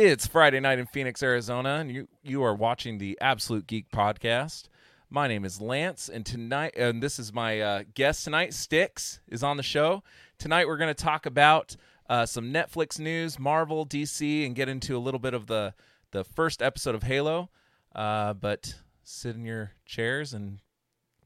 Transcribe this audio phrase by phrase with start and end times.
[0.00, 4.68] It's Friday night in Phoenix, Arizona, and you you are watching the Absolute Geek podcast.
[5.10, 8.54] My name is Lance, and tonight, and this is my uh, guest tonight.
[8.54, 10.04] Sticks is on the show
[10.38, 10.68] tonight.
[10.68, 11.74] We're going to talk about
[12.08, 15.74] uh, some Netflix news, Marvel, DC, and get into a little bit of the
[16.12, 17.50] the first episode of Halo.
[17.92, 20.60] Uh, but sit in your chairs and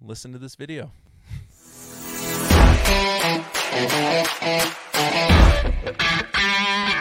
[0.01, 0.93] listen to this video.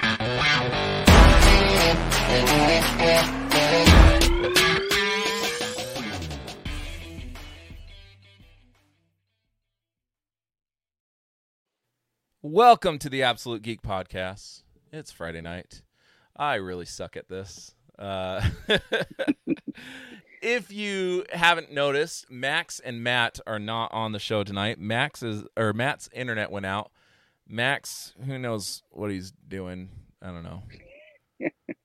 [12.42, 14.64] Welcome to the Absolute Geek Podcast.
[14.94, 15.82] It's Friday night.
[16.36, 17.76] I really suck at this.
[18.00, 18.42] Uh,
[20.42, 24.80] if you haven't noticed, Max and Matt are not on the show tonight.
[24.80, 26.92] Max is or Matt's internet went out.
[27.48, 29.90] Max, who knows what he's doing?
[30.22, 30.64] I don't know.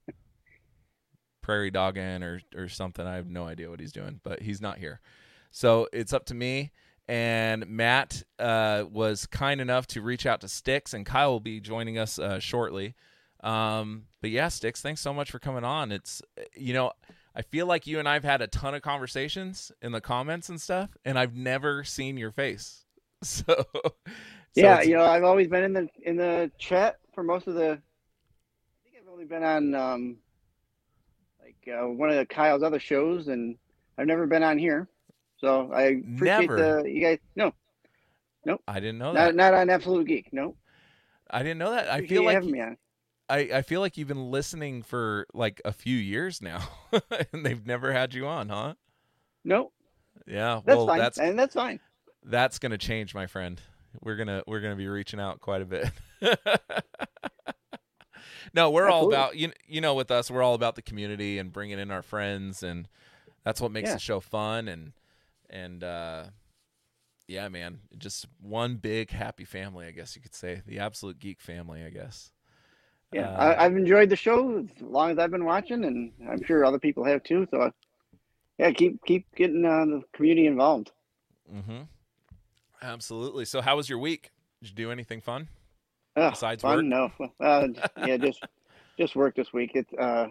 [1.47, 3.07] Prairie dogging or or something.
[3.07, 5.01] I have no idea what he's doing, but he's not here.
[5.53, 6.73] So it's up to me.
[7.07, 11.61] And Matt uh, was kind enough to reach out to Sticks, and Kyle will be
[11.61, 12.97] joining us uh, shortly.
[13.45, 15.93] Um, but yeah, Sticks, thanks so much for coming on.
[15.93, 16.21] It's
[16.57, 16.91] you know,
[17.33, 20.61] I feel like you and I've had a ton of conversations in the comments and
[20.61, 22.83] stuff, and I've never seen your face.
[23.23, 23.93] So, so
[24.55, 27.71] yeah, you know, I've always been in the in the chat for most of the.
[27.71, 30.17] I think I've only been on um,
[31.69, 33.57] uh, one of Kyle's other shows, and
[33.99, 34.89] I've never been on here.
[35.39, 36.57] So I appreciate Never?
[36.83, 37.19] the you guys.
[37.37, 37.53] No,
[38.45, 39.35] no, I didn't know that.
[39.35, 40.33] not on Absolute Geek.
[40.33, 40.55] No,
[41.31, 41.91] I didn't know that.
[41.91, 42.77] I Appreciate feel you like having me on.
[43.29, 46.63] I, I feel like you've been listening for like a few years now,
[47.33, 48.75] and they've never had you on, huh?
[49.45, 49.73] No,
[50.27, 51.81] Yeah, that's well, fine, that's and that's fine.
[52.25, 53.61] that's gonna change, my friend.
[54.01, 55.91] We're gonna we're gonna be reaching out quite a bit.
[58.55, 59.53] no, we're all about you.
[59.67, 62.89] You know, with us, we're all about the community and bringing in our friends, and
[63.45, 63.95] that's what makes Yeah.
[63.95, 64.69] the show fun.
[64.69, 64.93] And
[65.51, 66.25] and uh,
[67.27, 71.41] yeah, man, just one big happy family, I guess you could say, the absolute geek
[71.41, 72.33] family, I guess.
[73.13, 76.43] Yeah, Uh, I, I've enjoyed the show as long as I've been watching, and I'm
[76.45, 77.47] sure other people have too.
[77.51, 77.71] So,
[78.59, 80.91] yeah, keep keep getting uh, the community involved.
[81.53, 81.83] Mm-hmm.
[82.83, 83.45] Absolutely.
[83.45, 84.31] So, how was your week?
[84.61, 85.49] Did you do anything fun?
[86.17, 86.77] Ugh, Besides fun?
[86.77, 86.85] work?
[86.87, 87.11] No,
[87.41, 88.41] uh, yeah, just
[88.99, 89.73] just work this week.
[89.75, 90.29] It's uh,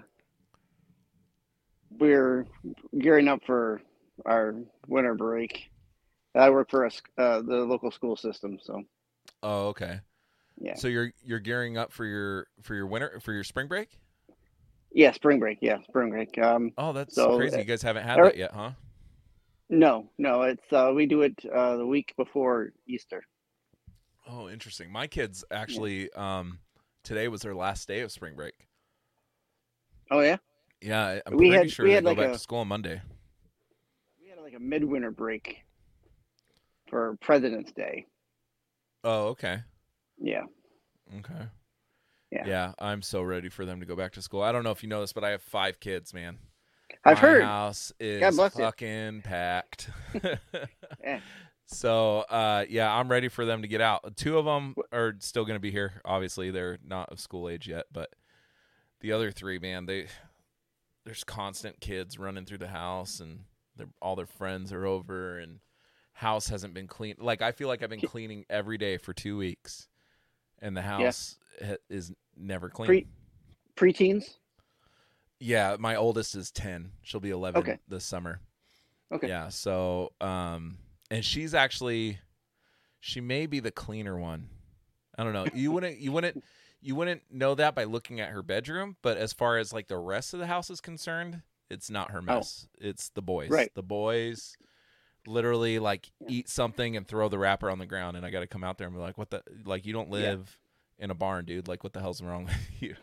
[2.00, 2.46] we're
[2.98, 3.82] gearing up for
[4.26, 4.56] our
[4.88, 5.70] winter break.
[6.36, 8.84] I work for us, uh, the local school system, so
[9.44, 10.00] Oh, okay.
[10.60, 14.00] yeah, So you're you're gearing up for your for your winter for your spring break?
[14.92, 16.38] yeah, spring break, yeah, spring break.
[16.38, 17.58] Um, Oh, that's So, crazy.
[17.58, 18.72] uh, You guys haven't had er- that yet, huh?
[19.70, 23.24] no, no, it's uh, we do it uh, the week before Easter.
[24.28, 24.92] Oh, interesting.
[24.92, 26.60] My kids actually um
[27.04, 28.54] today was their last day of spring break.
[30.12, 30.38] Oh yeah,
[30.82, 32.60] Yeah, I'm We pretty had- sure we they had go like back a- to school
[32.60, 33.02] on Monday.
[34.22, 35.64] we had like a midwinter break
[36.90, 38.06] for President's Day.
[39.04, 39.62] Oh, okay.
[40.20, 40.44] Yeah,
[41.20, 41.48] Okay.
[42.32, 42.44] Yeah.
[42.48, 44.42] Yeah, I'm so ready for them to go back to school.
[44.42, 46.38] I don't know if you know this, but I have five kids, man.
[47.04, 47.44] I've My heard.
[47.44, 48.64] house is God bless you.
[48.64, 49.90] fucking packed.
[51.04, 51.20] Yeah.
[51.68, 54.16] So, uh, yeah, I'm ready for them to get out.
[54.16, 56.02] Two of them are still going to be here.
[56.06, 58.12] Obviously, they're not of school age yet, but
[59.02, 60.08] the other three, man, they
[61.06, 63.46] there's constant kids running through the house, and
[64.02, 65.60] all their friends are over, and
[66.14, 67.20] house hasn't been cleaned.
[67.20, 69.88] Like I feel like I've been cleaning every day for two weeks,
[70.60, 72.88] and the house ha- is never clean.
[72.88, 73.08] Pre-
[73.76, 74.36] preteens.
[75.40, 76.92] Yeah, my oldest is 10.
[77.02, 77.78] She'll be 11 Okay.
[77.90, 78.40] this summer.
[79.12, 79.28] Okay.
[79.28, 80.78] Yeah, so um
[81.12, 82.20] and she's actually
[83.00, 84.50] she may be the cleaner one.
[85.18, 85.46] I don't know.
[85.54, 86.44] You wouldn't you wouldn't
[86.82, 89.98] you wouldn't know that by looking at her bedroom, but as far as like the
[89.98, 92.68] rest of the house is concerned, it's not her mess.
[92.68, 92.88] Oh.
[92.90, 93.50] It's the boys.
[93.50, 93.72] Right.
[93.76, 94.56] The boys
[95.28, 98.48] literally like eat something and throw the wrapper on the ground and I got to
[98.48, 100.14] come out there and be like, "What the like you don't Yeah.
[100.32, 100.60] live
[101.00, 101.68] in a barn, dude.
[101.68, 102.96] Like what the hell's wrong with you?"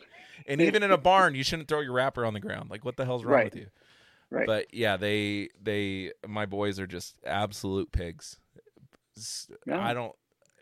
[0.47, 2.71] And even in a barn, you shouldn't throw your wrapper on the ground.
[2.71, 3.45] Like what the hell's wrong Right.
[3.53, 3.67] with you?
[4.33, 4.47] Right.
[4.47, 8.39] But yeah, they they my boys are just absolute pigs.
[9.67, 9.79] Yeah.
[9.79, 10.15] I don't.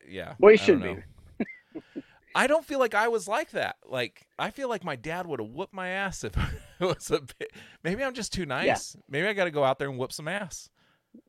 [0.09, 1.03] Yeah, Boys I should don't
[1.39, 2.03] be.
[2.35, 3.77] I don't feel like I was like that.
[3.89, 6.37] Like I feel like my dad would have whooped my ass if
[6.81, 7.53] it was a bit.
[7.85, 8.97] Maybe I'm just too nice.
[9.09, 10.69] Maybe I got to go out there and whoop some ass.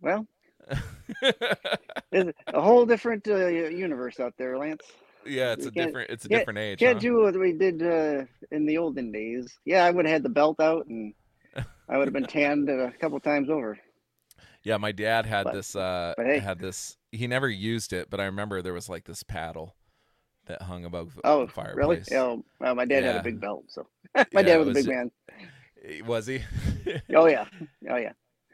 [0.01, 0.25] Well,
[2.11, 4.83] there's a whole different uh, universe out there, Lance.
[5.25, 6.09] yeah, it's You a different.
[6.09, 6.79] It's a different age.
[6.79, 6.99] Can't huh?
[6.99, 9.59] do what we did uh, in the olden days.
[9.65, 11.13] Yeah, I would have had the belt out, and
[11.89, 13.77] I would have been tanned a couple times over.
[14.63, 15.75] Yeah, my dad had But- this.
[15.75, 16.39] Uh, but hey.
[16.39, 16.97] had this.
[17.11, 19.75] He never used it, but I remember there was like this paddle
[20.45, 22.09] that hung above Oh, the fireplace.
[22.11, 22.17] really?
[22.19, 24.73] Oh, well, my dad had a big belt, so my Yeah, dad it was a
[24.73, 25.11] big man.
[26.05, 26.41] Was he?
[27.15, 27.45] Oh yeah,
[27.89, 28.13] oh yeah.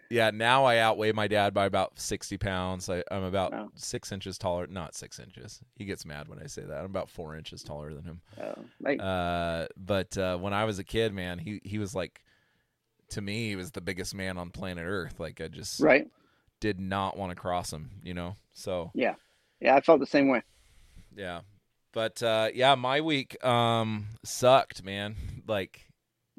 [0.10, 0.32] yeah.
[0.32, 2.90] Now I outweigh my dad by about sixty pounds.
[2.90, 3.70] I, I'm about Wow.
[3.76, 4.66] six inches taller.
[4.68, 5.60] Not six inches.
[5.76, 6.78] He gets mad when I say that.
[6.80, 8.22] I'm about four inches taller than him.
[8.42, 12.22] Oh, like, Uh, but uh, when I was a kid, man, he he was like,
[13.09, 15.19] to me, he was the biggest man on planet Earth.
[15.19, 16.07] Like I just right?
[16.59, 17.92] did not want to cross him.
[18.04, 18.36] You know.
[18.54, 19.15] So Yeah,
[19.59, 20.42] yeah, I felt the same way.
[21.15, 21.42] yeah,
[21.94, 25.15] but uh, yeah, my week um sucked, man.
[25.48, 25.88] Like,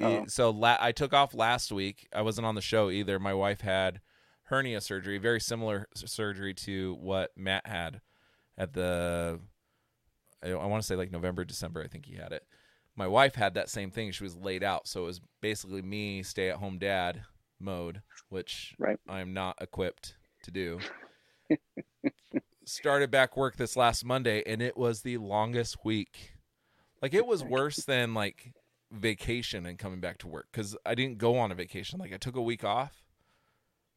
[0.00, 0.24] Uh-oh.
[0.28, 2.08] so la- I took off last week.
[2.14, 3.18] I wasn't on the show either.
[3.18, 4.00] My wife had
[4.44, 8.00] hernia surgery, very similar surgery to what Matt had
[8.56, 9.40] at the.
[10.42, 11.82] I, I want to say like November, December.
[11.82, 12.44] I think he had it.
[12.98, 14.10] My wife had that same thing.
[14.10, 17.22] She was laid out, so it was basically me stay at home dad
[17.60, 18.98] mode, which Right.
[19.08, 20.80] I'm not equipped to do.
[22.64, 26.32] Started back work this last Monday, and it was the longest week.
[27.00, 28.52] Like it was worse than like
[28.90, 32.00] vacation and coming back to work because I didn't go on a vacation.
[32.00, 33.04] Like I took a week off,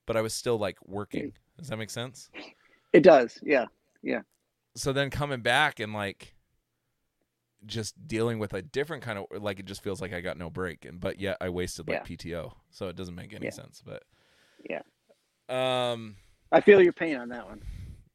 [0.05, 1.33] but I was still like working.
[1.57, 2.29] Does that make sense?
[2.93, 3.39] It does.
[3.41, 3.65] Yeah,
[4.03, 4.21] Yeah.
[4.75, 6.35] so then coming back and like
[7.65, 10.49] just dealing with a different kind of like it just feels like I got no
[10.49, 13.51] break and but yet I wasted like PTO so it doesn't make any Yeah.
[13.51, 14.03] sense but
[14.67, 14.81] Yeah.
[15.49, 16.15] um
[16.51, 17.61] I feel your pain on that one.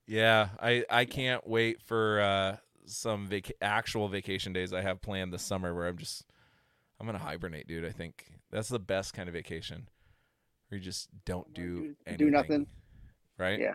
[0.07, 2.57] yeah I I can't wait for uh
[2.87, 6.25] some vac- actual vacation days I have planned this summer where I'm just
[6.99, 9.89] I'm gonna hibernate dude I think that's the best kind of vacation
[10.69, 12.67] where you just don't do Do- do nothing.
[13.39, 13.75] right Yeah.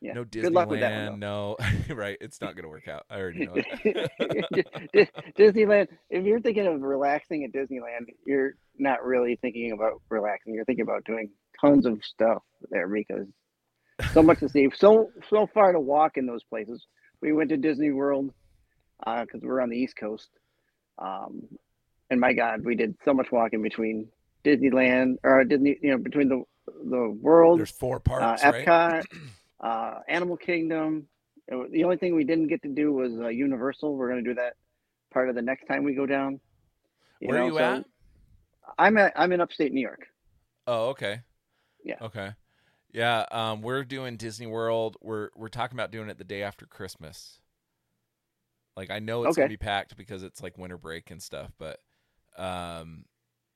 [0.00, 0.14] Yeah.
[0.14, 1.56] no Good luck with that Disneyland one, no
[1.94, 3.62] right it's not gonna work out I already know though.
[3.84, 5.88] it Dis- Disneyland.
[6.08, 10.54] If you're thinking of relaxing at Disneyland, you're not really thinking about relaxing.
[10.54, 11.30] You're thinking about doing
[11.60, 13.26] tons of stuff there because
[14.12, 16.86] so much to see, so so far to walk in those places.
[17.20, 18.32] We went to Disney World
[19.04, 20.30] because we're on the East Coast,
[20.98, 21.42] um,
[22.08, 24.08] and my God, we did so much walking between
[24.44, 26.42] Disneyland or Disney, you know, between the
[26.88, 29.04] the world There's four uh, parts, right?
[29.62, 31.06] Uh, Animal Kingdom.
[31.48, 33.96] The only thing we didn't get to do was uh, Universal.
[33.96, 34.54] We're going to do that
[35.12, 36.40] part of the next time we go down.
[37.20, 37.84] Where are you so at?
[38.78, 40.06] I'm at I'm in upstate New York.
[40.66, 41.22] Oh, okay.
[41.84, 41.96] Yeah.
[42.00, 42.30] Okay.
[42.92, 43.24] Yeah.
[43.30, 44.96] Um, we're doing Disney World.
[45.00, 47.40] We're we're talking about doing it the day after Christmas.
[48.76, 51.80] Like I know it's gonna be packed because it's like winter break and stuff, but
[52.38, 53.04] um,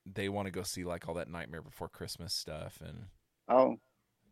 [0.04, 3.06] they want to go see like all that Nightmare Before Christmas stuff and
[3.48, 3.76] Oh,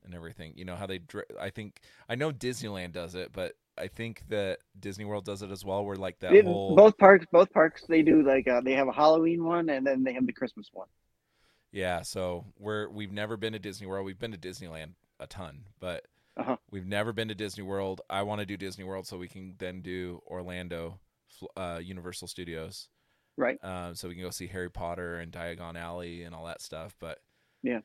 [0.05, 0.53] and everything.
[0.57, 0.99] You know how they?
[0.99, 5.43] dr- I think I know Disneyland does it, but I think that Disney World does
[5.43, 5.85] it as well.
[5.85, 8.89] Where like that It- whole both parks both parks they do like uh, they have
[8.89, 10.89] a Halloween one and then they have the Christmas one.
[11.71, 14.05] Yeah, so we're we've never been to Disney World.
[14.05, 16.05] We've been to Disneyland a ton, but
[16.37, 16.57] Uh-huh.
[16.71, 18.01] we've never been to Disney World.
[18.11, 20.99] I want to do Disney World so we can then do Orlando,
[21.57, 22.89] uh, Universal Studios,
[23.37, 23.59] Right.
[23.65, 26.95] um, so we can go see Harry Potter and Diagon Alley and all that stuff.
[26.99, 27.21] But
[27.63, 27.81] Yeah.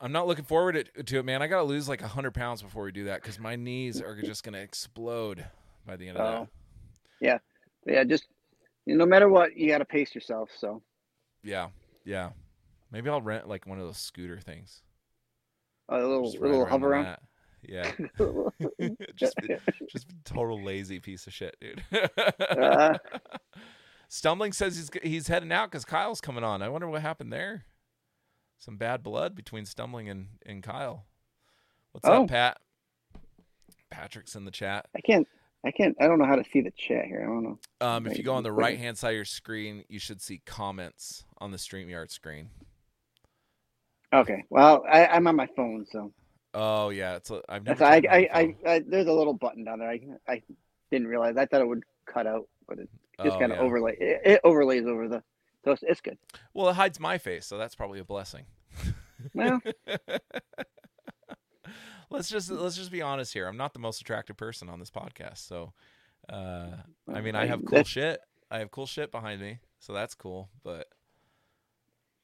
[0.00, 1.42] I'm not looking forward to, it, man.
[1.42, 4.20] I got to lose like hundred pounds before we do that because my knees are
[4.22, 5.44] just gonna explode
[5.86, 6.40] by the end of Oh.
[6.40, 6.48] that.
[7.20, 7.38] Yeah,
[7.86, 8.04] yeah.
[8.04, 8.26] just
[8.86, 10.50] you know, no matter what, you got to pace yourself.
[10.56, 10.82] So
[11.42, 11.68] Yeah,
[12.04, 12.30] yeah.
[12.92, 14.82] Maybe I'll rent like one of those scooter things.
[15.88, 17.04] a little little hover around.
[17.04, 17.22] that.
[17.62, 17.90] Yeah.
[19.16, 19.34] just
[19.90, 21.82] just total lazy piece of shit, dude.
[22.40, 22.96] Uh.
[24.08, 26.62] Stumbling says he's he's heading out because Kyle's coming on.
[26.62, 27.64] I wonder what happened there.
[28.58, 31.06] Some bad blood between Stumbling and and Kyle.
[31.92, 32.24] What's Oh.
[32.24, 32.58] up, Pat?
[33.90, 34.86] Patrick's in the chat.
[34.96, 35.26] I can't.
[35.64, 35.96] I can't.
[36.00, 37.22] I don't know how to see the chat here.
[37.22, 37.58] I don't know.
[37.80, 40.40] Um, if you go on the right hand side of your screen, you should see
[40.44, 42.50] comments on the StreamYard screen.
[44.12, 44.44] Okay.
[44.50, 46.12] Well, I, I'm on my phone, so
[46.54, 47.84] Oh yeah, it's a, I've never.
[47.84, 48.56] I, I, I.
[48.66, 49.90] I, There's a little button down there.
[49.90, 50.42] I, I
[50.90, 51.36] didn't realize.
[51.36, 52.88] I thought it would cut out, but it
[53.22, 53.64] just Oh, kind of yeah.
[53.64, 53.96] overlay.
[54.00, 55.22] It, it overlays over the.
[55.68, 56.16] So it's, it's good.
[56.54, 58.46] Well, it hides my face, so that's probably a blessing.
[59.34, 59.60] Well,
[62.10, 63.46] let's just let's just be honest here.
[63.46, 65.74] I'm not the most attractive person on this podcast, so
[66.30, 66.68] uh,
[67.12, 68.18] I mean, I have cool shit.
[68.50, 70.48] I have cool shit behind me, so that's cool.
[70.64, 70.88] But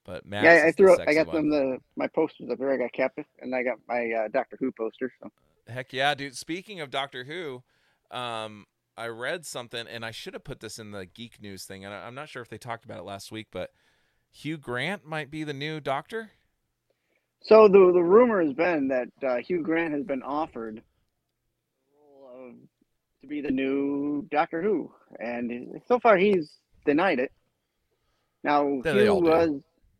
[0.06, 0.98] but Max Yeah, I threw.
[0.98, 1.36] I got one.
[1.36, 2.72] them the my posters up here.
[2.72, 5.12] I got Captain, and I got my uh, Doctor Who poster.
[5.22, 5.30] So
[5.68, 6.34] Heck yeah, dude.
[6.34, 7.62] Speaking of Doctor Who,
[8.10, 8.64] um,
[8.96, 11.92] I read something, and I should have put this in the geek news thing, and
[11.92, 13.70] I, I'm not sure if they talked about it last week, but
[14.32, 16.30] Hugh Grant might be the new Doctor.
[17.42, 20.82] So the the rumor has been that uh, Hugh Grant has been offered
[22.34, 22.54] of,
[23.22, 26.52] to be the new Doctor Who, and so far he's
[26.86, 27.32] denied it.
[28.42, 29.50] Now Yeah, Hugh was,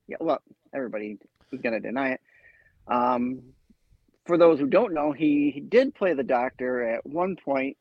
[0.06, 0.40] yeah, well,
[0.74, 1.18] everybody
[1.52, 2.20] is going to deny it.
[2.86, 3.42] Um,
[4.26, 7.76] for those who don't know, he, he did play the Doctor at one point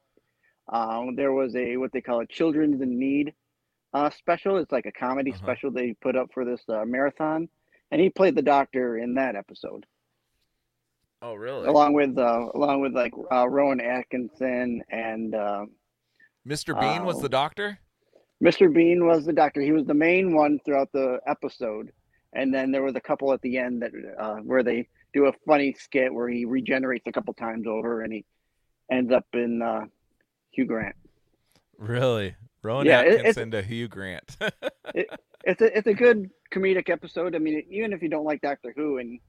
[0.70, 3.34] Um, there was a what they call a Children's in Need
[3.94, 4.58] uh, special.
[4.58, 5.40] It's like a comedy Uh-huh.
[5.40, 7.50] special they put up for this uh, marathon,
[7.92, 9.86] and he played the doctor in that episode,
[11.22, 11.68] Oh, really?
[11.68, 15.66] along with uh, along with like uh, Rowan Atkinson and uh,
[16.48, 16.80] Mr.
[16.80, 17.80] Bean was the doctor.
[18.44, 18.74] Mr.
[18.74, 19.62] Bean was the doctor.
[19.62, 21.92] He was the main one throughout the episode,
[22.34, 25.34] and then there was a couple at the end that uh, where they do a
[25.46, 28.26] funny skit where he regenerates a couple times over, and he
[28.92, 29.86] ends up in uh,
[30.54, 30.96] Hugh Grant.
[31.78, 32.36] Really?
[32.62, 34.38] Rowan Yeah, it- Atkinson to Hugh Grant.
[35.46, 37.36] It's a it's a good comedic episode.
[37.36, 39.20] I mean, even if you don't like Doctor Who and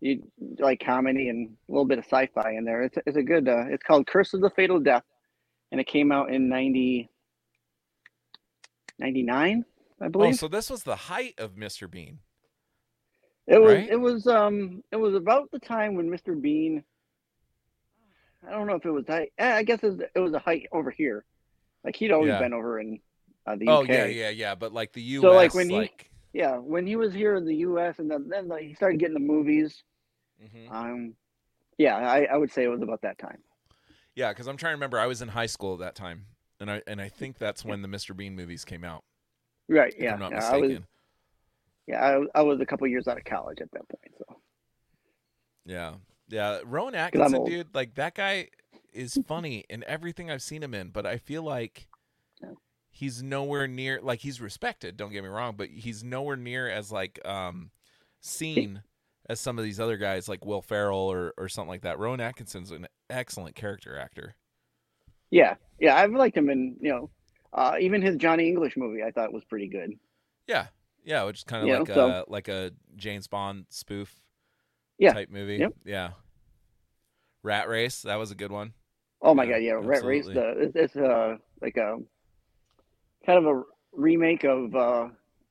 [0.00, 0.22] you
[0.58, 3.46] like comedy and a little bit of sci-fi in there, it's it's a good.
[3.46, 5.04] Uh, it's called Curse of the Fatal Death,
[5.70, 7.10] and it came out in 90,
[8.98, 9.64] 99,
[10.00, 10.36] I oh, believe.
[10.36, 11.90] so this was the height of Mr.
[11.90, 12.20] Bean.
[13.46, 13.88] It was Right?
[13.90, 16.40] it was um it was about the time when Mr.
[16.40, 16.84] Bean.
[18.46, 19.32] I don't know if it was height.
[19.38, 21.24] eh, I guess it was, it was a height over here,
[21.84, 22.38] like he'd always Yeah.
[22.40, 23.00] been over in
[23.46, 23.88] uh, the Oh UK.
[23.88, 24.54] yeah, yeah, yeah.
[24.54, 25.22] But like the U.S.
[25.22, 25.90] So, like, when he-
[26.32, 27.98] Yeah, when he was here in the U.S.
[27.98, 29.82] and then then like, he started getting the movies.
[30.42, 30.70] Mhm.
[30.72, 31.14] Um,
[31.78, 33.38] yeah, I, I would say it was about that time.
[34.14, 34.98] yeah, because I'm trying to remember.
[34.98, 36.26] I was in high school at that time,
[36.60, 38.16] and I and I think that's when the Mr.
[38.16, 39.04] Bean movies came out.
[39.68, 39.92] Right?
[39.96, 40.86] If Yeah, I'm not yeah, I was mistaken.
[41.86, 44.14] yeah I, I was a couple years out of college at that point.
[44.18, 44.36] So
[45.64, 45.94] Yeah,
[46.30, 46.60] yeah.
[46.64, 48.48] Rowan Atkinson, dude, like that guy
[48.92, 51.86] is funny in everything I've seen him in, but I feel like
[52.90, 54.96] he's nowhere near like he's respected.
[54.96, 57.70] Don't get me wrong, but he's nowhere near as like um
[58.20, 58.82] seen
[59.28, 61.98] as some of these other guys like Will Ferrell or or something like that.
[61.98, 64.34] Rowan Atkinson's an excellent character actor.
[65.30, 67.10] yeah, yeah, I've liked him in you know,
[67.52, 69.92] uh, even his Johnny English movie I thought was pretty good.
[70.46, 70.66] Yeah,
[71.04, 74.20] yeah, which is kind of like so- a like a James Bond spoof
[75.00, 75.56] Yeah, type movie.
[75.56, 75.72] yep.
[75.84, 76.10] Yeah.
[77.42, 78.74] Rat Race, that was a good one.
[79.22, 80.26] Oh my Yeah, god, yeah, Rat Race.
[80.26, 81.96] The it's, uh like a
[83.26, 85.08] kind of a remake of uh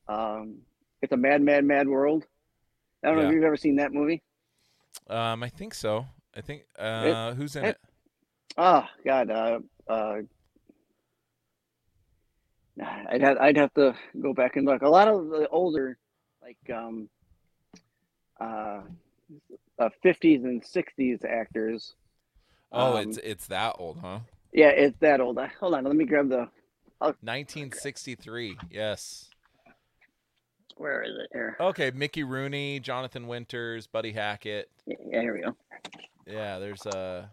[0.08, 0.58] um
[1.02, 2.26] it's a Mad Mad Mad World.
[3.02, 4.22] I don't know if you've ever seen that movie.
[5.08, 6.06] Um, I think so.
[6.36, 7.78] I think uh, who's in it- it?
[8.58, 10.16] Oh God, uh, uh,
[13.08, 14.82] I'd have I'd have to go back and look.
[14.82, 15.98] A lot of the older,
[16.42, 17.08] like um,
[18.40, 18.80] uh,
[20.02, 21.94] fifties and sixties actors.
[22.72, 24.20] Oh, um, it's it's that old, huh?
[24.52, 25.38] Yeah, it's that old.
[25.38, 26.48] I, hold on, let me grab the.
[27.00, 28.58] 1963.
[28.70, 29.30] Yes.
[30.76, 31.56] Where is it here?
[31.60, 34.70] Okay, Mickey Rooney, Jonathan Winters, Buddy Hackett.
[34.86, 35.56] Yeah, here we go.
[36.26, 37.26] Yeah, there's uh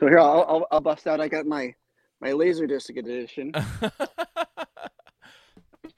[0.00, 1.20] So here, I'll, I'll, I'll bust out.
[1.20, 1.74] I got my
[2.20, 3.52] my Laserdisc edition.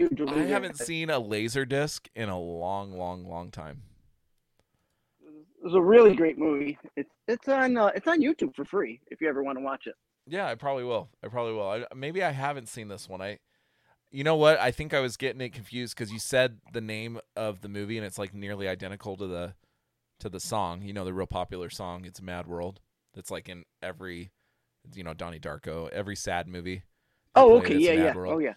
[0.01, 3.83] I haven't seen a laser disc in a long, long, long time.
[5.23, 6.79] It was a really great movie.
[6.97, 9.87] It's it's on uh, it's on YouTube for free if you ever want to watch
[9.87, 9.95] it.
[10.27, 11.09] Yeah, I probably will.
[11.23, 11.69] I probably will.
[11.69, 13.21] I, maybe I haven't seen this one.
[13.21, 13.39] I,
[14.11, 14.59] you know what?
[14.61, 17.97] I think I was getting it confused because you said the name of the movie
[17.97, 19.55] and it's like nearly identical to the,
[20.21, 20.83] to the song.
[20.83, 22.05] You know, the real popular song.
[22.05, 22.81] It's Mad World.
[23.15, 24.31] That's like in every,
[24.95, 26.85] you know, Donnie Darko, every sad movie.
[27.35, 28.35] Oh, okay, yeah, Mad yeah, World.
[28.35, 28.55] oh yeah.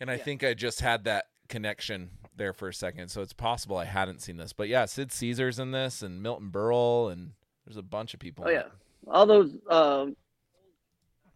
[0.00, 0.22] And I Yeah.
[0.24, 4.20] think I just had that connection there for a second, so it's possible I hadn't
[4.20, 4.52] seen this.
[4.52, 7.32] But yeah, Sid Caesar's in this, and Milton Berle, and
[7.64, 8.44] there's a bunch of people.
[8.46, 8.72] Oh yeah, it.
[9.08, 10.06] all those uh,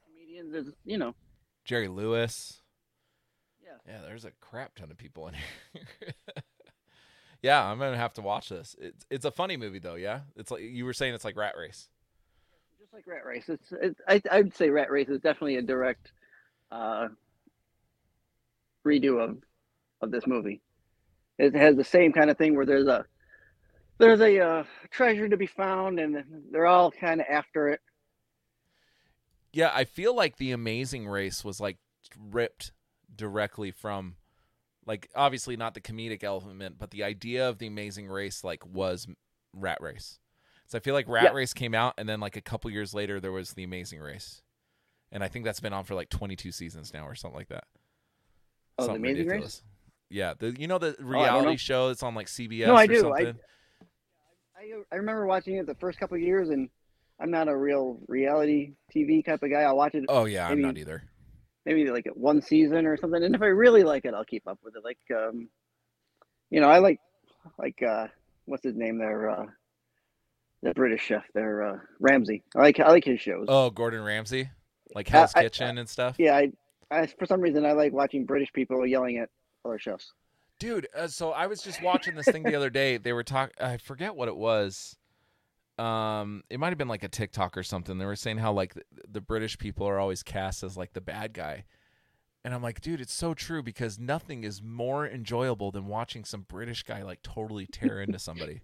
[0.06, 0.54] comedians.
[0.54, 1.14] Is, you know,
[1.64, 2.60] Jerry Lewis.
[3.62, 3.70] yeah.
[3.86, 5.34] Yeah, there's a crap ton of people in
[5.72, 6.12] here.
[7.42, 8.76] yeah, I'm gonna have to watch this.
[8.78, 9.94] It's it's a funny movie though.
[9.94, 11.14] Yeah, it's like you were saying.
[11.14, 11.88] It's like Rat Race.
[12.78, 16.12] Just like Rat Race, it's, it's I I'd say Rat Race is definitely a direct
[16.72, 17.08] uh,
[18.86, 19.38] redo of
[20.02, 20.62] of this movie.
[21.38, 23.06] It has the same kind of thing where there's a
[23.98, 27.80] there's a uh, treasure to be found, and they're all kind of after it.
[29.52, 31.78] Yeah, I feel like the Amazing Race was like
[32.18, 32.72] ripped
[33.14, 34.16] directly from,
[34.86, 39.08] like obviously not the comedic element, but the idea of the Amazing Race like was
[39.54, 40.18] Rat Race.
[40.66, 41.32] So I feel like Rat Yeah.
[41.32, 44.42] Race came out, and then like a couple years later there was the Amazing Race,
[45.12, 47.64] and I think that's been on for like 22 seasons now or something like that.
[48.78, 49.62] Oh, The something Amazing Race?
[50.08, 51.06] Yeah, the you know the know.
[51.06, 52.66] reality show that's on like CBS.
[52.66, 53.12] No, I do.
[53.12, 53.34] I-?
[54.56, 56.68] I I remember watching it the first couple of years, and
[57.20, 59.62] I'm not a real reality TV type of guy.
[59.62, 61.02] I'll watch it Oh yeah, I'm not either.
[61.64, 63.22] maybe like one season or something.
[63.22, 64.84] And if I really like it, I'll keep up with it.
[64.84, 65.48] Like, um,
[66.50, 67.00] you know, I like
[67.58, 68.08] like uh,
[68.46, 69.30] what's his name there?
[69.30, 69.46] Uh,
[70.62, 72.42] the British chef there, uh, Ramsay.
[72.54, 73.46] I like I like his shows.
[73.48, 74.50] Oh, Gordon Ramsay,
[74.94, 76.16] like I- Hell's I- Kitchen and stuff.
[76.18, 76.52] Yeah, I,
[76.90, 79.28] I for some reason I like watching British people yelling at
[79.64, 80.12] other chefs.
[80.58, 82.98] Dude, uh, so I was just watching this thing the other day.
[82.98, 83.54] They were talking.
[83.60, 84.96] I forget what it was.
[85.78, 87.98] um it might have been like a TikTok or something.
[87.98, 91.00] They were saying how like the, the British people are always cast as like the
[91.00, 91.64] bad guy.
[92.44, 96.42] And I'm like, dude, it's so true because nothing is more enjoyable than watching some
[96.42, 98.62] British guy like totally tear into somebody.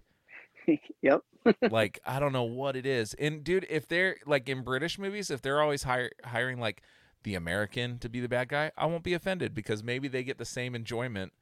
[1.01, 1.21] yep.
[1.71, 3.13] like I don't know what it is.
[3.15, 6.81] And dude, if they're like in British movies, if they're always hire, hiring like
[7.23, 10.37] the American to be the bad guy, I won't be offended because maybe they get
[10.37, 11.33] the same enjoyment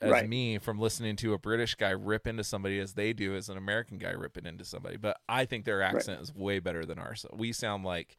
[0.00, 0.28] as Right.
[0.28, 3.56] me from listening to a British guy rip into somebody as they do as an
[3.56, 4.96] American guy ripping into somebody.
[4.96, 7.26] But I think their accent is way better than ours.
[7.32, 8.16] We sound like,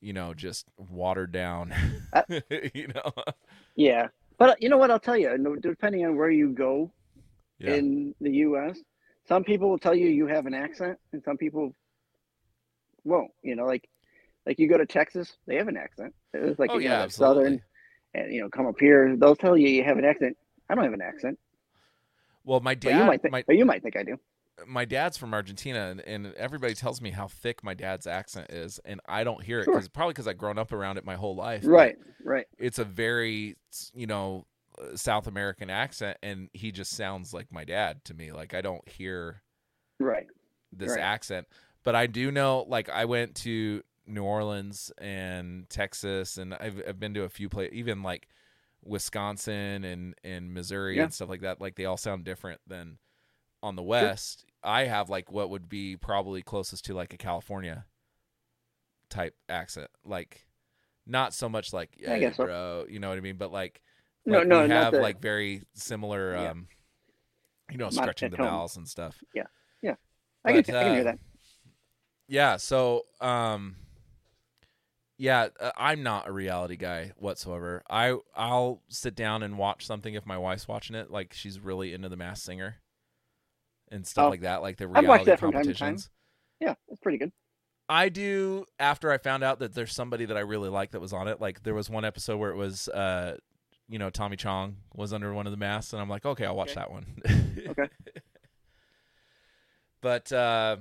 [0.00, 1.74] you know, just watered down.
[2.12, 2.22] Uh,
[2.74, 3.12] you know,
[3.76, 4.08] Yeah.
[4.38, 4.90] But uh, you know what?
[4.90, 5.58] I'll tell you.
[5.60, 6.92] Depending on where you go
[7.58, 8.78] yeah, in the U.S.,
[9.26, 11.74] some people will tell you you have an accent, and some people
[13.04, 13.30] won't.
[13.42, 13.88] You know, like
[14.46, 16.14] like you go to Texas, they have an accent.
[16.34, 17.08] It's like oh know, yeah.
[17.08, 17.60] Southern,
[18.14, 20.36] and you know, come up here, they'll tell you you have an accent.
[20.70, 21.38] I don't have an accent,
[22.44, 24.16] Well, my but you dad, might think, my but you might think I do.
[24.66, 28.80] my dad's from Argentina, and, and everybody tells me how thick my dad's accent is,
[28.84, 29.74] and I don't hear it Sure.
[29.74, 31.62] because probably because I've grown up around it my whole life.
[31.66, 32.46] Right, right.
[32.58, 33.56] It's a very
[33.94, 34.46] you know
[34.80, 38.32] uh, South American accent, and he just sounds like my dad to me.
[38.32, 39.42] Like I don't hear
[40.00, 40.26] Right.
[40.72, 41.00] this Right.
[41.00, 41.46] accent,
[41.84, 42.64] but I do know.
[42.68, 47.48] Like I went to New Orleans and Texas, and I've I've been to a few
[47.48, 48.28] places, even like
[48.84, 51.04] Wisconsin and and Missouri Yeah.
[51.04, 51.60] and stuff like that.
[51.60, 52.98] Like they all sound different than
[53.62, 54.44] on the west.
[54.62, 57.86] I have like what would be probably closest to like a California
[59.10, 60.46] type accent, like
[61.06, 62.86] not so much like yeah, guess so.
[62.88, 63.80] you know what I mean, but like
[64.26, 66.50] No, like, no, we have the- like very similar, Yeah.
[66.50, 66.68] um,
[67.70, 68.46] you know, Not stretching the tone.
[68.46, 69.16] vowels and stuff.
[69.34, 69.44] Yeah,
[69.82, 69.94] yeah,
[70.44, 71.18] I can, But, I can hear uh, that.
[72.28, 72.56] Yeah.
[72.58, 73.76] So, um,
[75.18, 77.82] yeah, uh, I'm not a reality guy whatsoever.
[77.90, 81.92] I I'll sit down and watch something if my wife's watching it, like she's really
[81.92, 82.76] into the Masked Singer
[83.90, 84.30] and stuff Oh.
[84.30, 85.76] like that, like the reality that from time to time.
[85.94, 86.10] competitions.
[86.60, 87.32] Yeah, it's pretty good.
[87.88, 91.12] I do after I found out that there's somebody that I really like that was
[91.12, 91.40] on it.
[91.40, 93.36] Like there was one episode where it was uh
[93.90, 96.54] you know, Tommy Chong was under one of the masks and I'm like, okay, I'll
[96.54, 96.80] watch Okay.
[96.80, 97.06] that one.
[97.68, 97.88] Okay.
[100.00, 100.76] but uh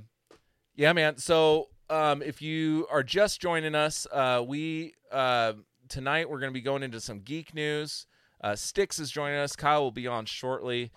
[0.75, 1.17] yeah, man.
[1.17, 5.53] So um if you are just joining us, uh we uh
[5.87, 8.07] tonight we're gonna be going into some geek news.
[8.41, 9.55] Uh Styx is joining us.
[9.55, 10.91] Kyle will be on shortly.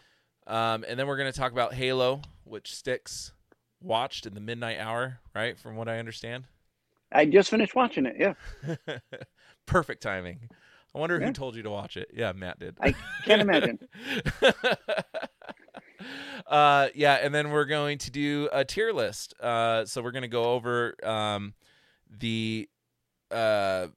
[0.46, 3.33] Um and then we're gonna talk about Halo, which Styx
[3.83, 5.59] watched in the midnight hour, right?
[5.59, 6.44] From what I understand.
[7.12, 8.16] I just finished watching it.
[8.18, 8.35] Yeah,
[9.66, 10.48] Perfect timing.
[10.94, 12.11] I wonder who told you to watch it.
[12.12, 12.76] Yeah, Matt did.
[12.81, 13.79] I can't imagine.
[16.47, 19.35] uh, yeah, and then we're going to do a tier list.
[19.41, 21.55] Uh, so we're going to go over um,
[22.11, 22.69] the
[23.31, 23.89] uh,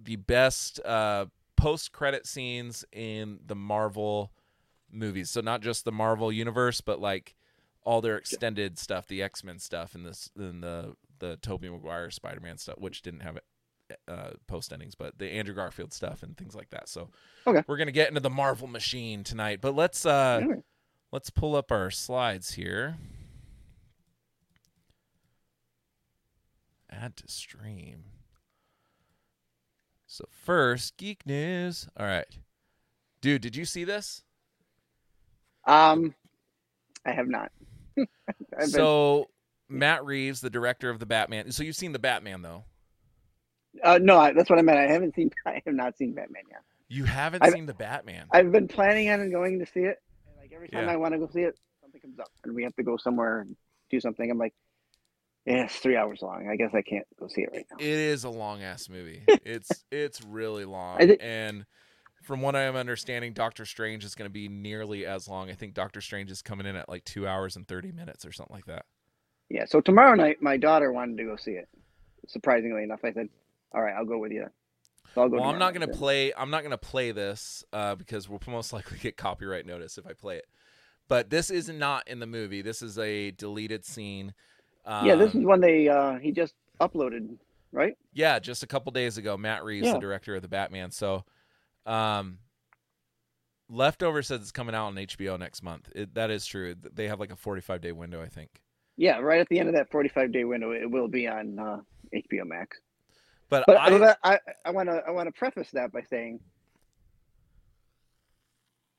[0.00, 4.30] the best uh, post credit scenes in the Marvel
[4.90, 5.30] movies.
[5.30, 7.34] So not just the Marvel universe, but like
[7.84, 12.10] all their extended stuff, the X Men stuff, and this and the the Tobey Maguire
[12.10, 13.38] Spider Man stuff, which didn't have
[14.06, 16.88] uh, post endings, but the Andrew Garfield stuff and things like that.
[16.88, 17.08] So
[17.46, 17.62] Okay.
[17.66, 19.60] we're gonna get into the Marvel machine tonight.
[19.62, 20.40] But let's uh.
[21.12, 22.96] Let's pull up our slides here.
[26.90, 28.04] Add to stream.
[30.06, 31.86] So first, geek news.
[31.98, 32.26] All right.
[33.20, 34.22] Dude, did you see this?
[35.66, 36.14] Um,
[37.04, 37.52] I have not.
[37.98, 38.06] I've
[38.58, 39.26] been, so
[39.68, 41.50] Matt Reeves, the director of the Batman.
[41.52, 42.64] So you've seen the Batman though.
[43.84, 44.78] uh, no, I, that's what I meant.
[44.78, 45.30] I haven't seen.
[45.46, 46.60] I have not seen Batman yet.
[46.88, 48.26] You haven't I've- seen the Batman.
[48.32, 49.98] I've been planning on going to see it.
[50.48, 50.92] Like every time Yeah.
[50.92, 53.40] I want to go see it, something comes up, and we have to go somewhere
[53.40, 53.56] and
[53.90, 54.30] do something.
[54.30, 54.54] I'm like,
[55.46, 56.48] yeah, it's three hours long.
[56.50, 57.76] I guess I can't go see it right now.
[57.78, 59.22] It is a long ass movie.
[59.44, 61.00] it's it's really long.
[61.00, 61.64] I thi- and
[62.22, 65.50] from what I am understanding, Doctor Strange is going to be nearly as long.
[65.50, 68.32] I think Doctor Strange is coming in at like two hours and thirty minutes or
[68.32, 68.84] something like that.
[69.48, 69.64] Yeah.
[69.66, 71.68] So tomorrow night, my daughter wanted to go see it.
[72.26, 73.28] Surprisingly enough, I said,
[73.72, 74.46] "All right, I'll go with you."
[75.14, 75.36] So I'll go.
[75.36, 76.32] Well, I'm not gonna play.
[76.34, 80.06] I'm not going to play this uh, because we'll most likely get copyright notice if
[80.06, 80.46] I play it.
[81.08, 82.60] But this is not in the movie.
[82.62, 84.34] This is a deleted scene.
[84.84, 87.36] Um, yeah, this is when they uh, he just uploaded,
[87.72, 87.96] right?
[88.12, 89.94] Yeah, just a couple days ago, Matt Reeves, Yeah.
[89.94, 90.90] the director of the Batman.
[90.90, 91.24] So,
[91.86, 92.38] um,
[93.70, 95.90] Leftover says it's coming out on HBO next month.
[95.94, 96.74] It, that is true.
[96.92, 98.62] They have like a 45 day window, I think.
[98.96, 101.80] Yeah, right at the end of that 45 day window, it will be on uh,
[102.14, 102.78] HBO Max.
[103.50, 106.38] But, But I, I I want to I want to preface that by saying,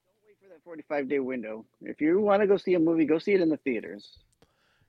[0.06, 1.66] don't wait for that 45 day window.
[1.82, 4.18] If you want to go see a movie, go see it in the theaters.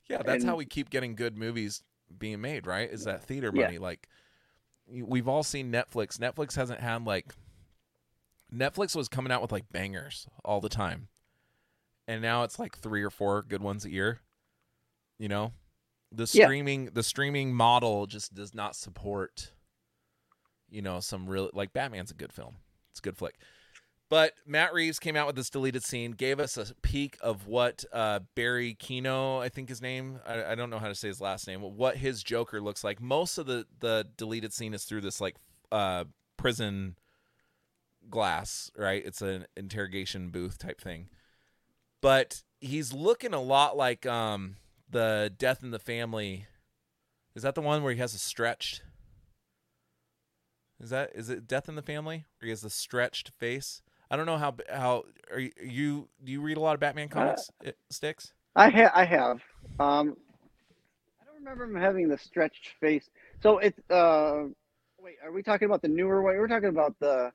[0.08, 1.82] yeah, that's how we keep getting good movies
[2.18, 2.90] being made, right?
[2.90, 3.66] Is that theater Yeah.
[3.66, 3.78] money?
[3.78, 4.08] Like,
[4.88, 6.18] we've all seen Netflix.
[6.18, 7.34] Netflix hasn't had like,
[8.52, 11.08] Netflix was coming out with like bangers all the time,
[12.08, 14.20] and now it's like three or four good ones a year.
[15.18, 15.52] You know,
[16.12, 16.46] the Yeah.
[16.46, 19.52] streaming the streaming model just does not support
[20.68, 22.56] you know some real like batman's a good film.
[22.90, 23.36] It's a good flick.
[24.08, 27.84] But matt reeves came out with this deleted scene gave us a peek of what
[27.92, 31.20] uh, barry kino i think his name I, I don't know how to say his
[31.20, 33.00] last name what his joker looks like.
[33.00, 35.36] Most of the the deleted scene is through this like
[35.70, 36.04] uh
[36.36, 36.96] prison
[38.08, 39.04] glass right?
[39.04, 41.08] It's an interrogation booth type thing.
[42.00, 44.56] But he's looking a lot like um
[44.90, 46.46] the death in the family
[47.34, 48.82] is that the one where he has a stretched
[50.80, 54.16] is that is it death in the family where he has the stretched face i
[54.16, 57.50] don't know how how are you, you do you read a lot of batman comics
[57.62, 58.92] it, sticks I have.
[58.94, 59.40] I have.
[59.78, 60.16] Um,
[61.20, 63.08] I don't remember him having the stretched face.
[63.42, 63.78] So it's.
[63.90, 64.44] Uh,
[64.98, 66.36] wait, are we talking about the newer one?
[66.36, 67.32] We're talking about the.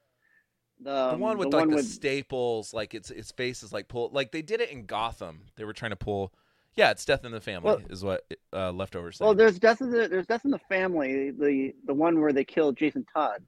[0.82, 3.64] The, the um, one with the like one the with staples like it's its face
[3.64, 6.34] is like pull like they did it in gotham they were trying to pull
[6.76, 9.90] yeah it's death in the family Well- is what uh leftovers Well, there's death in
[9.90, 11.32] the there's death in the family.
[11.32, 13.44] The the one where they killed Jason Todd.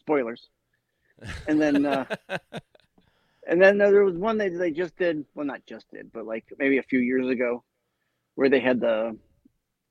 [0.00, 0.48] Spoilers.
[1.46, 2.04] And then uh,
[3.46, 5.24] and then there was one that they just did.
[5.34, 7.62] Well, not just did, but like maybe a few years ago,
[8.34, 9.16] where they had the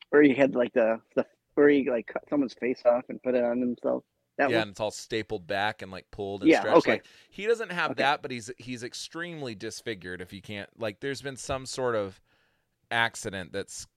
[0.09, 3.35] where he had like the the where he like cut someone's face off and put
[3.35, 4.03] it on himself.
[4.37, 4.61] That yeah, one.
[4.63, 6.77] and it's all stapled back and like pulled and Yeah, stretched.
[6.77, 6.91] okay.
[6.93, 8.03] Like, he doesn't have Okay.
[8.03, 10.21] that, but he's he's extremely disfigured.
[10.21, 12.19] If you can't like, there's been some sort of
[12.91, 13.87] accident that's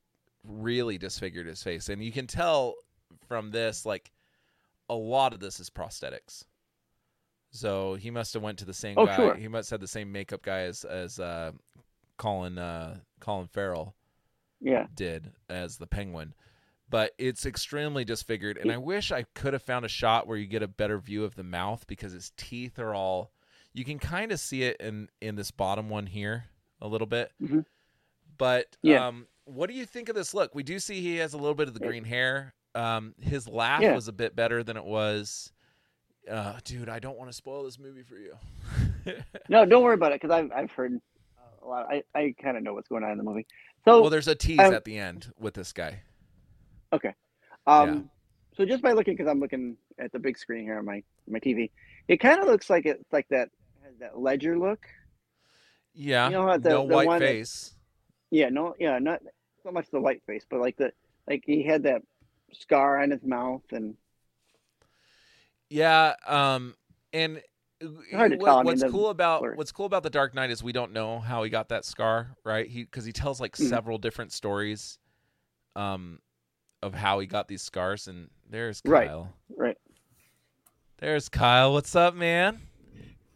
[0.45, 2.75] really disfigured his face, and you can tell
[3.29, 4.13] from this like
[4.89, 6.45] a lot of this is prosthetics.
[7.51, 9.17] So he must have went to the same Oh, guy.
[9.17, 9.35] sure.
[9.35, 11.53] He must have the same makeup guy as as uh,
[12.17, 13.95] Colin uh, Colin Farrell
[14.61, 14.87] Yeah.
[14.95, 16.35] did as the penguin
[16.89, 20.47] but it's extremely disfigured and i wish i could have found a shot where you
[20.47, 23.33] get a better view of the mouth because his teeth are all
[23.73, 26.45] you can kind of see it in in this bottom one here
[26.83, 27.65] a little bit Mhm.
[28.43, 29.07] But Yeah.
[29.07, 31.55] um what do you think of this look we do see he has a little
[31.55, 33.95] bit of the green hair um his laugh Yeah.
[33.95, 35.53] was a bit better than it was
[36.29, 38.35] uh dude i don't want to spoil this movie for you
[39.49, 41.01] No, don't worry about it because I've I've heard
[41.63, 41.87] a lot.
[41.89, 43.47] I I kind of know what's going on in the movie.
[43.85, 46.01] So well there's a tease um, at the end with this guy
[46.93, 47.13] Okay.
[47.67, 48.11] Um,
[48.57, 51.39] so just by looking, because I'm looking at the big screen here on my my
[51.41, 51.71] TV,
[52.09, 53.49] it kind of looks like it's like that
[53.85, 54.87] has that ledger look.
[55.95, 57.75] yeah You know the- no the white one that- face
[58.33, 59.21] Yeah, no, yeah, not
[59.63, 60.91] so much the white face, but like the
[61.29, 62.01] like he had that
[62.53, 63.95] scar on his mouth, and
[65.69, 66.75] Yeah, um,
[67.13, 67.43] and
[68.13, 69.55] hard to what- tell, I mean, what's cool about blur.
[69.55, 72.35] what's cool about the Dark Knight is we don't know how he got that scar,
[72.43, 72.67] right?
[72.67, 73.69] He because he tells like Mhm.
[73.69, 74.99] several different stories,
[75.77, 76.19] um,
[76.83, 78.09] of how he got these scars.
[78.09, 79.09] And there's Right.
[79.09, 79.35] Kyle.
[79.57, 79.77] right.
[80.99, 81.75] There's Kyle.
[81.75, 82.63] What's up, man?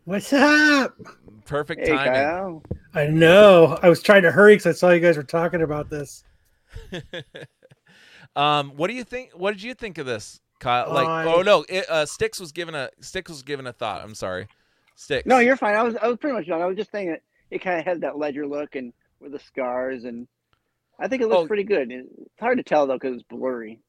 [0.04, 0.96] What's up?
[1.44, 2.12] Perfect Hey, timing.
[2.12, 2.62] Kyle.
[2.96, 3.78] I know.
[3.82, 6.24] I was trying to hurry because I saw you guys were talking about this.
[8.36, 9.30] um, what do you think?
[9.34, 10.92] What did you think of this, Kyle?
[10.92, 14.02] Like, I- oh no, it, uh, Sticks was given a Sticks was given a thought.
[14.02, 14.48] I'm sorry,
[14.94, 15.26] Sticks.
[15.26, 15.74] No, you're fine.
[15.76, 16.60] I was I was pretty much done.
[16.62, 19.38] I was just saying that it kind of had that ledger look and with the
[19.38, 20.26] scars, and
[20.98, 21.46] I think it looks Oh.
[21.46, 21.90] pretty good.
[21.90, 22.08] It's
[22.40, 23.80] hard to tell though because it's blurry.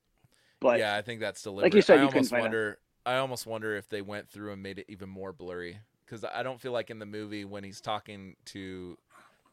[0.60, 1.74] But yeah, I think that's deliberate.
[1.74, 2.44] you said, I you couldn't almost find out.
[2.46, 2.78] wonder.
[3.06, 6.42] I almost wonder if they went through and made it even more blurry because I
[6.44, 8.98] don't feel like in the movie when he's talking to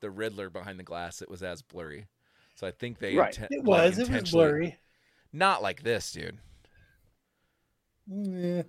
[0.00, 2.06] the Riddler behind the glass, it was as blurry.
[2.54, 3.34] So I think they Right.
[3.34, 3.98] inten- It like, was.
[3.98, 4.76] It was blurry.
[5.32, 6.38] Not like this, dude.
[8.10, 8.64] Mm,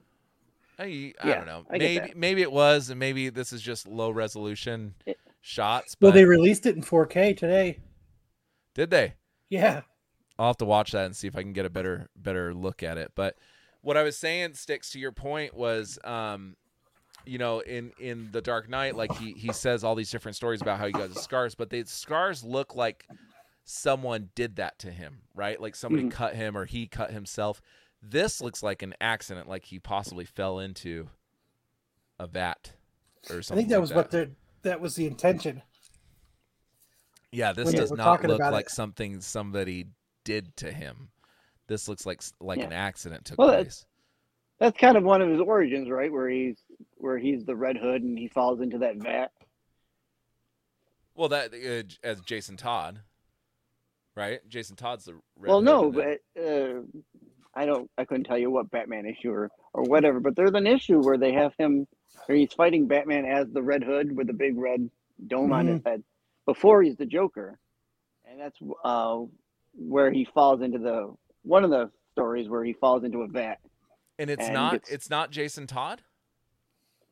[0.79, 0.87] I, I
[1.27, 1.65] Yeah, don't know.
[1.69, 5.95] I Maybe maybe it was, and maybe this is just low resolution It- shots.
[5.99, 7.79] Well, But they released it in 4K today.
[8.73, 9.13] did they?
[9.49, 9.81] Yeah.
[10.39, 12.81] I'll have to watch that and see if I can get a better better look
[12.83, 13.11] at it.
[13.15, 13.37] But
[13.81, 16.57] what I was saying sticks to your point was um
[17.25, 20.61] you know in in the Dark Knight like he he says all these different stories
[20.61, 23.07] about how he got his scars, but the scars look like
[23.63, 25.59] someone did that to him, right?
[25.59, 26.11] Like somebody Mhm.
[26.11, 27.61] cut him or he cut himself.
[28.01, 31.09] This looks like an accident like he possibly fell into
[32.19, 32.73] a vat
[33.29, 33.51] or something.
[33.51, 35.61] I think that like was what the that was the intention.
[37.31, 38.71] Yeah, this when does not look like it.
[38.71, 39.87] something somebody
[40.23, 41.09] did to him.
[41.67, 42.65] This looks like like Yeah.
[42.65, 43.85] an accident took Well, that's- place.
[44.59, 46.11] that's kind of one of his origins, right?
[46.11, 46.57] Where he's
[47.05, 49.31] where he's the Red Hood and he falls into that vat.
[51.13, 52.99] Well, that uh, as Jason Todd,
[54.15, 54.39] right?
[54.49, 56.81] Jason Todd's the Red well, Hood no, but uh,
[57.53, 57.89] I don't.
[57.97, 60.19] I couldn't tell you what Batman issue or or whatever.
[60.19, 61.87] But there's an issue where they have him,
[62.25, 64.89] where he's fighting Batman as the Red Hood with the big red
[65.27, 66.03] dome on his head
[66.45, 67.57] before he's the Joker,
[68.29, 69.19] and that's uh,
[69.73, 73.59] where he falls into the one of the stories where he falls into a vat.
[74.17, 76.01] and it's and not gets- it's not Jason Todd,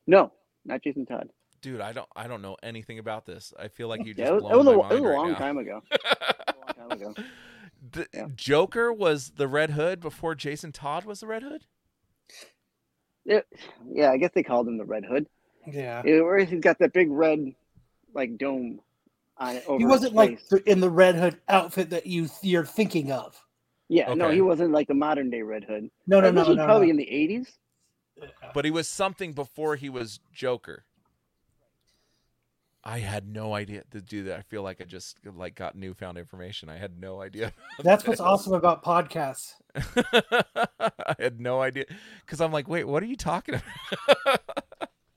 [0.06, 0.32] No,
[0.64, 1.28] not Jason Todd.
[1.62, 1.80] dude.
[1.80, 3.52] I don't I don't know anything about this.
[3.58, 5.02] I feel like you just Yeah, it was, blown it was, a, my it was
[5.02, 5.82] mind a long time ago.
[5.90, 7.14] It was a long time ago.
[7.92, 8.28] The, Yeah.
[8.34, 11.64] Joker was the Red Hood before Jason Todd was the Red Hood.
[13.26, 13.46] It,
[13.92, 15.26] yeah, I guess they called him the Red Hood.
[15.66, 16.02] Yeah.
[16.04, 17.54] Yeah, Where he's got that big red,
[18.14, 18.80] like dome
[19.38, 19.78] on it over.
[19.78, 23.38] He wasn't like in the Red Hood outfit that you you're thinking of.
[23.88, 25.90] Yeah, no, he wasn't like the modern day Red Hood.
[26.06, 26.64] No, no, This no, was no.
[26.64, 26.92] probably no.
[26.92, 27.58] in the eighties.
[28.52, 30.84] But he was something before he was Joker.
[32.86, 34.38] I had no idea to do that.
[34.38, 36.68] I feel like I just like got newfound information.
[36.68, 37.52] I had no idea.
[37.82, 39.54] That's what's awesome about podcasts.
[39.74, 41.86] I had no idea
[42.20, 44.40] because I'm like, wait, what are you talking about?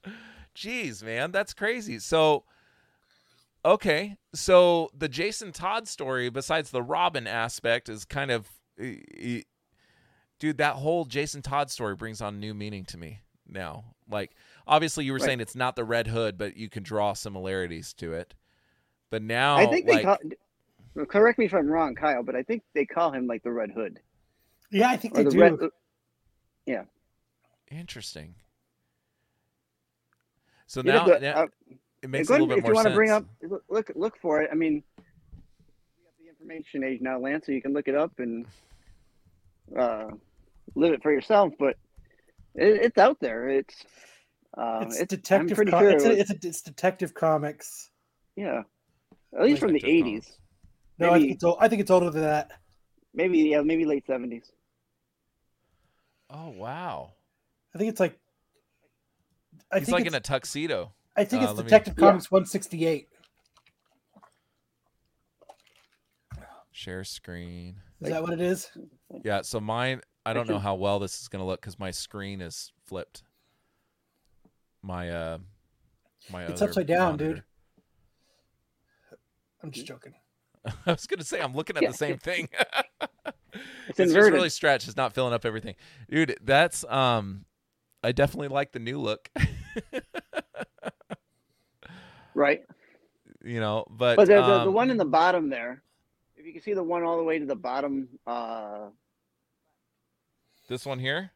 [0.55, 1.99] Jeez, man, that's crazy.
[1.99, 2.43] So,
[3.63, 8.49] okay, so the Jason Todd story, besides the Robin aspect, is kind of,
[10.39, 13.83] dude, that whole Jason Todd story brings on new meaning to me now.
[14.09, 14.31] Like,
[14.65, 15.25] obviously, you were Right.
[15.25, 18.33] saying it's not the Red Hood, but you can draw similarities to it.
[19.09, 20.17] But now, I think they like, call.
[20.95, 23.51] well, Correct me if I'm wrong, Kyle, but I think they call him like the
[23.51, 23.99] Red Hood
[24.69, 25.39] Yeah, I think or they the do.
[26.67, 26.77] Red.
[27.69, 28.33] interesting.
[30.67, 31.47] So You now, have to- now uh,
[32.01, 32.93] it makes go a little bit if more you want sense.
[32.93, 34.49] to bring up, look, look, look for it.
[34.51, 38.19] I mean, we got the information age now, Lance, so you can look it up
[38.19, 38.45] and
[39.77, 40.07] uh,
[40.75, 41.53] live it for yourself.
[41.57, 41.75] But
[42.55, 43.49] it, it's out there.
[43.49, 43.75] It's
[44.57, 45.51] uh, it's, it's, detective.
[45.51, 47.89] I'm pretty co- sure it's, a, it's, a, it's detective comics.
[48.35, 48.63] yeah,
[49.37, 50.03] at least from the '80s.
[50.03, 50.37] Comics.
[50.99, 52.51] No, I think it's old, I think it's older than that.
[53.13, 54.45] Maybe yeah, maybe late '70s.
[56.29, 57.11] Oh wow,
[57.73, 58.17] I think it's like.
[59.71, 60.93] I he's think like in a tuxedo.
[61.15, 62.07] I think uh, it's let me- Detective Yeah.
[62.07, 63.07] Comics 168.
[66.71, 67.77] Share screen.
[68.01, 68.69] Is that what it is?
[69.23, 69.41] Yeah.
[69.41, 72.73] So mine, I don't know how well this is gonna look because my screen is
[72.85, 73.23] flipped.
[74.81, 75.37] My uh,
[76.29, 77.33] my It's upside down, monitor.
[77.35, 77.43] dude.
[79.63, 80.13] I'm just joking.
[80.85, 82.49] I was gonna say I'm looking at the same thing.
[83.87, 84.33] It's it's inverted.
[84.33, 84.87] really stretched.
[84.87, 85.75] It's not filling up everything,
[86.11, 86.37] dude.
[86.43, 87.45] That's um,
[88.03, 89.31] I definitely like the new look.
[92.35, 92.61] right.
[93.43, 95.81] you know, but But the, the, the um, one in the bottom there,
[96.35, 98.89] if you can see the one all the way to the bottom, uh,
[100.67, 101.31] this one here.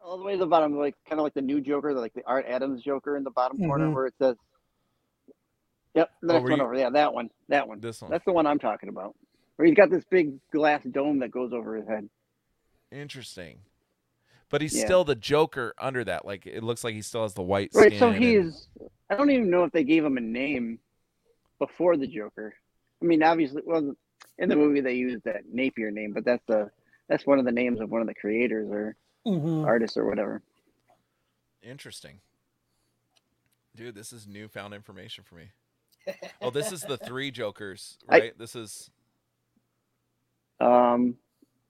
[0.00, 2.24] all the way to the bottom, like kind of like the new Joker, like the
[2.24, 3.94] Art Adams Joker in the bottom corner Mhm.
[3.94, 4.36] where it says,
[5.94, 7.80] "Yep, the Oh, next were one you- over." Yeah, that one, that one.
[7.80, 8.10] This one.
[8.10, 9.14] That's the one I'm talking about.
[9.56, 12.08] Where he's got this big glass dome that goes over his head.
[12.90, 13.58] Interesting.
[14.48, 14.86] But he's Yeah.
[14.86, 16.24] still the Joker under that.
[16.24, 17.88] Like it looks like he still has the white Right.
[17.88, 17.98] skin.
[17.98, 18.68] So and- he's.
[19.10, 20.78] I don't even know if they gave him a name
[21.58, 22.54] before the Joker.
[23.02, 23.94] I mean, obviously, well,
[24.38, 26.70] in the movie they used that Napier name, but that's the
[27.08, 29.66] that's one of the names of one of the creators or Mhm.
[29.66, 30.42] artists or whatever.
[31.62, 32.20] interesting.
[33.74, 35.50] Dude, this is newfound information for me.
[36.40, 38.38] Oh, this is the three Jokers, I- right?
[38.38, 38.90] this is
[40.60, 41.18] Um,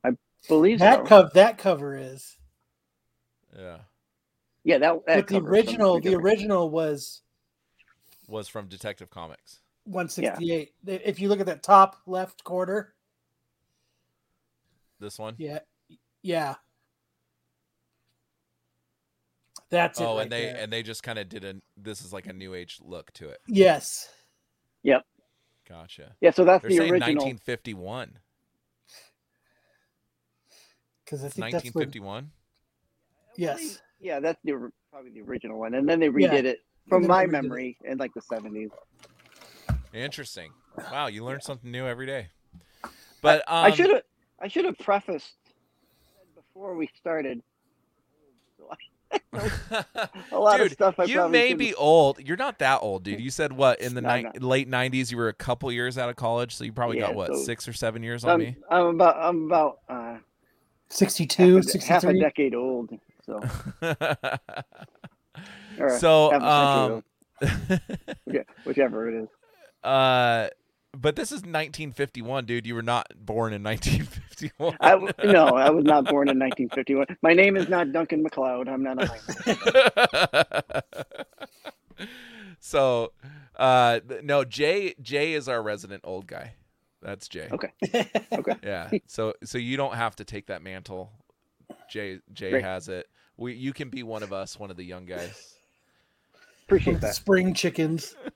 [0.04, 1.04] I believe That so.
[1.06, 2.36] cover that cover is.
[3.56, 3.78] yeah.
[4.64, 5.06] Yeah, that.
[5.06, 6.22] that the original the Joker.
[6.22, 7.22] original was
[8.28, 9.60] Was from Detective Comics.
[9.84, 10.74] 168.
[10.86, 12.94] If you look at that top left corner,
[15.00, 15.34] This one.
[15.38, 15.60] yeah,
[16.22, 16.56] yeah.
[19.70, 20.04] That's it.
[20.04, 20.56] oh, right and they there.
[20.56, 23.28] and they just kind of did a this is like a new age look to
[23.28, 23.38] it.
[23.46, 24.08] yes,
[24.82, 25.04] Yep.
[25.68, 26.14] Gotcha.
[26.22, 27.24] Yeah, so that's They're the original.
[27.24, 28.18] 1951.
[31.04, 32.30] because I It's think that's 1951.
[33.36, 33.80] yes.
[34.00, 36.30] Yeah, that's the probably the original one, and then they Yeah.
[36.30, 37.32] redid it from my they redid it.
[37.42, 38.70] memory in like the seventies.
[39.92, 40.52] Interesting.
[40.90, 42.28] Wow, you learn something new every day.
[43.20, 44.02] But um, I should have
[44.40, 45.34] I should have prefaced
[46.34, 47.42] before we started.
[50.32, 52.20] A lot dude, of stuff I you probably may shouldn't- be old.
[52.20, 53.20] You're not that old, dude.
[53.20, 55.10] You said what in the No, ni- late '90s?
[55.10, 57.66] You were a couple years out of college, so you probably got what so- six
[57.66, 58.56] or seven years on I'm, me.
[58.70, 60.16] I'm about I'm about uh,
[60.90, 62.90] 62, half, a, de- half a decade old.
[63.24, 63.40] So
[65.98, 67.02] so, half um,
[68.64, 69.28] whichever it is.
[69.84, 70.48] uh,
[70.96, 72.66] but this is 1951, dude.
[72.66, 74.76] You were not born in 1951.
[74.80, 77.18] I w- no, I was not born in 1951.
[77.22, 78.68] My name is not Duncan MacLeod.
[78.68, 80.84] I'm not a
[82.60, 83.12] so,
[83.56, 84.94] uh, no, Jay.
[85.00, 86.54] Jay is our resident old guy.
[87.02, 87.48] That's Jay.
[88.32, 88.54] Okay.
[88.62, 88.90] Yeah.
[89.06, 91.10] So, so you don't have to take that mantle.
[91.90, 92.20] Jay.
[92.32, 92.64] Jay Great.
[92.64, 93.08] has it.
[93.36, 93.54] We.
[93.54, 95.54] You can be one of us, one of the young guys.
[96.64, 97.14] Appreciate that.
[97.14, 98.14] Spring chickens.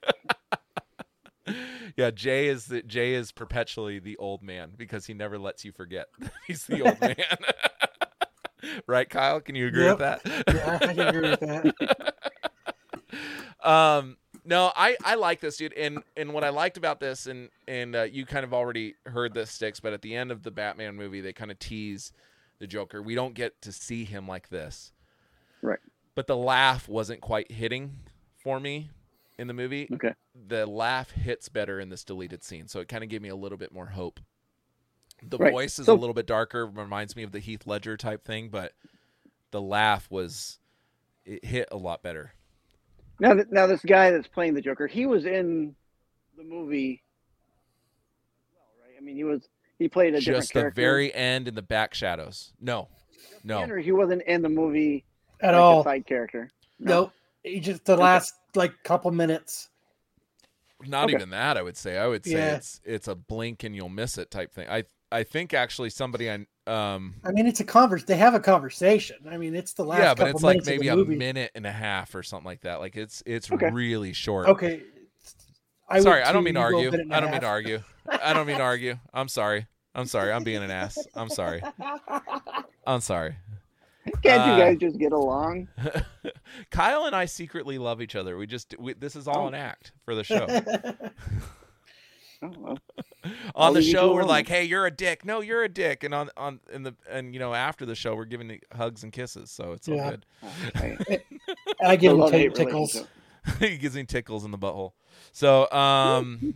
[1.96, 5.72] Yeah, Jay is the Jay is perpetually the old man because he never lets you
[5.72, 6.06] forget
[6.46, 7.16] he's the old man.
[8.86, 9.40] right, Kyle?
[9.40, 10.22] Can you agree with that?
[10.24, 12.14] Yeah, I can agree with that.
[13.68, 17.48] um, No, I I like this dude, and and what I liked about this, and
[17.68, 20.50] and uh, you kind of already heard this sticks, but at the end of the
[20.50, 22.12] Batman movie, they kind of tease
[22.58, 23.02] the Joker.
[23.02, 24.92] We don't get to see him like this,
[25.60, 25.78] Right.
[26.14, 27.98] But the laugh wasn't quite hitting
[28.36, 28.90] for me
[29.38, 29.88] in the movie.
[29.92, 30.14] Okay.
[30.48, 33.36] The laugh hits better in this deleted scene, so it kind of gave me a
[33.36, 34.20] little bit more hope.
[35.22, 35.52] The Right.
[35.52, 38.48] voice is So- a little bit darker, reminds me of the Heath Ledger type thing,
[38.48, 38.72] but
[39.50, 40.58] the laugh was
[41.24, 42.32] it hit a lot better.
[43.20, 45.76] Now, th- now this guy that's playing the Joker, he was in
[46.36, 47.02] the movie.
[48.54, 48.96] Well, right?
[48.98, 51.94] I mean, he was he played a different Just the very end in the back
[51.94, 52.52] shadows.
[52.60, 52.88] No,
[53.44, 53.62] no.
[53.62, 55.04] Or he wasn't in the movie
[55.40, 55.80] At like all.
[55.80, 56.50] a side character.
[56.80, 57.12] Nope.
[57.44, 59.68] He just the last like couple minutes.
[60.86, 61.14] Not Okay.
[61.14, 61.56] even that.
[61.56, 61.98] I would say.
[61.98, 62.56] I would say Yeah.
[62.56, 64.68] it's it's a blink and you'll miss it type thing.
[64.68, 68.04] I I think actually somebody I um I mean, it's a converse.
[68.04, 69.16] They have a conversation.
[69.30, 70.00] I mean, it's the last.
[70.00, 71.16] yeah, but it's like minutes of the maybe a movie.
[71.16, 72.80] minute and a half or something like that.
[72.80, 73.70] Like it's it's Okay.
[73.70, 74.48] really short.
[74.48, 74.82] Okay.
[75.88, 76.90] I would sorry, I don't mean to You go a argue.
[76.92, 77.82] minute and a I don't mean to argue.
[78.22, 78.98] I don't mean to argue.
[79.12, 79.66] I'm sorry.
[79.94, 80.32] I'm sorry.
[80.32, 80.96] I'm being an ass.
[81.14, 81.62] I'm sorry.
[82.86, 83.36] I'm sorry.
[84.22, 85.68] Can't you Uh, guys just get along?
[86.70, 88.36] Kyle and I secretly love each other.
[88.36, 89.48] We just we, this is all Oh.
[89.48, 90.46] an act for the show.
[92.44, 92.78] Oh, well.
[93.24, 96.12] on I'll the show we're like hey you're a dick no you're a dick and
[96.12, 99.12] on on in the and you know after the show we're giving the hugs and
[99.12, 100.26] kisses so it's all good
[100.74, 101.20] I-
[101.84, 103.04] I give him love-hate tickles.
[103.60, 104.94] he gives me tickles in the butthole
[105.30, 106.54] so um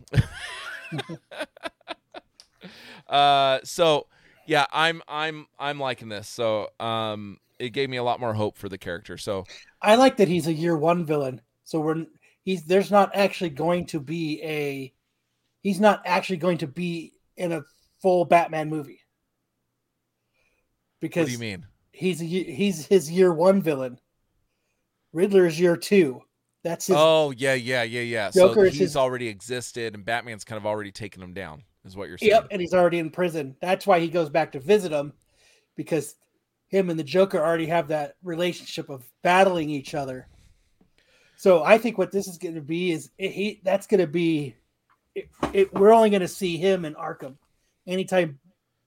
[3.08, 4.08] uh so
[4.46, 8.56] yeah i'm i'm i'm liking this so um it gave me a lot more hope
[8.56, 9.44] for the character so
[9.86, 11.40] I like that he's a year one villain.
[11.64, 12.06] So we're
[12.42, 14.92] he's there's not actually going to be a
[15.60, 17.62] he's not actually going to be in a
[18.00, 19.00] full Batman movie.
[21.00, 24.00] Because what do you mean he's a, he's his year one villain.
[25.12, 26.22] Riddler's year two.
[26.64, 30.42] That's his oh yeah yeah yeah yeah Joker so he's his- already existed and batman's
[30.42, 33.10] kind of already taken him down is what you're saying Yep, and he's already in
[33.10, 33.54] prison.
[33.60, 35.12] That's why he goes back to visit him,
[35.76, 36.16] because
[36.68, 40.28] him and the Joker already have that relationship of battling each other.
[41.36, 44.06] So I think what this is going to be is it, he that's going to
[44.06, 44.56] be
[45.14, 47.36] it, it, we're only going to see him in Arkham.
[47.86, 48.38] Anytime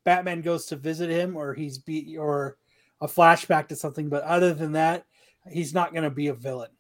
[0.04, 2.58] Batman goes to visit him, or he's be or
[3.02, 5.06] a flashback to something, but other than that,
[5.50, 6.72] he's not going to be a villain.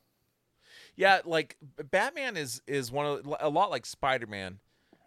[0.96, 1.56] Yeah, like
[1.92, 4.60] Batman is is one of a lot like Spider Man,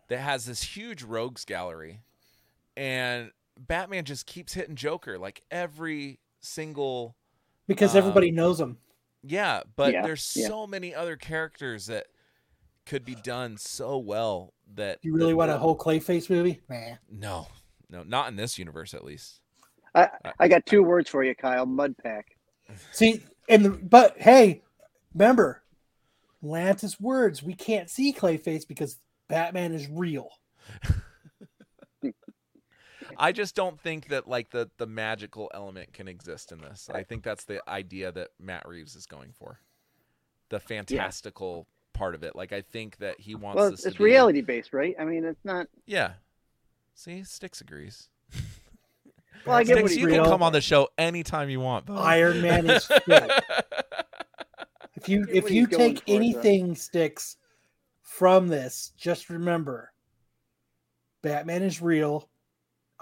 [0.08, 2.00] that has this huge rogues gallery,
[2.76, 3.30] and
[3.66, 7.16] Batman just keeps hitting Joker like every single
[7.68, 8.78] Because Um, everybody knows him.
[9.22, 9.62] yeah.
[9.76, 10.48] But Yeah, there's yeah.
[10.48, 12.06] so many other characters that
[12.86, 16.60] could be done so well that You really that- want a whole Clayface movie?
[16.68, 16.96] Nah.
[17.08, 17.46] no,
[17.88, 19.40] no, not in this universe at least.
[19.94, 20.08] I
[20.40, 21.66] I got two words for you, Kyle.
[21.66, 22.36] Mud pack.
[22.90, 24.62] See, and the, but hey,
[25.14, 25.62] remember
[26.40, 27.42] Lance's words.
[27.42, 28.98] We can't see Clayface because
[29.28, 30.30] Batman is real.
[33.22, 36.90] I just don't think that like the the magical element can exist in this.
[36.92, 39.60] I think that's the idea that Matt Reeves is going for.
[40.48, 42.34] The fantastical part of it.
[42.34, 44.94] Like I think that he wants Well, this it's, to it's be- reality based, right?
[44.98, 45.68] I mean, it's not.
[45.86, 46.14] Yeah.
[46.94, 48.08] See, Sticks agrees.
[49.44, 50.22] Well, I get Sticks, what you real.
[50.22, 51.86] can come on the show anytime you want.
[51.86, 51.96] bud.
[51.98, 53.30] Iron Man is fake.
[54.94, 56.14] If you if you take for, though.
[56.14, 57.38] anything sticks
[58.02, 59.90] from this, just remember
[61.22, 62.28] Batman is real,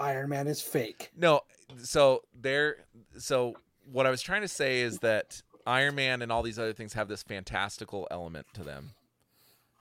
[0.01, 1.11] Iron Man is fake.
[1.17, 1.43] no,
[1.83, 2.77] so there
[3.19, 3.55] so
[3.91, 6.95] what I was trying to say is that Iron Man and all these other things
[6.95, 8.93] have this fantastical element to them.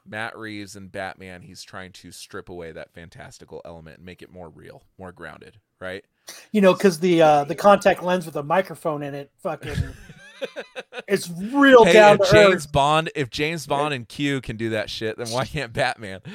[0.05, 4.31] Matt Reeves and Batman, he's trying to strip away that fantastical element and make it
[4.31, 6.03] more real, more grounded, right?
[6.51, 9.75] You know, because the uh, the contact lens with a microphone in it, fucking,
[11.09, 12.71] it's real hey, down if to James earth.
[12.71, 16.21] Bond, if James Bond and Q can do that shit, then why can't Batman?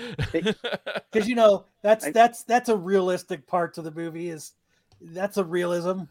[1.12, 4.30] Because you know that's that's that's a realistic part to the movie.
[4.30, 4.52] Is
[5.00, 6.02] that's a realism.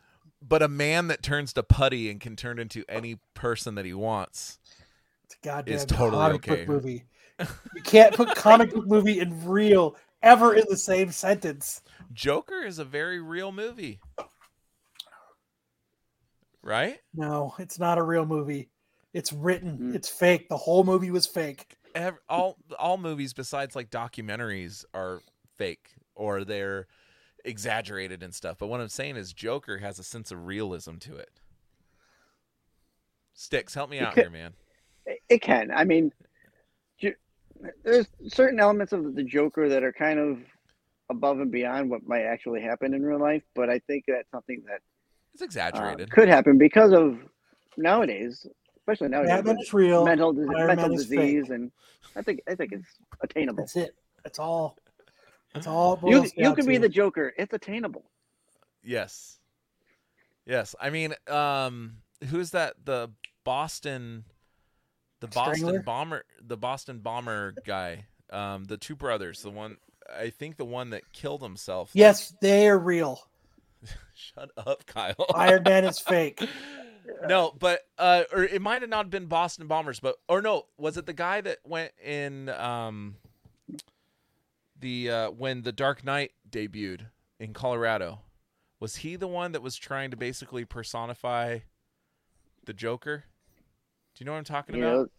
[0.41, 3.93] but a man that turns to putty and can turn into any person that he
[3.93, 4.59] wants.
[5.25, 6.65] It's a goddamn It's totally comic okay.
[6.65, 7.03] book movie.
[7.39, 11.81] You can't put comic book movie and real ever in the same sentence.
[12.13, 13.99] Joker is a very real movie.
[16.63, 16.97] Right?
[17.13, 18.69] No, it's not a real movie.
[19.13, 19.77] It's written.
[19.77, 19.95] Mm.
[19.95, 20.49] It's fake.
[20.49, 21.75] The whole movie was fake.
[21.93, 25.21] Ev all all movies besides like documentaries are
[25.57, 26.87] fake or they're
[27.45, 28.57] exaggerated and stuff.
[28.57, 31.29] But what I'm saying is Joker has a sense of realism to it.
[33.33, 34.21] Sticks, help me out Okay.
[34.21, 34.53] here, man.
[35.05, 35.69] It, it can.
[35.71, 36.11] I mean,
[36.99, 37.15] Ju-
[37.83, 40.39] there's certain elements of the Joker that are kind of
[41.09, 44.63] above and beyond what might actually happen in real life, but I think that's something
[44.67, 44.79] that
[45.33, 46.11] It's uh, exaggerated.
[46.11, 47.17] could happen because of
[47.77, 48.45] nowadays
[48.83, 50.05] especially now Batman is real.
[50.05, 51.71] mental mental disease, and
[52.15, 52.87] I think I think it's
[53.21, 53.63] attainable.
[53.63, 53.95] That's it.
[54.23, 54.77] That's all.
[55.53, 55.99] That's all.
[56.03, 57.33] You you down can be the Joker.
[57.37, 58.03] It's attainable.
[58.83, 59.39] Yes.
[60.45, 60.75] Yes.
[60.79, 61.97] I mean, um,
[62.29, 62.73] who's that?
[62.83, 63.09] The
[63.43, 64.25] Boston,
[65.21, 65.81] the Boston Strangler?
[65.83, 68.05] bomber, the Boston bomber guy.
[68.29, 69.41] Um, the two brothers.
[69.41, 69.77] The one,
[70.13, 71.89] I think, the one that killed himself.
[71.89, 73.21] like- Yes, they are real.
[74.13, 75.25] Shut up, Kyle.
[75.35, 76.47] Iron Man is fake.
[77.27, 80.97] no, but uh, or it might have not been Boston bombers, but or no, was
[80.97, 83.15] it the guy that went in um
[84.79, 87.07] the uh when the Dark Knight debuted
[87.39, 88.19] in Colorado?
[88.79, 91.59] Was he the one that was trying to basically personify
[92.65, 93.23] the Joker?
[94.15, 95.11] Do you know what I'm talking You about?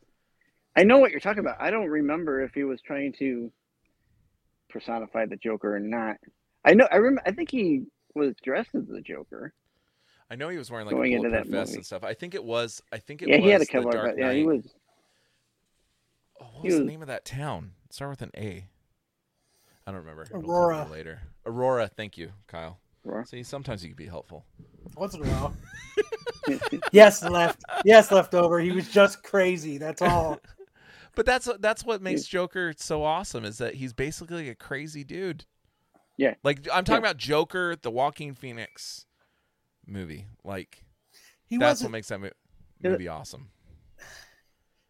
[0.76, 1.56] I know what you're talking about.
[1.60, 3.50] I don't remember if he was trying to
[4.68, 6.16] personify the Joker or not.
[6.64, 6.88] I know.
[6.90, 7.22] I remember.
[7.26, 7.84] I think he
[8.14, 9.52] was dressed as the Joker.
[10.30, 11.76] I know he was wearing like Going a into that vest movie.
[11.78, 12.02] and stuff.
[12.04, 12.82] I think it was.
[12.92, 13.90] I think it yeah, was he had a the cover.
[13.90, 14.66] Dark But yeah, he was.
[16.40, 17.72] Oh, what he was the name of that town?
[17.90, 18.66] Start with an A.
[19.86, 20.22] I don't remember.
[20.22, 20.88] It'll come to me Aurora.
[20.90, 21.20] later.
[21.44, 21.88] Aurora.
[21.88, 22.78] Thank you, Kyle.
[23.06, 23.26] Aurora.
[23.26, 24.44] See, sometimes you can be helpful.
[24.96, 25.54] Once in a while.
[26.92, 27.62] Yes, left.
[27.84, 28.60] Yes, left over.
[28.60, 29.78] He was just crazy.
[29.78, 30.40] That's all.
[31.16, 35.44] But that's that's what makes Joker so awesome is that he's basically a crazy dude.
[36.16, 36.34] Yeah.
[36.42, 37.10] Like I'm talking Yeah.
[37.10, 39.06] about Joker, the Joaquin Phoenix
[39.86, 40.26] movie.
[40.44, 40.84] Like
[41.46, 42.30] He that's what makes that mo-
[42.80, 42.90] Yeah.
[42.90, 43.50] movie awesome.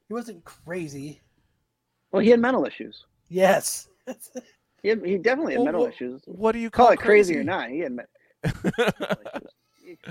[0.08, 1.20] He wasn't crazy.
[2.12, 3.04] well, he had mental issues.
[3.28, 3.88] Yes.
[4.82, 6.20] He, had, he definitely had Well, mental what- issues.
[6.26, 8.12] What do you call, Call it crazy, or not, he had mental.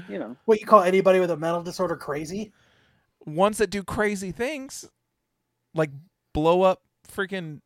[0.10, 2.52] You know, What you call anybody with a mental disorder crazy?
[3.26, 4.90] Ones that do crazy things,
[5.76, 5.92] like
[6.34, 7.62] blow up freaking.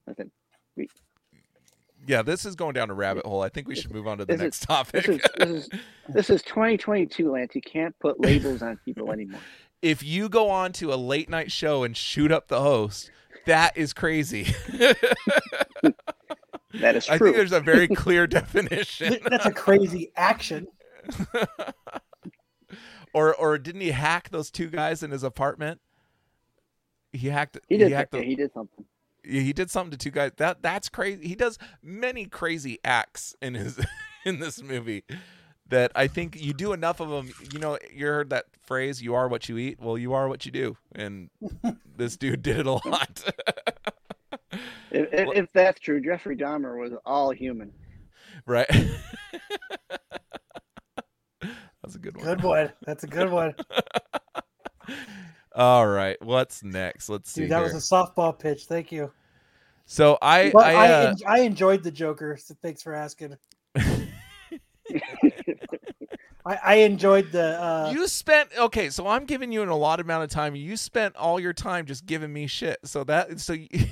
[2.07, 3.41] I think Yeah, this is going down a rabbit hole.
[3.41, 5.05] I think we should move on to the This is- next topic.
[5.05, 5.69] this is this is
[6.09, 7.53] this is 2022, Lance.
[7.53, 9.39] You can't put labels on people anymore.
[9.81, 13.11] if you go on to a late night show and shoot up the host,
[13.45, 14.47] that is crazy.
[16.81, 17.15] That is true.
[17.15, 19.17] I think there's a very clear definition.
[19.27, 20.67] That's a crazy action.
[23.13, 25.79] or or didn't he hack those two guys in his apartment?
[27.13, 27.57] He hacked.
[27.67, 27.91] He did.
[27.91, 28.85] hacked yeah, the- he did something.
[29.27, 30.31] He did something to two guys.
[30.37, 31.27] That that's crazy.
[31.27, 33.79] He does many crazy acts in his
[34.25, 35.03] in this movie
[35.69, 37.31] that I think you do enough of them.
[37.51, 40.45] You know, you heard that phrase, "You are what you eat." Well, you are what
[40.45, 41.29] you do, and
[41.97, 43.23] this dude did it a lot.
[44.89, 47.73] If, if, if that's true, Jeffrey Dahmer was all human.
[48.45, 48.65] right?
[51.81, 52.25] that's a good one.
[52.25, 52.71] Good one.
[52.85, 53.53] That's a good one.
[55.57, 57.09] All right, what's next?
[57.09, 57.73] Let's see Dude, that here.
[57.73, 58.65] was a softball pitch.
[58.65, 59.11] Thank you.
[59.87, 62.37] so I I, I, uh, en- I enjoyed the Joker.
[62.37, 63.35] So thanks for asking.
[66.45, 67.61] I, I enjoyed the.
[67.61, 70.55] Uh, you spent okay, so I'm giving you an allotted amount of time.
[70.55, 72.77] You spent all your time just giving me shit.
[72.85, 73.67] So that so you,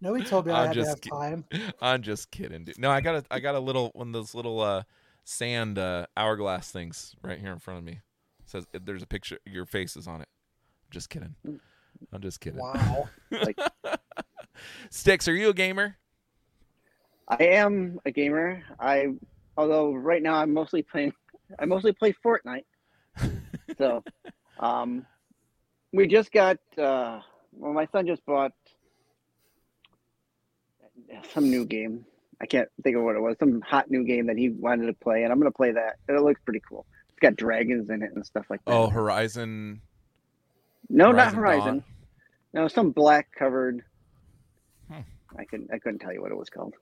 [0.00, 1.44] nobody told me I I'm had to have kid- time.
[1.82, 2.78] I'm just kidding, dude.
[2.78, 4.82] No, I got a I got a little one of those little uh
[5.24, 8.00] sand uh hourglass things right here in front of me.
[8.50, 10.28] Says there's a picture your face is on it.
[10.90, 11.34] Just kidding.
[12.12, 12.60] I'm just kidding.
[12.60, 13.08] Wow.
[13.30, 13.58] Like,
[14.90, 15.96] Sticks, are you a gamer?
[17.28, 18.62] I am a gamer.
[18.78, 19.14] I,
[19.56, 21.12] although right now I'm mostly playing,
[21.60, 22.64] I mostly play Fortnite.
[23.78, 24.02] so,
[24.58, 25.06] um,
[25.92, 26.58] we just got.
[26.76, 27.20] Uh,
[27.52, 28.52] well, my son just bought
[31.32, 32.04] some new game.
[32.40, 33.36] I can't think of what it was.
[33.38, 35.96] Some hot new game that he wanted to play, and I'm gonna play that.
[36.08, 36.84] It looks pretty cool.
[37.20, 38.72] It's got dragons in it and stuff like that.
[38.72, 39.80] Oh, Horizon.
[40.88, 41.74] no, not Horizon Horizon.
[41.78, 41.84] Dawn.
[42.54, 43.84] No, some black covered.
[44.90, 45.00] Hmm.
[45.38, 45.70] I couldn't.
[45.72, 46.74] I couldn't tell you what it was called.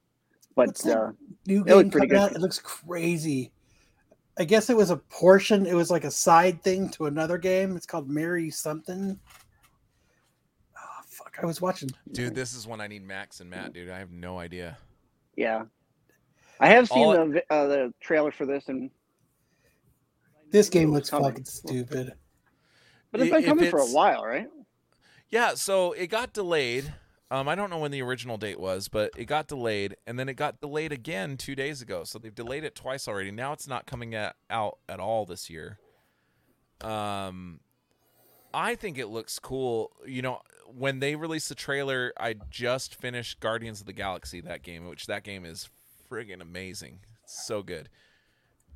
[0.55, 1.11] But uh,
[1.47, 2.16] New It game pretty coming good.
[2.18, 2.32] out.
[2.32, 3.51] It looks crazy.
[4.39, 5.66] I guess it was a portion.
[5.66, 7.76] It was like a side thing to another game.
[7.76, 9.18] It's called Mary something.
[10.76, 11.36] Oh fuck!
[11.43, 11.91] I was watching.
[12.12, 13.91] Dude, this is when I need Max and Matt, dude.
[13.91, 14.78] I have no idea.
[15.36, 15.64] Yeah,
[16.61, 18.91] I have seen All the vi- uh, the trailer for this, and
[20.51, 21.30] This game looks coming.
[21.30, 22.12] fucking stupid.
[23.11, 24.49] but it's been if coming for a while, right?
[25.30, 26.94] Yeah, so it got delayed.
[27.30, 30.30] Um, I don't know when the original date was, but it got delayed, and then
[30.30, 32.05] it got delayed again two days ago.
[32.05, 33.30] So they've delayed it twice already.
[33.30, 35.78] Now it's not coming at, out at all this year.
[36.80, 37.61] Um,
[38.55, 39.92] I think it looks cool.
[40.07, 40.40] You know,
[40.74, 45.07] when they released the trailer, I just finished Guardians of the Galaxy that game, which
[45.07, 45.68] that game is
[46.11, 47.01] friggin' amazing.
[47.24, 47.90] It's so good.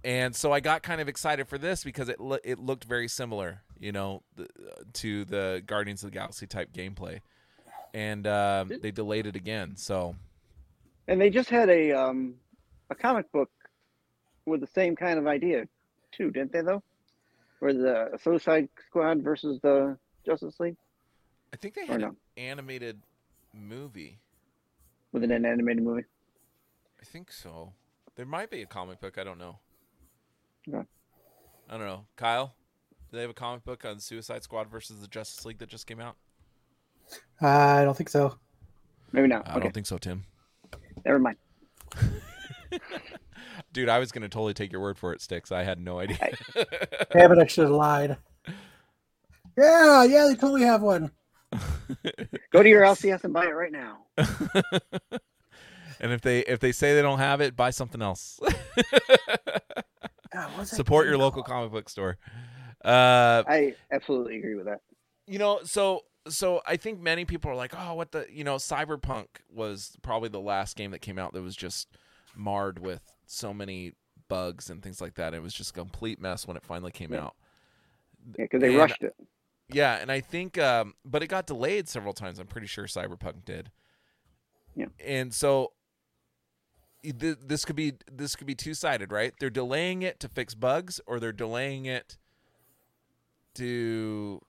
[0.05, 3.09] And so I got kind of excited for this because it lo- it looked very
[3.09, 4.49] similar, you know, the,
[4.95, 7.21] to the Guardians of the Galaxy type gameplay,
[7.95, 9.77] and um, they delayed it again.
[9.77, 10.17] So
[11.07, 12.35] And they just had a um
[12.91, 13.51] a comic book
[14.45, 15.69] with the same kind of idea,
[16.11, 16.63] too, didn't they?
[16.63, 16.83] Though
[17.63, 19.97] where the Suicide Squad versus the
[20.27, 20.75] Justice League?
[21.55, 22.09] I think they had no?
[22.09, 23.03] an animated
[23.55, 24.19] movie.
[25.13, 26.03] With an animated movie?
[27.01, 27.73] I think so.
[28.17, 29.17] There might be a comic book.
[29.17, 29.59] I don't know.
[30.69, 30.87] Okay.
[31.69, 32.07] I don't know.
[32.17, 32.55] Kyle,
[33.11, 35.87] do they have a comic book on Suicide Squad versus the Justice League that just
[35.87, 36.17] came out?
[37.41, 38.39] Uh, I don't think so.
[39.13, 39.47] Maybe not.
[39.49, 40.25] I okay, don't think so, Tim.
[41.05, 41.37] never mind.
[43.73, 45.53] Dude, I was gonna totally take your word for it, Sticks.
[45.53, 46.19] I had no idea.
[47.13, 48.17] Damn it, I should have lied.
[49.59, 51.11] Yeah, yeah, they totally have one.
[52.51, 53.99] Go to your LCS and buy it right now.
[56.01, 58.41] and if they if they say they don't have it, buy something else.
[60.33, 61.47] God, Support your local called?
[61.59, 62.19] comic book store.
[62.85, 64.81] Uh, I absolutely agree with that.
[65.27, 68.57] you know, so so I think many people are like, oh, what the you know,
[68.57, 71.89] Cyberpunk was probably the last game that came out that was just
[72.37, 73.93] marred with so many
[74.29, 75.35] bugs and things like that.
[75.35, 77.25] It was just a complete mess when it finally came Yeah.
[77.25, 77.35] out.
[78.39, 79.15] Yeah, because they And- rushed it.
[79.69, 82.39] Yeah, and I think, um, but it got delayed several times.
[82.39, 83.71] I'm pretty sure Cyberpunk did.
[84.77, 84.87] Yeah.
[85.05, 85.73] And so th-
[87.03, 89.33] this could be this could be two sided, right?
[89.41, 92.17] They're delaying it to fix bugs, or they're delaying it
[93.55, 94.41] to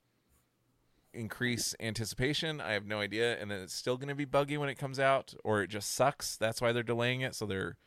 [1.13, 2.61] increase anticipation.
[2.61, 4.99] I have no idea, and then it's still going to be buggy when it comes
[4.99, 6.35] out, or it just sucks.
[6.37, 7.35] That's why they're delaying it.
[7.35, 7.77] So they're,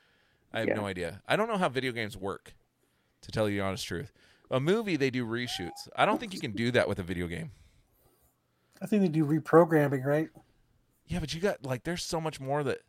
[0.52, 0.74] I have Yeah.
[0.74, 1.22] no idea.
[1.26, 2.54] I don't know how video games work,
[3.22, 4.12] to tell you the honest truth.
[4.50, 5.88] A movie they do reshoots.
[5.96, 7.50] I don't think you can do that with a video game.
[8.80, 10.28] I think they do reprogramming, right?
[11.06, 12.80] Yeah, but you got like there's so much more that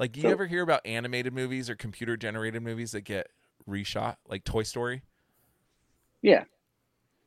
[0.00, 3.28] like do you So- ever hear about animated movies or computer generated movies that get
[3.68, 5.02] reshot, like Toy Story?
[6.22, 6.44] Yeah.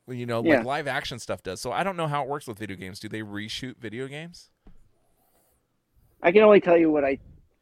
[0.06, 0.58] Well, you know, Yeah.
[0.58, 1.62] like live action stuff does.
[1.62, 3.00] So I don't know how it works with video games.
[3.00, 4.50] Do they reshoot video games?
[6.22, 7.20] I can only tell you what I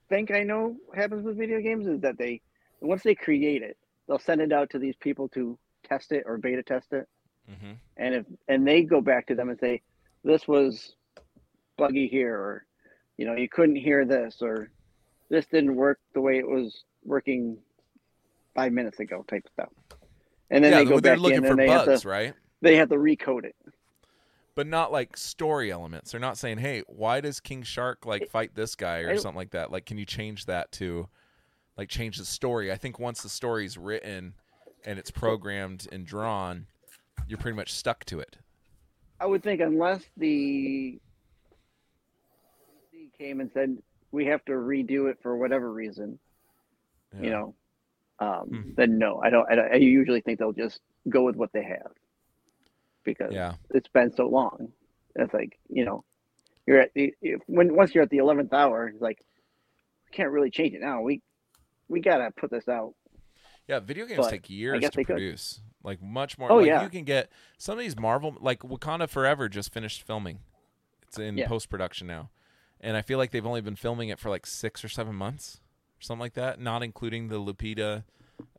[0.09, 2.41] think I know happens with video games is that they
[2.80, 6.38] once they create it, they'll send it out to these people to test it or
[6.38, 7.07] beta test it,
[7.49, 7.74] Mm-hmm.
[7.97, 9.82] and if and they go back to them and say
[10.24, 10.95] this was
[11.78, 12.66] buggy here, or
[13.18, 14.70] you know you couldn't hear this, or
[15.32, 17.57] this didn't work the way it was working
[18.53, 19.69] five minutes ago, type stuff.
[20.51, 22.09] And then yeah, they go they're back looking in for and they have bugs, to
[22.09, 22.34] right?
[22.61, 23.55] they have to recode it.
[24.53, 26.11] But not like story elements.
[26.11, 29.51] They're not saying, "Hey, why does King Shark like fight this guy or something like
[29.51, 31.07] that?" Like, can you change that to,
[31.77, 32.69] like, change the story?
[32.69, 34.34] I think once the story's written
[34.86, 36.67] and it's programmed and drawn,
[37.27, 38.36] you're pretty much stuck to it.
[39.21, 40.99] I would think unless the
[43.17, 43.77] came and said
[44.12, 46.20] we have to redo it for whatever reason,
[47.20, 47.55] you know,
[48.20, 48.72] um, Hmm.
[48.76, 49.72] then no, I don't, I don't.
[49.74, 51.91] I usually think they'll just go with what they have
[53.03, 53.53] because Yeah.
[53.72, 54.72] it's been so long.
[55.16, 56.03] It's like you know,
[56.68, 57.14] you're at the
[57.47, 59.20] when once you're at the eleventh hour, it's like
[60.09, 61.01] we can't really change it now.
[61.01, 61.22] We
[61.89, 62.93] we gotta put this out.
[63.68, 65.14] Yeah, video games But take years to they could.
[65.16, 65.62] produce.
[65.84, 66.51] Like much more.
[66.51, 66.84] Oh, like yeah.
[66.84, 70.39] you can get some of these Marvel, like Wakanda Forever, just finished filming.
[71.07, 71.47] It's in Yeah.
[71.47, 72.30] post production now,
[72.82, 75.59] and I feel like they've only been filming it for like six or seven months,
[75.99, 76.59] or something like that.
[76.59, 78.03] Not including the Lupita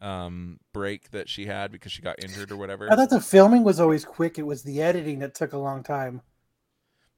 [0.01, 2.91] um, break that she had because she got injured or whatever.
[2.91, 4.39] I thought the filming was always quick.
[4.39, 6.23] It was the editing that took a long time.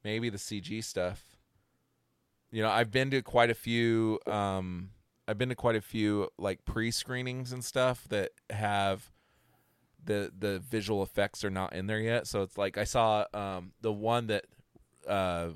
[0.03, 1.37] maybe the CG stuff.
[2.51, 4.19] You know, I've been to quite a few.
[4.27, 4.91] Um,
[5.27, 9.11] I've been to quite a few like pre-screenings and stuff that have
[10.03, 12.27] the the visual effects are not in there yet.
[12.27, 14.45] So it's like I saw um, the one that
[15.07, 15.49] uh,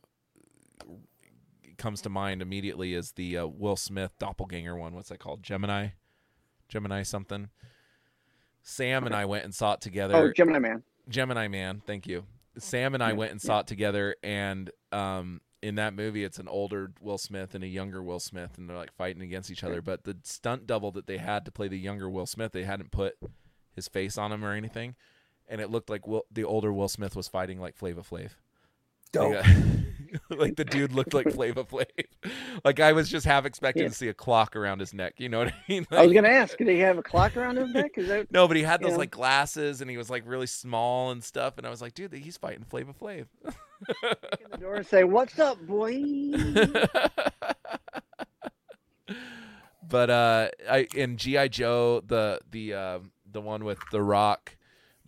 [1.80, 4.94] comes to mind immediately is the uh, Will Smith doppelganger one.
[4.94, 5.42] What's that called?
[5.42, 5.90] Gemini,
[6.68, 7.50] Gemini something.
[8.62, 10.16] Sam and I went and saw it together.
[10.16, 10.84] Oh, Gemini Man.
[11.08, 12.26] Gemini Man, thank you.
[12.58, 13.48] Sam and I Yeah, went and yeah.
[13.48, 17.68] saw it together, and um, in that movie, it's an older Will Smith and a
[17.68, 19.82] younger Will Smith, and they're like fighting against each other.
[19.82, 22.92] But the stunt double that they had to play the younger Will Smith, they hadn't
[22.92, 23.18] put
[23.74, 24.96] his face on him or anything,
[25.48, 28.32] and it looked like Will, the older Will Smith was fighting like Flava Flav.
[29.12, 29.44] Dope.
[30.30, 31.86] like the dude looked like Flava Flav.
[32.66, 33.90] Like I was just half expecting Yeah.
[33.90, 35.14] to see a clock around his neck.
[35.18, 35.88] You know what I mean?
[35.92, 37.92] I was gonna ask, did he have a clock around his neck?
[37.96, 38.98] Is that no, but he had those Yeah.
[38.98, 41.58] like glasses, and he was like really small and stuff.
[41.58, 43.28] And I was like, dude, he's fighting Flava Flav.
[44.42, 46.34] in the door and say, "What's up, boy?"
[49.88, 53.00] but uh, I in GI Joe, the the uh,
[53.32, 54.56] the one with the Rock,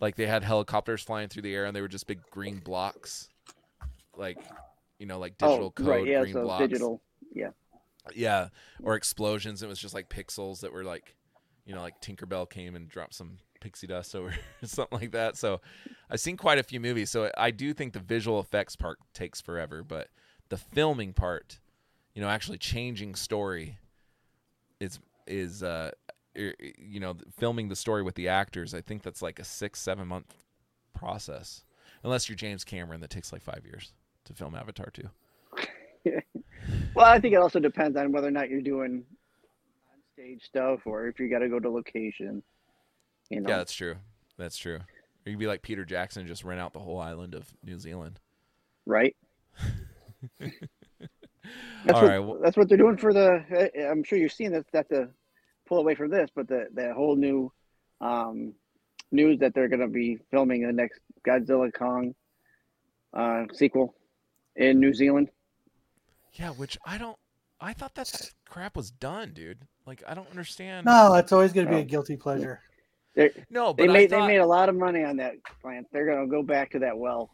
[0.00, 3.28] like they had helicopters flying through the air, and they were just big green blocks,
[4.16, 4.38] like
[5.02, 6.60] you know, like digital oh, code right, yeah, green so blocks.
[6.60, 7.02] digital.
[7.34, 7.48] Yeah,
[8.14, 8.48] Yeah,
[8.84, 9.60] or explosions.
[9.60, 11.16] It was just like pixels that were like,
[11.66, 14.32] you know, like Tinkerbell came and dropped some pixie dust over
[14.62, 15.36] something like that.
[15.36, 15.60] So
[16.08, 17.10] I've seen quite a few movies.
[17.10, 20.06] So I do think the visual effects part takes forever, but
[20.50, 21.58] the filming part,
[22.14, 23.78] you know, actually changing story
[24.78, 25.90] is is uh
[26.38, 29.80] er, you know, filming the story with the actors, I think that's like a six,
[29.80, 30.32] seven month
[30.94, 31.64] process.
[32.04, 33.92] Unless you're James Cameron, that takes like five years
[34.24, 35.02] to film Avatar 2.
[36.94, 39.04] Well, I think it also depends on whether or not you're doing
[39.92, 42.42] on stage stuff or if you got to go to location.
[43.30, 43.96] You know, Yeah, that's true.
[44.36, 44.76] That's true.
[44.76, 48.20] Or you'd be like Peter Jackson just rent out the whole island of New Zealand.
[48.86, 49.16] right?
[50.38, 50.52] that's
[51.88, 53.44] All what right, well- that's what they're doing for the.
[53.74, 54.52] eh, I'm sure you've seen.
[54.72, 55.08] That to
[55.66, 57.50] pull away from this, but the the whole new
[58.00, 58.52] um,
[59.10, 62.14] news that they're going to be filming the next Godzilla Kong
[63.14, 63.94] uh, sequel
[64.56, 65.30] in New Zealand.
[66.34, 67.16] Yeah, which I don't.
[67.60, 69.66] I thought that crap was done, dude.
[69.86, 70.86] Like I don't understand.
[70.86, 71.82] No, it's always going to be Oh.
[71.82, 72.60] a guilty pleasure.
[73.14, 75.86] They No, they made thought they made a lot of money on that plant.
[75.92, 77.30] They're going to go back to that well.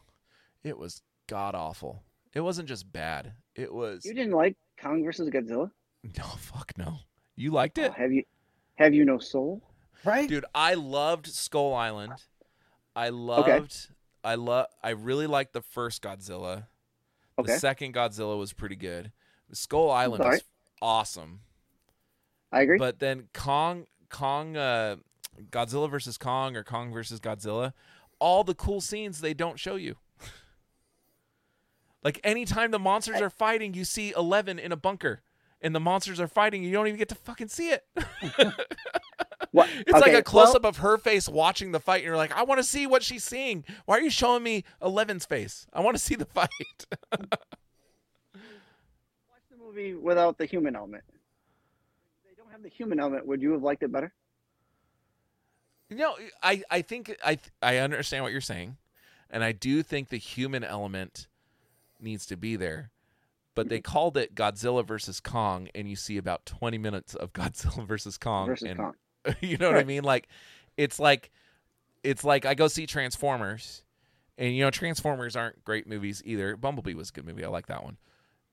[0.63, 2.03] it was god awful.
[2.33, 3.33] It wasn't just bad.
[3.55, 5.71] It was You didn't like Kong versus Godzilla?
[6.17, 6.97] no fuck no.
[7.35, 8.23] You liked oh, it, Oh, have you
[8.75, 9.61] have you no soul?
[10.03, 10.27] Right?
[10.29, 10.45] dude?
[10.53, 12.13] I loved Skull Island.
[12.95, 13.89] I loved.
[14.23, 14.67] I love.
[14.83, 16.67] I really liked the first Godzilla.
[17.39, 17.53] Okay.
[17.53, 19.11] The second Godzilla was pretty good.
[19.51, 20.43] Skull Island was
[20.81, 21.41] awesome.
[22.51, 22.77] I agree.
[22.77, 24.97] But then Kong, Kong, uh,
[25.51, 27.73] Godzilla versus Kong or Kong versus Godzilla,
[28.19, 29.95] all the cool scenes they don't show you.
[32.03, 35.21] like anytime the monsters are fighting, you see Eleven in a bunker,
[35.61, 37.85] and the monsters are fighting, you don't even get to fucking see it.
[39.51, 42.17] What- It's like a close well- up of her face watching the fight, and you're
[42.17, 43.63] like, I want to see what she's seeing.
[43.85, 45.65] Why are you showing me Eleven's face?
[45.73, 46.49] I want to see the fight.
[47.11, 47.29] Watch
[49.51, 51.03] the movie without the human element.
[51.09, 53.25] If they don't have the human element.
[53.27, 54.13] Would you have liked it better?
[55.89, 58.77] No, I, I think I I understand what you're saying,
[59.31, 61.27] and I do think the human element
[61.99, 62.91] needs to be there.
[63.55, 67.85] But they called it Godzilla versus Kong, and you see about 20 minutes of Godzilla
[67.87, 68.93] versus Kong, versus and Kong.
[69.41, 70.03] you know what I mean?
[70.03, 70.27] Like,
[70.77, 71.31] it's like,
[72.03, 73.83] it's like I go see Transformers,
[74.37, 76.55] and you know Transformers aren't great movies either.
[76.55, 77.43] Bumblebee was a good movie.
[77.43, 77.97] I like that one.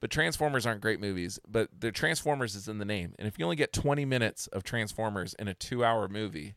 [0.01, 1.39] But Transformers aren't great movies.
[1.49, 4.63] But the Transformers is in the name, and if you only get 20 minutes of
[4.63, 6.57] Transformers in a two-hour movie,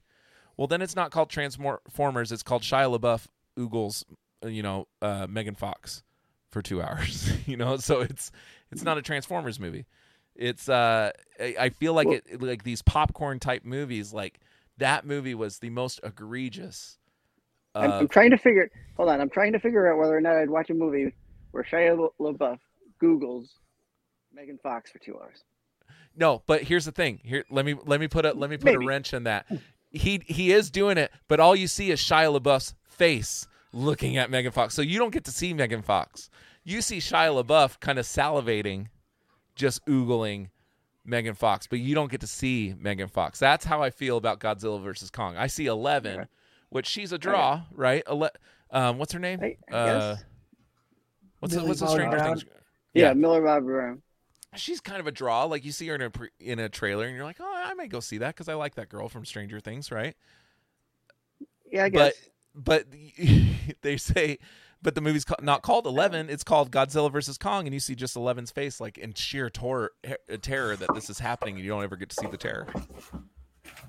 [0.58, 2.32] well, then it's not called Transformers.
[2.32, 4.04] It's called Shia LaBeouf oogles,
[4.46, 6.04] you know, uh, Megan Fox
[6.52, 7.32] for two hours.
[7.46, 8.32] you know, so it's
[8.72, 9.86] it's not a Transformers movie.
[10.40, 14.14] It's uh, I, feel like it like these popcorn type movies.
[14.14, 14.40] Like
[14.78, 16.98] that movie was the most egregious.
[17.76, 18.72] I'm, I'm trying to figure.
[18.96, 19.20] Hold on.
[19.20, 21.14] I'm trying to figure out whether or not I'd watch a movie
[21.52, 22.58] where Shia LaBeouf
[23.00, 23.56] Google's
[24.34, 25.44] Megan Fox for two hours.
[26.16, 27.20] no, but here's the thing.
[27.22, 29.46] Here, let me let me put a let me put a wrench in that.
[29.92, 34.32] He he is doing it, but all you see is Shia LaBeouf's face looking at
[34.32, 34.74] Megan Fox.
[34.74, 36.30] So you don't get to see Megan Fox.
[36.64, 38.88] You see Shia LaBeouf kind of salivating,
[39.60, 40.50] just oogling
[41.06, 43.38] Megan Fox, but you don't get to see Megan Fox.
[43.40, 45.36] That's how I feel about Godzilla versus Kong.
[45.38, 46.30] I see Eleven, Okay.
[46.70, 48.02] which she's a draw, right?
[48.08, 48.30] Ele-
[48.72, 49.42] um, what's her name?
[49.72, 50.16] Uh,
[51.40, 52.46] what's the, what's the Stranger Things?
[52.94, 53.14] Yeah, yeah.
[53.14, 54.02] Millie Bob Brown.
[54.56, 55.44] she's kind of a draw.
[55.44, 57.74] Like you see her in a pre- in a trailer, and you're like, oh, I
[57.74, 60.16] may go see that because I like that girl from Stranger Things, right?
[61.72, 62.14] Yeah, I guess.
[62.56, 62.86] But
[63.82, 64.40] they say,
[64.82, 66.30] but the movie's not called Eleven.
[66.30, 69.92] It's called Godzilla versus Kong, and you see just Eleven's face, like in sheer tor-
[70.42, 72.68] terror that this is happening, and you don't ever get to see the terror.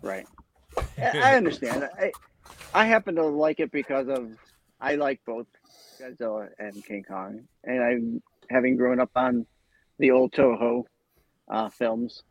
[0.02, 0.26] Right.
[0.98, 1.88] I understand.
[1.98, 2.12] I
[2.74, 4.30] I happen to like it because of
[4.80, 5.46] I like both
[6.00, 9.46] Godzilla and King Kong, and I'm having grown up on
[9.98, 10.84] the old Toho
[11.48, 12.22] uh, films,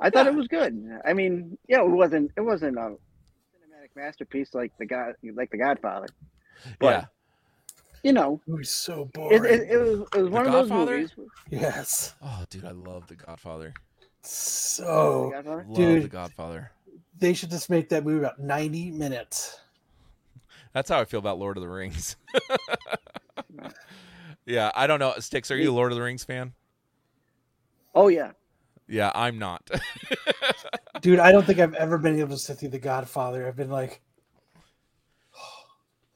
[0.00, 0.88] I thought it was good.
[1.04, 5.58] I mean, yeah, it wasn't it wasn't a cinematic masterpiece like the God like the
[5.58, 6.06] Godfather,
[6.78, 7.04] But- yeah,
[8.06, 8.40] you know.
[8.46, 9.44] It was so It, boring.
[9.44, 10.96] it, it was it was one of those Godfather?
[10.98, 11.10] movies.
[11.50, 12.14] yes.
[12.22, 13.74] Oh, dude, I love The Godfather.
[14.22, 15.66] So The Godfather?
[15.68, 16.02] Love Dude.
[16.02, 16.72] The Godfather.
[17.18, 19.60] they should just make that movie about 90 minutes.
[20.72, 22.16] That's how I feel about Lord of the Rings.
[24.46, 25.14] yeah, I don't know.
[25.18, 26.52] Sticks, are you a Lord of the Rings fan?
[27.94, 28.32] Oh yeah,
[28.88, 29.68] Yeah, I'm not.
[31.00, 33.46] Dude, I don't think I've ever been able to sit through The Godfather.
[33.48, 34.00] I've been like,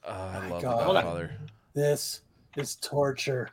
[0.07, 0.79] Oh, I love God.
[0.79, 1.03] The Hold on.
[1.03, 1.31] Godfather.
[1.73, 2.21] This
[2.57, 3.49] is torture.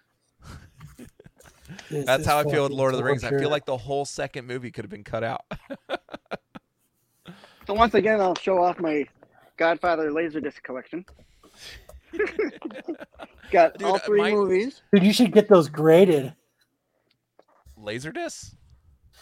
[1.91, 3.23] This That's is how I feel with Lord of the Rings.
[3.25, 3.43] I torture.
[3.43, 5.45] feel like the whole second movie could have been cut out.
[7.67, 9.05] So once again, I'll show off my
[9.59, 11.05] Godfather Laserdisc collection.
[13.51, 14.83] Got Dude, all uh, three my- movies.
[14.93, 16.33] Dude, you should get those graded.
[17.79, 18.55] Laserdisc?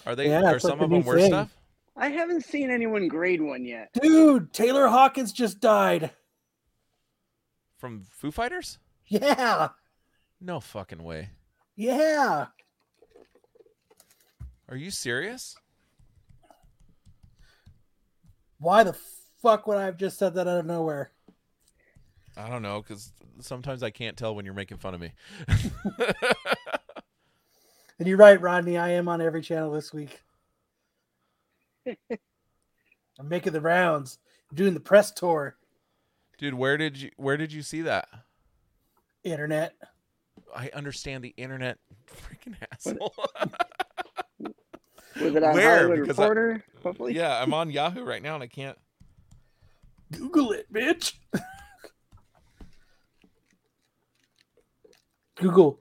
[0.07, 0.29] Are they?
[0.29, 1.31] Yeah, are it's like some the of them new worse thing.
[1.31, 1.51] stuff?
[1.97, 3.89] I haven't seen anyone grade one yet.
[4.01, 6.11] Dude, Taylor Hawkins just died.
[7.79, 8.79] From Foo Fighters?
[9.09, 9.69] Yeah.
[10.41, 11.31] No fucking way.
[11.77, 12.47] Yeah.
[14.69, 15.57] Are you serious?
[18.59, 18.97] Why the
[19.43, 21.13] fuck would I have just said that out of nowhere?
[22.37, 25.13] I don't know because sometimes I can't tell when you're making fun of me.
[27.99, 28.77] And you're right, Rodney.
[28.77, 30.23] I am on every channel this week.
[31.87, 34.19] I'm making the rounds,
[34.51, 35.57] I'm doing the press tour,
[36.39, 38.09] Dude, where did you where did you see that?
[39.27, 39.75] Internet.
[40.55, 43.13] I understand the internet, freaking asshole.
[45.21, 45.77] Was it on Where?
[45.89, 47.15] Hollywood Because I- Hopefully.
[47.15, 48.77] yeah, I'm on Yahoo right now and I can't.
[50.13, 51.15] Google it, bitch.
[55.37, 55.81] Google.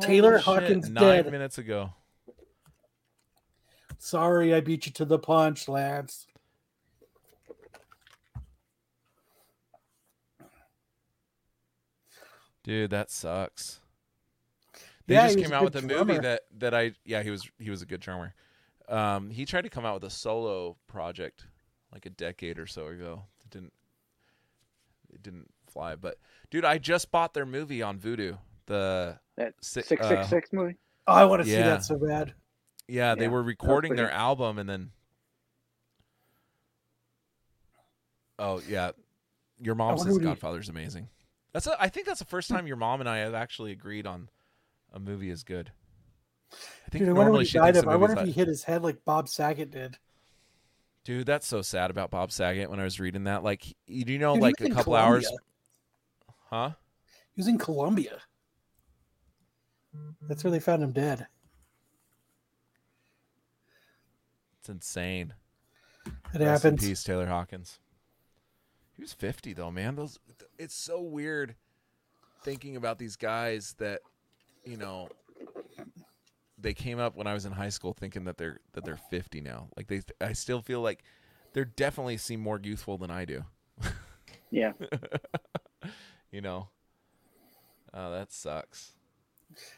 [0.00, 1.32] Taylor Holy shit, Hawkins nine dead.
[1.32, 1.92] minutes ago.
[3.98, 6.25] Sorry, I beat you to the punch, Lance.
[12.66, 13.78] Dude, that sucks.
[15.06, 17.48] They Yeah, just came out with good a movie that that I yeah he was
[17.60, 18.34] he was a good drummer.
[18.88, 21.46] Um, he tried to come out with a solo project
[21.92, 23.22] like a decade or so ago.
[23.44, 23.72] It didn't
[25.14, 25.94] it didn't fly.
[25.94, 26.18] But
[26.50, 28.36] dude, I just bought their movie on Vudu.
[28.66, 30.74] The That si- six uh, six six movie.
[31.06, 32.34] Oh, I want to see that so bad.
[32.88, 34.90] Yeah, they Yeah, were recording their album and then.
[38.40, 38.90] Oh yeah,
[39.60, 41.08] your mom says what he- Godfather's amazing.
[41.52, 44.06] That's a, I think that's the first time your mom and I have actually agreed
[44.06, 44.28] on
[44.92, 45.70] a movie is good.
[46.52, 47.84] I think Dude, I wonder normally what he she died thinks of.
[47.86, 49.96] the I wonder if he hit his head like Bob Saget did.
[51.04, 53.42] Dude, that's so sad about Bob Saget when I was reading that.
[53.42, 55.06] Like, he- you know, Dude, he like was a in couple Colombia.
[55.28, 55.30] hours,
[56.50, 56.70] huh?
[57.34, 58.18] He was in Colombia.
[60.22, 61.26] That's where they found him dead.
[64.60, 65.34] It's insane.
[66.06, 66.80] It Rest in happens.
[66.84, 67.78] peace, Taylor Hawkins.
[68.96, 69.96] He was 50 though, man.
[69.96, 70.18] Those
[70.58, 71.54] it's so weird
[72.42, 74.00] thinking about these guys that
[74.64, 75.08] you know
[76.58, 79.40] they came up when I was in high school thinking that they're that they're 50
[79.40, 79.68] now.
[79.76, 81.02] Like they I still feel like
[81.52, 83.44] they're definitely seem more youthful than I do.
[84.50, 84.72] Yeah.
[86.30, 86.68] You know.
[87.92, 88.92] Oh, that sucks.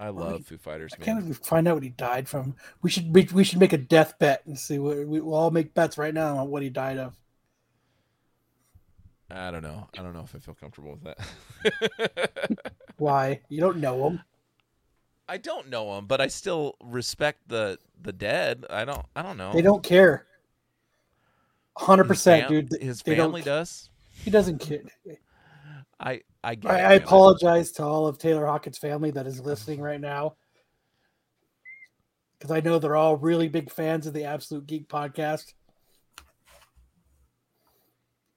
[0.01, 2.57] I love Foo Fighters, I can't even find out what he died from.
[2.83, 5.51] We should we, we should make a death bet and see what we, we'll all
[5.51, 7.17] make bets right now on what he died of.
[9.31, 9.89] I don't know.
[9.97, 12.73] I don't know if I feel comfortable with that.
[12.97, 13.41] Why?
[13.49, 14.21] You don't know him.
[15.29, 18.65] I don't know him, but I still respect the the dead.
[18.71, 19.05] I don't.
[19.15, 19.53] I don't know.
[19.53, 20.27] They don't care.
[21.77, 22.73] Hundred percent, dude.
[22.81, 23.91] His they family does.
[24.25, 24.83] He doesn't care.
[26.01, 26.71] I I get.
[26.71, 30.37] I, it, I apologize to all of Taylor Hawkins' family that is listening right now.
[32.39, 35.53] Because I know they're all really big fans of the Absolute Geek podcast.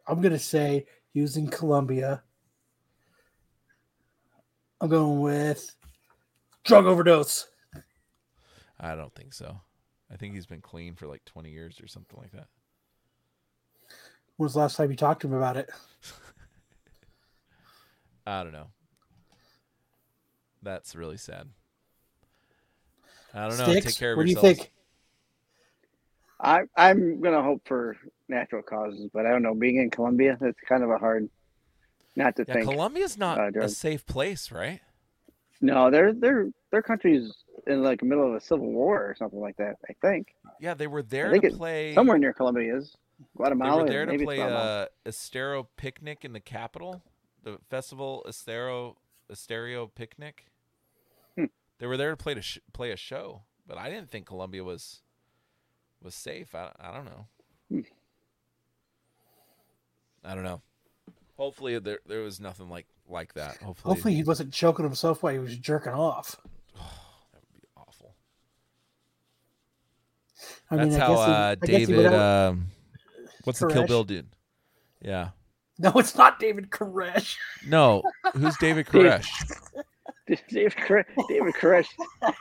[0.07, 2.23] I'm going to say, using Colombia,
[4.79, 5.75] I'm going with
[6.63, 7.47] drug overdose.
[8.79, 9.59] I don't think so.
[10.11, 12.47] I think he's been clean for like 20 years or something like that.
[14.37, 15.69] When was the last time you talked to him about it?
[18.25, 18.67] I don't know.
[20.63, 21.49] That's really sad.
[23.33, 23.65] I don't know.
[23.65, 24.17] Take care of yourself.
[24.17, 24.71] what do you think?
[26.41, 27.95] I I'm gonna hope for
[28.27, 29.53] natural causes, but I don't know.
[29.53, 31.29] Being in Colombia, it's kind of a hard
[32.15, 32.69] not to Yeah, think.
[32.69, 34.81] Colombia's not uh, a safe place, right?
[35.61, 37.31] No, their their their country's
[37.67, 39.75] in like the middle of a civil war or something like that.
[39.89, 41.93] I think Yeah, they were there to play.
[41.93, 42.95] somewhere near Colombia is
[43.37, 43.77] Guatemala.
[43.77, 44.81] They were there to play Guatemala.
[44.83, 47.03] uh, Estéreo Picnic in the capital,
[47.43, 48.95] the festival Estéreo
[49.31, 50.47] Estéreo Picnic.
[51.37, 51.45] Hmm.
[51.77, 54.63] They were there to play to sh- play a show, but I didn't think Colombia
[54.63, 55.03] was
[56.03, 56.53] was safe.
[56.55, 57.25] I, I don't know.
[57.69, 57.79] Hmm.
[60.23, 60.61] I don't know.
[61.37, 63.57] Hopefully there there was nothing like like that.
[63.57, 66.35] Hopefully, Hopefully, he wasn't choking himself while he was jerking off.
[66.75, 68.15] that would be awful.
[70.69, 71.95] I That's mean, I how guess he- uh, I guess he David.
[71.97, 72.67] would have- um,
[73.43, 74.27] what's the Kill Bill dude?
[75.01, 75.29] Yeah.
[75.79, 77.37] no, it's not David Koresh.
[77.67, 78.03] No,
[78.35, 79.29] who's David Dave- Koresh?
[80.49, 81.87] David Kore- David Koresh.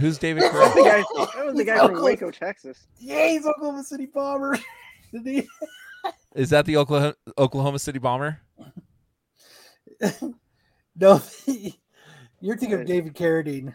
[0.00, 0.98] Who's David That was the guy,
[1.36, 2.86] that was the guy from Waco, Texas.
[2.98, 4.58] Yeah, he's Oklahoma City Bomber.
[6.34, 8.40] Is that the Oklahoma Oklahoma City bomber?
[10.96, 11.22] No,
[12.40, 13.72] you're thinking of David Carradine.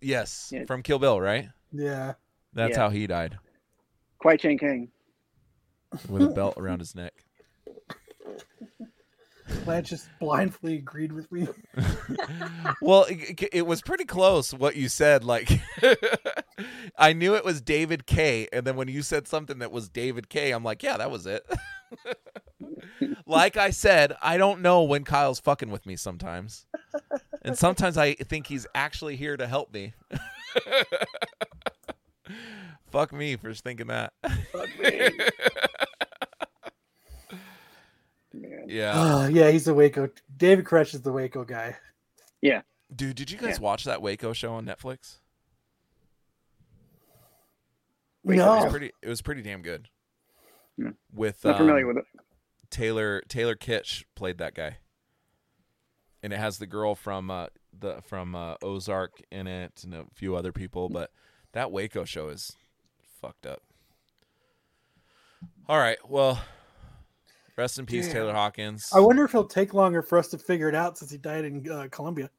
[0.00, 0.64] Yes, Yeah.
[0.64, 1.48] from Kill Bill, right?
[1.72, 2.14] Yeah.
[2.52, 2.78] That's Yeah.
[2.82, 3.38] how he died
[4.18, 4.88] Kwai Chang Caine.
[6.08, 7.12] with a belt around his neck.
[9.66, 11.48] Lance just blindly agreed with me.
[12.80, 15.24] well, it, it was pretty close what you said.
[15.24, 15.50] Like,
[16.98, 20.28] I knew it was David K, and then when you said something that was David
[20.28, 21.46] K, I'm like, yeah, that was it.
[23.26, 26.66] like I said, I don't know when Kyle's fucking with me sometimes,
[27.42, 29.94] and sometimes I think he's actually here to help me.
[32.90, 34.12] Fuck me for thinking that.
[34.80, 35.10] Man.
[38.66, 38.92] Yeah.
[38.94, 40.08] Oh, yeah, he's the Waco.
[40.36, 41.76] David Koresh is the Waco guy.
[42.40, 42.62] Yeah.
[42.94, 43.62] Dude, did you guys Yeah.
[43.64, 45.18] watch that Waco show on Netflix?
[48.22, 49.88] Wait, It was pretty it was pretty damn good.
[50.76, 50.90] Yeah.
[51.12, 52.20] With Not familiar um, with it.
[52.70, 54.78] Taylor Taylor Kitsch played that guy.
[56.22, 57.46] And it has the girl from uh
[57.78, 61.10] the from uh, Ozark in it and a few other people, but
[61.52, 62.56] that Waco show is
[63.20, 63.62] fucked up.
[65.68, 66.40] All right, well,
[67.56, 68.12] rest in peace, Yeah.
[68.14, 68.90] Taylor Hawkins.
[68.94, 71.44] I wonder if he'll take longer for us to figure it out since he died
[71.44, 72.30] in uh, Colombia.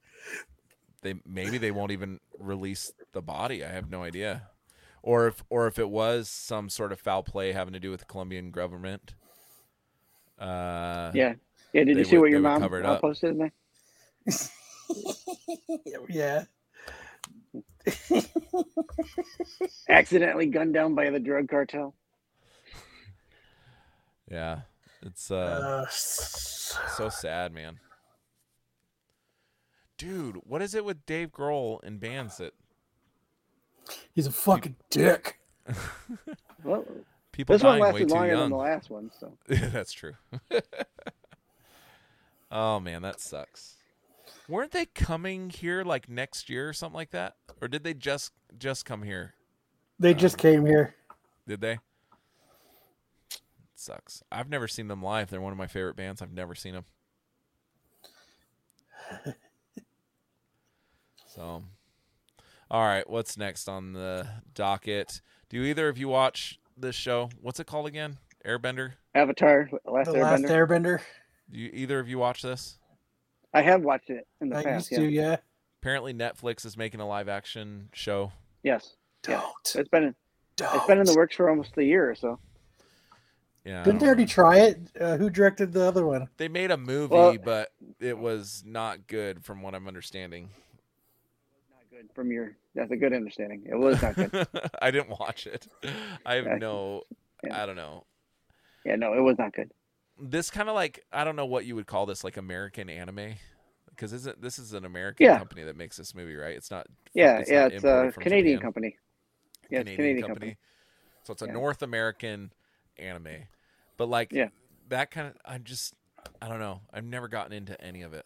[1.02, 3.64] they maybe they won't even release the body.
[3.64, 4.50] I have no idea.
[5.04, 8.00] Or if or if it was some sort of foul play having to do with
[8.02, 9.14] the Colombian government.
[10.40, 11.36] Uh Yeah.
[11.74, 11.84] Yeah.
[11.84, 13.02] Did you see would- what your mom cover uh, up.
[13.02, 13.52] posted in there?
[16.10, 16.44] yeah.
[19.90, 21.94] Accidentally gunned down by the drug cartel.
[24.30, 24.62] Yeah.
[25.06, 27.80] It's uh Uh, so sad, man.
[29.98, 32.54] Dude, what is it with Dave Grohl and bands that
[34.14, 35.40] he's a fucking dick.
[36.64, 36.84] Well,
[37.32, 40.14] people this one dying way lasted too longer than the last one, so That's true.
[42.52, 43.76] oh man, that sucks.
[44.50, 47.36] Weren't they coming here like next year or something like that?
[47.62, 49.36] Or did they just just come here?
[50.00, 50.96] They just came here.
[51.48, 51.78] Did they?
[53.86, 54.24] Sucks.
[54.32, 55.30] I've never seen them live.
[55.30, 56.22] They're one of my favorite bands.
[56.22, 56.86] I've never seen them.
[61.28, 61.64] so,
[62.70, 63.10] all right.
[63.10, 65.22] What's next on the docket?
[65.50, 67.30] Do either of you watch this show?
[67.42, 68.18] What's it called again?
[68.46, 68.94] Airbender.
[69.14, 70.50] Avatar: Last The last Airbender.
[70.50, 71.02] Airbender.
[71.52, 72.80] Do you, either of you watch this?
[73.54, 74.92] I have watched it in the I past.
[74.92, 75.38] used to, yeah.
[75.82, 78.32] Apparently, Netflix is making a live action show.
[78.64, 78.96] Yes.
[79.22, 79.44] Don't.
[79.76, 80.16] It's been in,
[80.58, 80.76] Don't.
[80.76, 82.40] it's been in the works for almost a year or so.
[83.66, 84.80] Yeah, Didn't they already try it?
[85.00, 86.30] Uh, who directed the other one?
[86.38, 90.50] They made a movie, Well- but it was not good, from what I'm understanding.
[91.72, 92.56] Not good from your.
[92.76, 93.64] That's a good understanding.
[93.68, 94.48] It was not good.
[94.82, 95.68] I didn't watch it.
[96.26, 97.04] I have no.
[97.44, 97.64] Yeah.
[97.64, 98.06] I don't know.
[98.86, 99.72] yeah, no, it was not good.
[100.20, 103.34] This kind of like I don't know what you would call this, like American anime,
[103.90, 105.38] because isn't this is an American Yeah.
[105.40, 106.56] company that makes this movie, right?
[106.56, 106.86] It's not.
[107.16, 108.62] Yeah, it's yeah, not it's a Canadian Japan.
[108.68, 108.96] company.
[109.70, 110.46] Yeah, it's Canadian, Canadian company.
[110.52, 110.58] company.
[111.24, 111.54] So it's a Yeah.
[111.54, 112.52] North American
[112.98, 113.48] anime,
[113.98, 114.50] but like Yeah.
[114.90, 115.34] that kind of.
[115.46, 115.94] I'm just.
[116.42, 116.82] I don't know.
[116.94, 118.26] I've never gotten into any of it.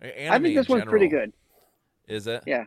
[0.00, 1.32] Anime I think this one's pretty good.
[2.08, 2.42] Is it?
[2.46, 2.64] Yeah.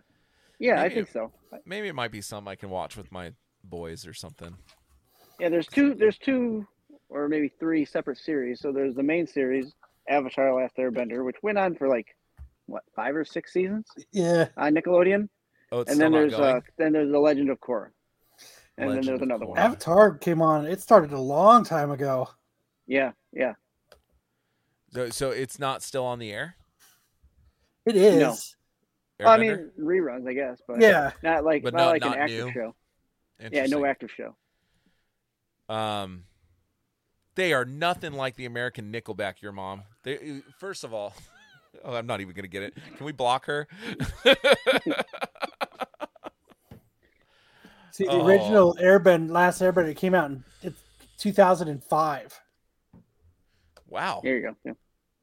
[0.60, 1.32] Yeah, I Maybe- think so.
[1.66, 3.34] Maybe it might be something I can watch with my
[3.64, 4.56] boys or something.
[5.40, 5.96] Yeah, there's two.
[5.96, 6.68] There's two,
[7.10, 8.60] or maybe three separate series.
[8.60, 9.74] So there's the main series,
[10.08, 12.16] Avatar: Last Airbender, which went on for like
[12.68, 14.48] what five or six seasons Yeah.
[14.56, 15.28] on Nickelodeon,
[15.72, 16.56] Oh, it's and still then not there's going?
[16.58, 17.90] uh, then there's the Legend of Korra,
[18.82, 19.58] and Legend then there's another one.
[19.58, 20.66] Avatar came on.
[20.66, 22.30] It started a long time ago.
[22.88, 23.54] Yeah, yeah.
[24.94, 26.56] So, so it's not still on the air.
[27.86, 28.20] It is.
[28.20, 28.36] No.
[29.26, 31.12] Well, I mean reruns, I guess, but Yeah.
[31.24, 32.52] not like But not, not- like not an active new?
[32.54, 32.76] show.
[33.52, 34.36] Yeah, no active show.
[35.74, 36.26] Um,
[37.36, 39.42] they are nothing like the American Nickelback.
[39.42, 39.84] Your mom.
[40.04, 41.14] They first of all,
[41.86, 42.78] oh, I'm not even gonna get it.
[42.98, 43.68] Can we block her?
[47.92, 48.26] See, the Oh.
[48.26, 50.44] original Airbend, Last Airbender came out in
[51.18, 52.40] 2005.
[53.88, 54.56] wow, There you go.
[54.64, 54.74] Yeah.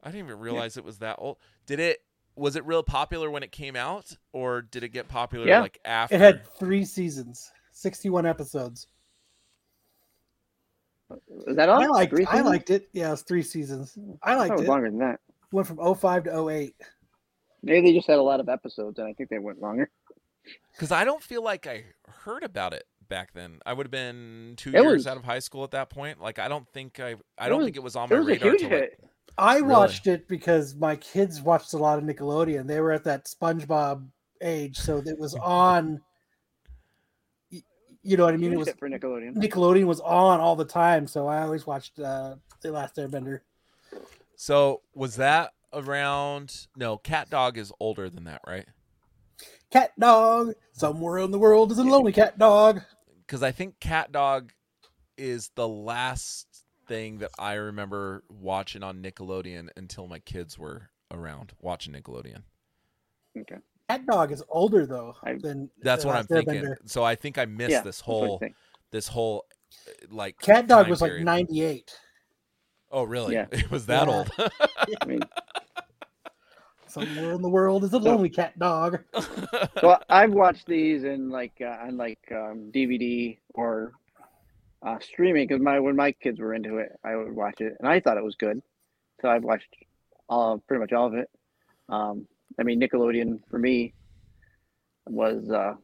[0.03, 1.39] I didn't even realize it was that old.
[1.67, 1.99] Did it?
[2.37, 5.61] Was it real popular when it came out, or did it get popular Yeah.
[5.61, 6.15] like after?
[6.15, 8.87] It had three seasons, 61 episodes.
[11.47, 11.83] Is that all?
[11.83, 12.49] I liked Three I seasons?
[12.49, 12.89] liked it.
[12.93, 13.97] Yeah, it was three seasons.
[14.23, 14.69] I I liked it was it.
[14.69, 15.21] longer than that.
[15.53, 16.75] Went from 05 to 08.
[17.63, 19.91] Maybe they just had a lot of episodes, and I think they went longer.
[20.73, 21.85] Because I don't feel like I
[22.25, 23.59] heard about it back then.
[23.67, 26.21] I would have been two It years was- out of high school at that point.
[26.21, 27.17] Like I don't think I.
[27.37, 28.49] I don't was- think it was on It my was a radar.
[28.51, 29.05] huge till, like- hit.
[29.37, 29.69] I Really?
[29.69, 32.67] watched it because my kids watched a lot of Nickelodeon.
[32.67, 34.09] They were at that SpongeBob
[34.41, 36.01] age, so it was on.
[38.05, 38.53] You know what I mean?
[38.53, 39.35] It was for Nickelodeon.
[39.35, 43.41] Nickelodeon was on all the time, so I always watched uh, The Last Airbender.
[44.37, 46.69] So was that around?
[46.77, 48.67] No, Cat Dog is older than that, right?
[49.71, 52.81] Cat dog, somewhere in the world is a lonely cat dog.
[53.27, 54.53] Because I think Cat Dog
[55.19, 56.47] is the last
[56.87, 62.43] thing that I remember watching on Nickelodeon until my kids were around watching Nickelodeon.
[63.39, 63.57] Okay.
[63.91, 66.63] Cat dog is older though I- than That's The what I'm thinking.
[66.63, 66.77] Airbender.
[66.87, 68.43] So I think I missed Yeah, this that's what I whole
[68.91, 69.45] this whole
[69.87, 71.93] uh, like Cat dog time was like 98.
[72.91, 73.35] Oh, really?
[73.35, 73.47] Yeah.
[73.53, 74.15] It was that Yeah.
[74.15, 74.31] old.
[74.39, 75.21] I mean,
[76.89, 79.01] Somewhere in the world is a lonely cat dog.
[79.83, 83.93] well, I've watched these in like uh, on like um, DVD or
[84.83, 87.89] uh, streaming because my when my kids were into it, I would watch it, and
[87.89, 88.63] I thought it was good.
[89.21, 89.75] So I've watched
[90.29, 91.29] all pretty much all of it.
[91.89, 92.27] Um,
[92.59, 93.95] I mean, Nickelodeon for me
[95.07, 95.75] was uh,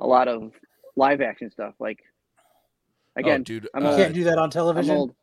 [0.00, 0.52] a lot of
[0.96, 1.74] live action stuff.
[1.78, 2.00] Like
[3.16, 4.00] again, oh, dude, I'm You old.
[4.00, 4.96] uh, can't do that on television.
[4.96, 5.14] old.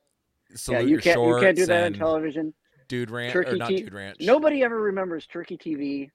[0.56, 2.54] salute Yeah, you can't you can't do shorts that on television.
[2.92, 4.18] Dude Ranch or Turkey not T- Dude Ranch.
[4.20, 6.10] Nobody ever remembers Turkey TV.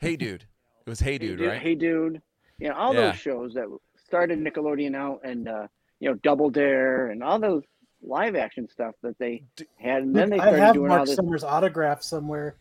[0.00, 0.42] Hey Dude.
[0.84, 1.60] It was Hey Dude, right?
[1.62, 2.20] Hey Dude.
[2.58, 3.10] You know, all Yeah.
[3.12, 3.66] those shows that
[4.04, 5.68] started Nickelodeon out and uh,
[6.00, 7.62] you know, Double Dare and all those
[8.02, 9.44] live action stuff that they
[9.78, 12.56] had and then they I started have doing all Marc this Summers autograph somewhere.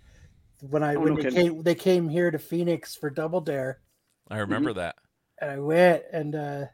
[0.69, 3.79] When I Oh, when no they came they came here to Phoenix for Double Dare,
[4.29, 4.41] I Mm-hmm.
[4.41, 4.97] remember that.
[5.39, 6.65] and I went and uh,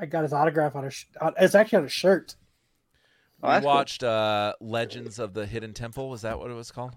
[0.00, 0.90] I got his autograph on a.
[0.90, 2.36] Sh- on, it's actually on a shirt.
[3.42, 3.74] Oh, we that's cool.
[3.74, 6.08] watched uh Legends of the Hidden Temple.
[6.08, 6.94] Was that what it was called?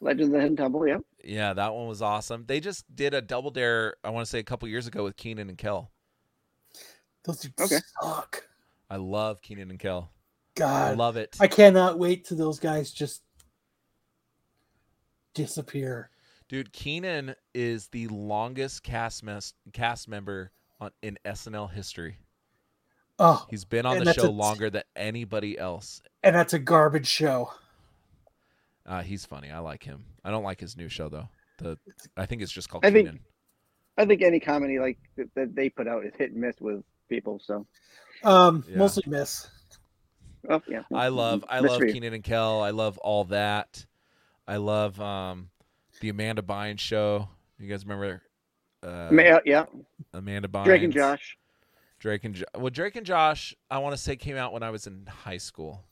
[0.00, 0.98] Legends of the Hidden Temple, yeah.
[1.22, 2.44] Yeah, that one was awesome.
[2.46, 5.16] They just did a double dare, I want to say a couple years ago with
[5.16, 5.90] Kenan and Kel.
[7.24, 7.80] Those dudes Okay.
[8.00, 8.46] suck.
[8.88, 10.10] I love Kenan and Kel.
[10.54, 11.36] God, I love it.
[11.38, 13.22] I cannot wait till those guys just
[15.34, 16.10] disappear.
[16.48, 22.16] Dude, Kenan is the longest cast mes- cast member on in SNL history.
[23.22, 26.00] Oh, He's been on the show a- longer than anybody else.
[26.22, 27.52] and that's a garbage show.
[28.86, 29.50] Uh, he's funny.
[29.50, 30.04] I like him.
[30.24, 31.28] I don't like his new show though.
[31.58, 31.76] The
[32.16, 33.20] I think it's just called I think-
[33.98, 36.82] I think any comedy like that, that they put out is hit and miss with
[37.10, 37.38] people.
[37.44, 37.66] So,
[38.24, 38.78] Um, Yeah.
[38.78, 39.46] mostly miss.
[40.48, 41.82] oh yeah, I love I Miss love.
[41.82, 42.62] Kenan and Kel.
[42.62, 43.84] I love all that.
[44.48, 45.50] I love um
[46.00, 47.28] the Amanda Bynes show.
[47.58, 48.22] You guys remember
[48.82, 49.66] uh, Ma- yeah,
[50.14, 50.64] Amanda Bynes?
[50.64, 51.36] Drake and Josh.
[52.00, 53.54] Drake and jo- well, Drake and Josh.
[53.70, 55.84] I want to say came out when I was in high school.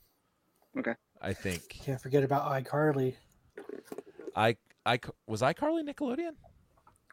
[0.77, 0.95] Okay.
[1.23, 3.15] I think Can't forget about iCarly.
[4.35, 6.33] I I was iCarly Nickelodeon.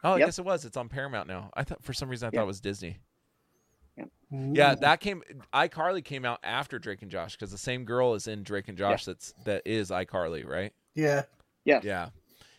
[0.04, 0.26] Oh, I Yep.
[0.28, 0.64] guess it was.
[0.64, 1.50] It's on Paramount now.
[1.54, 2.34] I thought for some reason I Yep.
[2.34, 2.98] thought it was Disney.
[4.30, 4.80] Yeah, Mm.
[4.80, 5.22] that came.
[5.54, 8.76] iCarly came out after Drake and Josh because the same girl is in Drake and
[8.76, 9.04] Josh.
[9.04, 10.72] That's that is iCarly, right?
[10.94, 11.22] yeah.
[11.64, 11.82] Yes.
[11.84, 12.10] Yeah,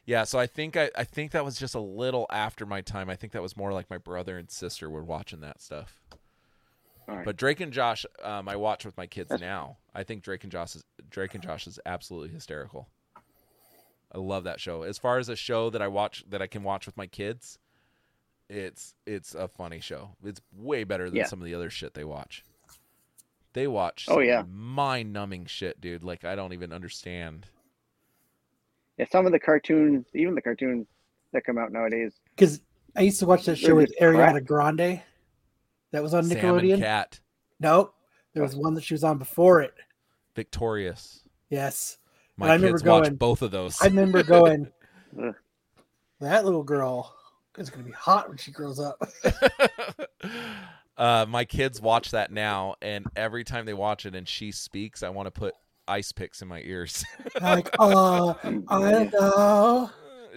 [0.06, 0.24] yeah.
[0.26, 3.10] So I think I, I think that was just a little after my time.
[3.10, 6.02] I think that was more like my brother and sister were watching that stuff.
[7.08, 7.26] All right.
[7.26, 9.78] But Drake and Josh, um, I watch with my kids That's- now.
[9.96, 12.88] I think Drake and Josh is Drake and Josh is absolutely hysterical.
[14.14, 14.84] I love that show.
[14.84, 17.60] As far as a show that I watch that I can watch with my kids,
[18.50, 20.12] it's it's a funny show.
[20.24, 21.26] It's way better than Yeah.
[21.26, 22.44] some of the other shit they watch.
[23.54, 24.44] They watch Oh, yeah.
[24.50, 26.04] mind numbing shit, dude.
[26.04, 27.48] Like I don't even understand.
[28.98, 30.88] yeah, some of the cartoons, even the cartoons
[31.34, 32.62] that come out nowadays, Because
[32.96, 34.46] I used to watch that show with Ariana crap.
[34.46, 35.02] Grande.
[35.92, 36.80] That was on Sam and Nickelodeon.
[36.80, 37.20] Cat,
[37.60, 37.94] Nope.
[38.34, 39.74] There was one that she was on before it.
[40.36, 41.24] Victorious.
[41.50, 41.98] Yes.
[42.36, 43.82] My I remember kids watch both of those.
[43.82, 44.68] I remember going,
[46.20, 47.16] that little girl
[47.58, 49.02] is going to be hot when she grows up.
[50.98, 55.02] uh, my kids watch that now, and every time they watch it and she speaks,
[55.02, 55.56] I want to put
[55.88, 57.04] ice picks in my ears.
[57.42, 59.90] like, uh, I don't know.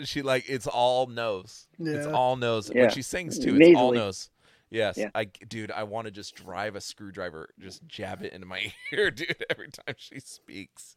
[0.05, 1.68] she like it's all nose.
[1.78, 2.70] It's all nose.
[2.74, 2.82] Yeah.
[2.82, 4.30] When she sings too, it's all nose.
[4.71, 5.11] Yes, Yeah.
[5.14, 9.11] I dude, I want to just drive a screwdriver, just jab it into my ear,
[9.11, 10.95] dude, every time she speaks.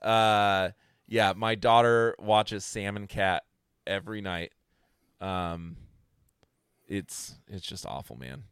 [0.00, 0.70] Uh,
[1.08, 3.42] yeah, my daughter watches Sam and Cat
[3.86, 4.52] every night.
[5.20, 5.76] Um,
[6.88, 8.44] it's it's just awful, man.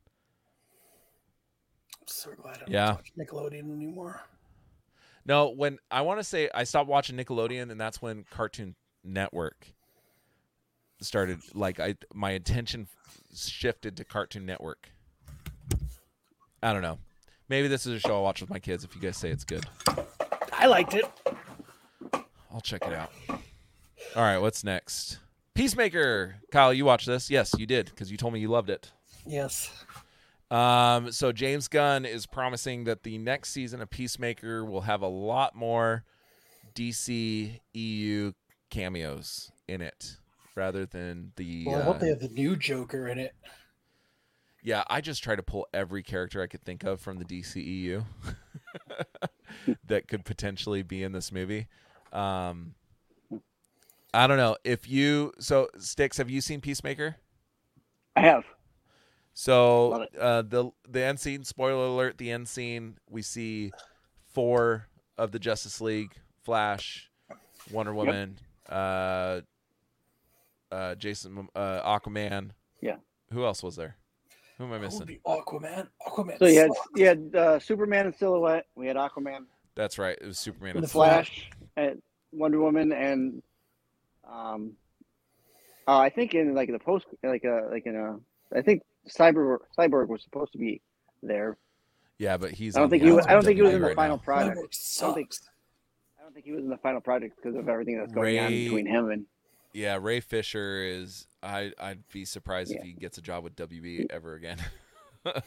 [2.00, 2.92] I'm so glad I don't Yeah.
[2.94, 4.20] watch Nickelodeon anymore.
[5.24, 8.74] No, when I want to say I stopped watching Nickelodeon, and that's when Cartoon
[9.04, 9.68] Network
[11.00, 11.38] started.
[11.54, 12.88] Like I, my attention
[13.34, 14.90] shifted to Cartoon Network.
[16.62, 16.98] I don't know.
[17.48, 18.84] Maybe this is a show I'll watch with my kids.
[18.84, 19.64] If you guys say it's good,
[20.52, 21.04] I liked it.
[22.52, 23.12] I'll check it out.
[23.28, 25.18] All right, what's next?
[25.54, 26.36] Peacemaker.
[26.52, 27.30] Kyle, you watched this?
[27.30, 28.92] Yes, you did because you told me you loved it.
[29.26, 29.70] Yes.
[30.50, 35.08] Um, so James Gunn is promising that the next season of Peacemaker will have a
[35.08, 36.04] lot more
[36.74, 38.32] DC EU
[38.70, 40.16] cameos in it
[40.60, 43.34] rather than the Well, I uh, hope they have the new Joker in it.
[44.62, 48.04] yeah, I just try to pull every character I could think of from the DCEU
[49.86, 51.66] that could potentially be in this movie.
[52.12, 52.74] Um,
[54.12, 56.18] I don't know if you so sticks.
[56.18, 57.16] Have you seen Peacemaker?
[58.14, 58.44] I have.
[59.32, 61.42] So uh, the the end scene.
[61.44, 62.98] Spoiler alert: the end scene.
[63.08, 63.72] We see
[64.34, 67.10] four of the Justice League: Flash,
[67.70, 68.38] Wonder Woman,
[68.68, 69.40] uh,
[70.70, 72.50] uh, Jason, uh, Aquaman.
[72.80, 72.96] Yeah.
[73.32, 73.96] Who else was there?
[74.58, 75.06] Who am I missing?
[75.06, 75.88] be Aquaman.
[76.06, 76.38] Aquaman.
[76.38, 76.88] So you had sucks.
[76.94, 78.66] you had uh, Superman and Silhouette.
[78.74, 80.18] We had Aquaman, That's right.
[80.20, 80.74] It was Superman.
[80.74, 81.48] The and the Flash.
[81.48, 82.02] Flash, and
[82.32, 83.42] Wonder Woman, and
[84.30, 84.72] um,
[85.88, 88.18] uh, I think in like the post, like uh, like in a,
[88.56, 90.82] I think Cyber Cyborg was supposed to be
[91.22, 91.56] there.
[92.18, 92.76] Yeah, but he's.
[92.76, 93.10] I don't think he.
[93.10, 94.22] Was, I don't think he was in the right final now.
[94.22, 94.56] product.
[94.56, 95.30] Network I don't think.
[96.18, 98.50] I don't think he was in the final project because of everything that's going on
[98.50, 99.24] between him and.
[99.72, 101.26] Yeah, Ray Fisher is.
[101.42, 104.58] I I'd be surprised if he gets a job with WB ever again.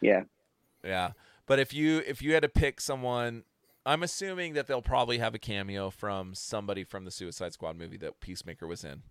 [0.00, 0.22] Yeah.
[0.84, 1.10] Yeah,
[1.46, 3.42] but if you if you had to pick someone,
[3.84, 7.96] I'm assuming that they'll probably have a cameo from somebody from the Suicide Squad movie
[7.96, 9.02] that Peacemaker was in.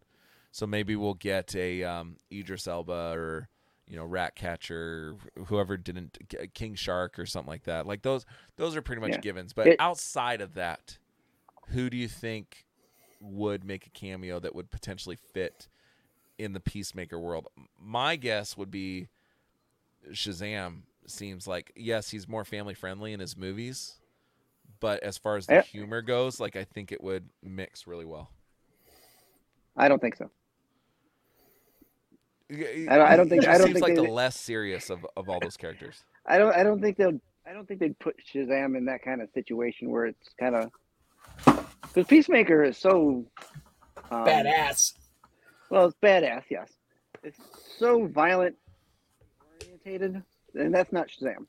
[0.53, 3.49] So maybe we'll get a um, Idris Elba or
[3.85, 5.15] you know Ratcatcher,
[5.47, 6.17] whoever didn't
[6.53, 7.85] King Shark or something like that.
[7.85, 8.25] Like those
[8.55, 9.19] those are pretty much Yeah.
[9.19, 9.51] givens.
[9.51, 10.97] But It- outside of that,
[11.71, 12.65] who do you think
[13.20, 15.68] would make a cameo that would potentially fit
[16.38, 17.47] in the Peacemaker world?
[17.80, 19.07] My guess would be
[20.11, 20.82] Shazam.
[21.05, 23.95] Seems like yes, he's more family friendly in his movies,
[24.82, 25.61] but as far as the Yeah.
[25.61, 28.30] humor goes, like I think it would mix really well.
[29.78, 30.30] I don't think so.
[32.49, 35.05] I don't- I don't think- I don't seems think like they- the less serious of,
[35.15, 36.03] of all those characters.
[36.26, 36.53] I don't.
[36.53, 37.20] I don't think they'll.
[37.45, 40.72] I don't think they'd put Shazam in that kind of situation where it's kind of.
[41.93, 43.25] Because Peacemaker is so.
[44.11, 44.93] Um, Badass.
[45.69, 46.43] Well, it's badass.
[46.49, 46.71] Yes,
[47.23, 47.39] it's
[47.77, 48.55] so violent
[49.61, 50.23] orientated,
[50.55, 51.45] and that's not Shazam.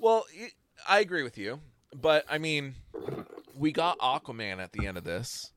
[0.00, 0.24] Well,
[0.88, 1.60] I agree with you,
[1.94, 2.74] but I mean,
[3.54, 5.52] we got Aquaman at the end of this.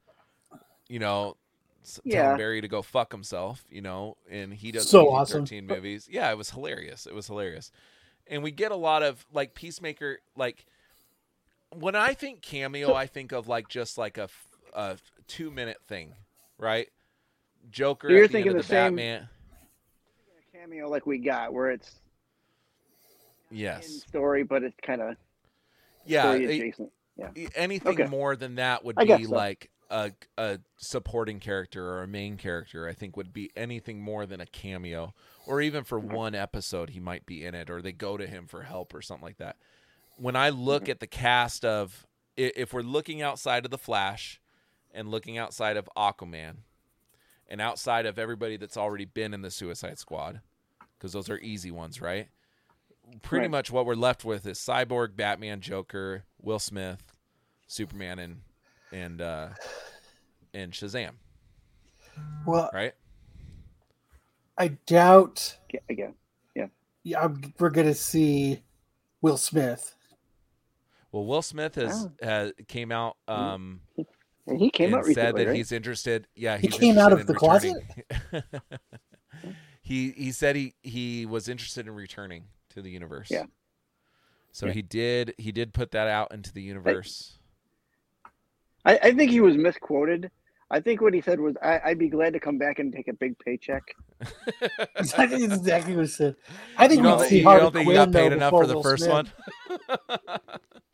[0.88, 1.38] You know,
[1.84, 2.22] s- Yeah.
[2.24, 3.64] telling Barry to go fuck himself.
[3.70, 6.07] You know, and he does So PG-13 movies.
[6.12, 7.07] Yeah, it was hilarious.
[7.07, 7.72] It was hilarious,
[8.28, 10.20] and we get a lot of like Peacemaker.
[10.36, 10.66] Like
[11.76, 14.30] when I think cameo, I think of like just like a,
[14.74, 14.97] a
[15.28, 16.13] two minute thing,
[16.57, 16.88] right?
[17.69, 19.30] Joker You're at the thinking the, the same- Batman.
[20.53, 21.99] Cameo like we got, where it's
[23.49, 24.03] Yes.
[24.07, 25.15] story, but it's kind of
[26.05, 26.34] Yeah.
[26.34, 26.76] it-.
[27.36, 28.05] E- anything Okay.
[28.05, 29.32] more than that would be so.
[29.32, 32.88] like a a supporting character or a main character.
[32.88, 35.13] I think would be anything more than a cameo,
[35.45, 36.13] or even for mm-hmm.
[36.13, 39.01] one episode he might be in it, or they go to him for help or
[39.01, 39.57] something like that.
[40.22, 42.05] When I look at the cast of,
[42.38, 44.39] if we're looking outside of the Flash,
[44.93, 46.57] and looking outside of Aquaman,
[47.47, 50.41] and outside of everybody that's already been in the Suicide Squad,
[50.97, 52.28] because those are easy ones, right?
[53.24, 53.51] Pretty Right.
[53.51, 57.01] much what we're left with is Cyborg, Batman, Joker, Will Smith,
[57.67, 58.41] Superman, and
[58.91, 59.49] and uh,
[60.53, 61.13] and Shazam,
[62.45, 62.93] Well, right?
[64.57, 65.57] I doubt
[65.89, 66.13] again.
[66.53, 66.67] yeah,
[67.19, 68.61] I'm, we're gonna see
[69.22, 69.95] Will Smith.
[71.12, 72.26] Well, Will Smith has, Oh.
[72.26, 73.82] has came out um,
[74.47, 75.55] And he came and out said that right?
[75.55, 76.28] he's interested.
[76.36, 77.76] Yeah, He came out of the returning.
[79.82, 83.28] he he said he he was interested in returning to the universe.
[83.30, 83.43] Yeah.
[84.53, 84.74] So Yeah.
[84.74, 87.38] he did he did put that out into the universe.
[88.86, 90.32] I, I think he was misquoted.
[90.72, 93.09] I think what he said was, I, "I'd be glad to come back and take
[93.09, 93.84] a big paycheck."
[95.18, 96.36] I think exactly what he said.
[96.78, 98.20] I think you we'd don't, see think- you Harley don't think he got Quinn, though,
[98.30, 99.28] paid enough before for the Will first Smith.
[100.07, 100.39] one?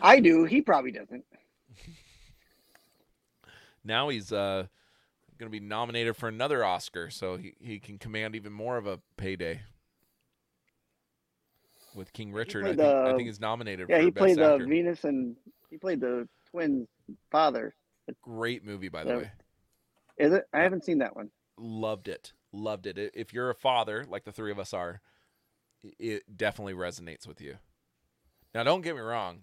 [0.00, 0.44] I do.
[0.44, 1.24] He probably doesn't.
[3.84, 4.66] now he's uh
[5.38, 8.86] going to be nominated for another Oscar, so he, he can command even more of
[8.86, 9.62] a payday.
[11.94, 14.38] With King Richard, I think, I the- think he's nominated Yeah, for he best played
[14.38, 14.66] the actor.
[14.66, 15.36] Venus and
[15.68, 16.88] he played the twins'
[17.30, 17.74] father.
[18.22, 19.30] Great movie, by the way.
[20.18, 20.44] Is it?
[20.52, 21.30] I haven't seen that one.
[21.58, 22.32] Loved it.
[22.52, 22.98] Loved it.
[23.14, 25.00] If you're a father, like the three of us are,
[25.98, 27.56] it definitely resonates with you.
[28.54, 29.40] Now, don't get me wrong.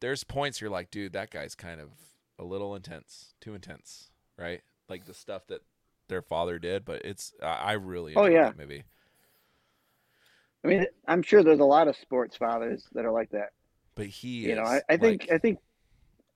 [0.00, 1.90] There's points you're like, dude, that guy's kind of
[2.38, 4.62] a little intense, too intense, right?
[4.88, 5.60] Like the stuff that
[6.08, 6.84] their father did.
[6.84, 8.44] But it's, I really Oh, yeah.
[8.48, 8.84] that movie.
[10.64, 13.50] I mean, I'm sure there's a lot of sports fathers that are like that.
[13.94, 15.58] But he, You know, I, I think like- I think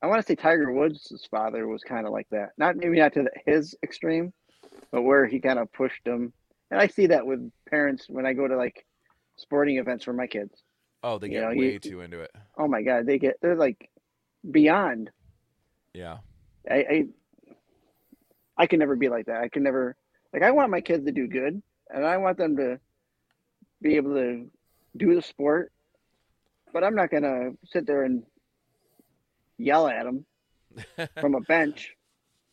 [0.03, 2.51] I want to say Tiger Woods' father was kind of like that.
[2.59, 4.35] Not maybe not to the, his extreme,
[4.91, 6.33] but where he kind of pushed him.
[6.71, 8.85] And I see that with parents when I go to like
[9.37, 10.63] sporting events for my kids.
[11.05, 12.33] Oh, they you get know, way you- too into it.
[12.59, 13.89] Oh my God, they get they're like
[14.51, 15.11] beyond.
[15.93, 16.19] Yeah.
[16.69, 17.05] I, I
[18.57, 19.41] I can never be like that.
[19.43, 19.97] I can never
[20.33, 22.81] like I want my kids to do good and I want them to
[23.83, 24.47] be able to
[24.97, 25.73] do the sport,
[26.73, 28.25] but I'm not gonna sit there and
[29.59, 30.25] yell at them
[31.21, 31.95] from a bench.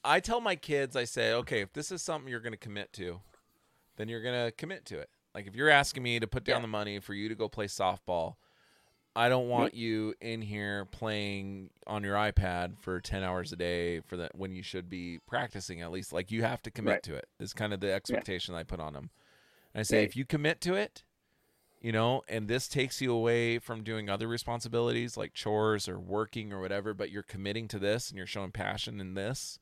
[0.03, 2.91] I tell my kids, I say, okay, if this is something you're going to commit
[2.93, 3.21] to,
[3.97, 5.09] then you're going to commit to it.
[5.33, 6.61] Like if you're asking me to put down Yeah.
[6.61, 8.35] the money for you to go play softball,
[9.15, 9.51] I don't mm-hmm.
[9.51, 14.35] want you in here playing on your iPad for 10 hours a day for that
[14.35, 16.13] when you should be practicing at least.
[16.13, 17.03] Like you have to commit Right.
[17.03, 17.27] to it.
[17.39, 19.09] Is kind of the expectation I put on them.
[19.73, 20.07] And I say Right.
[20.07, 21.03] if you commit to it,
[21.81, 26.53] you know, and this takes you away from doing other responsibilities like chores or working
[26.53, 29.59] or whatever, but you're committing to this and you're showing passion in this,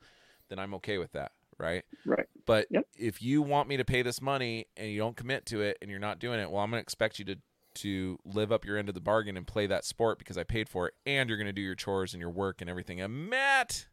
[0.49, 1.84] then I'm okay with that, right?
[2.06, 2.26] Right.
[2.45, 2.86] But Yep.
[2.98, 5.91] if you want me to pay this money and you don't commit to it and
[5.91, 7.36] you're not doing it, well, I'm going to expect you to
[7.76, 10.68] to live up your end of the bargain and play that sport because I paid
[10.68, 12.99] for it, and you're going to do your chores and your work and everything.
[12.99, 13.86] And Matt,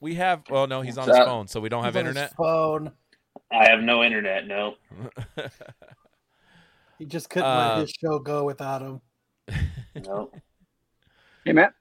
[0.00, 0.42] we have.
[0.50, 2.36] Well, no, he's on his phone, so we don't have He's on his internet.
[2.36, 2.92] phone.
[3.50, 4.46] I have no internet.
[4.46, 4.74] No.
[6.98, 9.00] He just couldn't Uh, let his show go without him.
[10.04, 10.30] No.
[11.44, 11.72] Hey, Matt.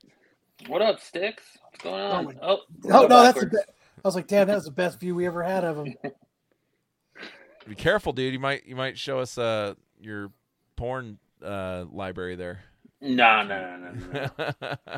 [0.67, 1.57] What up, Sticks?
[1.81, 2.25] What's going on?
[2.25, 3.65] my- Oh, Oh go no, that's the backwards.
[3.67, 3.73] be-
[4.03, 5.95] I was like, damn, that was the best view we ever had of him.
[7.67, 8.31] Be careful, dude.
[8.31, 10.31] You might you might show us uh your
[10.77, 12.61] porn uh library there.
[13.01, 14.29] No, no, no, no,
[14.61, 14.77] no.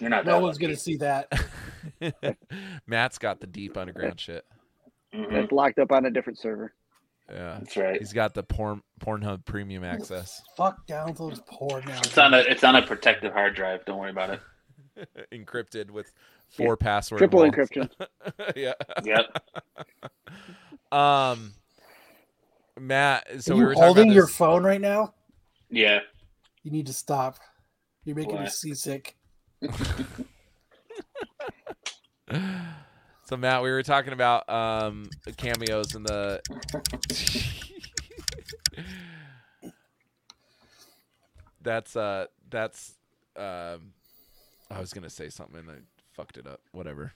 [0.00, 0.26] You're not.
[0.26, 0.66] No one's lucky.
[0.66, 1.32] gonna see that.
[2.86, 4.44] Matt's got the deep underground shit.
[5.14, 6.74] Mhm, That's locked up on a different server.
[7.30, 7.58] Yeah.
[7.60, 7.98] That's right.
[8.00, 10.42] He's got the porn Pornhub premium access.
[10.56, 11.98] Fuck down those poor now.
[11.98, 12.38] It's on a.
[12.38, 13.84] It's on a protected hard drive.
[13.84, 14.40] Don't worry about it.
[15.32, 16.12] Encrypted with
[16.48, 17.20] four passwords.
[17.20, 17.56] Triple vaults.
[17.56, 17.90] encryption.
[18.56, 18.74] yeah.
[19.04, 19.26] Yep.
[20.90, 21.52] Um
[22.80, 25.12] Matt, so Are we you were holding your phone right now?
[25.68, 25.98] Yeah.
[26.62, 27.38] You need to stop.
[28.04, 28.44] You're making Why?
[28.44, 29.14] me seasick.
[33.28, 36.40] So Matt, we were talking about um cameos in the
[41.60, 42.94] That's uh that's
[43.36, 43.92] um
[44.70, 45.74] I was gonna say something and I
[46.12, 46.60] fucked it up.
[46.72, 47.12] Whatever.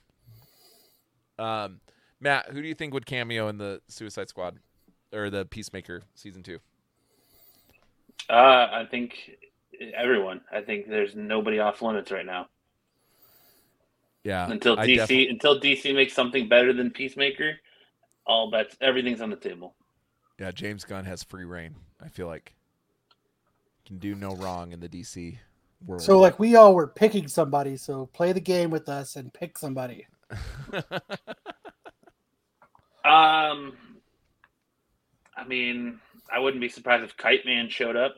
[1.39, 1.79] Um
[2.19, 4.57] Matt, who do you think would cameo in the Suicide Squad
[5.11, 6.59] or the Peacemaker season two?
[8.29, 8.33] Uh,
[8.71, 9.31] I think
[9.93, 10.39] everyone.
[10.51, 12.47] I think there's nobody off limits right now
[14.23, 14.49] Yeah.
[14.49, 17.59] until I DC until DC makes something better than Peacemaker.
[18.25, 19.75] All bets, everything's on the table.
[20.39, 21.75] yeah, James Gunn has free reign.
[22.01, 22.53] I feel like
[23.85, 25.39] can do no wrong in the DC
[25.85, 26.01] world.
[26.01, 29.57] So like we all were picking somebody, so play the game with us and pick
[29.57, 30.07] somebody.
[33.05, 33.73] Um,
[35.35, 35.99] I mean,
[36.31, 38.15] I wouldn't be surprised if Kite Man showed up.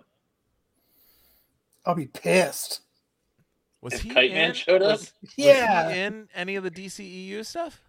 [1.86, 2.82] I'll be pissed.
[3.82, 5.00] was If he Kite in, Man showed up?
[5.00, 5.92] was- was Yeah.
[5.92, 7.82] he in any of the DCEU stuff?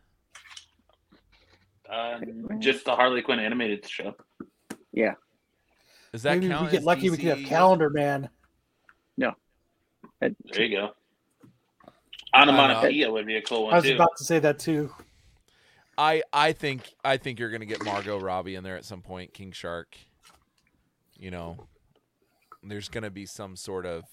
[1.88, 2.18] Uh,
[2.58, 4.14] just the Harley Quinn animated show.
[4.92, 5.14] Yeah.
[6.12, 8.30] Does that Maybe if we get as lucky, we could have Calendar Man.
[10.20, 10.82] There you go.
[10.82, 10.92] know.
[12.34, 13.74] Onomatopoeia would be a cool one.
[13.74, 13.94] I was too.
[13.94, 14.92] about to say that too.
[15.98, 19.32] I I think I think you're gonna get Margot Robbie in there at some point.
[19.32, 19.96] King Shark.
[21.18, 21.68] You know,
[22.62, 24.04] there's gonna be some sort of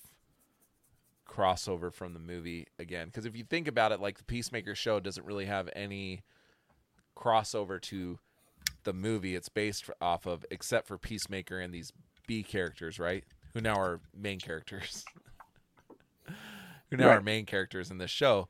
[1.28, 3.08] crossover from the movie again.
[3.08, 6.24] Because if you think about it, like the Peacemaker show doesn't really have any
[7.18, 8.20] crossover to
[8.84, 11.92] the movie it's based off of, except for Peacemaker and these
[12.28, 13.24] B characters, right?
[13.54, 15.04] Who now are main characters.
[16.90, 17.24] Who now are Right.
[17.24, 18.50] main characters in this show,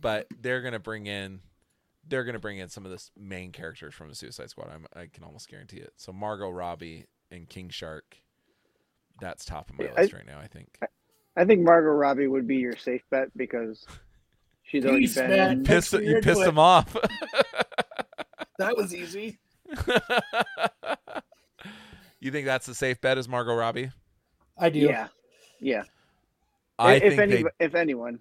[0.00, 1.40] but they're gonna bring in
[2.08, 4.68] they're going to bring in some of the main characters from the Suicide Squad.
[4.74, 5.92] I'm, I can almost guarantee it.
[5.96, 8.16] So Margot Robbie and King Shark,
[9.20, 10.40] that's top of my Yeah, list I- right now.
[10.40, 10.76] I think.
[11.36, 13.86] I think Margot Robbie would be your safe bet because
[14.64, 15.50] she's already Peace, been man.
[15.58, 15.62] in.
[15.64, 16.48] Pissed, you pissed input.
[16.48, 16.96] him off.
[18.58, 19.38] That was easy.
[22.20, 23.18] you think that's a safe bet?
[23.18, 23.90] Is Margot Robbie?
[24.58, 24.80] I do.
[24.80, 25.08] Yeah,
[25.60, 25.84] yeah.
[26.80, 27.44] I if any, they.
[27.58, 28.20] if anyone,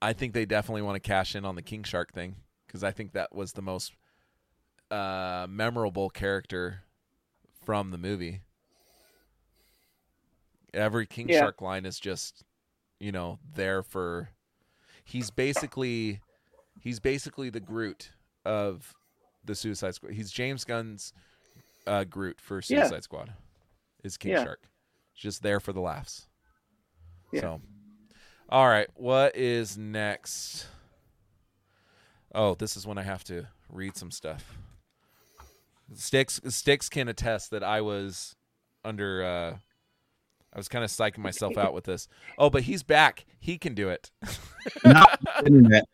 [0.00, 2.92] I think they definitely want to cash in on the King Shark thing because I
[2.92, 3.92] think that was the most
[4.90, 6.82] uh, memorable character
[7.64, 8.42] from the movie.
[10.72, 11.40] Every King Yeah.
[11.40, 12.44] Shark line is just,
[13.00, 14.28] you know, there for.
[15.04, 16.20] He's basically,
[16.80, 18.12] he's basically the Groot
[18.44, 18.94] of
[19.44, 20.12] the Suicide Squad.
[20.12, 21.12] He's James Gunn's
[21.86, 22.82] uh, Groot for Yeah.
[22.82, 23.32] Suicide Squad.
[24.04, 24.44] Is King Yeah.
[24.44, 24.60] Shark,
[25.16, 26.27] just there for the laughs.
[27.32, 27.40] Yeah.
[27.42, 27.60] So,
[28.48, 30.66] all right, what is next?
[32.34, 34.58] Oh, this is when I have to read some stuff.
[35.94, 38.36] Sticks Sticks can attest that I was
[38.84, 39.56] under uh
[40.52, 42.08] I was kind of psyching myself out with this.
[42.38, 43.26] Oh, but he's back.
[43.38, 44.10] He can do it.
[44.84, 45.84] Not internet.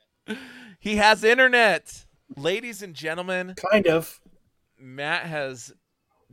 [0.78, 2.06] He has internet.
[2.36, 4.20] Ladies and gentlemen, Kind of.
[4.78, 5.72] Matt has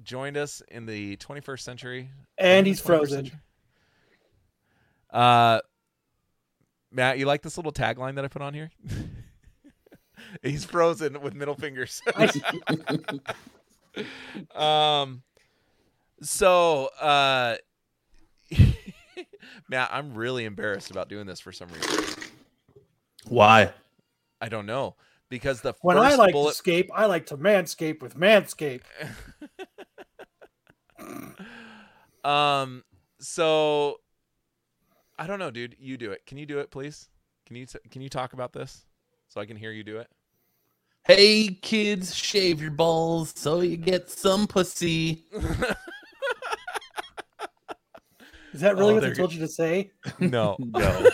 [0.03, 2.09] joined us in the 21st century.
[2.37, 3.25] And the he's frozen.
[3.25, 3.39] century.
[5.11, 5.59] Uh,
[6.91, 8.71] Matt, you like this little tagline that I put on here?
[10.41, 12.01] he's frozen with middle fingers.
[14.55, 15.23] um,
[16.21, 17.55] so, uh,
[19.69, 22.23] Matt, I'm really embarrassed about doing this for some reason.
[23.27, 23.73] Why?
[24.39, 24.95] I don't know
[25.29, 28.81] because the When first I like bullet to escape, I like to manscape with Manscape.
[32.23, 32.83] Um.
[33.19, 34.00] So,
[35.21, 35.75] I don't know, dude.
[35.79, 36.25] You do it.
[36.25, 37.07] Can you do it, please?
[37.45, 38.85] Can you t- can you talk about this?
[39.27, 40.07] so I can hear you do it?
[41.05, 45.25] Hey kids, shave your balls so you get some pussy.
[48.53, 49.91] Is that really Oh, what they're told you to say?
[50.19, 50.57] no.
[50.65, 51.09] No.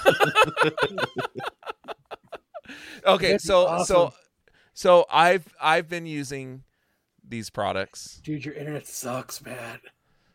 [3.06, 4.12] Okay, That'd so so awesome.
[4.74, 6.64] so I've I've been using
[7.28, 8.20] these products.
[8.24, 9.80] Dude, your internet sucks, man.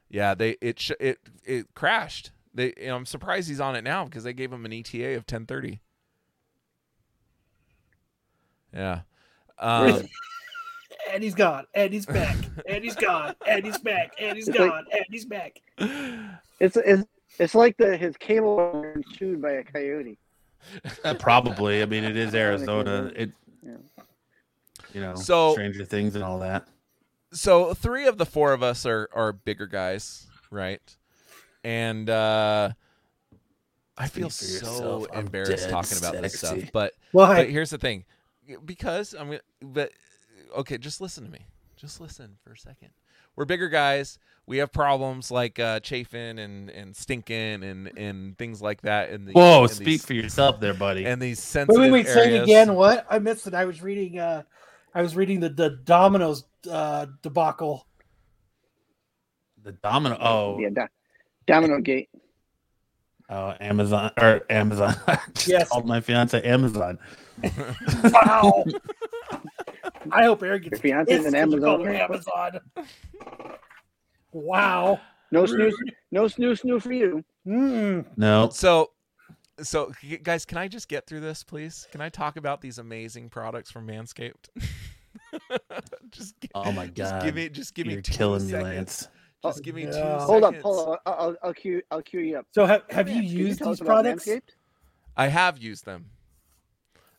[0.08, 2.30] Yeah, they it sh- it it crashed.
[2.54, 5.14] They you know, I'm surprised he's on it now because they gave him an ETA
[5.16, 5.80] of 10:30.
[8.74, 9.00] Yeah.
[9.58, 10.02] Um,
[11.12, 11.66] And he's gone.
[11.74, 12.36] And he's back.
[12.66, 13.34] And he's gone.
[13.46, 14.12] And he's back.
[14.18, 14.86] And he's It's like- gone.
[14.92, 15.60] And he's back.
[16.58, 17.02] It's it's
[17.38, 20.16] it's like the his cable was chewed by a coyote.
[21.04, 21.82] Uh, probably.
[21.82, 23.10] I mean, it is Arizona.
[23.16, 23.72] It, Yeah.
[24.94, 26.66] you know, So- Stranger Things and all that.
[27.32, 30.80] so three of the four of us are are bigger guys, right?
[31.64, 32.70] And uh
[33.96, 35.06] I feel so yourself.
[35.14, 37.36] Embarrassed talking about this stuff, but Why?
[37.42, 38.04] but here's the thing,
[38.64, 39.92] because I'm gonna- but
[40.56, 41.40] okay, just listen to me.
[41.76, 42.90] Just listen for a second.
[43.36, 44.18] We're bigger guys.
[44.46, 49.10] We have problems like uh, chafing and and stinking and and things like that.
[49.10, 51.04] And the Whoa, in speak these, for yourself there, buddy.
[51.06, 52.06] and these Wait, sensitive wait, wait.
[52.08, 52.74] Say it again.
[52.74, 53.06] What?
[53.08, 53.54] I missed it.
[53.54, 54.18] I was reading.
[54.18, 54.42] uh
[54.94, 57.86] I was reading the the Domino's uh, debacle.
[59.62, 60.16] the domino.
[60.20, 60.86] Oh, Yeah, do-
[61.46, 62.08] Domino Gate.
[63.30, 64.94] oh, Amazon or Amazon.
[65.06, 65.68] I Yes.
[65.68, 66.98] called my fiance Amazon.
[68.04, 68.64] Wow.
[70.12, 72.60] I hope Eric gets Your fiance's pissed an 'cause you called Amazon.
[72.76, 73.56] Amazon.
[74.32, 75.00] Wow.
[75.30, 75.74] No snooze,
[76.10, 77.24] no snooze, snooze for you.
[77.46, 78.04] Mm.
[78.16, 78.90] No, So,
[79.62, 79.92] so
[80.22, 81.86] guys, can I just get through this, please?
[81.92, 84.48] Can I talk about these amazing products from Manscaped?
[86.10, 88.50] just, gi- oh my just god, give me, just give me you're two killing me,
[88.52, 88.68] seconds.
[88.76, 89.08] Lance.
[89.42, 89.92] Just give me two no.
[89.94, 90.22] seconds.
[90.24, 91.02] Hold up, hold up.
[91.06, 92.46] I'll, I'll, I'll cue, I'll cue you up.
[92.52, 94.28] So have have you Can you used tell these products?
[95.16, 96.06] I have used them.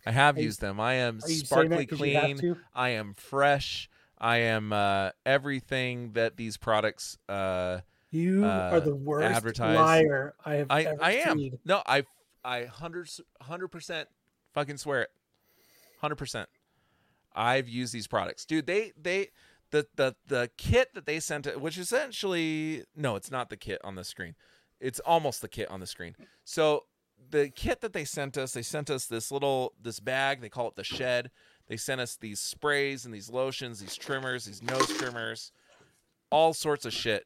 [0.05, 0.79] I have you- used them.
[0.79, 2.57] I am Are you saying that sparkly 'cause you have clean.
[2.73, 3.89] I am fresh.
[4.17, 7.17] I am uh, everything that these products.
[7.27, 9.75] Uh, You uh, are the worst advertise.
[9.75, 11.37] liar I have I ever I am.
[11.39, 11.59] seen.
[11.65, 12.03] No, I
[12.45, 13.09] I hundred
[13.41, 14.07] hundred percent
[14.53, 15.09] fucking swear it.
[15.99, 16.47] Hundred percent.
[17.35, 18.65] I've used these products, dude.
[18.67, 19.29] They they
[19.73, 23.81] the the the kit that they sent, it, which essentially no, it's not the kit
[23.83, 24.35] on the screen.
[24.79, 26.15] It's almost the kit on the screen.
[26.45, 26.85] So
[27.31, 30.41] the kit that they sent us, they sent us this little this bag.
[30.41, 31.31] They call it the shed.
[31.67, 35.51] They sent us these sprays and these lotions, these trimmers, these nose trimmers,
[36.29, 37.25] all sorts of shit.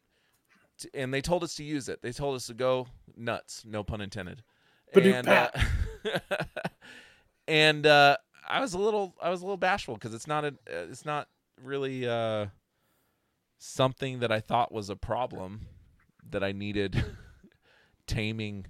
[0.93, 2.01] And they told us to use it.
[2.01, 2.87] They told us to go
[3.17, 4.43] nuts, no pun intended.
[4.95, 5.49] And uh,
[7.47, 8.17] and uh,
[8.47, 11.03] I was a little I was a little bashful because it's not a uh, it's
[11.03, 11.27] not
[11.61, 12.47] really uh,
[13.57, 15.67] something that I thought was a problem
[16.29, 17.03] that I needed
[18.07, 18.67] taming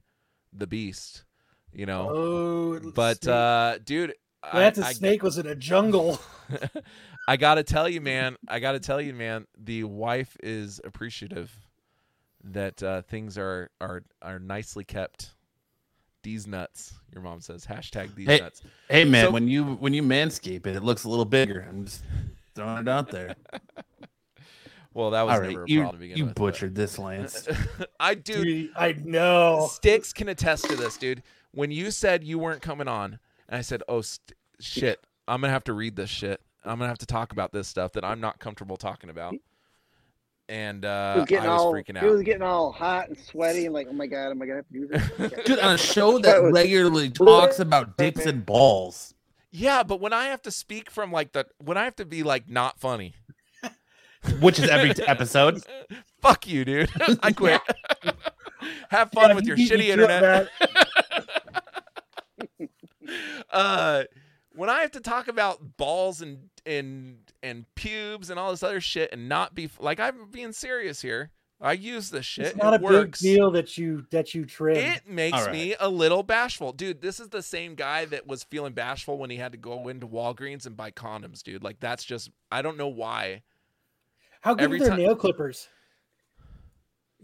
[0.54, 1.24] the beast,
[1.72, 2.10] you know.
[2.10, 3.34] Oh, but snake.
[3.36, 6.20] uh, dude, I, Lance I, snake was in a jungle.
[7.28, 8.38] I gotta tell you, man.
[8.48, 9.48] I gotta tell you, man.
[9.58, 11.52] The wife is appreciative
[12.44, 15.32] that uh, things are are are nicely kept.
[16.24, 17.66] These nuts, your mom says.
[17.66, 18.62] Hashtag these Hey, nuts.
[18.90, 21.66] Hey man, So- when you when you manscape it, it looks a little bigger.
[21.68, 22.04] I'm just
[22.58, 23.36] throwing it out there.
[24.94, 26.34] Well, that was All right, never a you problem to begin you with.
[26.34, 27.48] but- butchered this, Lance.
[28.00, 28.44] I do.
[28.44, 29.70] Dude, I know.
[29.72, 31.22] Sticks can attest to this, dude.
[31.52, 35.54] When you said you weren't coming on, and I said, "Oh st- shit, I'm gonna
[35.54, 36.42] have to read this shit.
[36.66, 39.36] I'm gonna have to talk about this stuff that I'm not comfortable talking about."
[40.50, 43.66] And uh, was getting I was all, freaking he was getting all hot and sweaty
[43.66, 45.44] and like, oh my god, am I gonna have to do this?
[45.46, 49.14] Dude, on a show That that regularly talks about dicks and balls.
[49.60, 52.24] Yeah, but when I have to speak from like the when I have to be
[52.24, 53.16] like not funny,
[54.40, 55.62] Which is every episode.
[56.22, 56.90] fuck you, dude.
[57.24, 57.62] I quit.
[58.90, 60.50] have fun Yeah, with you your me shitty internet.
[63.52, 64.04] uh
[64.54, 68.82] when I have to talk about balls and and and pubes and all this other
[68.82, 71.32] shit and not be like I'm being serious here.
[71.60, 72.46] I use this shit.
[72.48, 73.20] It's not it a works.
[73.22, 74.78] big deal that you that you trim.
[74.78, 75.52] It makes All right.
[75.54, 76.72] me a little bashful.
[76.72, 79.88] Dude, this is the same guy that was feeling bashful when he had to go
[79.88, 81.64] into Walgreens and buy condoms, dude.
[81.64, 83.42] Like that's just I don't know why.
[84.42, 85.68] How good every are their time- nail clippers?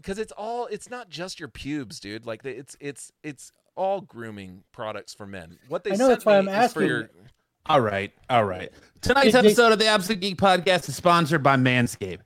[0.02, 2.26] Cuz it's all it's not just your pubes, dude.
[2.26, 5.58] Like it's it's it's all grooming products for men.
[5.68, 6.86] What they I know that's why I'm is for asking.
[6.88, 7.10] your
[7.66, 8.70] All right, all right.
[9.00, 12.20] Tonight's episode of the Absolute Geek Podcast is sponsored by Manscaped.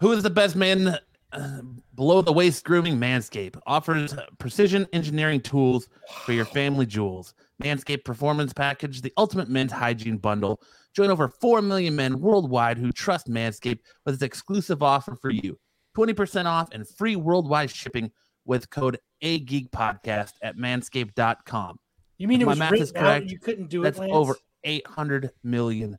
[0.00, 0.98] Who is the best man
[1.32, 1.60] uh,
[1.94, 2.96] below the waist grooming?
[2.98, 5.88] Manscaped offers precision engineering tools
[6.24, 7.34] for your family jewels.
[7.62, 10.60] Manscaped Performance Package, the ultimate men's hygiene bundle.
[10.94, 15.58] Join over 4 million men worldwide who trust Manscaped with its exclusive offer for you
[15.96, 18.10] 20% off and free worldwide shipping
[18.46, 21.78] with code AGeekPodcast at manscaped.com.
[22.16, 23.30] You mean it My was math is correct.
[23.30, 24.12] you couldn't do That's it, Lance?
[24.14, 25.98] over 800 million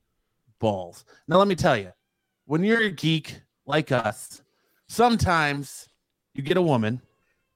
[0.60, 1.06] balls.
[1.28, 1.92] Now, let me tell you,
[2.46, 3.42] when you're a geek
[3.72, 4.44] like us,
[4.88, 5.88] sometimes
[6.34, 7.02] you get a woman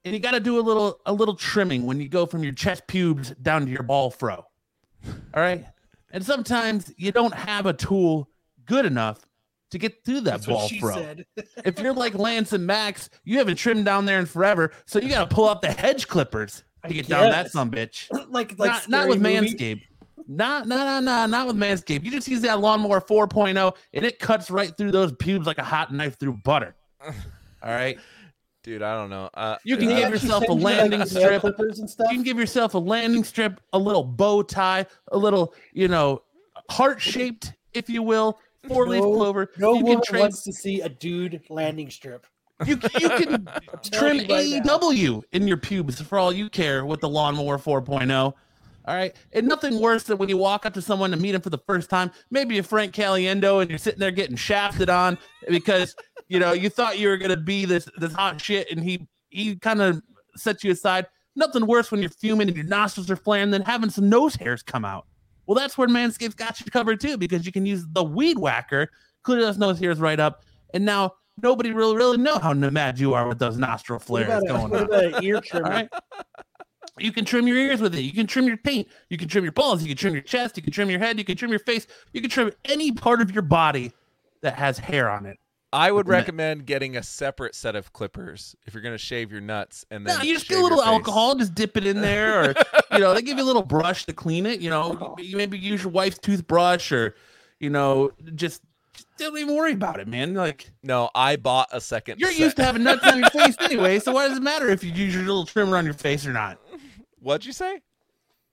[0.04, 2.54] and you got to do a little a little trimming when you go from your
[2.54, 4.44] chest pubes down to your ball fro.
[5.06, 5.64] All right?
[6.10, 8.30] And sometimes you don't have a tool
[8.64, 9.26] good enough
[9.70, 11.16] to get through that That's ball fro.
[11.64, 15.10] If you're like Lance and Max, you haven't trimmed down there in forever, so you
[15.10, 18.70] got to pull out the hedge clippers to get down that some bitch like like
[18.70, 19.54] not, not with Movie.
[19.54, 19.82] Manscaped.
[20.28, 22.04] Not, no, no, no, not with Manscaped.
[22.04, 25.64] You just use that lawnmower 4.0 and it cuts right through those pubes like a
[25.64, 26.74] hot knife through butter.
[27.04, 27.12] All
[27.62, 27.98] right.
[28.64, 29.30] Dude, I don't know.
[29.34, 31.44] Uh, You can They give yourself a send you, like, landing nail strip.
[31.44, 32.08] and stuff.
[32.10, 36.22] You can give yourself a landing strip, a little bow tie, a little, you know,
[36.68, 39.50] heart shaped, if you will, four leaf No- clover.
[39.58, 42.26] no you can woman trade wants to see a dude landing strip.
[42.66, 43.48] You, you can
[43.92, 44.78] trim telling you right now.
[44.78, 48.32] AEW in your pubes for all you care with the lawnmower 4.0.
[48.86, 49.16] All right.
[49.32, 51.58] And nothing worse than when you walk up to someone to meet him for the
[51.66, 55.18] first time, maybe a Frank Caliendo, and you're sitting there getting shafted on
[55.48, 55.96] because
[56.28, 59.56] you know you thought you were gonna be this this hot shit, and he he
[59.56, 60.00] kind of
[60.36, 61.06] set you aside.
[61.34, 64.62] Nothing worse when you're fuming and your nostrils are flaring than having some nose hairs
[64.62, 65.06] come out.
[65.46, 68.88] Well, that's where Manscaped's got you covered too, because you can use the weed whacker,
[69.22, 70.44] clear those nose hairs right up,
[70.74, 74.28] and now nobody really really know how mad you are with those nostril What flares
[74.28, 74.86] about, a, going what on.
[74.86, 75.68] about an ear trimmer?
[75.68, 75.88] right.
[76.98, 78.02] You can trim your ears with it.
[78.02, 78.88] You can trim your paint.
[79.10, 79.82] You can trim your balls.
[79.82, 80.56] You can trim your chest.
[80.56, 81.18] You can trim your head.
[81.18, 81.86] You can trim your face.
[82.12, 83.92] You can trim any part of your body
[84.42, 85.38] that has hair on it.
[85.72, 89.40] I would recommend getting a separate set of clippers if you're going to shave your
[89.40, 92.40] nuts and then No, you just get a little alcohol, just dip it in there,
[92.40, 92.54] or
[92.92, 94.60] you know, they give you a little brush to clean it.
[94.60, 95.16] You know, oh.
[95.20, 97.14] you maybe use your wife's toothbrush, or
[97.58, 98.62] you know, just,
[98.94, 100.34] just don't even worry about it, man.
[100.34, 102.20] Like No, I bought a second.
[102.20, 102.40] you're set.
[102.40, 104.92] used to having nuts on your face anyway, so why does it matter if you
[104.92, 106.58] use your little trimmer on your face or not?
[107.26, 107.80] What'd you say?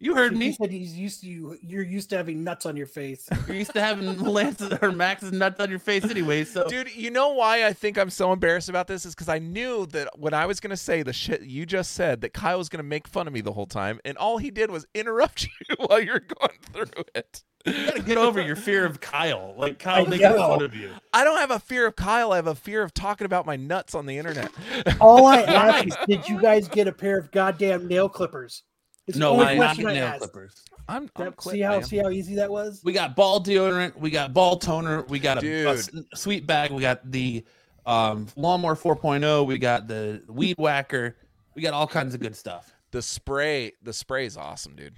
[0.04, 0.52] You heard He me.
[0.52, 1.58] said he's used to you.
[1.62, 3.30] You're used to having nuts on your face.
[3.48, 7.10] You're used to having Lance's or Max's nuts on your face anyway, so Dude, you
[7.10, 10.34] know why I think I'm so embarrassed about this is because I knew that when
[10.34, 12.88] I was going to say the shit you just said, that Kyle was going to
[12.88, 16.02] make fun of me the whole time, and all he did was interrupt you while
[16.02, 17.44] you're going through it.
[17.66, 19.56] you gotta get over your fear of Kyle.
[19.58, 20.92] Like Kyle I making fun of you.
[21.14, 22.34] I don't have a fear of Kyle.
[22.34, 24.52] I have a fear of talking about my nuts on the internet.
[25.00, 28.64] All I ask is, did you guys get a pair of goddamn nail clippers?
[29.08, 30.20] It's the No, only I not question I nail asked.
[30.20, 30.56] clippers.
[30.88, 31.84] I'm, I'm That- quit, see how man.
[31.84, 32.82] see how easy that was?
[32.84, 36.82] We got ball deodorant, we got ball toner, we got a, a sweet bag, we
[36.82, 37.44] got the
[37.86, 41.16] um, lawnmower 4.0, we got the weed whacker,
[41.56, 42.74] we got all kinds of good stuff.
[42.92, 43.74] the spray.
[43.82, 44.96] The spray is awesome, dude.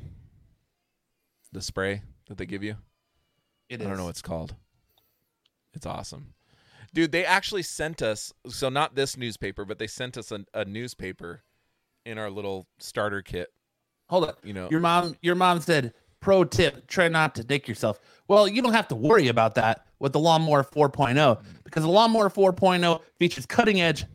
[1.52, 2.76] The spray that they give you.
[3.70, 4.56] It I don't know what it's called.
[5.74, 6.34] It's awesome.
[6.94, 10.66] Dude, they actually sent us so not this newspaper, but they sent us a, a
[10.66, 11.44] newspaper
[12.06, 13.50] in our little starter kit.
[14.08, 14.40] Hold up.
[14.44, 18.00] You know, Your mom your mom said, pro tip, try not to dick yourself.
[18.28, 22.30] Well, you don't have to worry about that with the lawnmower 4.0 because the lawnmower
[22.30, 24.06] 4.0 features cutting edge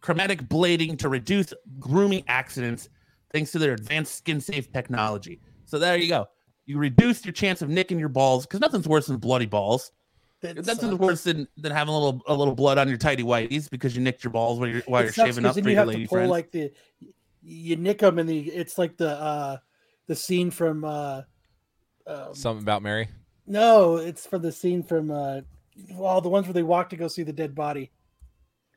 [0.00, 2.88] chromatic blading to reduce grooming accidents
[3.32, 5.40] thanks to their advanced skin safe technology.
[5.66, 6.28] So there you go.
[6.66, 9.92] You reduce your chance of nicking your balls because nothing's worse than bloody balls.
[10.40, 10.94] That's sucks.
[10.94, 14.00] worse than, than having a little a little blood on your tidy whities because you
[14.02, 15.88] nicked your balls while you're while you're sucks shaving 'cause up for you your have
[15.88, 16.30] lady to pull friends.
[16.30, 16.72] like the
[17.42, 19.56] you nick them and the it's like the uh
[20.06, 21.22] the scene from uh
[22.06, 23.08] um, something about Mary.
[23.46, 25.40] no it's for the scene from uh
[25.92, 27.90] well the ones where they walk to go see the dead body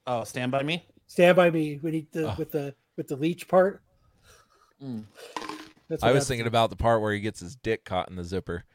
[0.08, 0.86] oh, stand by me.
[1.08, 2.36] stand by me when he the, Oh.
[2.38, 3.82] with the with the leech part
[4.84, 5.06] Mm.
[5.88, 8.24] That's I was thinking about the part where he gets his dick caught in the
[8.24, 8.66] zipper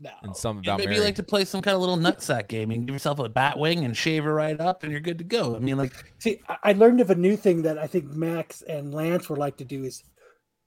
[0.00, 0.10] no.
[0.22, 0.96] and something Yeah, about maybe Mary.
[0.98, 2.70] you like to play some kind of little nutsack game.
[2.70, 5.18] You can give yourself a bat wing and shave her right up, and you're good
[5.18, 5.54] to go.
[5.54, 8.62] I mean, like, See, I- I learned of a new thing that I think Max
[8.62, 10.02] and Lance would like to do is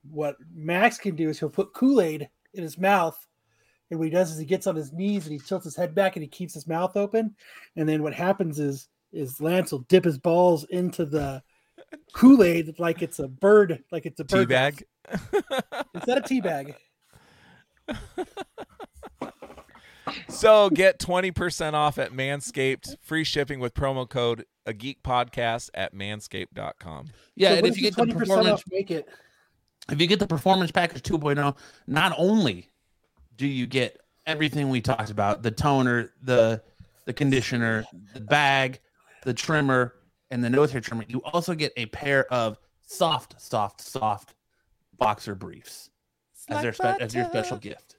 [0.10, 3.18] what Max can do is he'll put Kool-Aid in his mouth.
[3.90, 5.94] And what he does is he gets on his knees and he tilts his head
[5.94, 7.36] back and he keeps his mouth open.
[7.76, 11.44] And then what happens is is Lance will dip his balls into the
[12.14, 14.50] Kool-Aid like it's a bird, like it's a bird.
[14.50, 14.84] Teabag.
[15.94, 16.76] It's not a tea bag.
[20.28, 22.96] so get 20% off at Manscaped.
[23.02, 27.08] Free shipping with promo code a geek podcast at manscaped.com.
[27.36, 27.50] yeah.
[27.50, 29.08] So and if you get the 20% performance, off make it?
[29.92, 31.56] if you get the performance package 2.0,
[31.88, 32.70] not only
[33.36, 36.62] do you get everything we talked about the toner, the
[37.06, 38.80] the conditioner, the bag,
[39.24, 39.96] the trimmer,
[40.32, 42.58] and the nose hair trimmer, you also get a pair of
[42.88, 44.36] soft, soft, soft
[44.98, 45.90] boxer briefs
[46.48, 47.93] as their spe- as your special gift.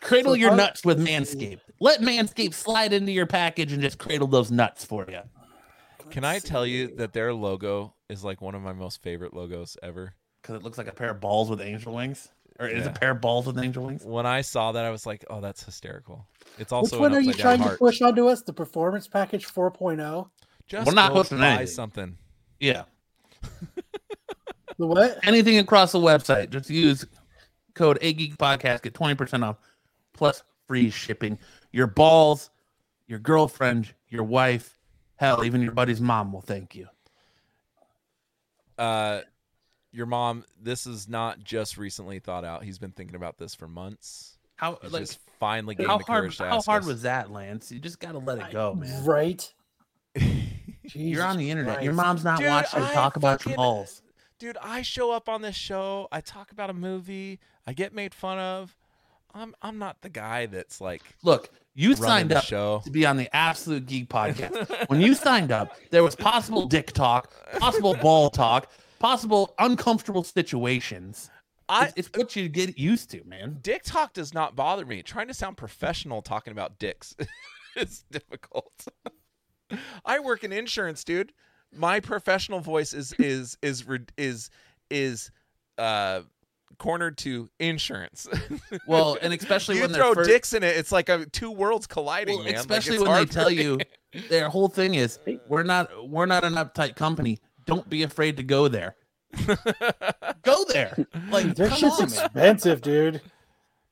[0.00, 1.60] Cradle So your are- nuts with Manscaped.
[1.80, 5.20] Let Manscaped slide into your package and just cradle those nuts for you.
[6.10, 9.76] Can I tell you that their logo is like one of my most favorite logos
[9.82, 10.14] ever?
[10.40, 12.28] because it looks like a pair of balls with angel wings,
[12.60, 12.90] or is Yeah.
[12.92, 14.04] a pair of balls with angel wings?
[14.04, 16.26] When I saw that, I was like, "Oh, that's hysterical."
[16.58, 18.42] It's also Which one are you trying down to push onto us?
[18.42, 19.50] The performance package oh?
[19.70, 20.30] 4.0?
[20.68, 21.66] Just We're not go pushing buy anything.
[21.66, 22.18] something.
[22.60, 22.84] Yeah,
[24.78, 25.18] The what?
[25.26, 27.04] anything across the website, just use
[27.74, 29.56] code A Geek Podcast, get twenty percent off,
[30.18, 31.38] plus free shipping.
[31.72, 32.50] Your balls,
[33.06, 34.76] your girlfriend, your wife,
[35.16, 36.88] hell, even your buddy's mom will thank you.
[38.76, 39.20] Uh,
[39.92, 40.44] your mom.
[40.60, 42.62] This is not just recently thought out.
[42.64, 44.36] He's been thinking about this for months.
[44.56, 46.88] How He's like just finally getting how the hard courage to how ask hard us.
[46.88, 47.70] was that, Lance?
[47.72, 49.04] You just gotta let it go, man.
[49.04, 49.52] Right.
[50.94, 51.82] You're on the internet.
[51.82, 54.02] Your mom's not Dude, watching you I talk about your balls.
[54.38, 58.14] dude i show up on this show i talk about a movie i get made
[58.14, 58.76] fun of
[59.34, 63.16] i'm i'm not the guy that's like Look, you signed up show to be on
[63.16, 64.88] the Absolute Geek podcast.
[64.88, 71.30] when you signed up, there was possible dick talk, possible ball talk, possible uncomfortable situations.
[71.68, 73.58] i It's, what you get used to, man.
[73.62, 77.14] dick talk does not bother me trying to sound professional talking about dicks
[77.76, 78.86] is difficult
[80.04, 81.32] i work in insurance dude
[81.76, 84.50] my professional voice is is is is is,
[84.90, 85.30] is
[85.76, 86.22] uh
[86.78, 88.28] cornered to insurance
[88.86, 91.50] Well, and especially you when they're throw first, dicks in it it's like a, two
[91.50, 93.62] worlds colliding well, man especially it's when they tell me.
[93.62, 93.78] you
[94.28, 95.18] their whole thing is
[95.48, 97.38] we're not we're not an uptight company.
[97.66, 98.96] Don't be afraid to go there.
[100.42, 101.06] go there.
[101.30, 102.24] Like Their come shit's on, man.
[102.24, 103.20] expensive, dude.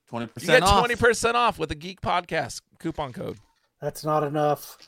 [0.08, 3.38] Twenty You get twenty percent off with a Geek Podcast coupon code.
[3.80, 4.78] That's not enough.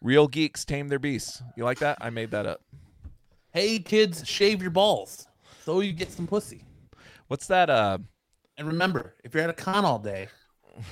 [0.00, 1.42] Real geeks tame their beasts.
[1.56, 1.98] You like that?
[2.00, 2.62] I made that up.
[3.50, 5.26] Hey kids, shave your balls
[5.64, 6.62] so you get some pussy.
[7.28, 7.70] What's that?
[7.70, 7.98] Uh,
[8.56, 10.28] And remember, if you're at a con all day,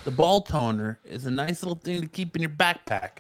[0.05, 3.19] the ball toner is a nice little thing to keep in your backpack.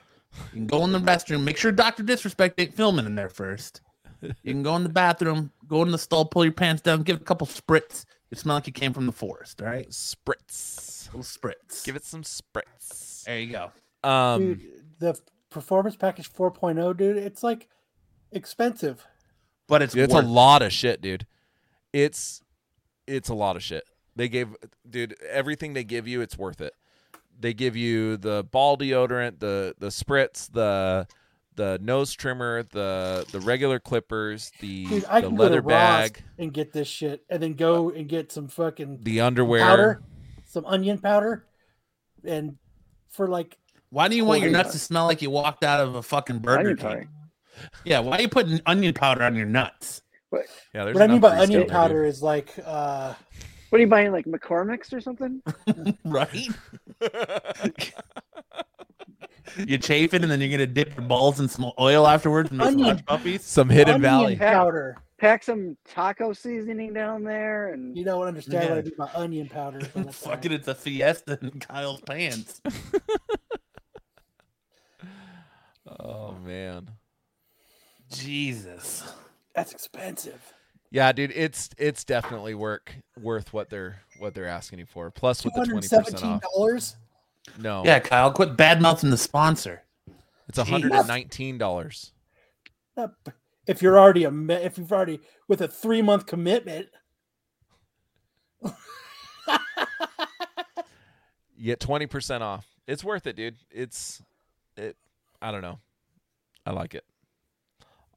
[0.52, 1.42] You can go in the restroom.
[1.44, 3.80] Make sure Doctor Disrespect ain't filming in there first.
[4.20, 7.16] You can go in the bathroom, go in the stall, pull your pants down, give
[7.16, 8.04] it a couple spritz.
[8.30, 9.60] It smell like you came from the forest.
[9.62, 11.06] All right, spritz.
[11.06, 11.84] little spritz.
[11.84, 13.24] Give it some spritz.
[13.24, 14.08] There you go.
[14.08, 14.60] Um, Dude,
[14.98, 15.20] the
[15.50, 17.68] performance package 4.0, dude, it's like
[18.32, 19.06] expensive.
[19.68, 20.28] But it's dude, it's a worth it.
[20.28, 21.26] lot of shit, dude.
[21.92, 22.42] It's
[23.06, 23.84] it's a lot of shit.
[24.14, 24.54] They gave
[24.88, 26.74] dude everything they give you, it's worth it.
[27.38, 31.06] They give you the ball deodorant, the the spritz, the
[31.54, 35.62] the nose trimmer, the the regular clippers, the Dude, I the can go leather to
[35.62, 39.60] Ross bag, and get this shit and then go and get some fucking the underwear.
[39.60, 40.02] powder,
[40.46, 41.44] some onion powder,
[42.24, 42.56] and
[43.10, 43.58] for like
[43.90, 46.38] Why do you want your nuts to smell like you walked out of a fucking
[46.38, 47.08] Burger King?
[47.84, 50.02] Yeah, why are you putting onion powder on your nuts?
[50.74, 53.14] Yeah, there's what I mean by onion down there, powder is like uh
[53.70, 55.42] What are you buying, like McCormick's or something?
[56.04, 56.48] Right?
[59.64, 62.58] You chafe it and then you're gonna dip your balls in some oil afterwards and
[62.58, 62.98] make some Onion.
[63.06, 63.42] puppies.
[63.44, 64.36] Some Hidden onion Valley.
[64.36, 64.96] powder.
[65.18, 68.78] Pack some taco seasoning down there, and You don't understand what Yeah.
[68.78, 69.78] I do my onion powder.
[69.78, 72.60] is what I'm Fucking it's a fiesta in Kyle's pants.
[76.00, 76.90] Oh man.
[78.12, 79.04] Jesus.
[79.56, 80.52] That's expensive.
[80.90, 85.10] Yeah, dude, it's it's definitely work worth what they're what they're asking you for.
[85.10, 86.42] Plus Plus with the hundred twenty percent seventeen off.
[86.42, 86.96] dollars.
[87.58, 89.82] No, Yeah, Kyle, quit bad mouthing the sponsor.
[90.48, 92.12] it's hundred and nineteen dollars.
[93.66, 94.30] If you're already a
[94.64, 96.88] if you've already with a three month commitment,
[101.58, 102.66] You get twenty percent off.
[102.86, 103.56] It's worth it, dude.
[103.70, 104.22] It's
[104.76, 104.96] it.
[105.40, 105.78] I don't know.
[106.66, 107.04] I like it.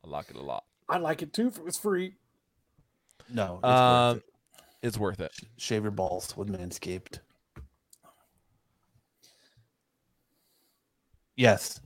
[0.05, 0.63] I like it a lot.
[0.89, 2.15] I like it too if it was free.
[3.31, 4.23] No, it's Um, worth it.
[4.81, 5.31] it's worth it.
[5.57, 7.19] Shave your balls with Manscaped.
[11.35, 11.79] Yes.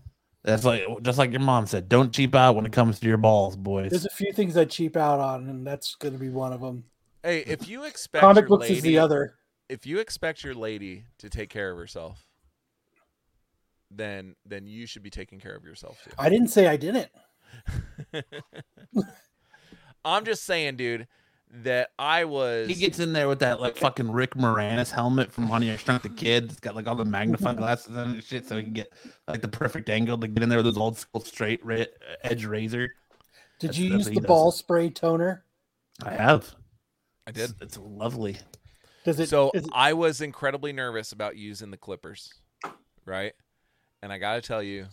[0.43, 1.87] That's like just like your mom said.
[1.87, 3.91] Don't cheap out when it comes to your balls, boys.
[3.91, 6.59] There's a few things I cheap out on, and that's going to be one of
[6.59, 6.83] them.
[7.23, 9.35] Hey, if you expect Comic your books lady, is the other.
[9.69, 12.27] if you expect your lady to take care of herself,
[13.89, 16.11] then then you should be taking care of yourself too.
[16.19, 17.09] I didn't say I didn't.
[20.05, 21.07] I'm just saying, dude,
[21.51, 22.67] that I was.
[22.67, 26.03] He gets in there with that like fucking Rick Moranis helmet from Honey I Shrunk
[26.03, 26.45] the Kid.
[26.45, 28.91] It's got like all the magnifying glasses on and shit, so he can get
[29.27, 31.87] like the perfect angle to get in there with his old school straight ri-
[32.23, 32.89] edge razor.
[33.59, 34.27] Did That's- you that's use what he the does.
[34.27, 35.45] ball spray toner?
[36.03, 36.53] I have.
[37.27, 37.51] I did.
[37.51, 38.37] It's, it's lovely.
[39.05, 39.29] Does it?
[39.29, 42.33] so it- I was incredibly nervous about using the clippers,
[43.05, 43.33] right?
[44.01, 44.87] And I got to tell you,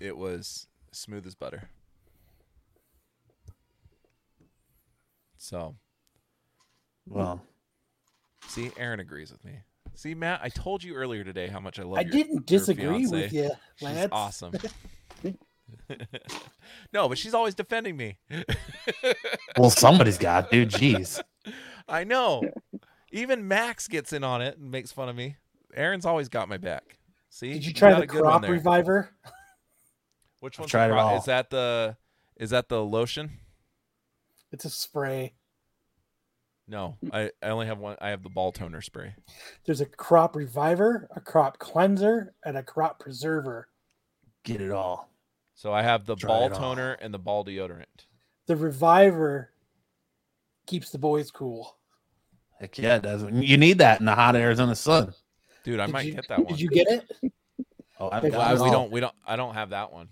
[0.00, 0.66] it was
[0.96, 1.68] smooth as butter.
[5.38, 5.76] So,
[7.06, 7.42] Well,
[8.48, 9.60] see, Aaron agrees with me.
[9.94, 11.98] See, Matt, I told you earlier today how much I love.
[11.98, 13.10] I your- didn't disagree fiancée.
[13.10, 14.52] with you, She's awesome.
[16.92, 18.18] no, but she's always defending me.
[19.56, 20.70] Well, somebody's got, dude.
[20.70, 21.20] Jeez.
[21.88, 22.42] I know.
[23.12, 25.36] Even Max gets in on it and makes fun of me.
[25.74, 26.98] Aaron's always got my back.
[27.30, 27.52] See?
[27.52, 29.10] Did you try the a good one crop reviver?
[30.40, 31.18] Which I've one's tried the it all.
[31.18, 31.96] Is that the
[32.36, 33.30] is that the lotion?
[34.52, 35.34] It's a spray.
[36.68, 37.96] No, I, I only have one.
[38.00, 39.14] I have the ball toner spray.
[39.64, 43.68] There's a crop reviver, a crop cleanser, and a crop preserver.
[44.42, 45.08] Get it all.
[45.54, 46.58] So I have the Try ball it all.
[46.58, 47.84] toner and the ball deodorant.
[48.46, 49.50] The reviver
[50.66, 51.76] keeps the boys cool.
[52.60, 53.22] Heck yeah, it does.
[53.32, 55.14] You need that in the hot Arizona sun.
[55.64, 56.46] Dude, I Did might you- get that one.
[56.48, 57.32] Did you get it?
[58.00, 58.90] Oh, I've Well, got Well, I- we don't.
[58.92, 59.14] We don't.
[59.26, 60.08] I don't have that one.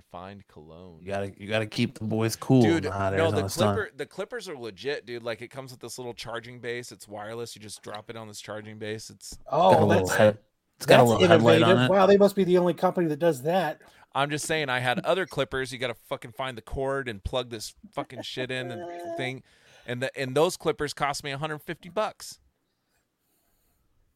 [0.00, 0.98] Refined cologne.
[1.00, 3.48] You gotta, you gotta keep the boys cool Dude, in the hot no, Arizona the
[3.48, 3.86] sun.
[3.96, 5.22] the clippers are legit, dude.
[5.22, 6.90] Like it comes with this little charging base.
[6.90, 7.54] It's wireless.
[7.54, 9.10] You just drop it on this charging base.
[9.10, 9.38] It's.
[9.50, 10.38] Oh, got a Oh, that's, head-
[10.76, 11.90] it's got a that's little headlight on it.
[11.90, 13.80] Wow, they must be the only company that does that.
[14.14, 14.68] I'm just saying.
[14.70, 15.70] I had other clippers.
[15.72, 19.42] You got to fucking find the cord and plug this fucking shit in and thing,
[19.86, 22.40] and the and those clippers cost me 150 bucks.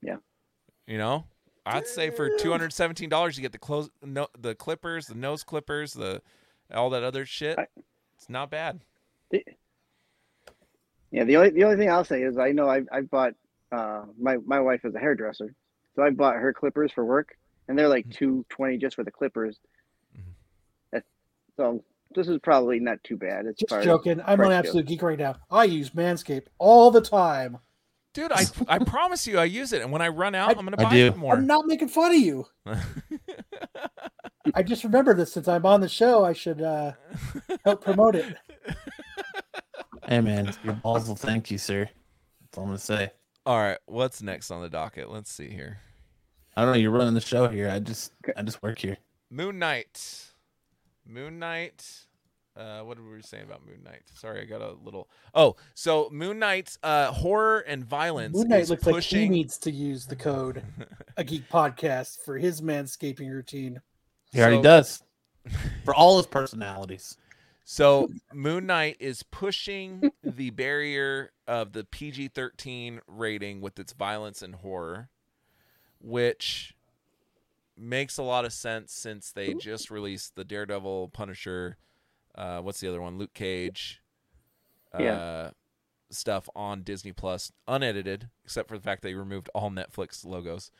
[0.03, 0.17] Yeah.
[0.87, 1.27] You know,
[1.67, 5.95] I'd say for 217 dollars you get the close, no, the clippers, the nose clippers,
[5.95, 6.21] the
[6.73, 7.59] all that other shit.
[7.59, 7.67] I-
[8.17, 8.81] It's not bad.
[11.11, 13.35] Yeah, the only the only thing I'll say is I know I I bought
[13.73, 15.55] uh my my wife is a hairdresser,
[15.95, 17.37] so I bought her clippers for work,
[17.69, 19.59] and they're like two twenty just for the clippers.
[20.17, 21.03] Mhm.
[21.57, 21.85] So
[22.15, 24.21] this is probably not too bad as Just joking.
[24.27, 25.37] I'm an Absolute Geek right now.
[25.51, 27.59] I use Manscaped all the time.
[28.15, 30.59] Dude, I I promise you I use it, and when I run out, I- I,
[30.59, 31.07] am gonna I buy do.
[31.07, 31.35] it more.
[31.35, 32.47] I'm not making fun of you.
[34.55, 36.93] I just remember this since I'm on the show, I should uh,
[37.65, 38.37] help promote it.
[40.07, 41.89] Hey man, your balls will thank you, sir.
[42.43, 43.11] That's all I'm gonna say.
[43.47, 45.09] All right, what's next on the docket?
[45.11, 45.79] Let's see here.
[46.55, 46.79] I don't know.
[46.79, 47.71] You're running the show here.
[47.71, 48.99] I just, I just work here.
[49.31, 50.27] Moon Knight.
[51.09, 51.83] Moon Knight.
[52.57, 54.03] Uh, what were we saying about Moon Knight?
[54.15, 55.09] Sorry, I got a little.
[55.35, 59.59] Oh, so Moon Knight's uh, horror and violence Moon Knight is looks like he needs
[59.59, 60.63] to use the code
[61.17, 63.81] a geek podcast for his manscaping routine.
[64.33, 65.03] He already So- does
[65.85, 67.17] for all his personalities.
[67.67, 74.55] So Moon Knight is pushing the barrier of the PG-13 rating with its violence and
[74.57, 75.09] horror,
[75.99, 76.75] which
[77.77, 81.79] makes a lot of sense since they just released the Daredevil, Punisher,
[82.35, 84.01] uh, what's the other one, Luke Cage,
[84.93, 85.51] uh, Yeah.
[86.11, 90.71] stuff on Disney Plus, unedited, except for the fact they removed all Netflix logos.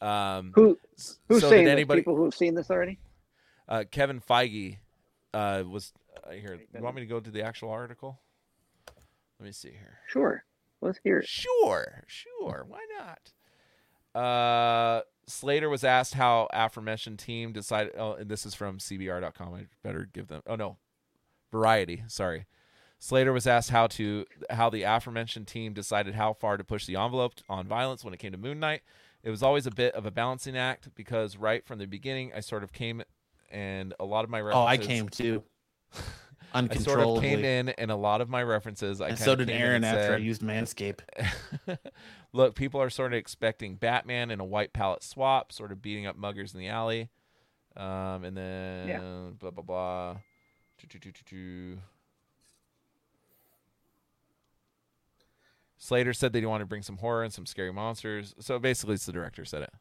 [0.00, 0.78] Um, Who
[1.28, 2.00] who's so saying anybody?
[2.02, 2.98] People who've seen this already?
[3.68, 4.78] Uh, Kevin Feige
[5.32, 5.92] uh, was
[6.24, 6.60] uh, here.
[6.74, 8.20] You want me to go to the actual article?
[9.38, 9.98] Let me see here.
[10.08, 10.44] Sure,
[10.80, 11.26] let's hear it.
[11.26, 12.66] Sure, sure.
[12.68, 13.32] Why not?
[14.20, 17.92] Uh, Slater was asked how aforementioned team decided.
[17.98, 19.54] Oh, and this is from CBR.com.
[19.54, 20.42] I better give them.
[20.46, 20.76] Oh no,
[21.50, 22.02] Variety.
[22.08, 22.46] Sorry.
[22.98, 26.96] Slater was asked how to how the aforementioned team decided how far to push the
[26.96, 28.82] envelope on violence when it came to Moon Knight.
[29.22, 32.40] It was always a bit of a balancing act because right from the beginning, I
[32.40, 33.02] sort of came
[33.50, 34.64] and a lot of my references.
[34.64, 35.42] Oh, I came too.
[36.54, 36.78] Uncontrollably.
[36.80, 39.00] I sort of came in, and a lot of my references.
[39.00, 41.00] I and so did Aaron and after I used Manscaped.
[42.32, 46.06] Look, people are sort of expecting Batman in a white palette swap, sort of beating
[46.06, 47.08] up muggers in the alley.
[47.76, 50.16] Um, and then blah blah blah.
[55.78, 58.34] Slater said they he wanted to bring some horror and some scary monsters.
[58.40, 59.72] So basically, it's the director said it.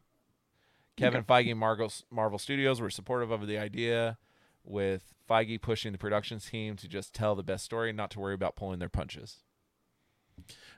[0.97, 4.17] Kevin Feige and Marvel, Marvel Studios were supportive of the idea,
[4.63, 8.19] with Feige pushing the production team to just tell the best story, and not to
[8.19, 9.43] worry about pulling their punches.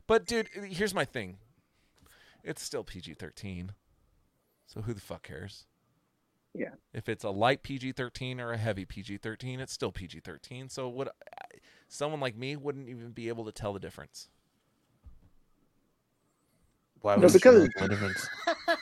[0.07, 1.37] But dude, here's my thing.
[2.43, 3.69] It's still PG-13.
[4.65, 5.65] So who the fuck cares?
[6.57, 6.69] Yeah.
[6.93, 10.71] If it's a light PG-13 or a heavy PG-13, it's still PG-13.
[10.71, 11.09] So would
[11.87, 14.29] someone like me wouldn't even be able to tell the difference?
[17.01, 18.27] Why No, was because- the difference?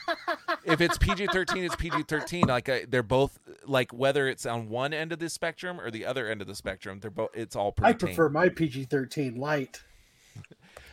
[0.64, 2.46] if it's PG-13, it's PG-13.
[2.48, 6.06] Like I, they're both like whether it's on one end of the spectrum or the
[6.06, 7.30] other end of the spectrum, they're both.
[7.34, 7.98] It's all pretty I tame.
[8.08, 9.82] prefer my PG 13 light.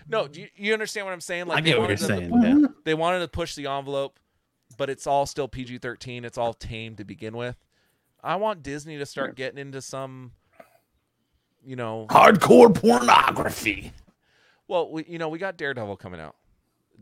[0.10, 1.48] No, do you, you understand what I'm saying?
[1.48, 2.30] Like I get what you're wanted to- saying.
[2.30, 2.60] Mm-hmm.
[2.64, 2.68] Yeah.
[2.84, 4.20] They wanted to push the envelope,
[4.78, 6.26] but it's all still PG-13.
[6.26, 7.58] It's all tame to begin with.
[8.24, 10.32] I want Disney to start getting into some,
[11.66, 13.92] you know, Hardcore pornography.
[14.68, 16.36] well, we, you know, we got Daredevil coming out,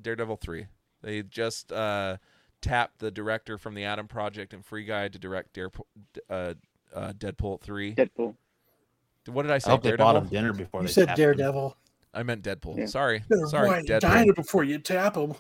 [0.02, 0.66] Daredevil three.
[1.04, 2.18] They just uh,
[2.62, 5.70] tapped the director from the Adam Project and Free Guy to direct Dare,
[6.30, 6.54] uh,
[6.96, 7.94] uh, Deadpool three.
[7.96, 8.36] Deadpool.
[9.28, 9.70] What did I I say?
[9.70, 11.24] hope they bought him dinner before You they said tapped him.
[11.38, 11.78] Daredevil.
[12.14, 12.78] I meant Deadpool.
[12.78, 12.88] Yeah.
[12.88, 14.00] Sorry, Better sorry, wine and Deadpool.
[14.02, 15.34] dine before you tap them.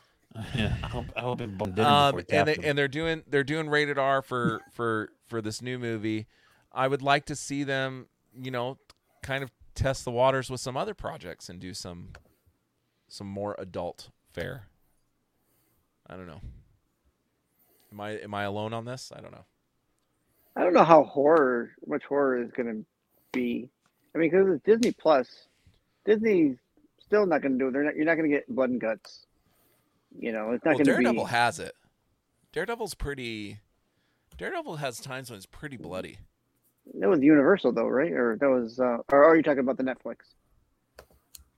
[0.56, 3.44] Yeah, I hope I hope it bummed dinner Um, and they, and they're doing they're
[3.44, 6.28] doing rated R for for for this new movie.
[6.72, 8.08] I would like to see them,
[8.40, 8.78] you know,
[9.22, 12.10] kind of test the waters with some other projects and do some
[13.10, 14.68] some more adult fare.
[16.08, 16.42] I don't know.
[17.92, 19.12] Am I am I alone on this?
[19.16, 19.46] I don't know.
[20.56, 22.86] I don't know how horror, much horror is going to
[23.32, 23.70] be.
[24.14, 25.48] I mean, because it's Disney Plus,
[26.06, 26.58] Disney's
[27.06, 27.72] still not going to do it.
[27.72, 27.96] They're not.
[27.96, 29.26] You're not going to get blood and guts.
[30.18, 31.04] You know, it's not Well, going to be.
[31.04, 31.74] Daredevil has it.
[32.52, 33.60] Daredevil's pretty.
[34.38, 36.18] Daredevil has times when it's pretty bloody.
[36.96, 38.12] That was Universal, though, right?
[38.12, 38.80] Or that was.
[38.80, 40.16] Uh, or are you talking about the Netflix?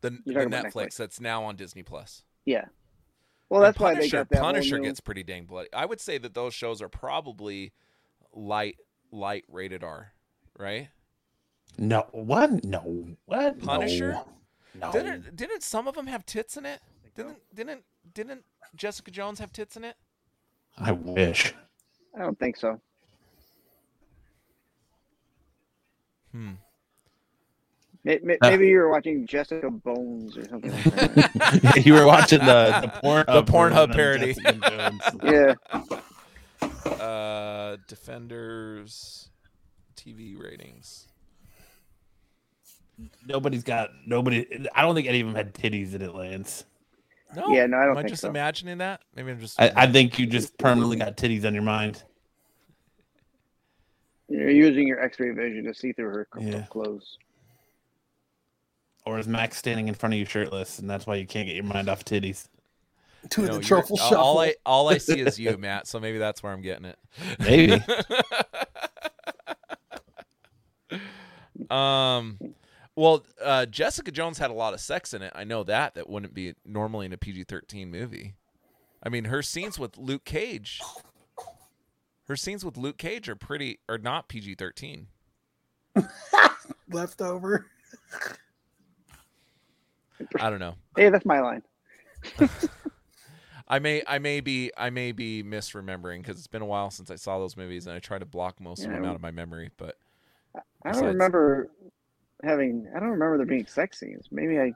[0.02, 0.96] The, the Netflix, Netflix.
[0.98, 2.24] that's now on Disney Plus.
[2.46, 2.66] Yeah.
[3.50, 5.70] Well, And that's why they got that whole Punisher new- gets pretty dang bloody.
[5.74, 7.72] I would say that those shows are probably
[8.34, 8.78] light
[9.12, 10.12] light rated R,
[10.58, 10.90] right?
[11.78, 12.64] no what?
[12.66, 13.60] No what?
[13.62, 14.12] Punisher?
[14.14, 14.28] No.
[14.76, 14.92] no.
[14.92, 16.82] Didn't didn't some of them have tits in it?
[17.16, 17.84] Didn't didn't
[18.14, 18.44] didn't
[18.76, 19.96] Jessica Jones have tits in it?
[20.78, 21.54] I wish.
[22.16, 22.80] I don't think so.
[26.32, 26.52] Hmm.
[28.04, 28.50] May- may- Uh.
[28.50, 31.82] Maybe you were watching Jessica Bones or something like that.
[31.86, 34.36] you were watching the the porn The Pornhub parody.
[35.24, 35.54] yeah.
[37.02, 39.30] Uh, Defenders
[39.96, 41.08] TV ratings.
[43.26, 44.68] Nobody's got nobody.
[44.76, 46.66] I don't think any of them had titties in it, Lance.
[47.36, 48.30] No, Yeah, no, I don't Am I think just so.
[48.30, 49.02] imagining that?
[49.16, 49.60] Maybe I'm just.
[49.62, 52.04] I, I think you just permanently got titties on your mind.
[54.30, 56.64] You're using your X-ray vision to see through her Yeah.
[56.70, 57.18] clothes.
[59.06, 61.56] Or is Max standing in front of you shirtless, and that's why you can't get
[61.56, 62.48] your mind off titties?
[63.32, 64.24] To No, the truffle all- shuffle.
[64.24, 65.88] All I all I see is you, Matt.
[65.88, 66.98] So maybe that's where I'm getting it.
[67.40, 67.82] Maybe.
[71.70, 72.38] um,
[72.96, 75.32] well, uh, Jessica Jones had a lot of sex in it.
[75.36, 75.96] I know that.
[75.96, 78.36] That wouldn't be normally in a PG-13 movie.
[79.02, 80.82] I mean, her scenes with Luke Cage.
[82.28, 85.08] Her scenes with Luke Cage are pretty are not PG-13.
[86.92, 87.68] Leftover.
[90.40, 90.76] I don't know.
[90.96, 91.64] Hey, that's my line.
[93.68, 97.10] I may I may be I may be misremembering because it's been a while since
[97.10, 99.32] I saw those movies and I try to block most of them out of my
[99.32, 99.72] memory.
[99.78, 99.98] But
[100.86, 101.70] I don't remember
[102.44, 102.88] having.
[102.96, 104.28] I don't remember there being sex scenes.
[104.32, 104.74] Maybe I.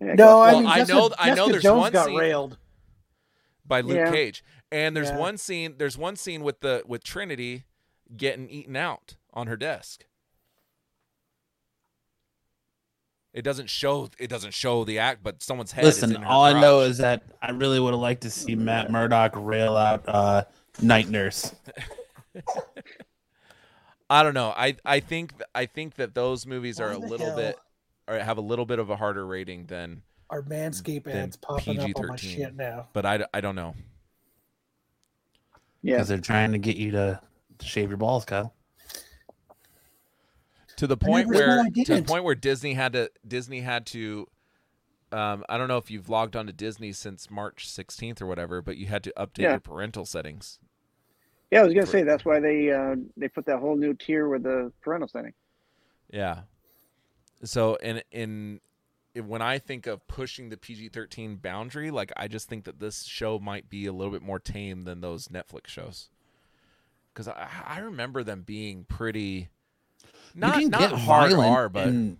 [0.00, 1.80] maybe I No, got- I Well, mean, I Jessica, know- I know Jessica there's Jones
[1.80, 2.58] one got scene- railed.
[3.64, 4.10] by Luke Yeah.
[4.10, 4.42] Cage.
[4.72, 5.18] And there's Yeah.
[5.18, 7.64] one scene there's one scene with the with Trinity
[8.16, 10.04] getting eaten out on her desk.
[13.34, 16.28] It doesn't show it doesn't show the act, but someone's head is Listen, in her
[16.28, 16.90] all I know crotch.
[16.90, 20.44] is that I really would have liked to see Matt Murdock rail out uh,
[20.80, 21.54] Night Nurse.
[24.10, 24.52] I don't know.
[24.56, 27.36] I I think I think that those movies are a little hell?
[27.36, 27.56] bit
[28.06, 31.78] or have a little bit of a harder rating than Our Manscaped Then ads popping
[31.80, 32.88] up on my shit now.
[32.94, 33.74] but I, I don't know.
[35.82, 35.96] yeah.
[35.96, 37.20] Because they're trying to get you to
[37.60, 38.54] shave your balls, Kyle.
[40.76, 44.26] to the point where to the point where Disney had to Disney had to
[45.10, 48.60] um, I don't know if you've logged on to Disney since March 16th or whatever,
[48.60, 49.50] but you had to update Yeah.
[49.52, 50.58] your parental settings.
[51.50, 53.94] Yeah, I was gonna for- say that's why they uh, they put that whole new
[53.94, 55.32] tier with the parental setting.
[56.10, 56.40] Yeah.
[57.44, 58.60] So in in
[59.14, 63.04] in- when I think of pushing the PG-13 boundary, like I just think that this
[63.04, 66.10] show might be a little bit more tame than those Netflix shows.
[67.14, 69.48] Cuz I I remember them being pretty
[70.34, 72.18] not you can not get hard violent R, but and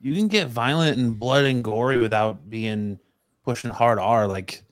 [0.00, 3.00] you can get violent and blood and gory without being
[3.44, 4.26] pushing hard R.
[4.26, 4.62] Like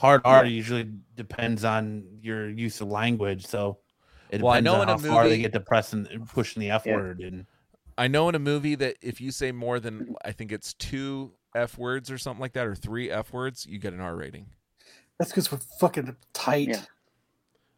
[0.00, 3.46] hard R usually depends on your use of language.
[3.46, 3.78] So
[4.30, 6.26] it Well, I depends know on in a how far they get to pressing and
[6.26, 6.94] pushing the F Yeah.
[6.96, 7.20] word.
[7.20, 7.46] And
[7.98, 11.34] I know in a movie that if you say more than I think it's two
[11.54, 14.46] F words or something like that, or three F words, you get an R rating.
[15.18, 16.68] That's because we're fucking tight.
[16.68, 16.82] Yeah.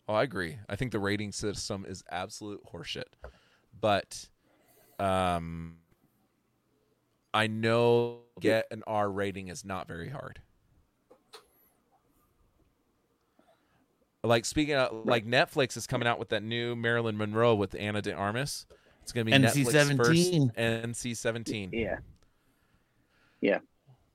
[0.09, 0.59] Oh, I agree.
[0.69, 3.05] I think the rating system is absolute horseshit.
[3.81, 4.29] But
[5.01, 5.79] um
[7.35, 10.41] I know get an R rating is not very hard.
[14.25, 18.01] Like speaking of like Netflix is coming out with that new Marilyn Monroe with Ana
[18.01, 18.67] de Armas.
[19.03, 20.55] It's gonna be NC-17.
[20.55, 21.71] NC seventeen.
[21.73, 21.99] Yeah.
[23.41, 23.59] Yeah.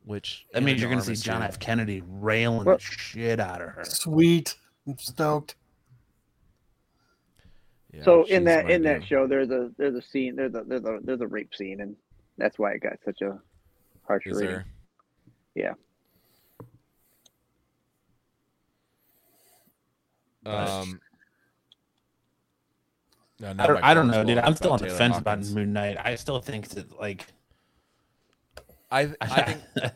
[0.05, 1.59] Which that means you're going to see John F.
[1.59, 3.84] Kennedy railing Well- the shit out of her.
[3.84, 4.55] Sweet.
[4.88, 5.55] I'm stoked.
[7.91, 10.63] Yeah, so in that my in that show, there's a there's a scene there's a
[10.65, 11.97] there's a there's a rape scene, and
[12.38, 13.38] that's why it got such a
[14.05, 14.63] harsh rating.
[15.55, 15.73] Yeah.
[20.48, 20.99] Um,
[23.40, 24.38] no, I don't, I don't know, dude.
[24.40, 25.98] I'm still on the Taylor fence about Moon Knight.
[26.03, 27.28] I still think that, like,
[28.90, 29.94] I I think I think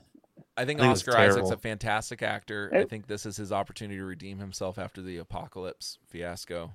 [0.58, 2.70] I think it was Oscar Isaac's a fantastic actor.
[2.74, 6.72] I think this is his opportunity to redeem himself after the apocalypse fiasco.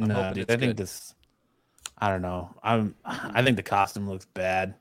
[0.00, 0.76] I'm No, dude, it's I think good.
[0.78, 1.14] this.
[1.98, 2.54] I don't know.
[2.62, 2.94] I'm.
[3.04, 4.74] I think the costume looks bad.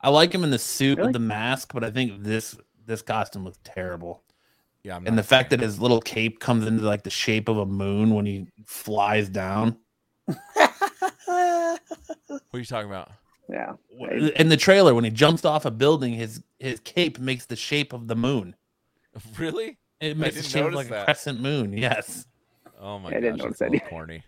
[0.00, 1.08] I like him in the suit Really?
[1.08, 4.22] with the mask, but I think this this costume looks terrible.
[4.84, 5.58] Yeah, I'm And the fact fan.
[5.60, 9.28] that his little cape comes into like the shape of a moon when he flies
[9.28, 9.78] down.
[10.26, 10.38] what
[11.26, 11.78] are
[12.58, 13.10] you talking about?
[13.50, 13.72] Yeah.
[14.36, 17.92] In the trailer, when he jumps off a building, his his cape makes the shape
[17.92, 18.54] of the moon.
[19.38, 19.78] Really?
[20.00, 21.72] It makes the shape of notice like a crescent moon.
[21.72, 22.26] Yes.
[22.80, 23.16] Oh my god.
[23.16, 23.90] I didn't gosh, notice that's a that little either.
[23.90, 24.24] corny.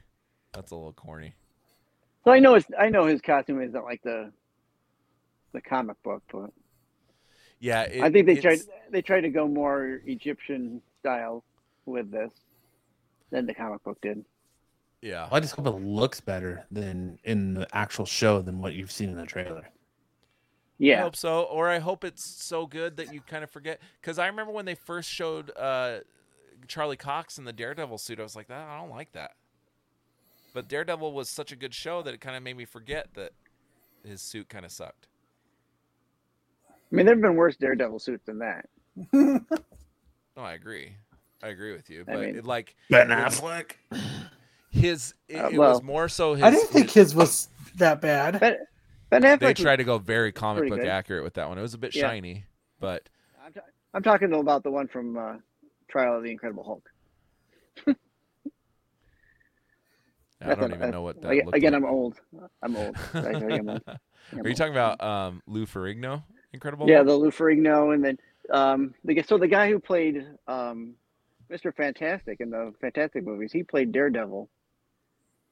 [0.52, 1.34] That's a little corny.
[2.24, 4.32] So I know it's I know his costume isn't like the
[5.52, 6.50] the comic book, but
[7.58, 8.60] Yeah, it, I think they tried
[8.90, 11.42] they tried to go more Egyptian style
[11.86, 12.30] with this
[13.30, 14.24] than the comic book did.
[15.02, 18.90] Yeah, I just hope it looks better than in the actual show than what you've
[18.90, 19.68] seen in the trailer.
[20.78, 20.98] Yeah.
[20.98, 23.80] I hope so, or I hope it's so good that you kind of forget.
[24.00, 26.00] Because I remember when they first showed uh,
[26.68, 29.32] Charlie Cox in the Daredevil suit, I was like, "Ah, I don't like that.
[30.52, 33.32] But Daredevil was such a good show that it kind of made me forget that
[34.04, 35.06] his suit kind of sucked.
[36.92, 38.68] I mean, there've been worse Daredevil suits than that.
[39.12, 39.40] No,
[40.36, 40.92] I agree.
[41.42, 43.72] I agree with you, I but mean- it, like Ben It's- Affleck.
[44.70, 46.42] his, it, Uh, it was more so his.
[46.44, 48.38] I didn't think his- his was that bad.
[48.40, 48.56] Ben,
[49.10, 49.38] ben Affleck.
[49.40, 50.88] they tried to go very comic book good.
[50.88, 51.58] accurate with that one.
[51.58, 52.08] It was a bit Yeah.
[52.08, 52.44] shiny,
[52.80, 53.08] but
[53.44, 53.60] I'm, ta-
[53.94, 55.36] I'm talking about the one from uh,
[55.88, 56.90] Trial of the Incredible Hulk.
[60.40, 61.82] I don't even know what that Again, looked again like.
[61.82, 62.20] I'm old.
[62.62, 62.96] I'm old.
[63.14, 63.82] I'm old.
[63.86, 64.56] I'm Are you old.
[64.56, 66.22] talking about um, Lou Ferrigno?
[66.56, 66.88] Incredible.
[66.88, 68.18] Yeah, the Lou Ferrigno, and then
[68.50, 70.94] um, the so the guy who played um,
[71.50, 71.74] Mr.
[71.74, 74.48] Fantastic in the Fantastic movies, he played Daredevil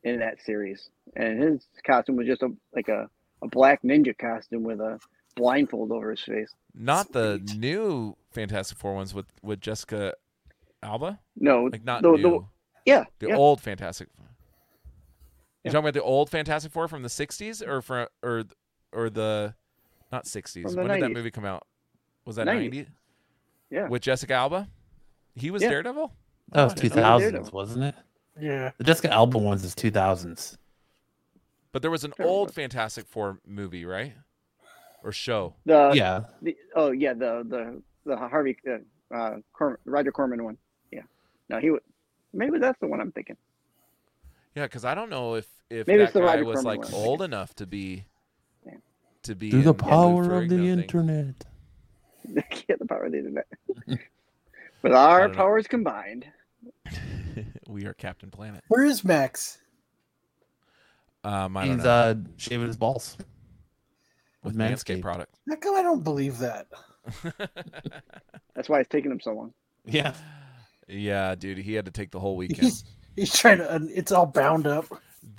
[0.02, 3.09] in that series, and his costume was just a like a,
[3.43, 4.98] a black ninja costume with a
[5.36, 6.51] blindfold over his face.
[6.74, 10.14] not the new Fantastic Four ones with with Jessica
[10.82, 12.44] Alba, No, like not the, new, the
[12.86, 13.36] yeah, the yeah.
[13.36, 14.09] old Fantastic.
[14.18, 14.24] You
[15.64, 15.72] Yeah.
[15.72, 18.44] talking about the old Fantastic Four from the '60s, or from or
[18.93, 19.55] or the
[20.14, 20.62] not '60s?
[20.62, 21.66] From the when did that movie come out?
[22.24, 22.60] Was that 90s.
[22.72, 22.86] '90?
[23.70, 23.88] Yeah.
[23.88, 24.68] With Jessica Alba,
[25.34, 25.70] he was Yeah.
[25.70, 26.12] Daredevil.
[26.52, 27.02] That was Oh, I two didn't know.
[27.02, 27.52] thousands, Daredevil.
[27.58, 27.94] wasn't it?
[28.40, 28.70] Yeah.
[28.78, 30.56] The Jessica Alba ones is two thousands.
[31.72, 32.54] But there was an Sure old was.
[32.54, 34.12] Fantastic Four movie, right?
[35.02, 35.54] Or show.
[35.66, 40.56] The yeah, the oh yeah the the the Harvey uh, uh Corm- Roger Corman one.
[40.92, 41.02] Yeah,
[41.48, 41.82] no, he would.
[42.32, 43.36] Maybe that's the one I'm thinking.
[44.54, 46.94] Yeah, because I don't know if if Maybe that guy was Corman like one.
[46.94, 48.02] old enough to be Yeah.
[49.24, 50.66] To be through the power of the Ferrigno thing.
[50.80, 51.44] internet.
[52.66, 53.46] Get the power of the internet.
[54.82, 55.36] With our don't know.
[55.36, 56.26] powers combined.
[57.68, 58.62] we are Captain Planet.
[58.68, 59.59] Where is Max?
[61.22, 61.90] Um, I don't He's know.
[61.90, 63.16] uh shaving his balls
[64.42, 65.02] with with Manscaped Manscaped.
[65.02, 65.38] product.
[65.48, 66.66] How come I don't believe that?
[68.55, 69.55] That's why it's taking him so long.
[69.86, 70.12] Yeah,
[70.86, 72.60] yeah, dude, he had to take the whole weekend.
[72.62, 72.84] He's
[73.16, 73.88] he's trying to.
[73.94, 74.86] It's all bound up.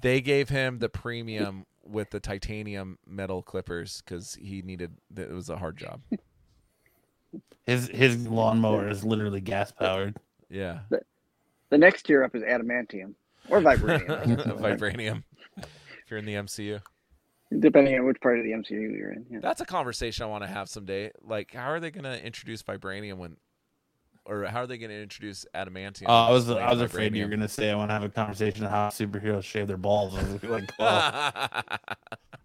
[0.02, 4.98] they gave him the premium with the titanium metal clippers because he needed.
[5.16, 6.02] It was a hard job.
[7.66, 10.18] his his lawnmower is literally gas powered.
[10.50, 10.80] Yeah,
[11.70, 13.14] The next tier up is adamantium
[13.50, 15.24] or vibranium, vibranium.
[15.58, 16.82] If you're in the MCU,
[17.60, 19.26] depending on which part of the MCU you're in.
[19.30, 19.40] Yeah.
[19.42, 21.12] that's a conversation I want to have someday.
[21.22, 23.38] Like, how are they going to introduce vibranium when,
[24.26, 26.06] or how are they going to introduce adamantium?
[26.08, 27.94] Oh, I was when I was it's afraid you were gonna say I want to
[27.94, 30.16] have a conversation on how superheroes shave their balls.
[30.16, 30.92] I was like, well,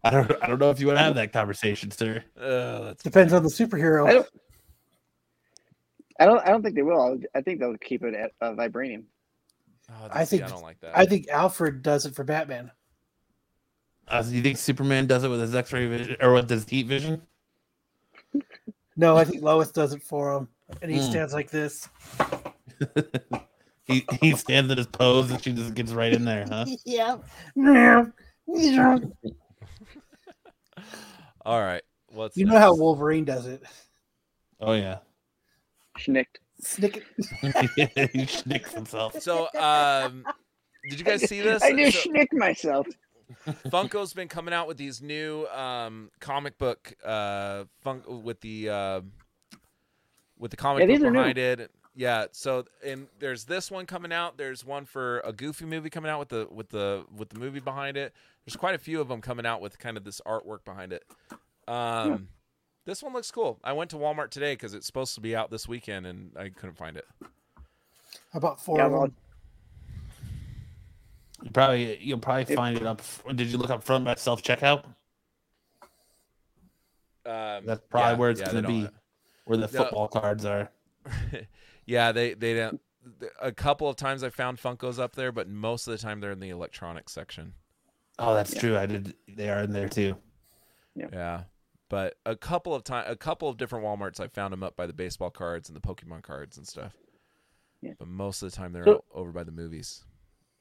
[0.04, 2.24] I don't I don't know if you want to have that conversation, sir.
[2.38, 4.08] Oh, that's Depends on the superhero.
[4.08, 4.28] I don't.
[6.18, 6.40] I don't.
[6.46, 7.18] I don't think they will.
[7.34, 9.04] I think they'll keep it at uh, vibranium.
[9.90, 10.96] Oh, I see, think- I don't like that.
[10.96, 12.70] I think Alfred does it for Batman.
[14.06, 16.86] Uh, so you think Superman does it with his X-ray vision or with his heat
[16.86, 17.22] vision?
[18.96, 20.48] No, I think Lois does it for him,
[20.82, 21.10] and he Mm.
[21.10, 21.88] stands like this.
[23.84, 26.64] he he stands in his pose and she just gets right in there, huh?
[26.84, 27.18] yeah.
[27.54, 28.04] Yeah.
[28.46, 28.98] Yeah.
[31.44, 32.74] All right, what's You know how?
[32.74, 33.62] Wolverine does it.
[34.60, 34.98] Oh yeah,
[35.98, 36.36] Schnicked.
[36.62, 39.18] Snick he schnicks himself.
[39.22, 40.24] So, um,
[40.90, 41.62] did you guys see this?
[41.62, 42.86] I just So- schnicked myself.
[43.68, 49.00] Funko's been coming out with these new um, comic book uh, fun- with the uh,
[50.40, 51.12] with the comic Yeah, book these new.
[51.12, 51.70] behind it.
[51.94, 54.38] Yeah, so and there's this one coming out.
[54.38, 57.60] There's one for a Goofy movie coming out with the with the with the movie
[57.60, 58.14] behind it.
[58.44, 61.04] There's quite a few of them coming out with kind of this artwork behind it.
[61.68, 62.28] Um,
[62.86, 63.58] This one looks cool.
[63.62, 66.48] I went to Walmart today because it's supposed to be out this weekend and I
[66.48, 67.06] couldn't find it.
[68.32, 69.14] How about four Yeah, of them.
[71.42, 73.02] You probably you'll probably find it up.
[73.34, 74.84] Did you look up front by self checkout?
[77.26, 78.80] Um, That's probably where it's they gonna don't be.
[78.82, 78.99] have it.
[79.50, 79.82] Where the Yeah.
[79.82, 80.70] football cards are.
[81.86, 82.80] yeah, they they don't.
[83.40, 86.30] A couple of times I found Funkos up there, but most of the time they're
[86.30, 87.54] in the electronics section.
[88.18, 88.60] Oh, that's Yeah.
[88.60, 88.76] true.
[88.76, 89.14] I did.
[89.26, 90.16] They are in there too.
[90.94, 91.42] Yeah, yeah.
[91.88, 94.86] but a couple of time, a couple of different WalMarts, I found them up by
[94.86, 96.94] the baseball cards and the Pokemon cards and stuff.
[97.80, 97.92] Yeah.
[97.98, 100.04] But most of the time they're So- over by the movies.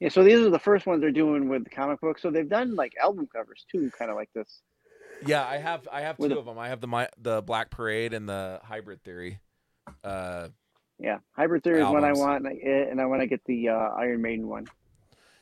[0.00, 2.22] Yeah, so these are the first ones they're doing with comic books.
[2.22, 4.62] So they've done like album covers too, kind of like this.
[5.26, 6.58] Yeah, I have I have two With of them.
[6.58, 9.38] I have the my, the Black Parade and the Hybrid Theory.
[10.04, 10.48] Uh,
[10.98, 13.68] Yeah, Hybrid Theory is one I want, and I, and I want to get the
[13.70, 14.66] uh, Iron Maiden one.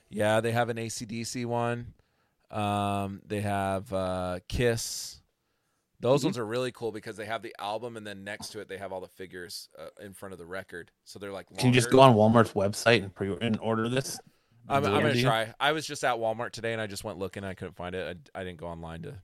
[0.09, 1.94] yeah, they have an ACDC one.
[2.50, 5.20] Um, they have uh, Kiss.
[6.00, 6.26] Those Mhm.
[6.26, 8.78] ones are really cool because they have the album and then next to it they
[8.78, 10.90] have all the figures uh, in front of the record.
[11.05, 11.46] So they're like.
[11.56, 14.18] Can you just go on Walmart's website and pre and order this?
[14.68, 15.52] I'm, I'm gonna try.
[15.59, 17.42] I was just at Walmart today and I just went looking.
[17.42, 18.18] I couldn't find it.
[18.34, 19.14] I, I didn't go online to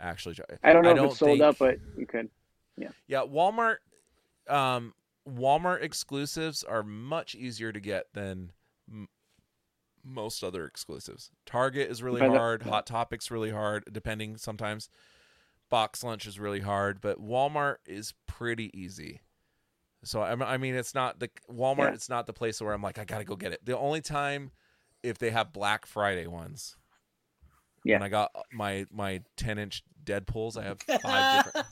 [0.00, 0.36] actually.
[0.62, 2.28] I don't know I if don't it's sold think- up, but you could.
[2.76, 3.22] Yeah, Yeah.
[3.22, 3.76] Walmart.
[4.48, 4.94] Um,
[5.28, 8.52] Walmart exclusives are much easier to get than
[8.90, 9.08] m-
[10.04, 11.30] most other exclusives.
[11.44, 12.62] Target is really on- hard.
[12.62, 13.84] Hot Topics really hard.
[13.92, 14.88] Depending sometimes.
[15.70, 19.20] Box Lunch is really hard, but Walmart is pretty easy.
[20.02, 21.78] So I, I mean, it's not the Walmart.
[21.88, 21.92] Yeah.
[21.94, 23.62] It's not the place where I'm like, I gotta go get it.
[23.66, 24.52] The only time
[25.02, 26.76] if they have Black Friday ones.
[27.84, 27.96] Yeah.
[27.96, 31.66] When I got my my 10 inch Deadpool's, I have five different.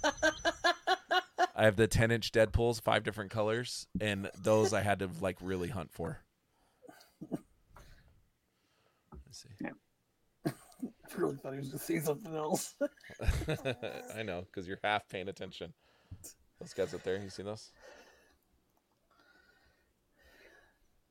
[1.55, 5.37] I have the 10 inch Deadpools, five different colors, and those I had to like
[5.41, 6.19] really hunt for.
[7.31, 7.43] Let's
[9.43, 9.67] see.
[10.47, 10.51] I
[11.17, 12.75] really thought he was going to say something else.
[14.15, 15.73] I know, because you're half paying attention.
[16.61, 17.71] Those guys up there, you see those?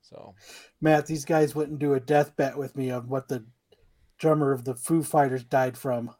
[0.01, 0.35] So,
[0.79, 3.45] Matt, these guys wouldn't do a death bet with me on what the
[4.19, 6.11] drummer of the Foo Fighters died from.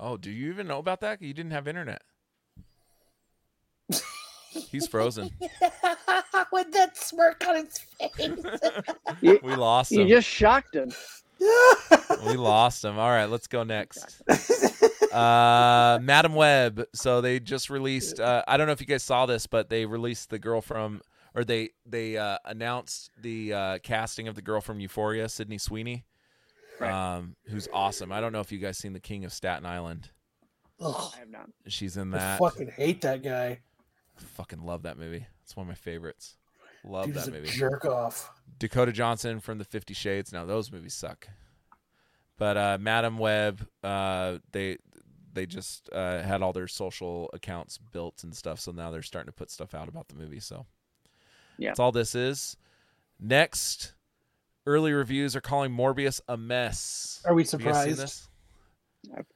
[0.00, 1.22] Oh, do you even know about that?
[1.22, 2.02] You didn't have internet.
[4.50, 5.30] He's frozen.
[6.52, 9.40] With that smirk on his face.
[9.42, 10.90] We lost you just shocked him.
[12.26, 12.98] We lost him.
[12.98, 14.22] All right, let's go next.
[15.12, 19.24] uh madam web so they just released uh i don't know if you guys saw
[19.24, 21.00] this but they released the girl from
[21.34, 26.04] or they they uh announced the uh casting of the girl from euphoria sydney sweeney
[26.80, 26.90] Right.
[27.16, 30.10] um who's awesome i don't know if you guys seen the king of staten island
[30.80, 31.50] Ugh, I have not.
[31.66, 32.34] she's in that.
[32.34, 33.60] I fucking hate that guy.
[34.16, 36.36] fucking love that movie it's one of my favorites
[36.84, 38.30] love Dude is that a movie jerk off.
[38.60, 40.32] Dakota Johnson from the Fifty Shades.
[40.32, 41.28] Now those movies suck.
[42.38, 44.78] But uh, Madam Web, uh, they
[45.32, 48.60] they just uh, had all their social accounts built and stuff.
[48.60, 50.38] So now they're starting to put stuff out about the movie.
[50.40, 50.66] So
[51.58, 51.70] Yeah.
[51.70, 52.56] that's all this is.
[53.20, 53.94] Next,
[54.68, 57.22] early reviews are calling Morbius a mess.
[57.24, 57.98] Are we Have you guys seen surprised?
[58.02, 58.28] this?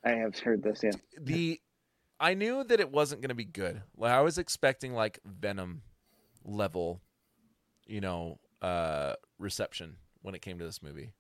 [0.05, 0.81] I, I have heard this.
[0.83, 0.93] Yeah.
[1.21, 1.61] the
[2.21, 3.83] I knew that it wasn't going to be good.
[3.97, 5.83] Like I was expecting like Venom
[6.45, 7.01] level,
[7.87, 11.15] you know, uh reception when it came to this movie.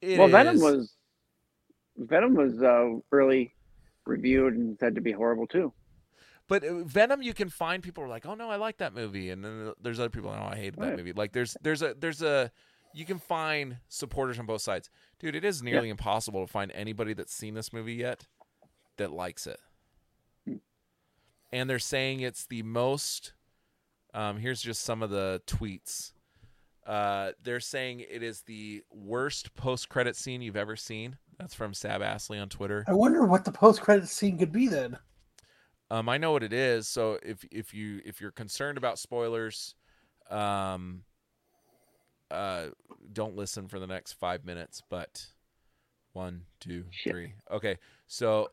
[0.00, 0.96] It well, Venom was
[1.96, 3.52] Venom was uh, early
[4.06, 5.72] reviewed and said to be horrible too.
[6.48, 8.94] but uh, Venom you can find people who are like, "Oh no, I like that
[8.94, 10.96] movie." And then there's other people, like "Oh, I hated that Right.
[10.96, 12.50] movie." Like there's there's a there's a
[12.92, 14.90] you can find supporters on both sides.
[15.18, 18.26] Dude, it is nearly impossible to find anybody that's seen this movie yet
[18.96, 19.60] that likes it.
[21.52, 23.32] And they're saying it's the most
[24.14, 26.12] um, here's just some of the tweets.
[26.86, 31.16] Uh, they're saying it is the worst post-credit scene you've ever seen.
[31.38, 32.84] That's from Sab Astley on Twitter.
[32.88, 34.98] I wonder what the post credit scene could be then.
[35.90, 36.86] Um, I know what it is.
[36.86, 39.74] So if if you if you're concerned about spoilers,
[40.30, 41.02] um,
[42.30, 42.68] uh,
[43.12, 44.82] don't listen for the next five minutes.
[44.88, 45.26] But
[46.12, 47.34] one, two, three.
[47.50, 48.50] Okay, so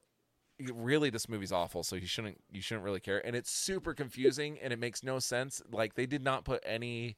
[0.74, 1.84] really, this movie's awful.
[1.84, 3.26] So you shouldn't you shouldn't really care.
[3.26, 5.62] And it's super confusing and it makes no sense.
[5.72, 7.18] Like they did not put any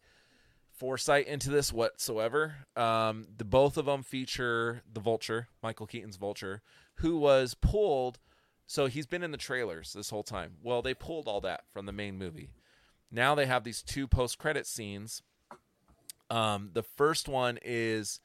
[0.71, 2.55] foresight into this whatsoever.
[2.75, 6.61] Um, the both of them feature the Vulture, Michael Keaton's Vulture,
[6.95, 8.19] who was pulled.
[8.65, 10.53] So he's been in the trailers this whole time.
[10.61, 12.51] Well, they pulled all that from the main movie.
[13.11, 15.23] Now they have these two post-credit scenes.
[16.29, 18.19] Um, the first one is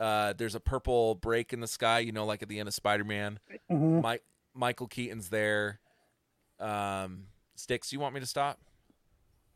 [0.00, 2.74] uh, there's a purple break in the sky, you know, like at the end of
[2.74, 3.38] Spider-Man.
[3.70, 4.02] Mhm.
[4.02, 4.22] Mike
[4.54, 5.80] Michael Keaton's there.
[6.60, 8.60] Um, Sticks, you want me to stop?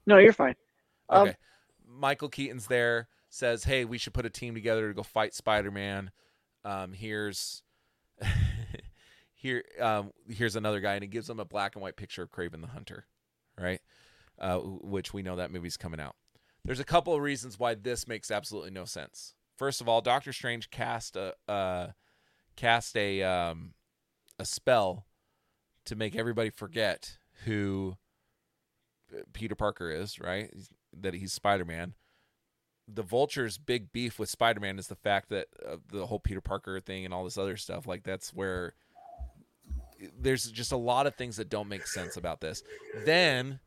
[0.07, 0.55] No, you're fine.
[1.09, 1.37] Um, Okay.
[1.89, 6.11] Michael Keaton's there, says, "Hey, we should put a team together to go fight Spider-Man."
[6.65, 7.63] Um, here's
[9.35, 12.31] here um, here's another guy, and he gives them a black and white picture of
[12.31, 13.07] Kraven the Hunter,
[13.59, 13.81] right?
[14.39, 16.17] Uh, which we know that movie's coming out.
[16.67, 19.35] There's a couple of reasons why this makes absolutely no sense.
[19.57, 21.89] First of all, Doctor Strange cast a uh,
[22.57, 23.75] cast a um,
[24.39, 25.07] a spell
[25.85, 27.97] to make everybody forget who
[29.17, 30.53] uh, Peter Parker is, right?
[30.93, 31.95] That he's Spider-Man.
[32.89, 36.81] The Vulture's big beef with Spider-Man is the fact that uh, the whole Peter Parker
[36.81, 38.75] thing and all this other stuff, like that's where
[40.19, 42.63] there's just a lot of things that don't make sense about this.
[43.05, 43.61] Then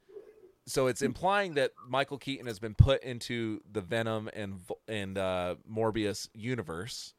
[0.69, 5.55] so it's implying that Michael Keaton has been put into the Venom and and uh,
[5.71, 7.13] Morbius universe.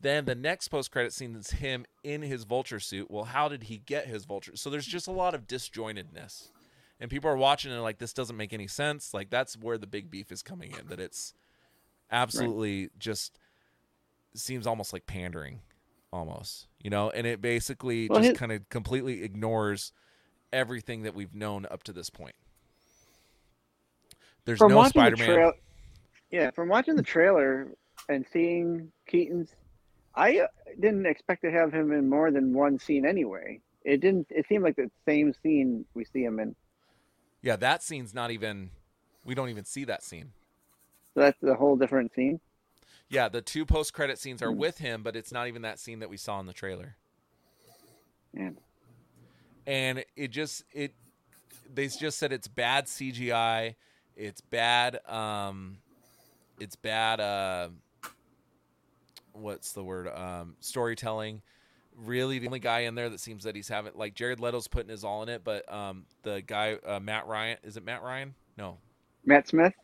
[0.00, 3.10] Then the next post credit scene is him in his vulture suit.
[3.10, 4.52] Well, how did he get his vulture?
[4.54, 6.50] So there's just a lot of disjointedness.
[7.00, 9.12] And people are watching and like this doesn't make any sense.
[9.12, 11.34] Like that's where the big beef is coming in that it's
[12.10, 13.38] absolutely just
[14.34, 15.60] seems almost like pandering
[16.12, 16.68] almost.
[16.80, 19.92] You know, and it basically Well, just his- kind of completely ignores
[20.52, 22.34] everything that we've known up to this point.
[24.48, 25.28] There's from no watching Spider-Man.
[25.28, 25.52] the trail,
[26.30, 27.68] yeah, from watching the trailer
[28.08, 29.50] and seeing Keaton's,
[30.14, 30.46] I uh,
[30.80, 33.60] didn't expect to have him in more than one scene anyway.
[33.84, 34.26] It didn't.
[34.30, 36.56] It seemed like the same scene we see him in.
[37.42, 38.70] Yeah, that scene's not even.
[39.22, 40.32] We don't even see that scene.
[41.12, 42.40] So that's a whole different scene.
[43.10, 44.46] Yeah, the two post-credit scenes Hmm.
[44.46, 46.96] are with him, but it's not even that scene that we saw in the trailer.
[48.32, 48.50] Yeah.
[49.66, 50.94] And it just it
[51.70, 53.74] they just said it's bad CGI,
[54.18, 55.78] it's bad um
[56.60, 57.68] it's bad uh
[59.32, 61.42] what's the word um storytelling.
[61.96, 64.90] Really the only guy in there that seems that he's having like Jared Leto's putting
[64.90, 68.34] his all in it, but um the guy uh, Matt Ryan, is it Matt Ryan?
[68.56, 68.78] No.
[69.24, 69.74] Matt Smith.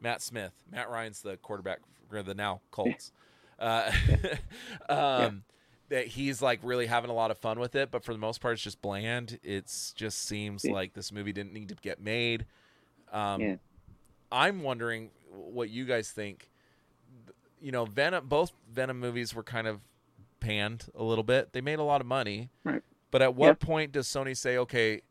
[0.00, 0.52] Matt Smith.
[0.70, 3.12] Matt Ryan's the quarterback for the now Colts.
[3.58, 3.92] Uh,
[4.88, 5.42] um,
[5.90, 8.40] That he's like really having a lot of fun with it, but for the most
[8.40, 9.38] part, it's just bland.
[9.42, 10.72] It's just seems Yeah.
[10.72, 12.46] like this movie didn't need to get made.
[13.12, 13.56] Um, Yeah.
[14.32, 16.50] I'm wondering what you guys think.
[17.60, 18.26] You know, Venom.
[18.28, 19.80] Both Venom movies were kind of
[20.40, 21.52] panned a little bit.
[21.52, 22.82] They made a lot of money, Right.
[23.10, 23.66] but at what Yeah.
[23.66, 25.02] point does Sony say, "Okay,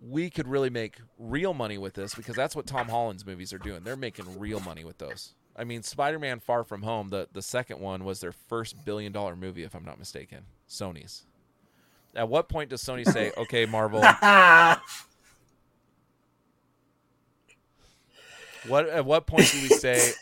[0.00, 3.58] we could really make real money with this because that's what Tom Holland's movies are
[3.58, 3.84] doing.
[3.84, 5.34] They're making real money with those.
[5.54, 9.36] I mean, Spider-Man: Far From Home, the the second one was their first billion dollar
[9.36, 10.46] movie, if I'm not mistaken.
[10.68, 11.24] Sony's.
[12.14, 14.00] At what point does Sony say, "Okay, Marvel,
[18.68, 20.12] what at what point do we say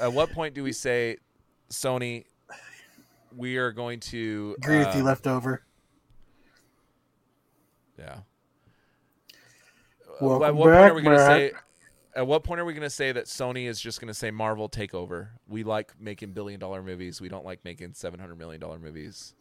[0.00, 1.16] at what point do we say
[1.70, 2.24] Sony
[3.36, 5.62] we are going to Agree with you, uh, leftover.
[7.98, 8.18] Yeah.
[10.20, 11.52] Welcome at what point are we going to say?
[12.14, 14.30] At what point are we going to say that Sony is just going to say
[14.30, 15.30] Marvel take over?
[15.48, 17.20] We like making billion dollar movies.
[17.20, 19.34] We don't like making seven hundred million dollar movies,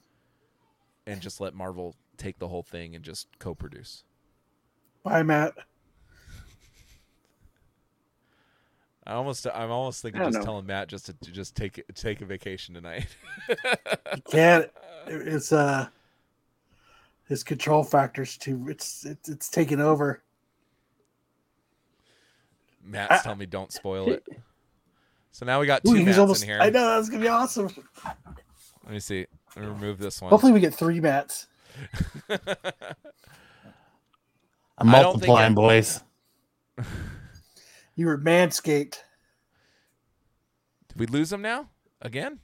[1.06, 4.04] and just let Marvel take the whole thing and just co-produce.
[5.04, 5.54] Bye, Matt.
[9.08, 10.44] I almost, I'm almost thinking I just know.
[10.46, 13.08] telling Matt just to, to just take take a vacation tonight.
[13.50, 14.70] You can't.
[15.08, 15.88] It's uh,
[17.28, 18.68] his control factors too.
[18.70, 20.22] It's it's it's taking over.
[22.84, 24.24] Matt's I- telling me don't spoil it.
[25.32, 26.44] So now we got two he's Matts almost.
[26.44, 26.60] in here.
[26.62, 27.70] I know that's gonna be awesome.
[28.84, 29.26] Let me see.
[29.56, 30.30] Let me remove this one.
[30.30, 31.48] Hopefully, we get three Mats.
[34.78, 36.04] I'm I don't think multiplying, boys.
[38.02, 38.98] You were manscaped.
[40.88, 41.70] Did we lose him now
[42.02, 42.40] again,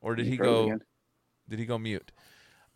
[0.00, 0.64] or did he froze go?
[0.64, 0.80] again.
[1.48, 2.10] Did he go mute?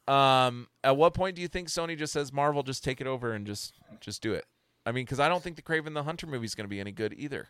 [0.07, 3.33] Um, at what point do you think Sony just says Marvel just take it over
[3.33, 4.45] and just just do it?
[4.87, 6.79] I mean, because I don't think the Kraven the Hunter movie is going to be
[6.79, 7.49] any good either.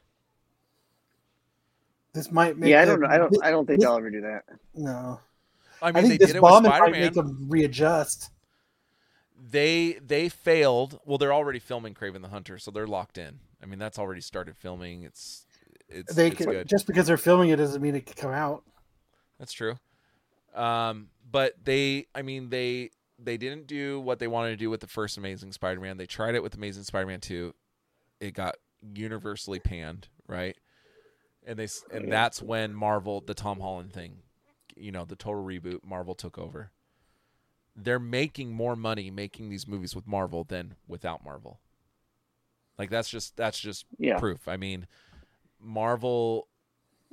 [2.15, 2.71] This might make.
[2.71, 3.09] Yeah, I don't know.
[3.09, 3.45] I don't.
[3.45, 4.45] I don't think this- they'll ever do that.
[4.75, 5.21] No,
[5.83, 8.31] I I, mean, they think this did it with bombing might make them readjust.
[9.51, 11.01] They they failed.
[11.05, 13.41] Well, they're already filming Kraven the Hunter, so they're locked in.
[13.63, 15.03] I mean, that's already started filming.
[15.03, 15.47] It's
[15.89, 16.69] it's They it's can, good.
[16.69, 18.65] just because they're filming it doesn't mean it can come out.
[19.39, 19.79] That's true.
[20.55, 24.81] Um, but they, I mean, they they didn't do what they wanted to do with
[24.81, 25.97] the first Amazing Spider-Man.
[25.97, 27.55] They tried it with Amazing Spider-Man two.
[28.21, 28.57] It got
[28.95, 30.57] universally panned, right?
[31.47, 34.19] And they and that's when Marvel, the Tom Holland thing,
[34.77, 36.71] you know, the total reboot, Marvel took over.
[37.75, 41.59] They're making more money making these movies with Marvel than without Marvel.
[42.83, 44.19] Like that's just that's just Yeah.
[44.19, 44.49] proof.
[44.49, 44.89] I mean,
[45.61, 46.49] Marvel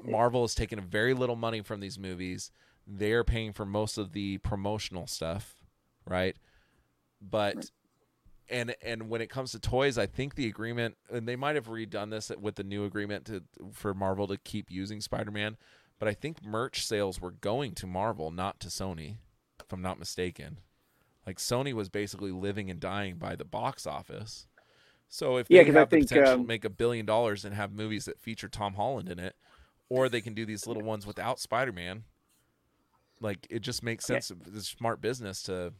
[0.03, 2.51] Marvel has taken a very little money from these movies.
[2.87, 5.57] They're paying for most of the promotional stuff,
[6.07, 6.35] right?
[7.21, 7.69] But
[8.49, 11.67] and and when it comes to toys, I think the agreement and they might have
[11.67, 15.55] redone this with the new agreement to for Marvel to keep using Spider-Man,
[15.99, 19.17] but I think merch sales were going to Marvel, not to Sony,
[19.63, 20.61] if I'm not mistaken.
[21.27, 24.47] Like Sony was basically living and dying by the box office.
[25.09, 27.43] So if Yeah, they I have the think, potential to um, make a billion dollars
[27.43, 29.35] and have movies that feature Tom Holland in it,
[29.89, 32.03] or they can do these little ones without Spider-Man.
[33.19, 34.31] Like it just makes sense.
[34.53, 35.73] It's smart business to.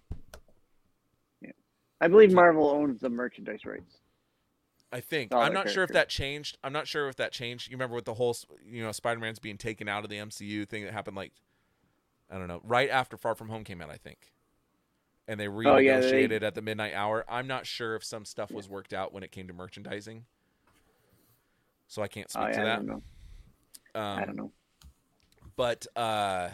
[1.41, 1.51] Yeah.
[2.01, 3.99] I believe Marvel owns the merchandise rights.
[4.91, 6.57] I think All I'm not sure if that changed.
[6.63, 7.69] I'm not sure if that changed.
[7.69, 8.35] You remember with the whole,
[8.65, 11.31] you know, Spider-Man's being taken out of the MCU thing that happened like,
[12.31, 14.31] I don't know, right after Far From Home came out, I think.
[15.29, 17.23] And they Oh, yeah, they- renegotiated at the midnight hour.
[17.29, 20.25] I'm not sure if some stuff was worked out when it came to merchandising.
[21.87, 22.75] So I can't speak Oh, yeah, to I that.
[22.77, 23.03] don't know.
[23.95, 24.51] Um, I don't know.
[25.55, 26.49] but uh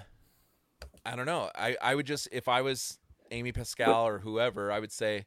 [1.06, 2.97] i don't know i i would just if i was
[3.30, 5.26] amy pascal or whoever i would say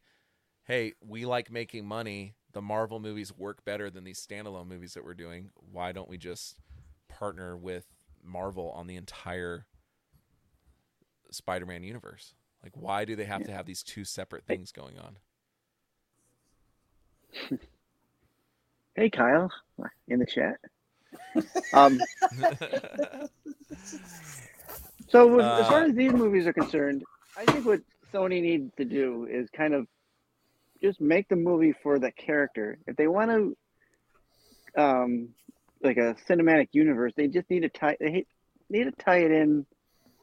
[0.65, 5.05] hey we like making money the marvel movies work better than these standalone movies that
[5.05, 6.57] we're doing why don't we just
[7.09, 7.87] partner with
[8.25, 9.67] marvel on the entire
[11.31, 12.33] spider-man universe
[12.63, 15.17] like why do they have to have these two separate things going on
[18.99, 19.49] Hey, Kyle,
[20.09, 20.57] in the chat.
[21.73, 22.01] um,
[25.09, 27.05] so with, as far Uh, as these movies are concerned,
[27.37, 27.81] I think what
[28.13, 29.87] Sony needs to do is kind of
[30.83, 32.79] just make the movie for the character.
[32.89, 33.31] If they want
[34.75, 35.29] to, um,
[35.81, 37.97] like a cinematic universe, they just need to tie.
[38.01, 38.25] They
[38.69, 39.65] need to tie it in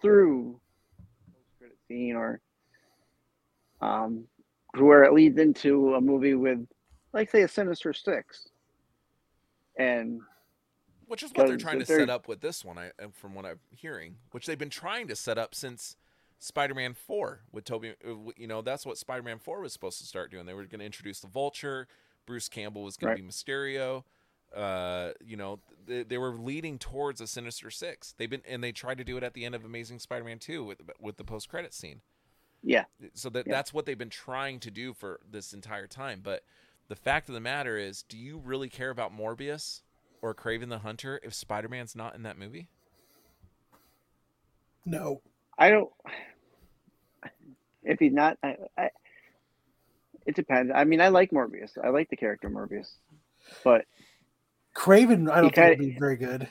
[0.02, 0.60] through
[1.88, 2.40] scene or
[3.82, 4.26] um,
[4.78, 6.66] where it leads into a movie with,
[7.14, 8.50] like, say, a Sinister Six.
[9.78, 10.22] And
[11.08, 13.46] Which is what they're trying to they're- set up with this one, I from what
[13.46, 14.16] I'm hearing.
[14.32, 15.98] Which they've been trying to set up since
[16.40, 17.96] Spider-Man Four with Tobey.
[18.06, 20.46] uh, You know, that's what Spider-Man Four was supposed to start doing.
[20.46, 21.88] They were going to introduce the Vulture.
[22.26, 23.18] Bruce Campbell was going Right.
[23.18, 24.04] to be Mysterio.
[24.56, 28.14] Uh, you know, they, they were leading towards a Sinister Six.
[28.18, 30.64] They've been and they tried to do it at the end of Amazing Spider-Man Two
[30.64, 32.02] with with the post-credit scene
[32.64, 33.54] yeah, so that Yeah.
[33.54, 36.44] that's what they've been trying to do for this entire time but
[36.88, 39.82] the fact of the matter is do you really care about morbius
[40.22, 42.70] or kraven the hunter if spider-man's not in that movie
[44.86, 45.22] No.
[45.58, 45.92] I don't.
[47.84, 48.90] If he's not, I, I,
[50.26, 50.72] it depends.
[50.74, 51.78] I mean, I like Morbius.
[51.82, 52.90] I like the character Morbius,
[53.64, 53.86] but
[54.76, 56.48] Kraven, I don't kinda- think would be very good.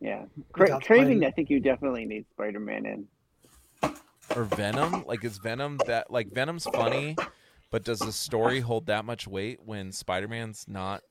[0.00, 1.18] yeah, Cra- Without Kraven.
[1.18, 1.26] Spidey.
[1.26, 3.06] I think you definitely need Spider-Man in.
[4.36, 7.16] or venom like is venom that like venom's funny
[7.72, 11.02] but does the story hold that much weight when spider-man's not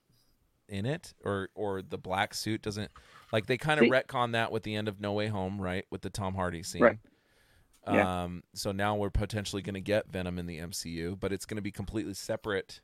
[0.69, 2.89] in it or or the black suit doesn't
[3.33, 6.01] like they kind of retcon that with the end of no way home right with
[6.01, 6.97] the tom hardy scene Right.
[7.91, 8.23] Yeah.
[8.23, 11.57] um so now we're potentially going to get venom in the mcu but it's going
[11.57, 12.79] to be completely separate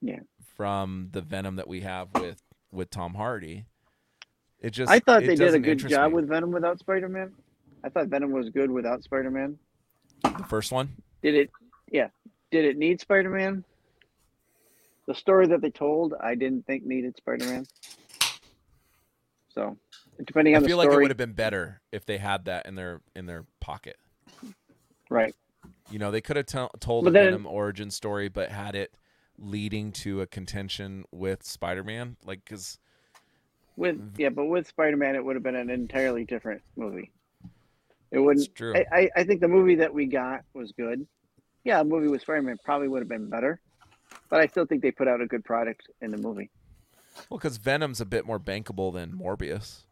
[0.00, 0.20] Yeah.
[0.56, 3.64] from the venom that we have with with tom hardy
[4.60, 6.16] it just I thought they did a good job me.
[6.16, 7.32] with Venom without Spider-Man.
[7.84, 9.56] I thought Venom was good without Spider-Man.
[10.24, 11.50] the first one Did it?
[11.92, 12.08] Yeah.
[12.50, 13.62] Did it need Spider-Man?
[15.06, 17.66] The story that they told, I didn't think needed Spider-Man.
[19.54, 19.76] So,
[20.24, 22.46] depending on i feel the story, like it would have been better if they had
[22.46, 23.96] that in their in their pocket
[25.10, 25.34] right?
[25.90, 28.92] You know, they could have tell told But a Venom origin story, but had it
[29.38, 32.78] leading to a contention with Spider-Man, like because
[33.76, 37.10] With yeah, but with Spider-Man, it would have been an entirely different movie.
[38.10, 38.54] It wouldn't.
[38.54, 38.74] true.
[38.74, 41.06] I, I, I think the movie that we got was good.
[41.64, 43.60] Yeah, a movie with Spider-Man probably would have been better,
[44.30, 46.50] but I still think they put out a good product in the movie.
[47.28, 49.84] well, because Venom's a bit more bankable than Morbius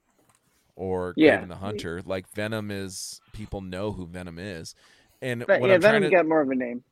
[0.74, 1.38] or Yeah.
[1.42, 2.02] Kraven the Hunter.
[2.04, 4.74] Like Venom is, people know who Venom is,
[5.20, 6.82] and But yeah, Venom to got more of a name.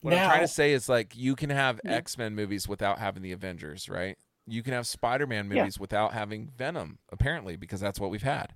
[0.00, 1.92] What I'm trying to say is like you can have Yeah.
[1.94, 4.16] X Men movies without having the Avengers, right?
[4.46, 5.62] You can have Spider Man Yeah.
[5.62, 8.54] movies without having Venom, apparently, because that's what we've had.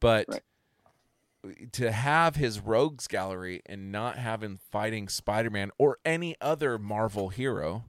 [0.00, 1.72] But Right.
[1.72, 6.78] to have his rogues gallery and not have him fighting Spider Man or any other
[6.78, 7.84] Marvel hero,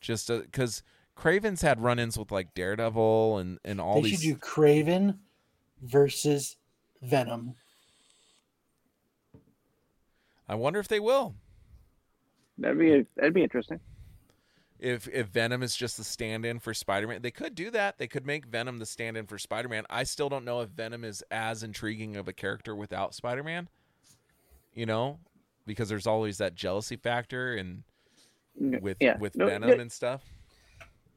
[0.00, 0.82] just uh, because
[1.16, 4.20] Kraven's had run ins with like Daredevil and, and all they these.
[4.22, 5.18] should do Kraven
[5.82, 6.56] versus
[7.02, 7.54] Venom.
[10.50, 11.36] I wonder if they will.
[12.58, 13.78] That'd be that'd be interesting.
[14.80, 17.22] if if Venom is just the stand-in for Spider-Man.
[17.22, 17.98] They could do that.
[17.98, 19.84] They could make Venom the stand-in for Spider-Man.
[19.88, 23.68] I still don't know if Venom is as intriguing of a character without Spider-Man.
[24.74, 25.18] You know,
[25.66, 27.82] because there's always that jealousy factor and
[28.56, 29.18] with yeah.
[29.18, 30.24] with No, Venom no, and stuff.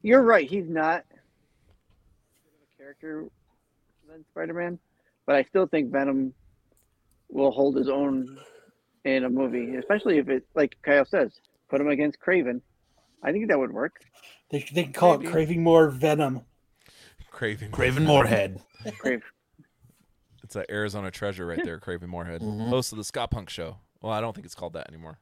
[0.01, 0.49] You're right.
[0.49, 3.25] He's not a character
[4.07, 4.77] than Spider-Man,
[5.25, 6.33] but I still think Venom
[7.29, 8.37] will hold his own
[9.05, 11.31] in a movie, especially if it, like Kyle says,
[11.69, 12.61] put him against Kraven.
[13.21, 14.01] I think that would work.
[14.49, 15.27] They, they can call Maybe.
[15.27, 16.41] it Craving More Venom.
[17.31, 18.61] Craven Craven Moorhead.
[18.99, 19.23] Crave.
[20.43, 22.67] It's an Arizona treasure right there, Craven Moorhead, Mhm.
[22.69, 23.77] host of the Scott Punk Show.
[24.01, 25.17] Well, I don't think it's called that anymore.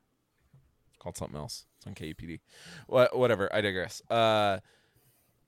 [0.89, 1.65] It's called something else.
[1.77, 2.39] It's on KUPD.
[2.87, 3.53] What, whatever.
[3.53, 4.01] I digress.
[4.09, 4.59] Uh,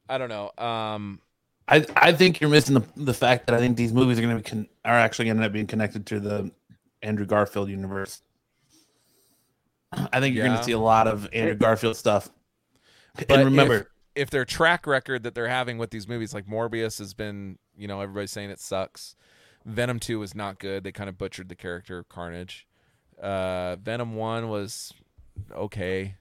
[0.08, 0.52] I don't know.
[0.64, 1.20] Um,
[1.68, 4.38] I I think you're missing the the fact that I think these movies are going
[4.38, 6.52] to be con- are actually going to end up being connected to the
[7.04, 8.22] Andrew Garfield universe.
[9.92, 12.30] I think you're going to see a lot of Andrew Garfield stuff.
[13.16, 16.48] But and remember, if, if their track record that they're having with these movies, like
[16.48, 19.16] Morbius, has been, you know, everybody's saying it sucks.
[19.66, 20.84] Venom Two was not good.
[20.84, 22.68] They kind of butchered the character of Carnage.
[23.22, 24.94] Uh, Venom One was
[25.54, 26.16] okay.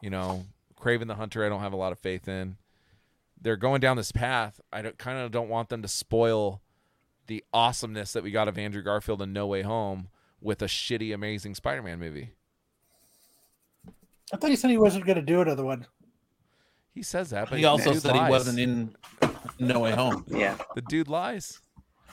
[0.00, 0.44] You know,
[0.80, 2.56] Kraven the Hunter, I don't have a lot of faith in.
[3.40, 4.60] They're going down this path.
[4.72, 6.62] I don't, kind of don't want them to spoil
[7.26, 10.08] the awesomeness that we got of Andrew Garfield in No Way Home
[10.40, 12.30] with a shitty, amazing Spider-Man movie.
[14.32, 15.86] I thought he said he wasn't going to do another one.
[16.94, 18.94] He says that, but he also the dude said he wasn't in
[19.58, 20.24] No Way Home.
[20.28, 20.56] Yeah.
[20.74, 21.60] The dude lies.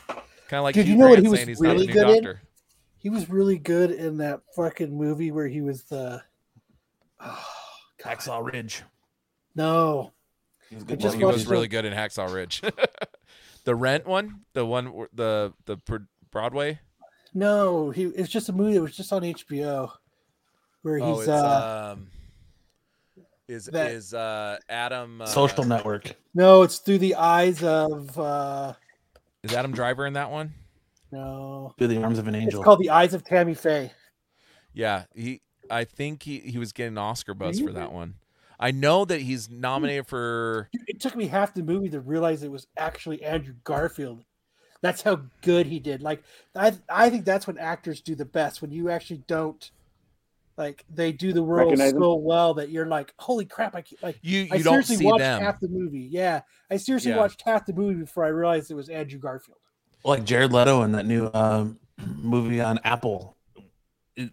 [0.08, 2.40] Kind of like Dude, Hugh you know what he was really good new in?
[2.98, 6.22] He was really good in that fucking movie where he was the.
[7.24, 7.46] Oh,
[8.04, 8.18] God.
[8.18, 8.82] Hacksaw Ridge.
[9.56, 10.12] No,
[10.70, 12.62] He was good Well, he was really good in Hacksaw Ridge.
[13.66, 15.78] the Rent one, the one, the the
[16.32, 16.80] Broadway.
[17.34, 18.04] no, he.
[18.06, 19.92] It's just a movie that was just on HBO,
[20.82, 22.08] where he's oh, it's uh, um,
[23.48, 26.16] is that- is uh Adam uh, Social Network.
[26.34, 28.74] no, it's through the eyes of uh
[29.44, 30.54] Is Adam Driver in that one?
[31.12, 32.62] no, Through the arms of an angel.
[32.62, 33.92] it's called the eyes of Tammy Faye.
[34.74, 35.42] Yeah, he.
[35.70, 38.16] I think he he was getting Oscar buzz for that one.
[38.62, 40.70] I know that he's nominated for.
[40.72, 44.24] Dude, It took me half the movie to realize it was actually Andrew Garfield.
[44.82, 46.02] That's how good he did.
[46.02, 46.24] Like
[46.56, 49.70] I, I think that's when actors do the best when you actually don't,
[50.58, 53.76] like they do the role Recognize so well that you're like, holy crap!
[53.76, 55.42] I can't, like You I you don't seriously see watched them.
[55.42, 56.08] half the movie.
[56.12, 57.18] Yeah, I seriously Yeah.
[57.18, 59.58] watched half the movie before I realized it was Andrew Garfield.
[60.04, 61.80] like Jared Leto in that new um,
[62.18, 63.38] movie on Apple.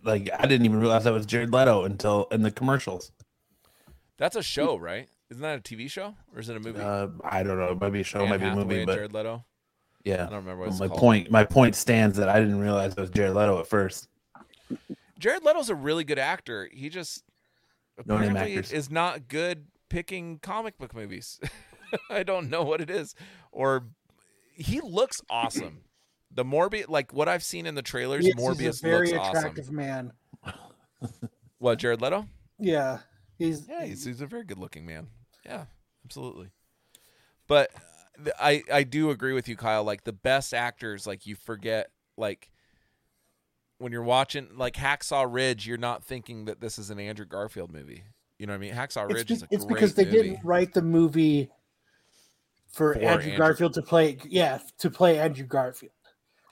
[0.03, 3.13] Like I didn't even realize that was Jared Leto until in the commercials.
[4.19, 5.09] That's a show, right?
[5.31, 6.81] Isn't that a TV show or is it a movie?
[6.81, 7.73] Uh, I don't know.
[7.73, 9.45] It might be a show, Anne might be a Hathaway movie, and but Jared Leto.
[10.07, 11.01] I don't remember what it's My called.
[11.01, 14.09] point, my point stands that I didn't realize it was Jared Leto at first.
[15.19, 16.69] Jared Leto's a really good actor.
[16.73, 17.25] He just
[18.07, 18.73] No name apparently actors.
[18.73, 21.39] is not good picking comic book movies.
[22.11, 23.15] I don't know what it is.
[23.53, 23.89] Or
[24.55, 25.81] he looks awesome.
[26.31, 29.29] The Morbius, like what I've seen in the trailers, Yes, Morbius he's a very looks
[29.29, 29.77] attractive awesome.
[29.77, 30.13] man.
[31.59, 32.27] What Jared Leto?
[32.59, 32.99] Yeah,
[33.39, 35.09] he's Yeah, he's, he's a very good looking man.
[35.45, 35.65] Yeah,
[36.05, 36.51] absolutely.
[37.47, 37.71] But
[38.39, 39.85] I I do agree with you, Kyle.
[39.85, 42.51] Like the best actors, like you forget, like
[43.79, 47.73] when you're watching like Hacksaw Ridge, you're not thinking that this is an Andrew Garfield
[47.73, 48.05] movie.
[48.39, 48.75] You know what I mean?
[48.75, 50.17] Hacksaw it's, Ridge be- is a it's great because they movie.
[50.17, 51.49] didn't write the movie
[52.69, 54.19] for, For Andrew, Andrew- Garfield to play.
[54.25, 55.93] Yeah, to play Andrew Garfield.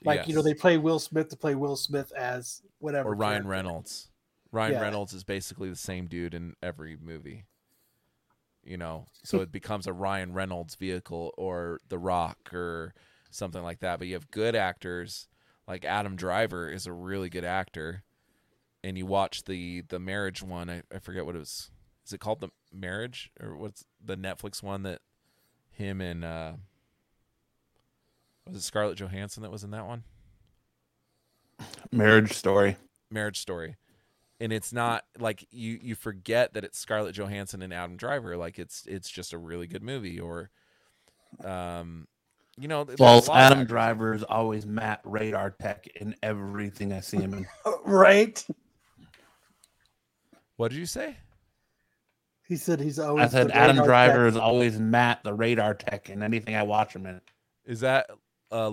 [0.03, 3.09] Like you know, they play Will Smith to play Will Smith as whatever.
[3.09, 3.49] or Ryan character.
[3.49, 4.09] Reynolds.
[4.57, 4.81] Ryan Yeah.
[4.81, 7.45] Reynolds is basically the same dude in every movie.
[8.63, 12.93] You know, so it becomes a Ryan Reynolds vehicle or The Rock or
[13.31, 13.97] something like that.
[13.99, 15.29] But you have good actors
[15.67, 18.03] like Adam Driver is a really good actor,
[18.83, 20.69] and you watch the the marriage one.
[20.69, 21.71] I, I forget what it was.
[22.05, 25.01] Is it called the marriage or what's the Netflix one that
[25.69, 26.53] him and uh
[28.47, 30.03] was it Scarlett Johansson that was in that one?
[31.91, 32.75] Marriage Story.
[33.11, 33.75] marriage story
[34.39, 38.59] and it's not like you you forget that it's scarlett johansson and adam driver like
[38.59, 40.49] it's it's just a really good movie or
[41.43, 42.07] um
[42.59, 43.65] you know there's a Well, Adam.
[43.65, 47.47] Driver is always Matt Radar Tech in everything I see him in.
[47.85, 48.43] right?
[50.55, 51.17] what did you say
[52.47, 53.25] He said he's always.
[53.25, 54.31] I said the Adam Driver tech.
[54.31, 57.21] is always Matt the Radar Tech in anything I watch him in.
[57.65, 58.09] is that
[58.51, 58.71] uh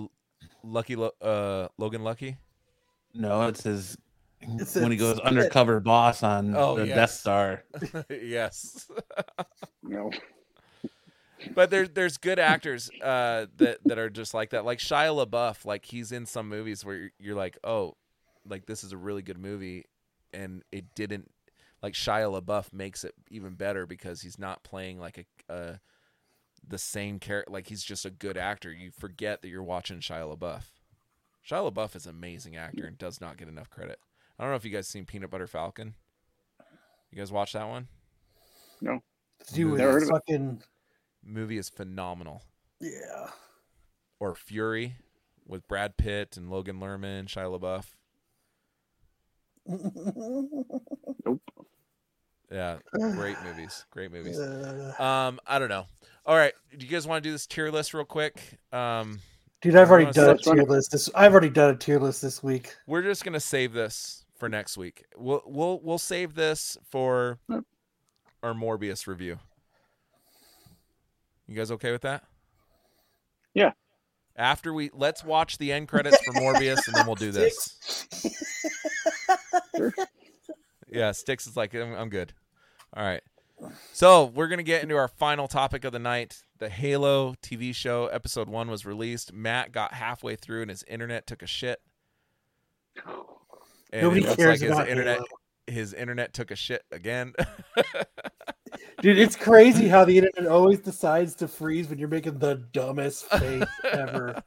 [0.62, 2.38] lucky uh logan lucky
[3.12, 3.98] No, it's his
[4.58, 6.96] It's when he a- goes undercover boss on Oh, the yes.
[6.96, 7.64] Death Star.
[8.10, 8.88] yes
[9.82, 10.10] No.
[11.54, 14.64] but there's there's good actors uh, that that are just like that.
[14.64, 17.96] Like Shia LaBeouf, like he's in some movies where you're, you're like, oh,
[18.48, 19.84] like this is a really good movie,
[20.32, 21.30] and it didn't.
[21.82, 25.80] Like Shia LaBeouf makes it even better because he's not playing like a, a
[26.66, 27.52] the same character.
[27.52, 28.72] Like he's just a good actor.
[28.72, 30.62] You forget that you're watching Shia LaBeouf.
[31.46, 33.98] Shia LaBeouf is an amazing actor and does not get enough credit.
[34.38, 35.94] I don't know if you guys seen Peanut Butter Falcon.
[37.12, 37.86] You guys watch that one?
[38.80, 39.00] No.
[39.52, 40.12] Dude, with Never heard of it.
[40.12, 40.62] fucking
[41.24, 42.42] Movie is phenomenal.
[42.80, 43.28] yeah.
[44.18, 44.96] or Fury
[45.46, 47.84] with Brad Pitt and Logan Lerman, Shia LaBeouf.
[51.26, 51.40] Nope.
[52.52, 53.84] Yeah, great movies.
[53.90, 54.38] Great movies.
[55.00, 55.86] Um, I don't know.
[56.26, 58.58] All right, do you guys want to do this tier list real quick?
[58.72, 59.20] Um,
[59.60, 60.92] dude, I've already done a start- tier list.
[60.92, 62.74] This I've already done a tier list this week.
[62.86, 65.04] we're just gonna save this for next week.
[65.16, 67.38] We'll we'll we'll save this for
[68.42, 69.38] our Morbius review.
[71.46, 72.24] You guys okay with that?
[73.52, 73.72] Yeah.
[74.36, 78.06] After we let's watch the end credits for Morbius, and then we'll do this.
[80.94, 82.32] Yeah, Sticks is like, I'm, I'm good.
[82.96, 83.22] All right.
[83.92, 86.44] So we're gonna get into our final topic of the night.
[86.58, 89.32] The Halo TV show episode one was released.
[89.32, 91.80] Matt got halfway through and his internet took a shit.
[93.94, 95.16] And Nobody cares like his internet.
[95.18, 95.26] Halo.
[95.68, 97.32] His internet took a shit again.
[99.00, 103.26] Dude, it's crazy how the internet always decides to freeze when you're making the dumbest
[103.26, 104.42] face ever.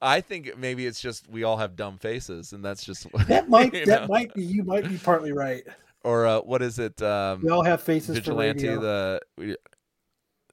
[0.00, 3.72] I think maybe it's just we all have dumb faces, and that's just That might
[3.72, 4.06] that know?
[4.06, 5.64] might be you might be partly right.
[6.04, 7.02] or uh, what is it?
[7.02, 8.68] Um, We all have faces vigilante.
[8.68, 9.56] The we,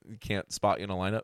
[0.07, 1.21] you can't spot you in a lineup.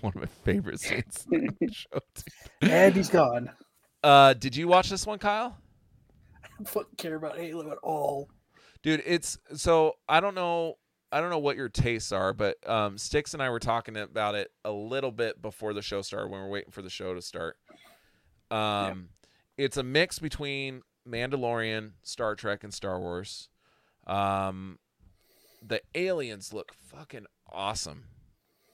[0.00, 1.26] One of my favorite scenes.
[1.32, 1.98] in the show,
[2.60, 3.50] and he's gone.
[4.02, 5.56] Uh, did you watch this one, Kyle?
[6.44, 8.28] I don't fucking care about Halo at all.
[8.82, 10.74] Dude, it's so I don't know
[11.12, 14.34] I don't know what your tastes are, but um Sticks and I were talking about
[14.34, 17.14] it a little bit before the show started when we are waiting for the show
[17.14, 17.56] to start.
[18.50, 19.10] Um
[19.56, 23.48] it's a mix between Mandalorian, Star Trek and Star Wars.
[24.06, 24.78] Um
[25.64, 28.06] the aliens look fucking awesome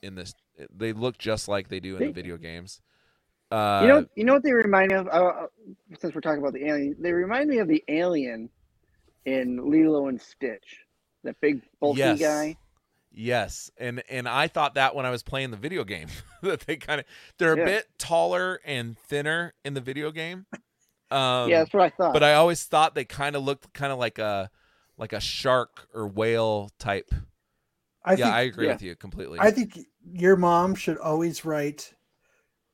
[0.01, 0.33] in this
[0.75, 2.81] they look just like they do in the video games.
[3.51, 5.07] Uh you know, you know what they remind me of?
[5.07, 5.47] Uh, uh,
[5.99, 8.49] since we're talking about the alien, they remind me of the alien
[9.25, 10.85] in Lilo and Stitch,
[11.23, 12.19] that big bulky Yes.
[12.19, 12.57] guy.
[13.11, 16.09] Yes, and and I thought that when I was playing the video game
[16.43, 17.05] that they kind of
[17.39, 17.65] they're a Yeah.
[17.65, 20.45] bit taller and thinner in the video game.
[21.11, 22.13] Um, yeah, that's what I thought.
[22.13, 24.51] but I always thought they kind of looked kind of like a
[24.97, 27.11] like a shark or whale type.
[28.03, 28.73] I yeah, think I agree yeah.
[28.73, 29.39] with you completely.
[29.39, 29.79] I think
[30.11, 31.93] your mom should always write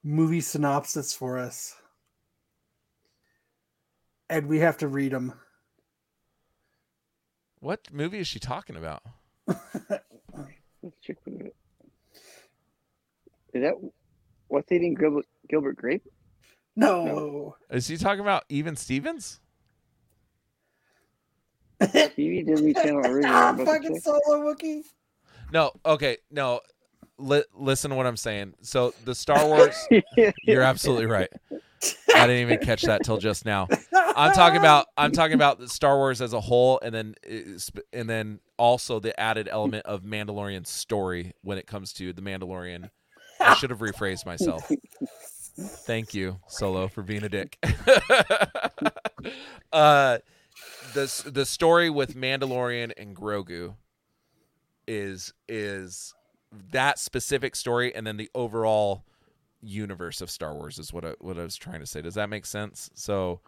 [0.06, 1.76] movie synopsis for us.
[4.30, 5.34] And we have to read them.
[7.60, 9.02] what movie is she talking about?
[9.48, 11.32] Let's check for
[13.54, 13.74] that
[14.48, 16.04] what's eating Gilbert, Gilbert Grape?
[16.76, 17.56] No.
[17.70, 19.40] Is he talking about Even Stevens?
[21.82, 23.34] TV Disney Channel original.
[23.34, 24.84] ah, I'm about to fucking solo Wookie.
[25.52, 25.72] No.
[25.86, 26.18] Okay.
[26.32, 26.60] No.
[27.18, 28.56] Li- listen to what I'm saying.
[28.62, 29.76] So the Star Wars.
[30.44, 31.30] You're absolutely right.
[32.16, 33.68] I didn't even catch that till just now.
[33.94, 37.16] I'm talking about I'm talking about the Star Wars as a whole, and then
[37.94, 42.90] and then also the added element of Mandalorian story when it comes to the Mandalorian.
[43.40, 44.72] I should have rephrased myself.
[45.58, 47.58] Thank you, Solo, for being a dick.
[49.72, 50.18] uh,
[50.94, 53.76] the the story with Mandalorian and Grogu
[54.88, 56.14] is is
[56.72, 59.04] that specific story, and then the overall
[59.62, 62.02] universe of Star Wars is what I, what I was trying to say.
[62.02, 62.90] Does that make sense?
[62.94, 63.42] So,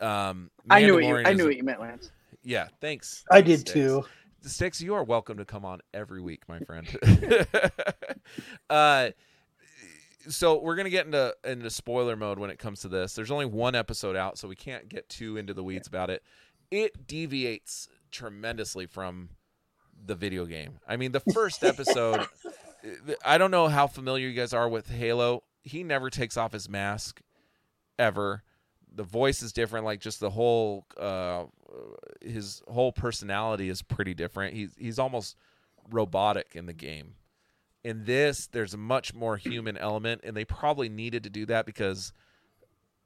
[0.00, 1.16] um, I knew what you.
[1.16, 2.10] I knew what you meant, Lance.
[2.42, 3.24] Yeah, thanks.
[3.30, 3.72] I did Sticks.
[3.72, 4.04] too.
[4.42, 6.86] Sticks, you are welcome to come on every week, my friend.
[8.70, 9.10] uh,
[10.28, 13.14] so we're gonna get into into spoiler mode when it comes to this.
[13.14, 16.22] There's only one episode out, so we can't get too into the weeds about it.
[16.70, 19.30] It deviates tremendously from
[20.06, 20.78] the video game.
[20.86, 22.26] I mean, the first episode.
[23.24, 25.44] I don't know how familiar you guys are with Halo.
[25.62, 27.22] He never takes off his mask,
[27.98, 28.42] ever.
[28.94, 29.84] The voice is different.
[29.86, 31.44] Like just the whole, uh,
[32.20, 34.54] his whole personality is pretty different.
[34.54, 35.36] He's he's almost
[35.90, 37.14] robotic in the game.
[37.82, 41.66] In this, there's a much more human element, and they probably needed to do that
[41.66, 42.12] because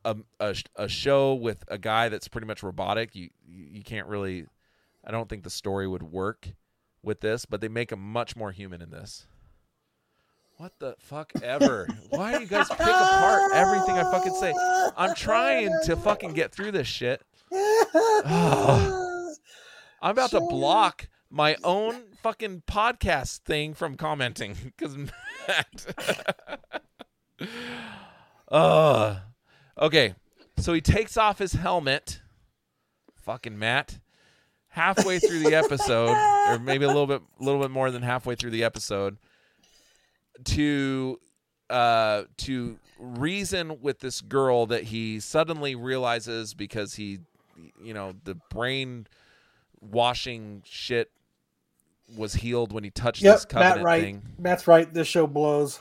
[0.05, 4.47] a a, a show with a guy that's pretty much robotic, you you can't really.
[5.05, 6.49] I don't think the story would work
[7.09, 9.27] with this, but they make him much more human in this.
[10.59, 11.89] What the fuck ever?
[12.11, 14.53] Why do you guys pick apart everything I fucking say?
[14.97, 17.23] I'm trying to fucking get through this shit.
[17.53, 19.33] I'm
[20.03, 24.97] about to block my own fucking podcast thing from commenting because
[25.49, 25.87] Matt.
[28.49, 29.21] uh,
[29.81, 30.15] okay,
[30.59, 32.21] so he takes off his helmet.
[33.17, 33.99] Fucking Matt.
[34.69, 36.17] Halfway through the episode,
[36.49, 39.17] or maybe a little bit, a little bit more than halfway through the episode,
[40.45, 41.19] to
[41.71, 47.19] uh to reason with this girl that he suddenly realizes because he
[47.83, 49.07] you know the brain
[49.81, 51.11] washing shit
[52.17, 54.03] was healed when he touched this covenant Matt right.
[54.03, 54.23] thing.
[54.39, 54.93] Matt's right.
[54.93, 55.81] This show blows.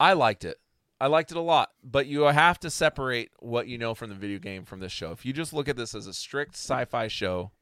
[0.00, 0.58] I liked it.
[1.00, 4.16] I liked it a lot, but you have to separate what you know from the
[4.16, 5.12] video game from this show.
[5.12, 7.52] If you just look at this as a strict sci-fi show,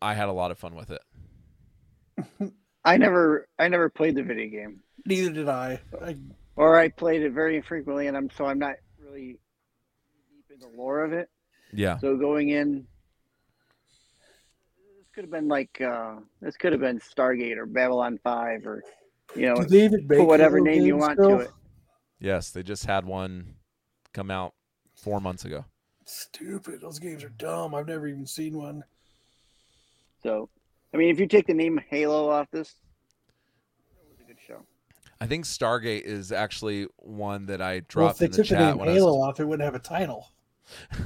[0.00, 2.52] I had a lot of fun with it.
[2.84, 3.48] I never.
[3.58, 5.80] I never played the video game, Neither did I.
[6.04, 6.16] I
[6.56, 9.38] or I played it very infrequently, and I'm so I'm not really
[10.30, 11.28] deep in the lore of it.
[11.72, 11.98] Yeah.
[11.98, 12.86] So going in,
[14.98, 18.82] this could have been like uh, this could have been Stargate or Babylon Five or
[19.34, 21.38] you know Do they even make put whatever name you want still?
[21.38, 21.50] to it.
[22.22, 23.56] Yes, they just had one
[24.12, 24.54] come out
[24.94, 25.64] four months ago.
[26.04, 26.80] Stupid.
[26.80, 27.74] Those games are dumb.
[27.74, 28.84] I've never even seen one.
[30.22, 30.48] So,
[30.94, 32.76] I mean, if you take the name Halo off this,
[33.90, 34.62] it was a good show.
[35.20, 38.48] I think Stargate is actually one that I Well, dropped if they in the took
[38.48, 40.28] the name when I was Halo off, it wouldn't have a title.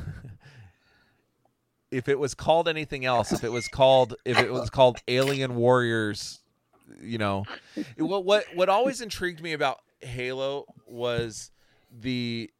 [1.90, 5.56] if it was called anything else, if it was called if it was called Alien
[5.56, 6.40] Warriors,
[7.00, 7.44] you know,
[7.96, 11.50] it- what what what always intrigued me about Halo was
[11.90, 12.50] the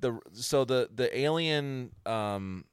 [0.00, 2.64] the so the the alien um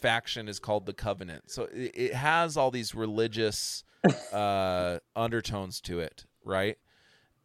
[0.00, 1.50] faction is called the Covenant.
[1.50, 3.84] So it, it has all these religious
[4.32, 6.78] uh undertones to it, right?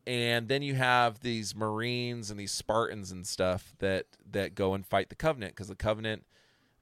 [0.05, 4.85] And then you have these Marines and these Spartans and stuff that that go and
[4.85, 6.25] fight the Covenant because the Covenant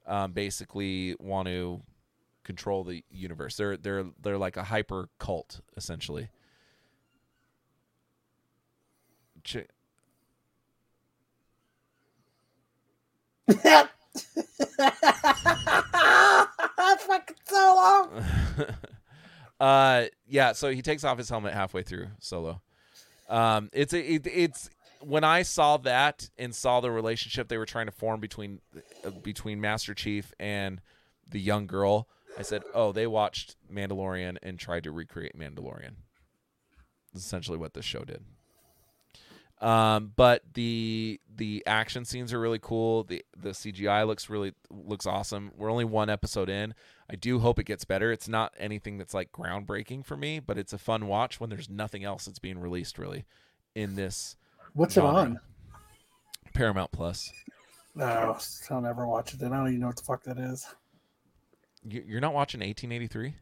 [0.08, 1.82] um, basically want to
[2.44, 3.56] control the universe.
[3.58, 6.30] They're they're they're like a hyper cult essentially.
[9.44, 9.68] Ch-
[17.12, 18.26] fucking so long.
[19.60, 20.54] uh, yeah.
[20.54, 22.62] So he takes off his helmet halfway through solo.
[23.30, 24.70] Um, it's a, it, it's
[25.02, 28.60] when I saw that and saw the relationship they were trying to form between
[29.06, 30.82] uh, between Master Chief and
[31.28, 32.08] the young girl.
[32.38, 35.96] I said, "Oh, they watched Mandalorian and tried to recreate Mandalorian."
[37.14, 38.24] That's essentially what this show did.
[39.62, 43.04] Um, but the the action scenes are really cool.
[43.04, 45.52] The the CGI looks really looks awesome.
[45.56, 46.74] We're only one episode in.
[47.10, 48.12] I do hope it gets better.
[48.12, 51.70] It's not anything that's like groundbreaking for me, but it's a fun watch when there's
[51.70, 53.26] nothing else that's being released really
[53.76, 54.36] in this
[54.74, 55.40] What's it on?
[56.54, 57.32] Paramount Plus.
[57.94, 58.38] No,
[58.70, 59.40] I'll never watch it.
[59.40, 60.66] Then I don't even know what the fuck that is.
[61.84, 63.36] You- You're not watching 1883?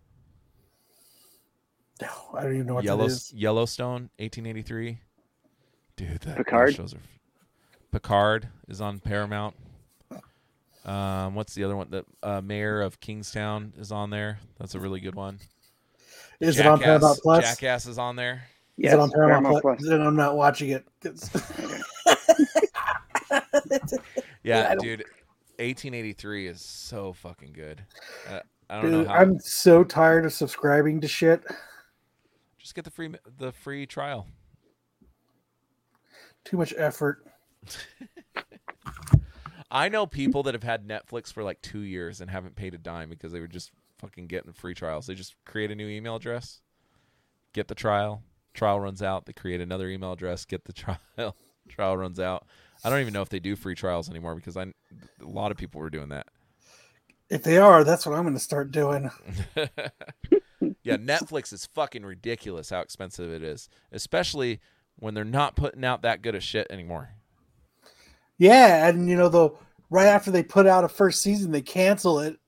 [2.02, 3.34] No, I don't even know what Yellow, that is.
[3.34, 5.00] Yellowstone, 1883.
[6.00, 6.76] Dude, that Picard?
[6.76, 7.02] shows are.
[7.92, 9.54] Picard is on Paramount.
[10.86, 11.90] Um, what's the other one?
[11.90, 14.40] The uh, Mayor of Kingstown is on there.
[14.58, 15.40] That's a really good one.
[16.40, 17.44] Is it on Paramount Plus?
[17.44, 18.46] Jackass is on there.
[18.78, 19.78] Is Yes, it on Paramount, Paramount Plus?
[19.80, 19.90] Plus.
[19.90, 20.88] Then I'm not watching it.
[24.44, 25.04] Yeah, I dude,
[25.58, 27.84] 1883 is so fucking good.
[28.30, 28.40] Uh,
[28.70, 29.20] I don't Dude, know how.
[29.20, 31.44] I'm so tired of subscribing to shit.
[32.58, 34.28] Just get the free the free trial.
[36.46, 37.26] Too much effort.
[39.72, 42.78] I know people that have had Netflix for like two years and haven't paid a
[42.78, 45.06] dime because they were just fucking getting free trials.
[45.06, 46.62] They just create a new email address,
[47.54, 49.26] get the trial, trial runs out.
[49.26, 50.74] They create another email address, get the
[51.18, 51.36] trial,
[51.68, 52.48] trial runs out.
[52.84, 54.74] I don't even know if they do free trials anymore because I a
[55.22, 56.28] lot of people were doing that.
[57.30, 59.12] If they are, that's what I'm going to start doing.
[60.84, 64.60] yeah, Netflix is fucking ridiculous how expensive it is, especially
[65.00, 67.10] when they're not putting out that good of shit anymore.
[68.38, 69.50] Yeah, and you know, the
[69.90, 72.40] right after they put out a first season, they cancel it.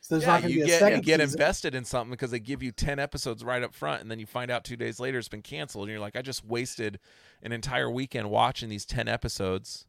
[0.00, 1.34] So there's yeah, not going to you be a get second you get season.
[1.34, 4.26] invested in something because they give you ten episodes right up front, and then you
[4.26, 6.98] find out two days later it's been canceled, and you're like, I just wasted
[7.42, 9.86] an entire weekend watching these ten episodes.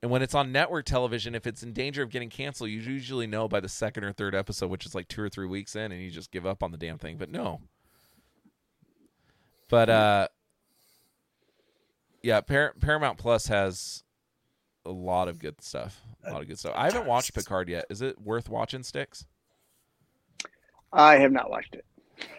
[0.00, 3.28] And when it's on network television, if it's in danger of getting canceled, you usually
[3.28, 5.92] know by the second or third episode, which is like two or three weeks in,
[5.92, 7.18] and you just give up on the damn thing.
[7.18, 7.60] But no.
[9.68, 10.28] But uh,
[12.22, 14.02] yeah, Par- Paramount Plus has
[14.84, 16.00] a lot of good stuff.
[16.24, 16.74] A lot of good stuff.
[16.76, 17.84] I haven't watched Picard yet.
[17.90, 19.26] Is it worth watching, Sticks?
[20.92, 21.84] I have not watched it.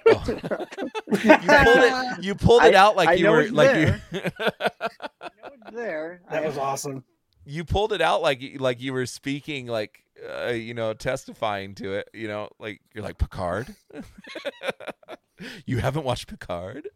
[0.07, 0.23] Oh.
[0.27, 2.23] you pulled it.
[2.23, 3.93] You pulled it I- out like I you know were it's like you.
[4.21, 6.21] I know it's there.
[6.29, 7.03] I That was have- awesome.
[7.45, 10.03] you pulled it out like like you were speaking like
[10.45, 12.09] uh, you know testifying to it.
[12.13, 13.75] You know, like you're like Picard.
[15.65, 16.87] you haven't watched Picard?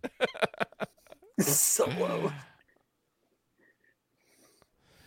[1.40, 2.32] Solo.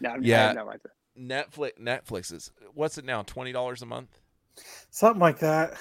[0.01, 0.47] No, I Yeah.
[0.49, 0.87] have not watched.
[1.19, 1.79] Netflix.
[1.79, 3.23] Netflix is what's it now?
[3.23, 4.21] Twenty dollars a month.
[4.91, 5.73] Something like that.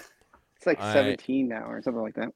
[0.58, 2.30] It's like I- 17 now or something like that.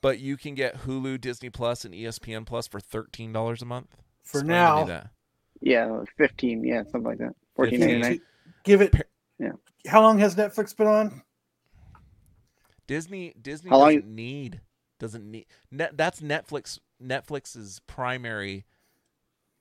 [0.00, 3.96] But you can get Hulu, Disney Plus, and ESPN Plus for thirteen dollars a month.
[4.22, 4.84] For Explain now.
[4.84, 5.10] that.
[5.60, 6.64] Yeah, 15.
[6.64, 7.34] Yeah, something like that.
[7.58, 8.20] 14.99.
[8.62, 8.94] Give it.
[9.38, 9.52] Yeah.
[9.86, 11.22] How long has Netflix been on?
[12.86, 14.60] Disney Disney How doesn't need
[14.98, 18.64] doesn't need net, that's Netflix Netflix's primary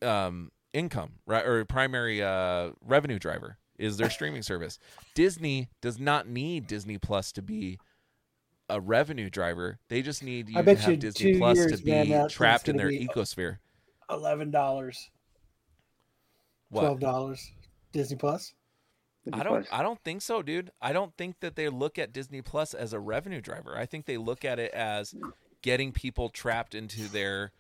[0.02, 4.78] um income right or primary uh revenue driver is their streaming service.
[5.16, 7.80] Disney does not need Disney Plus to be
[8.70, 9.80] a revenue driver.
[9.90, 12.70] They just need you I to have you Disney Plus years, to be man, trapped
[12.70, 13.58] in their ecosphere.
[14.10, 15.10] Eleven dollars.
[16.72, 17.52] Twelve dollars.
[17.92, 18.54] Disney Plus.
[19.24, 19.54] Disney I don't.
[19.54, 19.68] Plus.
[19.72, 20.72] I don't think so, dude.
[20.82, 23.78] I don't think that they look at Disney Plus as a revenue driver.
[23.78, 25.16] I think they look at it as
[25.62, 27.52] getting people trapped into their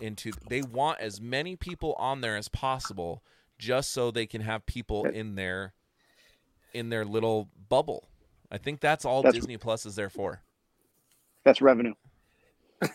[0.00, 0.32] into.
[0.48, 3.22] They want as many people on there as possible,
[3.58, 5.72] just so they can have people in their
[6.74, 8.08] in their little bubble.
[8.50, 10.42] I think that's all That's- Disney Plus is there for.
[11.44, 11.94] That's revenue.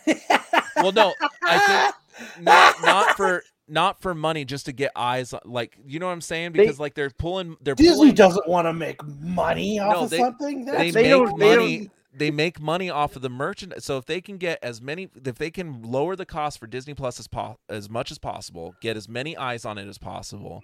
[0.76, 1.14] Well, no,
[1.44, 1.94] I
[2.26, 5.34] think not not for not for money, just to get eyes.
[5.46, 6.54] Like you know what I'm saying?
[6.54, 7.56] They- Because like they're pulling.
[7.62, 10.66] They're Disney pulling, doesn't want to make money off No, of they- something.
[10.66, 11.90] they That's They make don't- they money.
[12.16, 13.86] They make money off of the merchandise.
[13.86, 16.94] So if they can get as many, if they can lower the cost for Disney
[16.94, 20.64] Plus as po- as much as possible, get as many eyes on it as possible,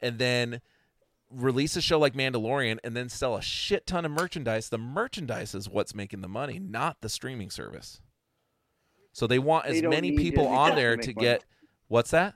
[0.00, 0.60] and then
[1.30, 4.70] release a show like Mandalorian, and then sell a shit ton of merchandise.
[4.70, 8.00] The merchandise is what's making the money, not the streaming service.
[9.12, 11.44] So they want as don't many people Disney on Plus to there to get.
[11.88, 12.34] What's that?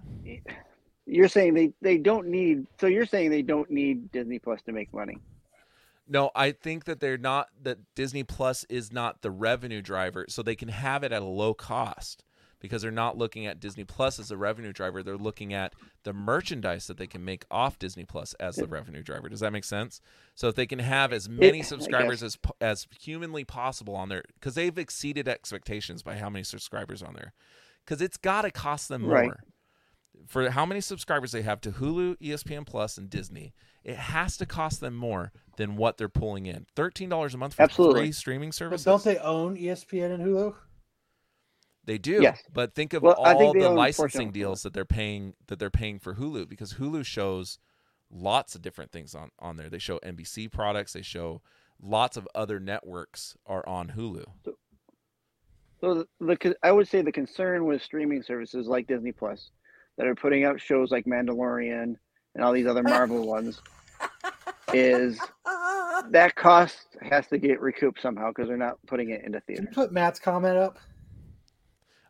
[1.07, 4.73] You're saying they, they don't need so you're saying they don't need Disney Plus to
[4.73, 5.19] make money.
[6.13, 10.43] No, I think that they're not that Disney Plus is not the revenue driver, so
[10.43, 12.23] they can have it at a low cost
[12.61, 15.03] because they're not looking at Disney Plus as a revenue driver.
[15.03, 15.73] They're looking at
[16.05, 19.31] the merchandise that they can make off Disney Plus as the revenue driver.
[19.31, 20.03] Does that make sense?
[20.35, 24.23] So if they can have as many I subscribers as as humanly possible on there,
[24.35, 27.33] because they've exceeded expectations by how many subscribers on there,
[27.87, 29.13] because it's got to cost them more.
[29.13, 29.31] Right.
[30.27, 33.55] For how many subscribers they have to Hulu, ESPN Plus, and Disney,
[33.85, 36.67] it has to cost them more than what they're pulling in.
[36.77, 38.01] Thirteen dollars a month for Absolutely.
[38.01, 38.85] three streaming but services.
[38.85, 40.55] don't they own ESPN and Hulu?
[41.85, 42.23] They do.
[42.23, 42.41] Yes.
[42.53, 45.59] But think of Well, all the own a portion licensing deals that they're paying that
[45.59, 47.59] they're paying for Hulu because Hulu shows
[48.11, 49.69] lots of different things on on there.
[49.69, 50.93] They show NBC products.
[50.93, 51.43] They show
[51.81, 54.25] lots of other networks are on Hulu.
[55.81, 59.51] So the, the I would say the concern with streaming services like Disney Plus
[59.99, 61.97] that are putting out shows like Mandalorian
[62.35, 63.61] and all these other Marvel ones
[64.73, 65.19] is
[66.11, 69.57] that cost has to get recouped somehow because they're not putting it into Can you
[69.57, 69.75] theaters.
[69.75, 70.79] put Matt's comment up?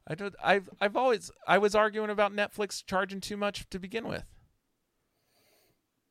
[0.06, 0.34] I don't.
[0.42, 4.24] I've I've always I was arguing about Netflix charging too much to begin with.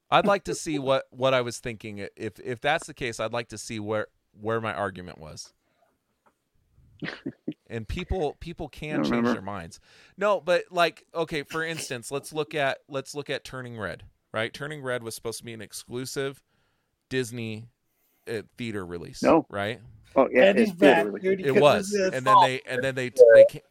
[0.10, 2.08] I'd like to see what what I was thinking.
[2.16, 4.08] If if that's the case, I'd like to see where
[4.40, 5.54] where my argument was.
[7.72, 9.34] and people people can change remember.
[9.34, 9.80] their minds.
[10.18, 14.04] No, but like okay, for instance, let's look at let's look at Turning Red.
[14.34, 16.42] Right, Turning Red was supposed to be an exclusive
[17.10, 17.66] Disney
[18.32, 19.24] uh, theater release.
[19.24, 19.46] No.
[19.50, 19.80] right?
[20.16, 21.22] Oh yeah, and it's theater back.
[21.22, 21.42] dude.
[21.46, 23.62] It was, and then they and then they they came,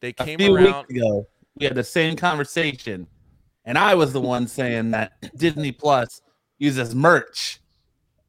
[0.00, 0.86] they A few around.
[0.88, 3.06] weeks ago, we had the same conversation,
[3.64, 6.20] and I was the one saying that Disney Plus
[6.58, 7.60] uses merch.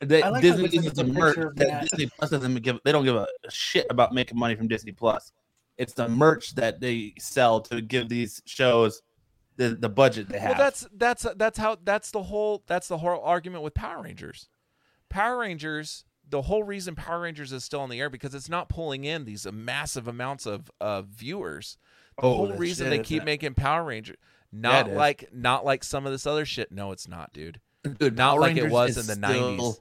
[0.02, 1.36] That like Disney they took the the merch.
[1.36, 1.82] That that.
[1.84, 2.80] Disney Plus doesn't give.
[2.84, 5.32] They don't give a shit about making money from Disney Plus.
[5.78, 9.02] It's the merch that they sell to give these shows
[9.58, 10.58] the, the budget they have.
[10.58, 14.50] Well, that's that's that's how that's the whole that's the whole argument with Power Rangers.
[15.10, 18.68] Power Rangers, the whole reason Power Rangers is still on the air because it's not
[18.70, 21.78] pulling in these uh, massive amounts of of viewers.
[22.20, 24.16] The Oh, whole reason they keep that- making Power Ranger,
[24.52, 24.98] Yeah, not it is.
[24.98, 26.72] like not like some of this other shit.
[26.72, 27.60] No, it's not, dude.
[28.00, 29.80] Dude, Not Power like it was in the still 90s.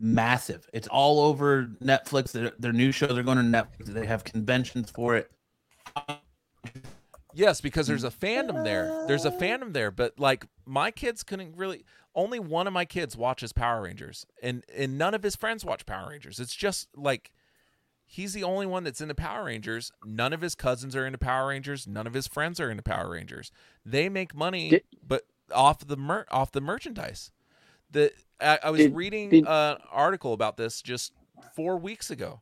[0.00, 0.68] Massive.
[0.72, 2.32] It's all over Netflix.
[2.32, 3.86] Their, their new shows are going to Netflix.
[3.86, 5.30] They have conventions for it.
[7.34, 9.04] Yes, because there's a fandom there.
[9.06, 11.84] There's a fandom there, but like my kids couldn't really.
[12.14, 15.86] Only one of my kids watches Power Rangers, and and none of his friends watch
[15.86, 16.40] Power Rangers.
[16.40, 17.30] It's just like
[18.04, 19.92] he's the only one that's into Power Rangers.
[20.04, 21.86] None of his cousins are into Power Rangers.
[21.86, 23.52] None of his friends are into Power Rangers.
[23.84, 27.30] They make money, Did- but off the mer- off the merchandise.
[27.90, 31.12] The I, I was Did- reading did- an article about this just
[31.54, 32.40] four weeks ago,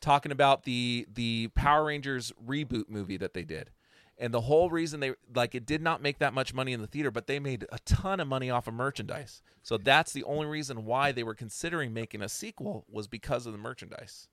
[0.00, 3.70] talking about the the Power Rangers reboot movie that they did.
[4.18, 6.86] And the whole reason they like it did not make that much money in the
[6.86, 9.40] theater, but they made a ton of money off of merchandise.
[9.62, 13.52] So that's the only reason why they were considering making a sequel was because of
[13.52, 14.28] the merchandise.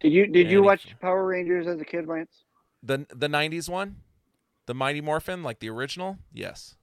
[0.00, 2.44] Did you did you watch Power Rangers as a kid, Lance?
[2.82, 3.96] The the '90s one,
[4.66, 6.76] the Mighty Morphin, like the original, yes.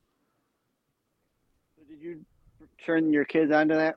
[2.00, 2.26] Did you
[2.86, 3.96] turn your kids onto that?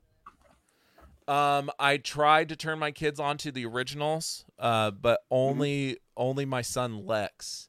[1.28, 6.62] Um, I tried to turn my kids onto the originals, uh, but only only my
[6.62, 7.68] son Lex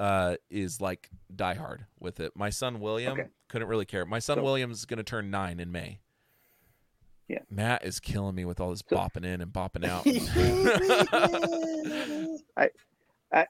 [0.00, 2.32] uh, is like diehard with it.
[2.34, 3.28] My son William Okay.
[3.48, 4.04] couldn't really care.
[4.04, 6.00] My son So- William is going to turn nine in May.
[7.28, 7.38] Yeah.
[7.48, 10.04] Matt is killing me with all this So- bopping in and bopping out.
[12.56, 12.68] I,
[13.32, 13.46] I,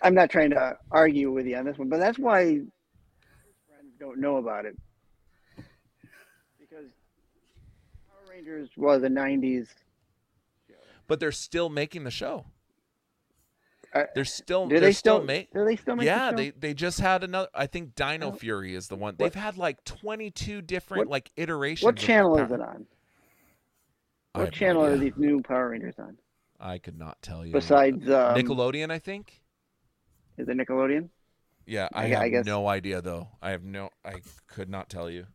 [0.00, 2.70] I'm not trying to argue with you on this one, but that's why friends
[3.98, 4.76] don't know about it
[6.70, 6.86] because
[8.08, 9.66] Power Rangers was a '90s.
[11.08, 12.44] but they're still making the show.
[14.14, 16.00] They're still Do they're they still still make Do they still make?
[16.04, 16.36] the yeah show?
[16.36, 18.32] they they just had another i think dino Oh.
[18.32, 22.38] fury is the one What- they've had like 22 different What- like iterations What channel
[22.38, 22.86] is it on?
[24.34, 26.18] I What channel are these new Power Rangers on?
[26.60, 29.40] i could not tell you Besides um, nickelodeon i think
[30.36, 31.08] is it Nickelodeon?
[31.66, 35.08] yeah i, I- have I no idea though i have no i could not tell
[35.10, 35.26] you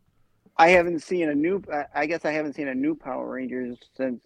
[0.58, 1.62] I haven't seen a new.
[1.96, 4.22] I- guess I haven't seen a new Power Rangers since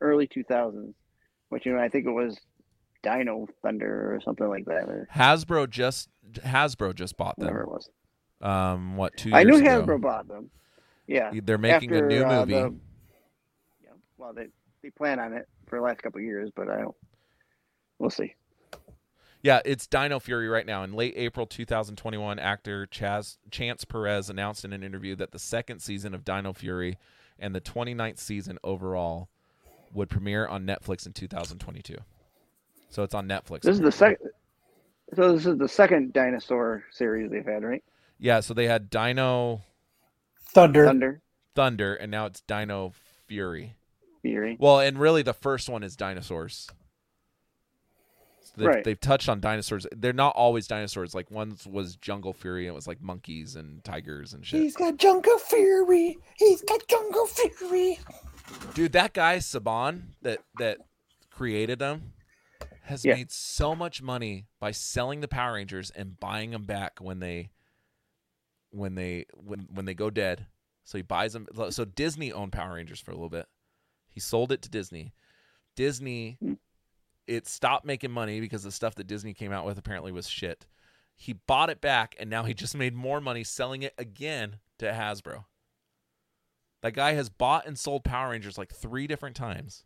[0.00, 0.94] early 2000s,
[1.48, 2.38] which you know I think it was
[3.02, 7.46] Dino Thunder or something like that, or hasbro just hasbro just bought them.
[7.46, 7.90] whatever it was.
[8.40, 9.82] um what two I knew ago.
[9.82, 10.50] Hasbro bought them.
[11.06, 12.74] Yeah, they're making after, a new uh, movie the-
[13.82, 14.46] yeah, well, they
[14.82, 16.96] they plan on it for the last couple of years, but I don't.
[17.98, 18.34] We'll see.
[19.42, 20.84] Yeah, it's Dino Fury right now.
[20.84, 25.80] In late April 2021, actor Chaz Chance Perez announced in an interview that the second
[25.80, 26.96] season of Dino Fury
[27.40, 29.28] and the 29th season overall
[29.92, 31.96] would premiere on Netflix in 2022.
[32.88, 33.62] So it's on Netflix.
[33.62, 34.30] This is the second.
[35.14, 37.82] So this is the second dinosaur series they've had, right?
[38.18, 39.62] Yeah, so they had Dino
[40.38, 40.86] Thunder.
[40.86, 41.20] Thunder,
[41.56, 42.92] Thunder and now it's Dino
[43.26, 43.74] Fury.
[44.22, 44.56] Fury.
[44.60, 46.68] Well, and really the first one is dinosaurs.
[48.54, 48.84] So they've, Right.
[48.84, 49.86] they've touched on dinosaurs.
[49.96, 51.14] They're not always dinosaurs.
[51.14, 54.60] Like one was Jungle Fury and it was like monkeys and tigers and shit.
[54.60, 56.18] He's got Jungle Fury.
[56.36, 57.98] He's got Jungle Fury.
[58.74, 60.78] Dude, that guy Saban that that
[61.30, 62.12] created them
[62.82, 63.14] has Yeah.
[63.14, 67.50] made so much money by selling the Power Rangers and buying them back when they
[68.70, 70.46] when they when when they go dead.
[70.84, 71.46] So he buys them.
[71.70, 73.46] So Disney owned Power Rangers for a little bit.
[74.10, 75.14] He sold it to Disney.
[75.74, 76.54] Disney Hmm.
[77.26, 80.66] It stopped making money because the stuff that Disney came out with apparently was shit.
[81.14, 84.86] He bought it back and now he just made more money selling it again to
[84.86, 85.44] Hasbro.
[86.82, 89.84] That guy has bought and sold Power Rangers like three different times.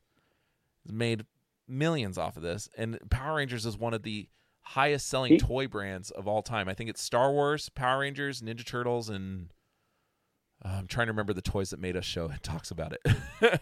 [0.83, 1.27] He's made
[1.69, 2.71] millions off of this.
[2.77, 4.29] And Power Rangers is one of the
[4.63, 6.69] highest selling toy brands of all time.
[6.69, 9.53] I think it's Star Wars, Power Rangers, Ninja Turtles, and
[10.65, 12.27] uh, I'm trying to remember the toys that made us show.
[12.31, 13.61] It talks about it.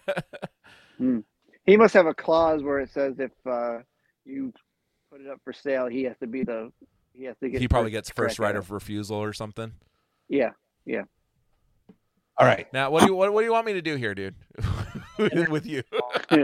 [1.65, 3.79] He must have a clause where it says if uh,
[4.25, 4.53] you
[5.11, 6.71] put it up for sale, he has to be the.
[7.13, 7.61] He has to get.
[7.61, 9.73] he probably gets first right of refusal or something.
[10.29, 10.51] Yeah.
[10.85, 11.03] Yeah.
[12.37, 12.71] All right.
[12.73, 14.35] Now, what do you what, what do you want me to do here, dude?
[15.49, 15.83] With you,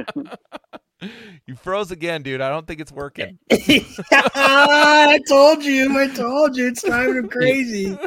[1.47, 2.41] you froze again, dude.
[2.41, 3.39] I don't think it's working.
[3.51, 5.99] I told you.
[5.99, 6.69] I told you.
[6.69, 7.99] It's driving him crazy.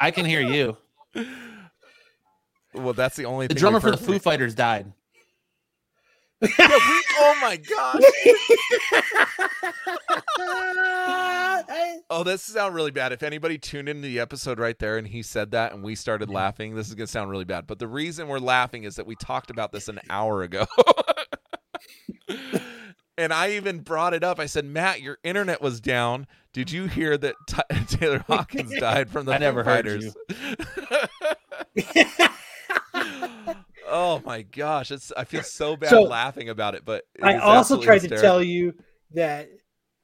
[0.00, 0.78] I can hear you.
[2.72, 4.90] Well, that's the only The thing drummer for the heard Foo Fighters died.
[6.42, 8.02] Yeah, we- oh my god.
[12.12, 13.12] Oh, this sounds really bad.
[13.12, 16.28] If anybody tuned into the episode right there and he said that and we started
[16.28, 17.66] laughing, this is gonna sound really bad.
[17.68, 20.66] But the reason we're laughing is that we talked about this an hour ago.
[23.18, 24.40] and I even brought it up.
[24.40, 26.26] I said, Matt, your internet was down.
[26.52, 30.16] Did you hear that Ty Taylor Hawkins died from the I never heard Fighters?
[33.90, 37.36] Oh my gosh, it's I feel so bad So, laughing about it, but it I
[37.38, 38.74] also absolutely tried to tell you
[39.12, 39.48] that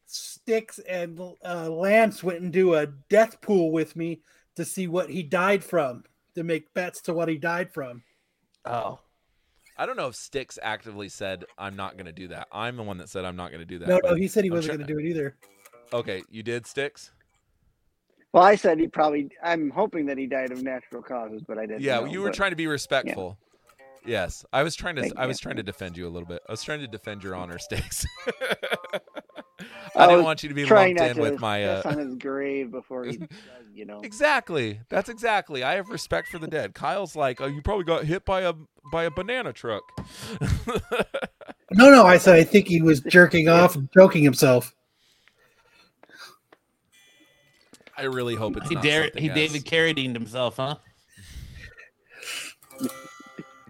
[0.07, 4.21] Sticks and uh, Lance went and do a death pool with me
[4.57, 8.03] to see what he died from, to make bets to what he died from.
[8.65, 9.01] Oh.
[9.79, 12.49] I don't know if Sticks actively said I'm not going to do that.
[12.51, 13.89] I'm the one that said I'm not going to do that.
[13.89, 15.37] No, no, he said he I'm wasn't try- going to do it either.
[15.93, 17.11] Okay, you did Sticks.
[18.33, 19.29] well, I said he probably.
[19.43, 21.83] I'm hoping that he died of natural causes, but I didn't.
[21.83, 23.39] Yeah, know, you were but- trying to be respectful.
[24.07, 25.03] Yes, I was trying to.
[25.03, 26.41] Thank I was trying to defend you a little bit.
[26.49, 28.07] I was trying to defend your honor, Sticks.
[29.97, 31.65] I I didn't want you to be trying lumped in to with my.
[31.65, 33.29] Uh, on his grave before he, does,
[33.75, 34.01] you know.
[34.03, 34.81] exactly.
[34.91, 35.63] That's exactly.
[35.65, 36.75] I have respect for the dead.
[36.75, 38.53] Kyle's like, oh, you probably got hit by a
[38.93, 39.83] by a banana truck.
[41.73, 44.73] No, no, I said I think he was jerking off and choking himself.
[47.99, 50.77] I really hope it's He not dare something he as- David Carradine himself, huh?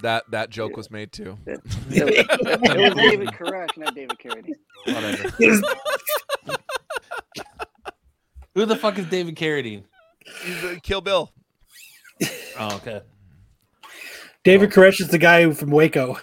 [0.02, 1.38] That that joke was made too.
[1.46, 4.56] It was, it was David Koresh, not David Carradine.
[4.86, 5.28] Whatever.
[8.54, 9.84] Who the fuck is David Carradine?
[10.42, 11.32] He's a Kill Bill.
[12.58, 13.02] Oh, okay.
[14.44, 16.18] David Koresh is the guy from Waco.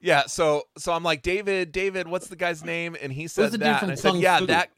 [0.00, 2.96] Yeah, so so I'm like David, David, what's the guy's name?
[3.00, 4.46] And he said that, and I said, Kung yeah, Fu?
[4.46, 4.70] that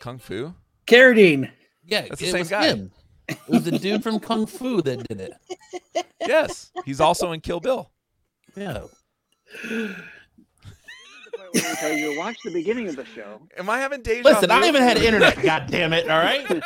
[0.00, 0.54] Kung Fu.
[0.86, 1.50] Carradine.
[1.84, 2.66] Yeah, That's the it same was guy.
[2.68, 2.92] him.
[3.28, 6.04] It was the dude from Kung Fu that did it.
[6.26, 7.90] Yes, he's also in Kill Bill.
[8.56, 8.82] Yeah.
[11.52, 13.40] When I tell you, watch the beginning of the show.
[13.56, 14.66] Am I having deja Listen, I vu?
[14.66, 15.40] haven't had internet.
[15.42, 16.08] God damn it!
[16.10, 16.46] All right.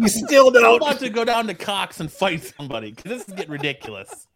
[0.00, 0.64] You still don't.
[0.64, 4.26] I'm about to go down to Cox and fight somebody because this is getting ridiculous.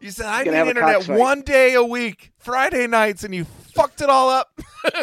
[0.00, 4.00] You said I Gonna need internet one day a week, Friday nights, and you fucked
[4.00, 4.58] it all up.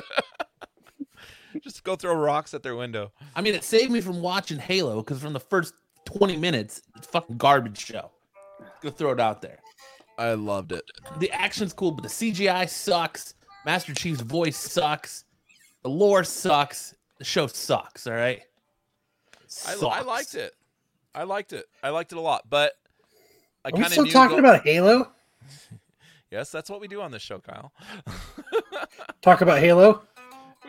[1.63, 3.11] Just go throw rocks at their window.
[3.35, 5.73] I mean, it saved me from watching Halo because from the first
[6.05, 8.11] 20 minutes, it's a fucking garbage show.
[8.81, 9.59] Gonna throw it out there.
[10.17, 10.83] I loved it.
[11.19, 13.33] The action's cool, but the CGI sucks.
[13.65, 15.25] Master Chief's voice sucks.
[15.83, 16.95] The lore sucks.
[17.17, 18.07] The show sucks.
[18.07, 18.41] All right.
[19.67, 19.83] I, Sucks.
[19.83, 20.53] I liked it.
[21.13, 21.65] I liked it.
[21.83, 22.49] I liked it a lot.
[22.49, 22.73] But
[23.65, 25.11] I Are we kind of still knew talking go- about Halo?
[26.31, 27.73] Yes, that's what we do on this show, Kyle.
[29.21, 30.03] Talk about Halo?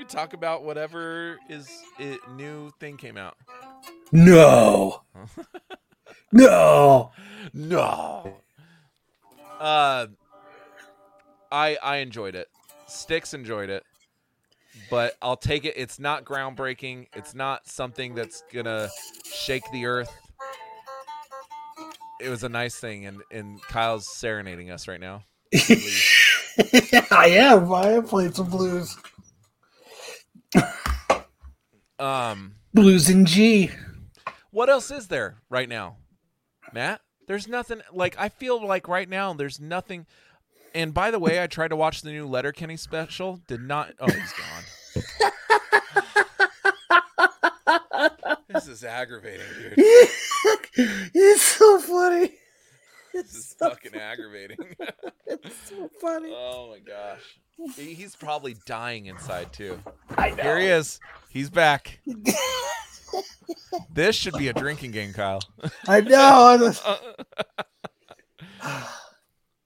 [0.02, 3.36] We talk about whatever is it, new thing came out.
[4.10, 5.02] No.
[6.32, 7.12] no.
[7.54, 8.36] No.
[9.60, 10.06] Uh,
[11.52, 12.48] I I enjoyed it.
[12.88, 13.84] Sticks enjoyed it,
[14.90, 15.74] but I'll take it.
[15.76, 17.06] It's not groundbreaking.
[17.14, 18.88] It's not something that's gonna
[19.24, 20.12] shake the earth.
[22.20, 25.22] It was a nice thing, and and Kyle's serenading us right now.
[27.12, 27.72] I am.
[27.72, 28.96] I am playing some blues.
[32.02, 33.70] Um, Blues in G.
[34.50, 35.98] what else is there right now,
[36.72, 37.00] Matt?
[37.28, 37.80] There's nothing.
[37.92, 40.06] Like I feel like right now there's nothing.
[40.74, 43.40] And by the way, I tried to watch the new Letterkenny special.
[43.46, 43.92] Did not.
[44.00, 44.64] Oh, he's gone.
[48.48, 49.74] this is aggravating, dude.
[50.74, 52.32] it's so funny.
[53.22, 54.58] This is fucking aggravating.
[55.26, 56.30] It's so funny.
[56.34, 57.20] oh my gosh.
[57.76, 59.78] He- He's probably dying inside too.
[60.16, 60.42] I know.
[60.42, 61.00] Here he is.
[61.30, 62.00] He's back.
[63.92, 65.40] This should be a drinking game, Kyle.
[65.88, 66.72] I know.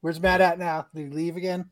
[0.01, 0.87] Where's Matt at now?
[0.95, 1.71] Did he leave again?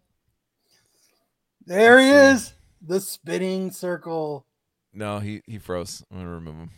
[1.67, 2.53] There he is.
[2.83, 4.47] The spinning circle.
[4.93, 6.05] No, he he froze.
[6.11, 6.71] I'm gonna remove him.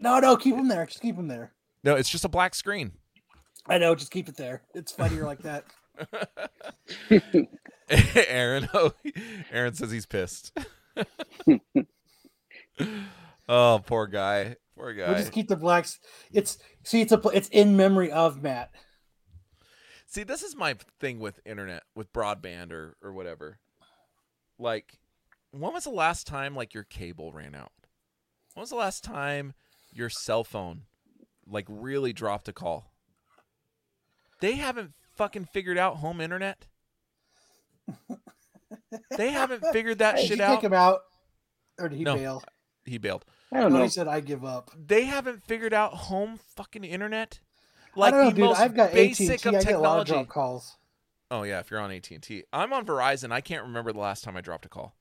[0.00, 0.86] No, no, keep him there.
[0.86, 1.52] Just keep him there.
[1.84, 2.92] No, it's just a black screen.
[3.66, 3.94] I know.
[3.94, 4.62] Just keep it there.
[4.74, 5.64] It's funnier like that.
[8.28, 8.92] Aaron, oh,
[9.50, 10.56] Aaron says he's pissed.
[13.48, 14.56] oh, poor guy.
[14.76, 15.08] Poor guy.
[15.08, 15.98] We'll just keep the blacks.
[16.32, 18.70] It's see, it's a pl- it's in memory of Matt.
[20.06, 23.58] See, this is my thing with internet, with broadband or or whatever.
[24.58, 24.98] Like,
[25.50, 27.72] when was the last time like your cable ran out?
[28.54, 29.54] When was the last time
[29.92, 30.82] your cell phone
[31.46, 32.91] like really dropped a call?
[34.42, 36.66] They haven't fucking figured out home internet.
[39.16, 40.54] They haven't figured that Hey, did shit you out.
[40.56, 41.00] take him out,
[41.78, 42.16] or did he No.
[42.16, 42.42] bail?
[42.84, 43.24] He bailed.
[43.52, 43.84] I don't No, know.
[43.84, 44.70] he said I give up.
[44.76, 47.38] They haven't figured out home fucking internet.
[47.96, 48.44] I Like don't know, the dude.
[48.46, 49.28] most I've got AT and T.
[49.28, 50.28] basic I of get a lot of technology.
[50.28, 50.76] calls.
[51.30, 53.30] Oh yeah, if you're on AT and T, I'm on Verizon.
[53.32, 54.96] I can't remember the last time I dropped a call.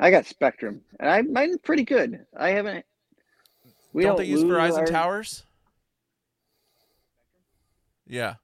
[0.00, 2.24] I got Spectrum, and I mine's pretty good.
[2.36, 2.86] I haven't.
[3.92, 5.44] We don't, don't, they use Verizon our- towers?
[8.08, 8.34] Yeah.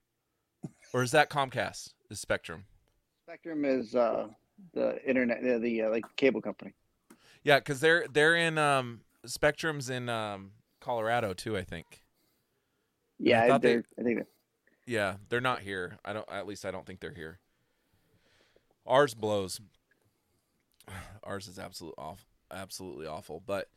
[0.93, 1.94] Or is that Comcast?
[2.10, 2.65] Is Spectrum?
[3.26, 4.28] Spectrum is uh,
[4.75, 6.73] the internet, the, the uh, like cable company.
[7.43, 11.57] Yeah, because they're they're in um Spectrum's in um Colorado too.
[11.57, 12.02] I think.
[13.18, 14.28] Yeah, I I, they- they're- I think that-
[14.86, 15.99] Yeah, they're not here.
[16.05, 16.31] I don't.
[16.31, 17.41] At least I don't think they're here.
[18.86, 19.60] Ours blows.
[21.25, 23.43] Ours is absolute awful, absolutely awful.
[23.44, 23.68] But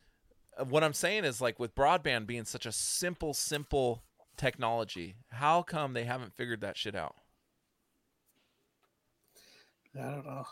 [0.58, 4.02] uh, what I'm saying is, like with broadband being such a simple, simple
[4.38, 7.16] technology, how come they haven't figured that shit out?
[9.98, 10.46] I don't know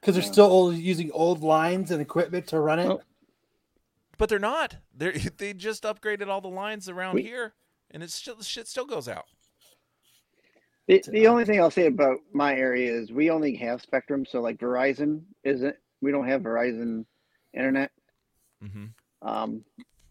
[0.00, 2.86] because they're still old, using old lines and equipment to run it.
[2.86, 3.00] Oh.
[4.18, 4.76] But they're not.
[4.96, 7.54] They they just upgraded all the lines around We- here,
[7.90, 9.24] and it's still the shit still goes out.
[10.88, 14.40] The, the only thing I'll say about my area is we only have Spectrum, so
[14.40, 15.76] like Verizon isn't.
[16.00, 17.04] We don't have Verizon
[17.54, 17.92] internet.
[18.60, 18.86] hmm
[19.22, 19.64] Um,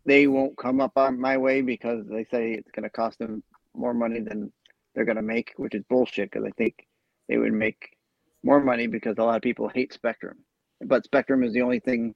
[0.05, 3.43] they won't come up on my way because they say it's going to cost them
[3.75, 4.51] more money than
[4.93, 6.31] they're going to make, which is bullshit.
[6.31, 6.87] Because I think
[7.27, 7.95] they would make
[8.43, 10.39] more money because a lot of people hate Spectrum,
[10.83, 12.15] but Spectrum is the only thing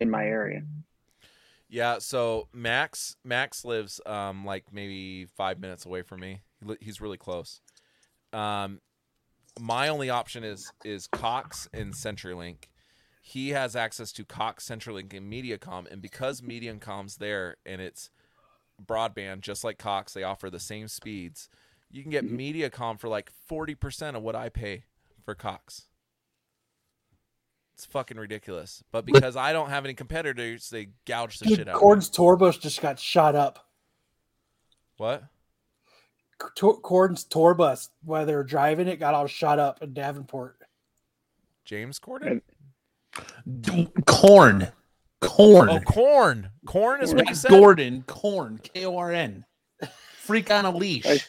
[0.00, 0.62] in my area.
[1.68, 1.98] Yeah.
[1.98, 6.40] So Max Max lives um like maybe five minutes away from me.
[6.80, 7.60] He's really close.
[8.32, 8.80] Um,
[9.60, 12.64] my only option is is Cox and CenturyLink.
[13.24, 18.10] He has access to Cox, CenturyLink, and MediaCom, and because MediaCom's there and it's
[18.84, 21.48] broadband, just like Cox, they offer the same speeds.
[21.88, 24.84] You can get MediaCom for like forty percent of what I pay
[25.24, 25.86] for Cox.
[27.74, 28.82] It's fucking ridiculous.
[28.90, 31.76] But because I don't have any competitors, they gouge the Dude, shit out.
[31.76, 31.80] of me.
[31.80, 33.68] Cord's tour bus just got shot up.
[34.96, 35.22] What?
[36.56, 40.56] Tor- Cordon's tour bus, while they were driving it, got all shot up in Davenport.
[41.64, 42.40] James Corden?
[44.06, 44.68] Corn.
[45.20, 45.68] Corn.
[45.68, 46.50] Oh, corn.
[46.66, 47.50] Korn is what you said.
[47.50, 48.02] Gordon.
[48.06, 48.60] Korn.
[48.62, 49.44] K O R N.
[50.18, 51.06] Freak on a leash.
[51.06, 51.20] I-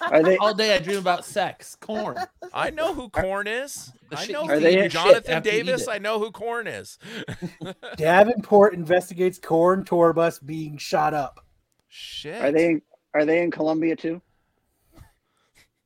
[0.00, 1.76] Are they All day I dream about sex.
[1.76, 2.16] Corn.
[2.54, 3.92] I know who Korn is.
[4.10, 5.88] The I know Are who they in- Jonathan shit after you eat Davis.
[5.88, 6.98] I know who Korn is.
[7.96, 11.44] Davenport investigates Korn tour bus being shot up.
[11.88, 12.40] Shit.
[12.42, 12.82] are they in,
[13.14, 14.22] are they in Colombia too?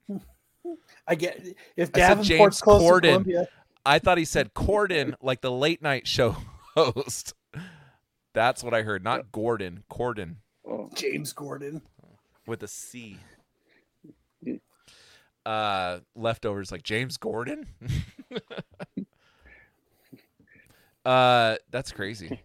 [1.06, 1.40] I get
[1.76, 3.00] if I said Davenport's James close Corden.
[3.02, 3.48] to Columbia.
[3.84, 6.36] I thought he said Corden, like the late night show
[6.76, 7.34] host.
[8.32, 9.02] That's what I heard.
[9.02, 9.82] Not Gordon.
[9.90, 10.36] Corden
[10.66, 11.82] Oh, James Gordon.
[12.46, 13.18] with a C.
[15.44, 17.66] Uh, leftovers like James Gordon.
[21.04, 22.40] uh, that's crazy.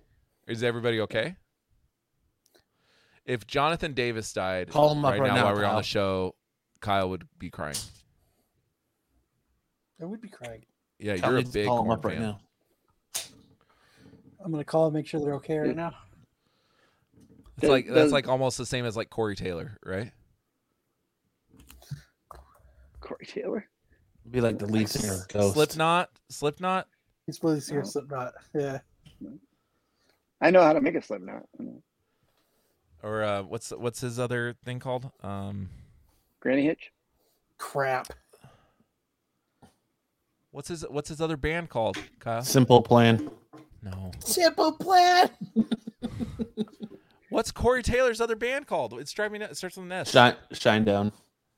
[0.48, 1.36] Is everybody okay?
[3.26, 5.84] If Jonathan Davis died Call him up right, right now, now, while we're on the
[5.84, 6.36] show,
[6.80, 7.76] Kyle would be crying.
[10.02, 10.64] I would be crying.
[10.99, 12.22] Yeah, Kyle you're a big call him Korn up right fan.
[12.22, 12.40] now.
[14.43, 15.93] I'm gonna call and make sure they're okay right now.
[17.57, 20.11] It's Does- like that's does- like almost the same as like Corey Taylor, right?
[22.99, 23.67] Corey Taylor.
[24.30, 25.53] Be like the lead singer of Ghost.
[25.53, 26.88] Slipknot, Slipknot.
[27.25, 27.85] He's supposed to hear Oh.
[27.85, 28.33] Slipknot.
[28.53, 28.80] Yeah.
[30.41, 31.43] I know how to make a Slipknot.
[33.03, 35.11] or uh, what's what's his other thing called?
[35.22, 35.69] Um,
[36.40, 36.91] Granny Hitch.
[37.57, 38.07] Crap.
[40.56, 41.98] What's his what's his other band called?
[42.19, 42.42] Kyle?
[42.42, 43.30] Simple plan.
[43.84, 44.11] No.
[44.19, 45.30] Simple plan.
[47.30, 48.93] What's Corey Taylor's other band called?
[48.93, 49.45] It's driving me.
[49.45, 50.11] It starts with an S.
[50.11, 51.11] Shine, shine down.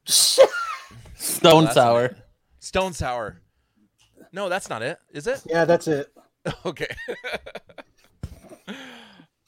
[0.09, 0.47] Oh,
[1.15, 2.17] Stone that's sour.
[2.59, 3.39] Stone Sour.
[4.33, 4.97] No, that's not it.
[5.13, 5.41] Is it?
[5.45, 6.11] Yeah, that's it.
[6.65, 6.87] Okay.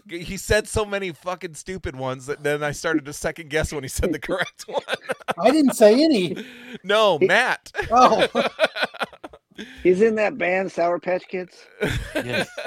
[0.10, 3.84] he said so many fucking stupid ones that then I started to second guess when
[3.84, 4.82] he said the correct one.
[5.38, 6.46] I didn't say any.
[6.84, 7.72] no, Matt.
[7.90, 8.28] Oh,
[9.84, 11.66] He's in that band Sour Patch Kids.
[12.16, 12.50] Yes.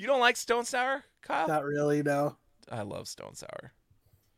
[0.00, 1.48] You don't like Stone Sour, Kyle?
[1.48, 2.04] not really.
[2.04, 2.36] No.
[2.70, 3.72] I love Stone Sour.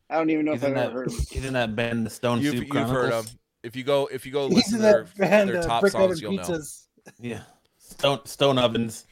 [0.09, 1.25] I don't even know He's if in, I've that, ever heard of him.
[1.29, 3.25] he's in that band, the Stone You've, Soup you've heard Chronicles.
[3.27, 3.39] them.
[3.61, 5.91] If you go if you go He's listen to their, band, their uh, top Brick
[5.93, 6.59] songs, you'll know.
[7.19, 7.41] Yeah.
[7.77, 9.05] Stone Stone Ovens.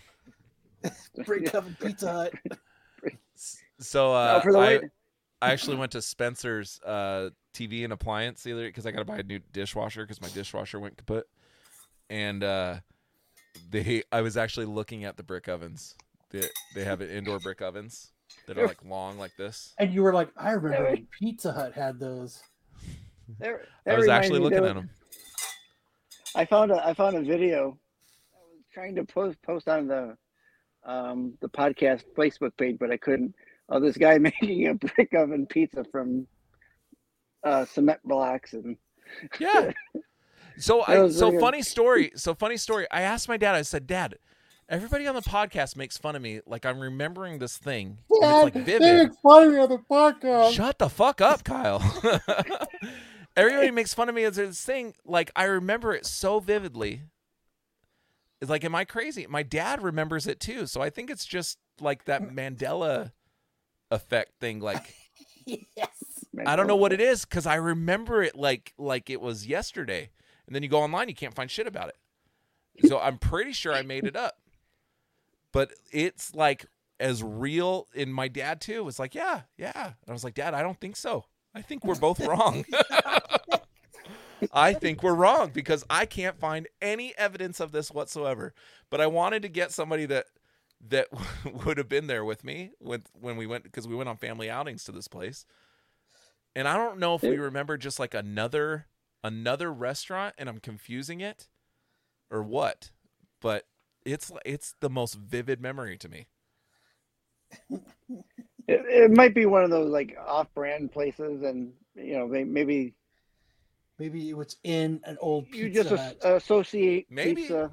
[1.25, 2.33] Brick Oven Pizza Hut.
[3.79, 4.79] So Oh, uh, for I.
[5.41, 9.05] I actually went to Spencer's uh, TV and appliance the other because I got to
[9.05, 11.27] buy a new dishwasher because my dishwasher went kaput,
[12.09, 12.75] and uh,
[13.69, 15.95] they I was actually looking at the brick ovens.
[16.31, 16.43] They,
[16.75, 18.11] they have indoor brick ovens
[18.45, 19.73] that are like long like this.
[19.79, 22.41] And you were like, I remember when Pizza Hut had those.
[23.39, 24.89] That- I was actually looking there at them.
[26.35, 27.77] I found a I found a video.
[28.33, 30.15] I was trying to post post on the
[30.85, 33.33] um the podcast Facebook page, but I couldn't.
[33.69, 36.27] Oh, this guy making a brick oven pizza from
[37.43, 38.77] uh, cement blocks and
[39.39, 39.71] Yeah.
[40.59, 41.39] So I so good.
[41.39, 42.11] funny story.
[42.15, 42.85] So funny story.
[42.91, 43.55] I asked my dad.
[43.55, 44.17] I said, Dad,
[44.67, 47.99] everybody on the podcast makes fun of me like I'm remembering this thing.
[48.09, 49.13] it's like vivid.
[49.23, 50.53] fun of the podcast.
[50.53, 51.81] Shut the fuck up, Kyle.
[53.38, 54.95] Everybody makes fun of me as this thing.
[55.05, 57.03] Like I remember it so vividly.
[58.41, 59.27] It's like, am I crazy?
[59.27, 60.65] My dad remembers it too.
[60.65, 62.33] So I think it's just like that mm.
[62.33, 63.11] Mandela
[63.91, 64.59] effect thing.
[64.59, 64.93] Like
[65.45, 65.89] yes.
[66.45, 70.09] I don't know what it is because I remember it like like it was yesterday.
[70.49, 72.87] And then you go online, you can't find shit about it.
[72.87, 74.39] So I'm pretty sure I made it up.
[75.53, 76.65] But it's like
[76.99, 78.83] as real in my dad too.
[78.83, 79.85] Was like, yeah, yeah.
[79.85, 81.25] And I was like, Dad, I don't think so.
[81.53, 82.65] I think we're both wrong.
[84.53, 88.55] I think we're wrong because I can't find any evidence of this whatsoever.
[88.89, 90.25] But I wanted to get somebody that
[90.87, 91.09] that
[91.65, 94.49] would have been there with me when when we went because we went on family
[94.49, 95.45] outings to this place.
[96.55, 98.87] And I don't know if we remember just like another
[99.23, 101.48] another restaurant and I'm confusing it
[102.30, 102.91] or what.
[103.41, 103.65] But
[104.06, 106.27] it's it's the most vivid memory to me.
[108.67, 112.93] It, it might be one of those like off-brand places, and you know may- maybe
[113.98, 115.99] Maybe it was in an old you just Hut.
[116.23, 117.41] as- associate Maybe.
[117.41, 117.72] pizza.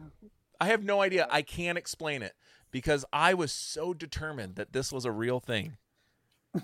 [0.61, 1.29] I have no idea.
[1.31, 2.33] I can't explain it
[2.73, 5.77] because I was so determined that this was a real thing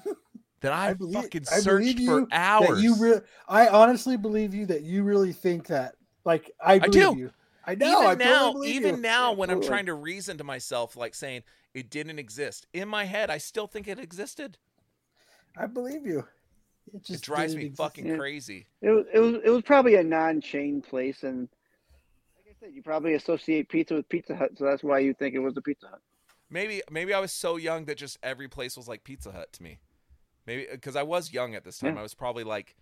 [0.62, 2.68] that I, believe- fucking I searched believe for you hours.
[2.78, 5.94] That you re- I honestly believe you that you really think that.
[6.24, 7.18] Like I believe do.
[7.18, 7.30] you.
[7.64, 7.86] I know.
[7.86, 9.02] even I totally now, believe even you.
[9.02, 11.42] now, when I'm trying to reason to myself, like saying
[11.74, 14.58] it didn't exist in my head, I still think it existed.
[15.56, 16.20] I believe you.
[16.92, 17.76] It It just drives me exist.
[17.78, 18.16] fucking Yeah.
[18.16, 18.66] crazy.
[18.80, 21.48] It was it was it was probably a non-chain place, and
[22.36, 25.34] like I said, you probably associate pizza with Pizza Hut, so that's why you think
[25.34, 26.00] it was a Pizza Hut.
[26.50, 29.62] Maybe, maybe I was so young that just every place was like Pizza Hut to
[29.62, 29.78] me.
[30.46, 31.94] Maybe uh, because I was young at this time.
[31.94, 32.00] Yeah.
[32.00, 32.76] I was probably like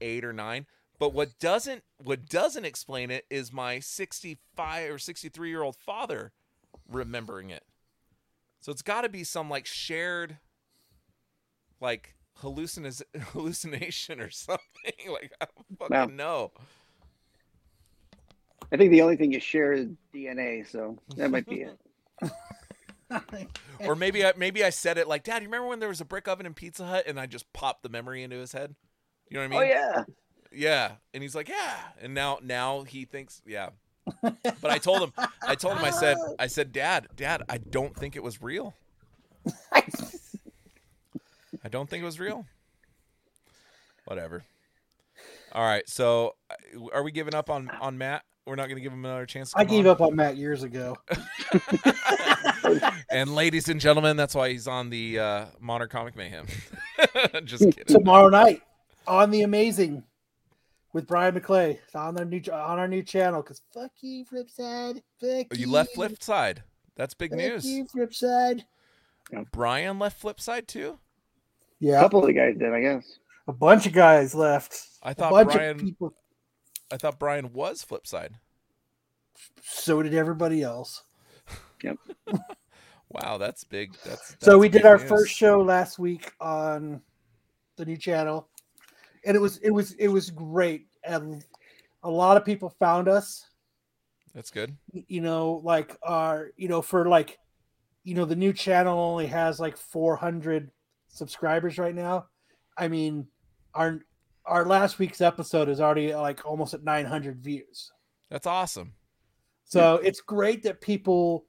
[0.00, 0.66] eight or nine.
[0.98, 6.32] But what doesn't what doesn't explain it is my 65 or 63 year old father
[6.88, 7.64] remembering it.
[8.60, 10.38] So it's got to be some like shared
[11.80, 14.62] like hallucin- hallucination or something.
[15.10, 16.52] like I don't fucking know.
[18.70, 21.78] I think the only thing you share is DNA, so that might be it.
[23.80, 26.04] Or maybe I maybe I said it like, Dad, you remember when there was a
[26.04, 28.76] brick oven in Pizza Hut and I just popped the memory into his head?
[29.28, 29.58] You know what I mean?
[29.58, 30.04] oh yeah.
[30.52, 30.92] Yeah.
[31.12, 31.76] And he's like, Yeah.
[32.00, 33.70] And now now he thinks, yeah.
[34.22, 35.12] But I told him
[35.46, 38.74] I told him I said I said, Dad, Dad, I don't think it was real.
[39.72, 42.46] I don't think it was real.
[44.04, 44.44] Whatever.
[45.52, 45.88] All right.
[45.88, 48.24] So, uh, are we giving up on on Matt?
[48.46, 49.52] We're not going to give him another chance.
[49.52, 49.92] To I gave on?
[49.92, 50.96] up on Matt years ago.
[53.10, 56.46] and ladies and gentlemen, that's why he's on the uh, Modern Comic Mayhem.
[57.44, 57.84] Just kidding.
[57.86, 58.62] Tomorrow night
[59.06, 60.02] on the Amazing
[60.92, 63.42] with Brian McClay on our new on our new channel.
[63.42, 65.02] Cause fuck you, Flipside.
[65.20, 66.62] Fuck Oh, you left flip side.
[66.96, 67.66] That's big Fuck news.
[67.66, 68.64] you, Flipside.
[69.50, 70.98] Brian left flip side too.
[71.80, 71.98] Yeah.
[71.98, 73.18] A couple of the guys did, I guess.
[73.48, 74.78] a bunch of guys left.
[75.02, 75.76] I A thought bunch Brian.
[75.76, 76.14] of people.
[76.92, 78.34] I thought Brian was flip side.
[79.62, 81.02] So did everybody else.
[83.12, 83.94] Wow, that's big.
[84.04, 85.08] That's, so we did our news.
[85.08, 87.02] first show last week on
[87.76, 88.48] the new channel,
[89.26, 90.86] and it was it was it was great.
[91.04, 91.44] And
[92.02, 93.46] a lot of people found us.
[94.34, 94.74] That's good.
[94.92, 97.38] you know, like our, you know, for like,
[98.02, 100.70] you know, the new channel only has like 400
[101.08, 102.28] subscribers right now.
[102.78, 103.26] I mean,
[103.74, 104.00] our
[104.46, 107.92] our last week's episode is already like almost at 900 views.
[108.30, 108.94] That's awesome.
[109.64, 111.46] So it's great that people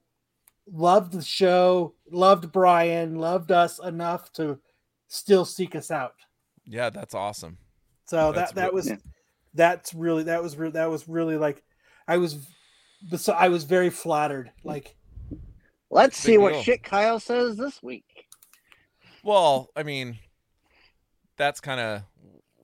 [0.72, 4.60] loved the show, loved Brian, loved us enough to
[5.08, 6.16] still seek us out.
[6.66, 7.58] Yeah, that's awesome.
[8.06, 8.98] So That's that that re- was yeah.
[9.54, 11.64] that's really that was re- that was really like
[12.08, 12.38] I was
[13.18, 14.52] so I was very flattered.
[14.64, 14.96] Like
[15.90, 16.64] Let's Big see what deal.
[16.64, 18.26] shit Kyle says this week.
[19.24, 20.18] Well, I mean,
[21.38, 22.02] that's kind of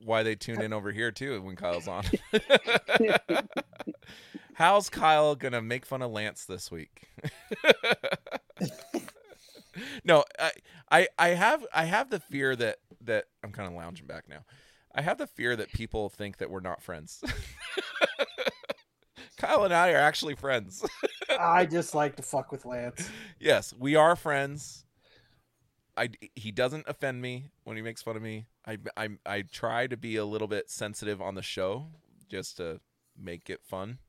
[0.04, 2.04] why they tune in over here too when Kyle's on.
[4.60, 7.08] How's Kyle gonna make fun of Lance this week?
[10.04, 10.52] no, I,
[10.92, 14.44] I, I have, I have the fear that that I'm kind of lounging back now.
[14.94, 17.24] I have the fear that people think that we're not friends.
[19.38, 20.84] Kyle and I are actually friends.
[21.40, 23.10] I just like to fuck with Lance.
[23.40, 24.84] yes, we are friends.
[25.96, 28.48] I he doesn't offend me when he makes fun of me.
[28.68, 31.88] I I I try to be a little bit sensitive on the show
[32.28, 32.82] just to
[33.18, 34.00] make it fun.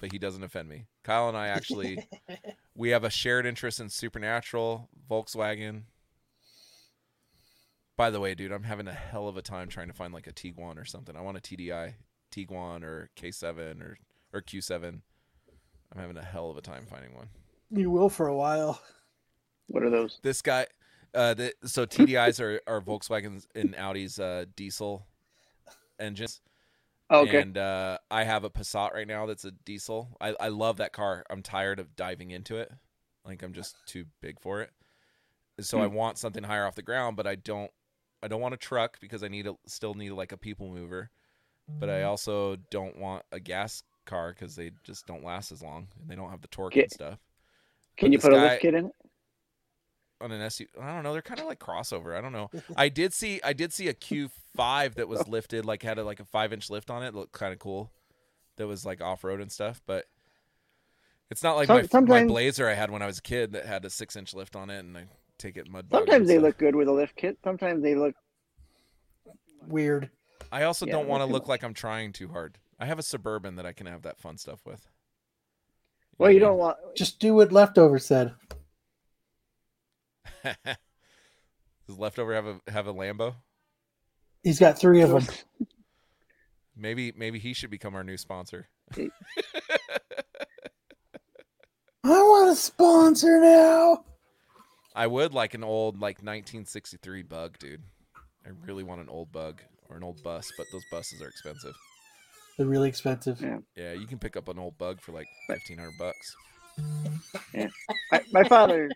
[0.00, 0.86] But he doesn't offend me.
[1.02, 2.08] Kyle and I actually
[2.74, 5.82] we have a shared interest in supernatural, Volkswagen.
[7.96, 10.28] By the way, dude, I'm having a hell of a time trying to find like
[10.28, 11.16] a Tiguan or something.
[11.16, 11.94] I want a TDI,
[12.30, 13.98] Tiguan or K7 or
[14.32, 15.00] or Q7.
[15.92, 17.28] I'm having a hell of a time finding one.
[17.70, 18.80] You will for a while.
[19.66, 20.18] What are those?
[20.22, 20.66] this guy
[21.14, 25.06] uh the, so tdis are, are volkswagens and audi's uh diesel
[25.98, 26.40] engines
[27.10, 27.44] Oh, okay.
[27.44, 30.16] and uh i have a passat right now that's a diesel.
[30.20, 31.24] I, I love that car.
[31.30, 32.70] I'm tired of diving into it.
[33.24, 34.70] Like i'm just too big for it.
[35.60, 35.88] So i Hmm.
[35.88, 37.70] want something higher off the ground but i don't
[38.22, 41.10] i don't want a truck because i need a still need like a people mover.
[41.80, 45.88] But i also don't want a gas car because they just don't last as long
[46.00, 47.18] and they don't have the torque and stuff.
[47.98, 48.92] Can you this put a lift kit in it?
[50.20, 50.66] On an SU.
[50.80, 51.12] I don't know.
[51.12, 52.16] They're kind of like crossover.
[52.16, 52.50] I don't know.
[52.76, 53.40] I did see.
[53.44, 56.70] I did see a Q5 that was lifted, like had a, like a five inch
[56.70, 57.14] lift on it.
[57.14, 57.90] Looked kind of cool.
[58.56, 60.06] That was like off road and stuff, but
[61.30, 63.66] it's not like Some- my my Blazer I had when I was a kid that
[63.66, 65.04] had a six inch lift on it, and I
[65.38, 65.86] take it mud.
[65.90, 66.42] Sometimes they stuff.
[66.42, 67.38] look good with a lift kit.
[67.44, 68.14] Sometimes they look.
[69.66, 70.10] Weird.
[70.50, 71.48] I also yeah, don't want to look much.
[71.48, 72.58] like I'm trying too hard.
[72.80, 74.88] I have a suburban that I can have that fun stuff with.
[76.16, 76.76] Well, you know don't want.
[76.96, 78.34] Just do what leftover said.
[80.42, 80.58] What
[81.86, 83.34] Does leftover have a have a Lambo?
[84.42, 85.26] He's got three of them.
[86.80, 88.68] Maybe maybe he should become our new sponsor.
[88.96, 89.08] I
[92.04, 94.04] want a sponsor now.
[94.94, 97.82] I would like an old like 1963 bug, dude.
[98.46, 101.74] I really want an old bug or an old bus, but those buses are expensive.
[102.56, 103.40] They're really expensive.
[103.40, 103.58] Yeah.
[103.74, 106.36] Yeah, you can pick up an old bug for like 1500 bucks.
[107.56, 107.70] I,
[108.12, 108.22] my.
[108.32, 108.88] My father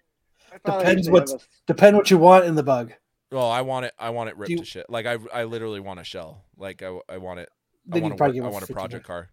[0.65, 2.93] Depends used to what's- Depend what you want in the bug.
[3.31, 4.91] Well, I want it I want it ripped you- to shit.
[4.91, 6.45] Like I I literally want a shell.
[6.57, 7.49] Like I I want it
[7.91, 9.31] I Then want you a, probably give I want a project car.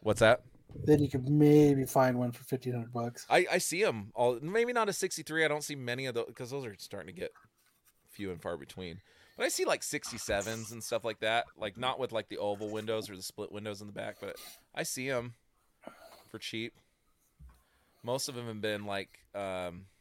[0.00, 0.42] What's that?
[0.84, 3.26] Then you could maybe find one for fifteen hundred bucks.
[3.30, 5.44] I I see them all maybe not a 63.
[5.44, 7.32] I don't see many of those because those are starting to get
[8.10, 9.00] few and far between.
[9.36, 11.46] But I see like 67s and stuff like that.
[11.56, 14.36] Like not with like the oval windows or the split windows in the back, but
[14.74, 15.34] I see them
[16.30, 16.72] for cheap.
[18.02, 19.99] Most of them have been like um what are they-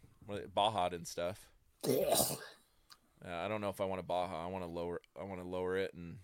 [0.53, 1.49] Baja and stuff.
[1.88, 2.16] Yeah.
[3.25, 4.43] Uh, I don't know if I want a Baja.
[4.43, 5.01] I want to lower.
[5.19, 6.17] I want to lower it, and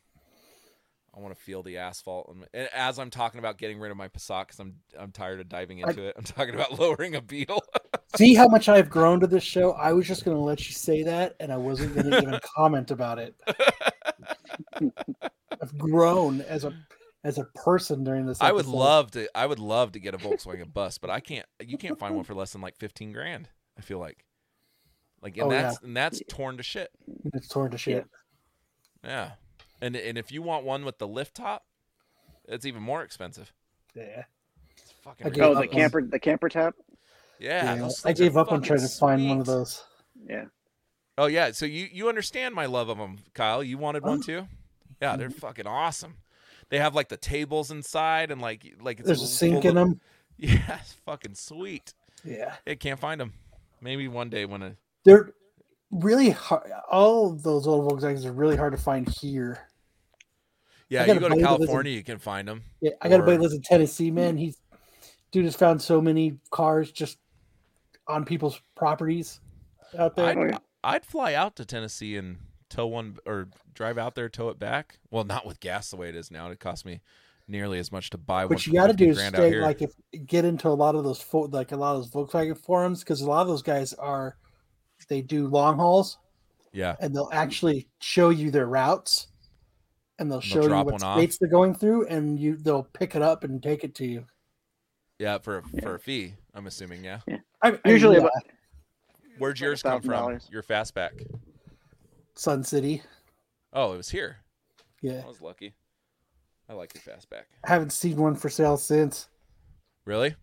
[1.15, 2.33] I want to feel the asphalt.
[2.53, 5.49] And, as I'm talking about getting rid of my Passat, because I'm I'm tired of
[5.49, 6.15] diving into it.
[6.17, 7.63] I'm talking about lowering a Beetle.
[8.17, 9.73] See how much I've grown to this show?
[9.73, 12.39] I was just going to let you say that, and I wasn't going to even
[12.55, 13.35] comment about it.
[15.61, 16.73] I've grown as a
[17.25, 18.39] as a person during this.
[18.39, 19.27] I would love to.
[19.35, 21.45] I would love to get a Volkswagen bus, but I can't.
[21.61, 23.49] You can't find one for less than like 15 grand.
[23.77, 24.25] I feel like,
[25.21, 25.61] like, and Oh, yeah.
[25.63, 26.89] that's and that's torn to shit.
[27.33, 28.05] It's torn to shit.
[29.03, 29.31] Yeah,
[29.81, 31.65] and and if you want one with the lift top,
[32.47, 33.51] it's even more expensive.
[33.95, 34.23] Yeah.
[34.77, 36.75] It's fucking I gave Oh, the on- camper, the camper top.
[37.39, 37.75] yeah.
[37.75, 39.83] Yeah, I gave up on fucking trying to find one of those.
[40.27, 40.45] Yeah.
[41.17, 43.63] Oh yeah, so you you understand my love of them, Kyle?
[43.63, 44.47] You wanted one too?
[45.01, 46.15] Yeah, they're fucking awesome.
[46.69, 49.69] They have like the tables inside and like like it's There's a little sink full
[49.69, 50.01] in them.
[50.37, 51.93] Yeah, it's fucking sweet.
[52.25, 52.55] Yeah.
[52.65, 53.31] Hey, can't find them.
[53.85, 55.29] Maybe one day when a They're
[55.91, 56.71] really hard.
[56.91, 59.59] All those old Volkswagens are really hard to find here.
[60.89, 62.63] yeah, got you a go to buddy that in- California, you can find them.
[62.81, 64.33] Yeah, I got a buddy lives in Tennessee, man.
[64.33, 64.37] Hmm.
[64.39, 64.57] He's
[65.31, 67.19] dude has found so many cars just
[68.07, 69.39] on people's properties
[69.97, 70.25] out there.
[70.25, 70.59] I'd, Oh.
[70.83, 72.37] I'd fly out to Tennessee and
[72.69, 74.97] tow one or drive out there, tow it back.
[75.11, 76.49] Well, not with gas the way it is now.
[76.49, 77.01] It cost me
[77.47, 78.49] nearly as much to buy one.
[78.55, 79.91] What you got to do is stay like if
[80.25, 83.21] get into a lot of those fo- like a lot of those Volkswagen forums because
[83.21, 84.37] a lot of those guys are
[85.09, 86.17] they do long hauls
[86.73, 89.27] yeah, and they'll actually show you their routes
[90.19, 91.17] and they'll And show they'll you what one off.
[91.17, 94.25] states they're going through and you they'll pick it up and take it to you.
[95.19, 96.33] yeah, for a, for a fee.
[96.53, 97.03] I'm assuming.
[97.03, 97.19] Yeah.
[97.61, 98.43] I, I Usually mean, about
[99.37, 100.11] Where'd yours come from?
[100.33, 100.51] $1,000.
[100.51, 101.11] Your fastback.
[102.35, 103.01] Sun City.
[103.73, 104.37] Oh, it was here.
[105.01, 105.73] Yeah, I was lucky.
[106.69, 107.43] I like your fastback.
[107.63, 109.27] I haven't seen one for sale since.
[110.05, 110.35] Really?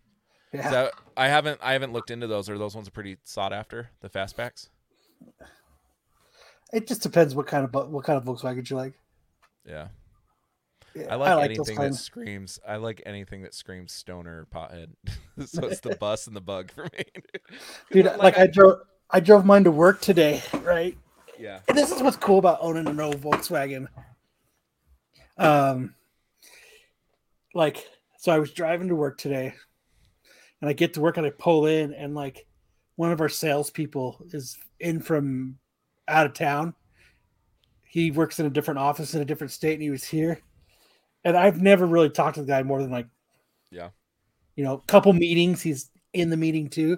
[0.53, 2.49] Yeah, that, I haven't I haven't looked into those.
[2.49, 3.89] Are those ones pretty sought after?
[4.01, 4.69] The fastbacks?
[6.73, 8.93] it just depends what kind of what kind of Volkswagen you like.
[9.65, 9.87] Yeah.
[10.95, 12.59] Yeah, I like, those anything that screams.
[12.67, 14.89] I like anything that screams stoner pothead.
[15.45, 17.03] so it's the bus and the bug for me,
[17.91, 18.05] dude.
[18.17, 20.95] Like, I drove I drove mine to work today, right?
[21.39, 21.59] yeah.
[21.67, 23.87] And this is what's cool about owning an old Volkswagen.
[25.37, 25.95] Um,
[27.53, 27.85] like,
[28.17, 29.53] so I was driving to work today,
[30.61, 32.45] and I get to work and I pull in, and like,
[32.95, 35.57] one of our salespeople is in from
[36.07, 36.75] out of town.
[37.83, 40.39] He works in a different office in a different state, and he was here.
[41.23, 43.07] And I've never really talked to the guy more than like,
[43.71, 43.89] Yeah.
[44.55, 45.61] you know, a couple meetings.
[45.61, 46.97] He's in the meeting too.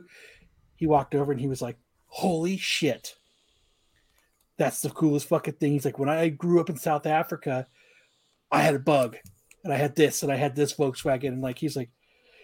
[0.75, 1.77] He walked over and he was like,
[2.07, 3.15] "Holy shit!"
[4.57, 5.73] that's the coolest fucking thing.
[5.73, 7.67] He's like, when I grew up in South Africa,
[8.51, 9.17] I had a bug
[9.65, 11.27] and I had this and I had this Volkswagen.
[11.29, 11.89] And like, he's like,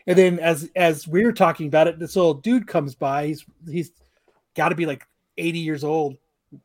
[0.08, 3.28] and then as, as we were talking about it, this old dude comes by.
[3.28, 3.92] He's, he's
[4.56, 6.18] got to be like 80 years old,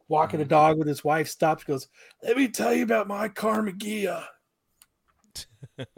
[0.09, 0.49] walking a Mhm.
[0.49, 1.87] dog with his wife, stops, goes,
[2.23, 4.25] let me tell you about my Karmann Ghia.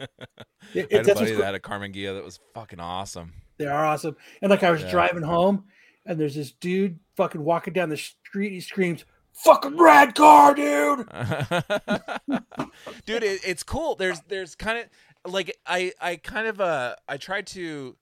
[0.73, 3.33] It- I had a buddy that had a Karmann Ghia that was fucking awesome.
[3.57, 4.15] They are awesome.
[4.41, 4.91] And like I was Yeah.
[4.91, 5.63] driving home
[6.05, 8.51] and there's this dude fucking walking down the street.
[8.51, 9.05] He screams,
[9.43, 11.07] fucking rad car, dude.
[13.05, 17.17] dude it, it's cool there's there's kind of like i i kind of uh i
[17.17, 17.95] tried to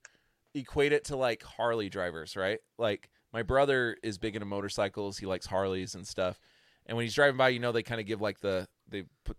[0.54, 5.26] equate it to like harley drivers right like my brother is big into motorcycles he
[5.26, 6.38] likes harleys and stuff
[6.86, 9.36] and when he's driving by you know they kind of give like the they put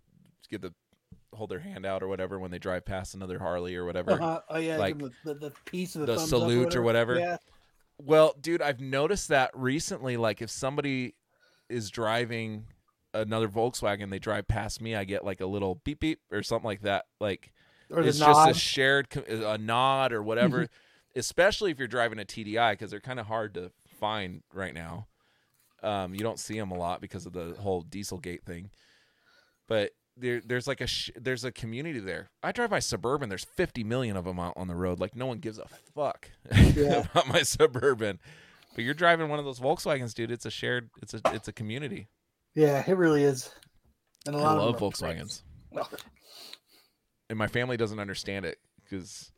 [0.50, 0.72] give the
[1.32, 4.40] hold their hand out or whatever when they drive past another harley or whatever Uh-huh.
[4.48, 7.18] Oh yeah, like, the, the, the piece of the, the thumbs up salute or whatever.
[7.18, 7.36] Yeah,
[7.98, 10.16] Well, dude, I've noticed that recently.
[10.16, 11.14] Like, if somebody
[11.70, 12.66] is driving
[13.14, 16.66] another Volkswagen, they drive past me, I get like a little beep beep or something
[16.66, 17.06] like that.
[17.20, 17.52] Like,
[17.90, 18.48] it's nod.
[18.48, 20.68] just a shared a nod or whatever.
[21.16, 25.08] Especially if you're driving a TDI, because they're kind of hard to find right now.
[25.82, 28.70] Um, you don't see them a lot because of the whole Dieselgate thing.
[29.66, 32.30] But there, there's like a sh- there's a community there.
[32.44, 33.28] I drive my suburban.
[33.28, 35.00] There's 50 million of them out on the road.
[35.00, 36.30] Like no one gives a fuck
[36.76, 37.06] Yeah.
[37.12, 38.20] about my suburban.
[38.74, 40.30] But you're driving one of those Volkswagens, dude.
[40.30, 40.90] It's a shared.
[41.02, 42.08] It's a it's a community.
[42.54, 43.50] yeah, it really is.
[44.26, 45.88] And a I lot love of Volkswagens, Well,
[47.28, 49.32] and my family doesn't understand it because,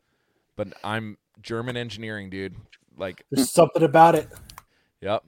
[0.55, 2.55] but I'm German engineering, dude.
[2.97, 4.27] Like, There's something about it.
[5.01, 5.23] yep.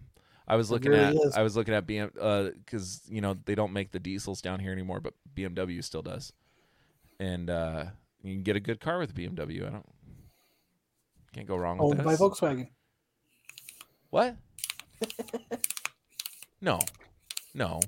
[0.47, 1.35] I was looking really at is.
[1.35, 4.71] I was looking at BM because you know they don't make the diesels down here
[4.71, 6.31] anymore, but BMW still does,
[7.19, 7.85] and uh,
[8.21, 9.65] you can get a good car with BMW.
[9.65, 9.85] I don't
[11.33, 12.05] can't go wrong with Owned that.
[12.05, 12.67] by Volkswagen.
[14.15, 14.37] What?
[16.61, 16.79] no,
[17.53, 17.81] no.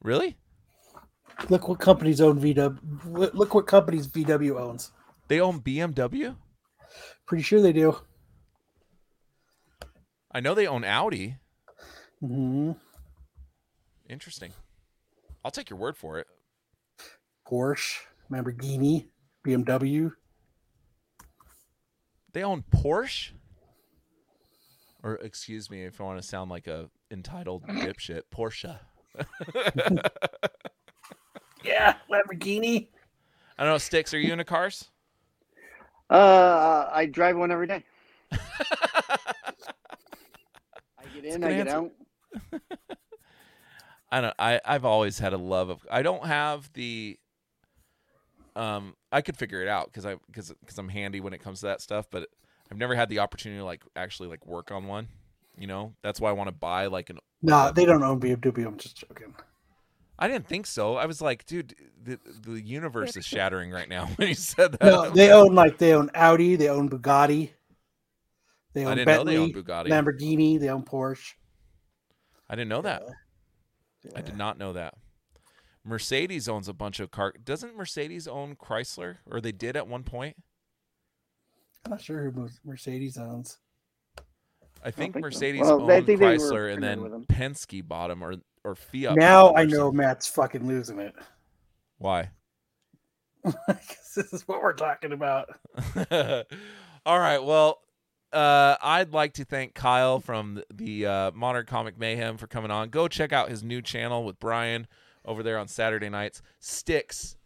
[0.00, 0.38] Really?
[1.50, 3.34] Look what companies own VW.
[3.34, 4.90] Look what companies VW owns.
[5.28, 6.36] They own BMW?
[7.26, 7.98] Pretty sure they do.
[10.30, 11.36] I know they own Audi.
[12.22, 12.72] hmm
[14.08, 14.54] Interesting.
[15.44, 16.26] I'll take your word for it.
[17.46, 17.98] Porsche,
[18.30, 19.08] Lamborghini,
[19.46, 20.12] BMW.
[22.32, 23.32] They own Porsche?
[25.02, 28.78] Or excuse me if I want to sound like a entitled dipshit, Porsche.
[31.64, 32.88] Yeah, Lamborghini.
[33.56, 34.90] I don't know, Sticks, are you into cars?
[36.10, 37.84] Uh, I drive one every day.
[38.32, 38.36] I
[41.14, 41.76] get in, good I get answer.
[41.76, 41.90] out.
[44.10, 47.18] I don't I I've always had a love of I don't have the
[48.56, 51.60] um I could figure it out cuz I cuz cuz I'm handy when it comes
[51.60, 52.28] to that stuff, but
[52.72, 55.08] I've never had the opportunity to like actually like work on one,
[55.58, 55.92] you know?
[56.02, 58.66] That's why I want to buy like an No, they don't own BMW.
[58.66, 59.34] I'm just joking.
[60.18, 60.96] I didn't think so.
[60.96, 64.84] I was like, dude, the the universe is shattering right now when you said that.
[64.84, 67.50] No, they own like they own Audi, they own Bugatti,
[68.72, 69.88] they I own didn't Bentley, know they owned Bugatti.
[69.88, 71.34] Lamborghini, they own Porsche.
[72.48, 73.02] I didn't know that.
[74.16, 74.94] I did not know that.
[75.84, 77.34] Mercedes owns a bunch of car.
[77.44, 80.36] Doesn't Mercedes own Chrysler, or they did at one point?
[81.84, 83.58] I'm not sure who Mercedes owns.
[84.84, 85.20] I think, think so.
[85.20, 87.24] Mercedes Well, I owned think they Chrysler, and then.
[87.26, 89.16] Penske bought them, or or Fiat.
[89.16, 89.90] now I know.
[89.92, 91.14] Matt's fucking losing it.
[91.98, 92.30] why.
[93.44, 95.48] 'Cause this is what we're talking about.
[97.06, 97.42] All right.
[97.42, 97.80] Well,
[98.32, 102.90] uh, I'd like to thank Kyle from the uh, Modern Comic Mayhem for coming on.
[102.90, 104.86] Go check out his new channel with Brian
[105.24, 106.40] over there on Saturday nights.
[106.60, 107.36] Sticks.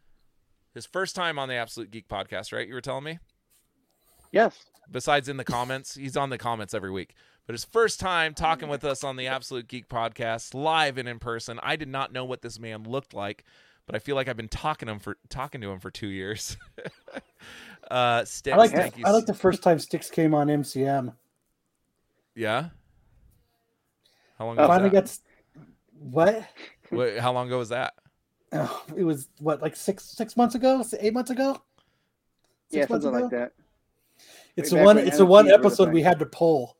[0.75, 2.69] His first time on the Absolute Geek podcast, right?
[2.69, 3.19] You were telling me?
[4.33, 4.67] Yes.
[4.91, 7.15] Besides in the comments, he's on the comments every week.
[7.47, 11.19] But his first time talking with us on the Absolute Geek podcast, live and in
[11.19, 11.61] person.
[11.63, 13.45] I did not know what this man looked like,
[13.87, 16.57] but I feel like I've been talking him for talking to him for two years.
[17.91, 19.07] uh, Sticks, I like thank the, you.
[19.07, 21.15] I like the first time Sticks came on MCM.
[22.35, 22.71] Yeah.
[24.39, 25.19] How long ago Finally that?
[25.55, 25.65] got
[26.01, 26.49] what?
[26.91, 27.95] Wait, how long ago was that?
[28.53, 31.61] Oh, it was what like six six months ago, eight months ago.
[32.71, 33.53] Yeah, Six months something like that.
[34.57, 34.99] It's the one.
[34.99, 36.77] It's the one NFTs were the episode we had to pull.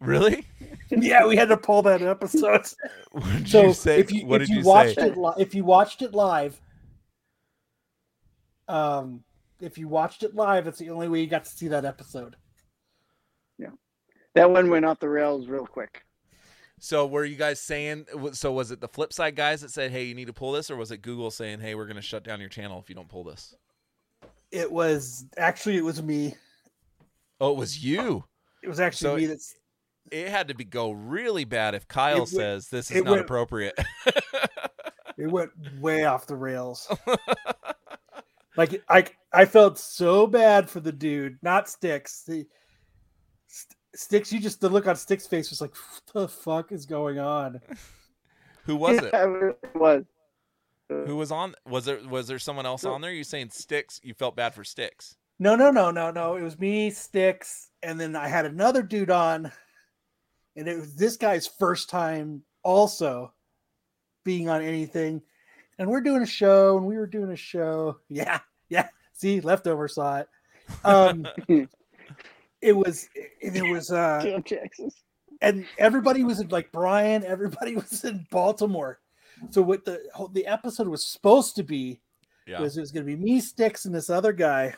[0.00, 0.46] Really?
[0.90, 2.66] yeah, we had to pull that episode.
[3.12, 3.98] What did So you say?
[3.98, 5.08] if you what if did you, you, watched say?
[5.08, 6.60] it li- if you watched it live,
[8.68, 9.24] um,
[9.60, 12.36] if you watched it live, it's the only way you got to see that episode.
[13.58, 13.70] Yeah,
[14.34, 16.02] that one went off the rails real quick.
[16.78, 18.04] So were you guys saying?
[18.32, 20.70] So was it the flip side guys that said, "Hey, you need to pull this,"
[20.70, 22.94] or was it Google saying, "Hey, we're going to shut down your channel if you
[22.94, 23.54] don't pull this"?
[24.50, 26.34] It was actually it was me.
[27.40, 28.24] Oh, it was you.
[28.62, 29.54] It was actually So me that's
[30.10, 33.10] It had to be go really bad if Kyle went- says this is it not
[33.12, 33.78] went- appropriate.
[35.18, 35.50] it went
[35.80, 36.90] way off the rails.
[38.56, 42.22] like I I felt so bad for the dude, not Sticks.
[42.22, 42.46] The
[43.48, 46.86] St- Sticks, you just the look on Sticks' face was like, what the fuck is
[46.86, 47.60] going on?
[48.64, 49.10] Who was it?
[49.12, 50.04] Yeah, it really was.
[50.88, 51.54] Who was on?
[51.68, 53.12] Was there was there someone else So- on there?
[53.12, 54.00] You saying Sticks?
[54.02, 55.16] You felt bad for Sticks?
[55.38, 56.36] No, no, no, no, no.
[56.36, 59.52] It was me, Sticks, and then I had another dude on,
[60.56, 63.34] and it was this guy's first time also
[64.24, 65.20] being on anything.
[65.78, 67.98] And we're doing a show, and we were doing a show.
[68.08, 68.40] Yeah,
[68.70, 68.88] yeah.
[69.12, 70.28] See, leftover saw it.
[70.84, 71.26] Um,
[72.62, 73.08] it was,
[73.42, 74.90] and it was, uh, Jackson.
[75.42, 77.24] and everybody was in like Brian.
[77.24, 79.00] Everybody was in Baltimore.
[79.50, 82.00] So what the the episode was supposed to be
[82.46, 82.60] Yeah.
[82.60, 84.74] was it was going to be me, Sticks, and this other guy,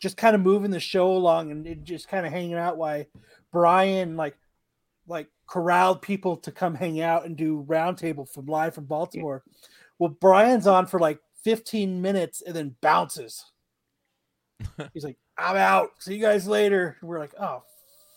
[0.00, 2.76] just kind of moving the show along and it just kind of hanging out.
[2.76, 3.04] While
[3.52, 4.36] Brian like
[5.06, 9.42] like corralled people to come hang out and do roundtable from live from Baltimore.
[9.98, 13.46] Well, Brian's on for like 15 minutes and then bounces.
[14.92, 15.90] He's like, "I'm out.
[15.98, 17.62] See you guys later." And we're like, "Oh,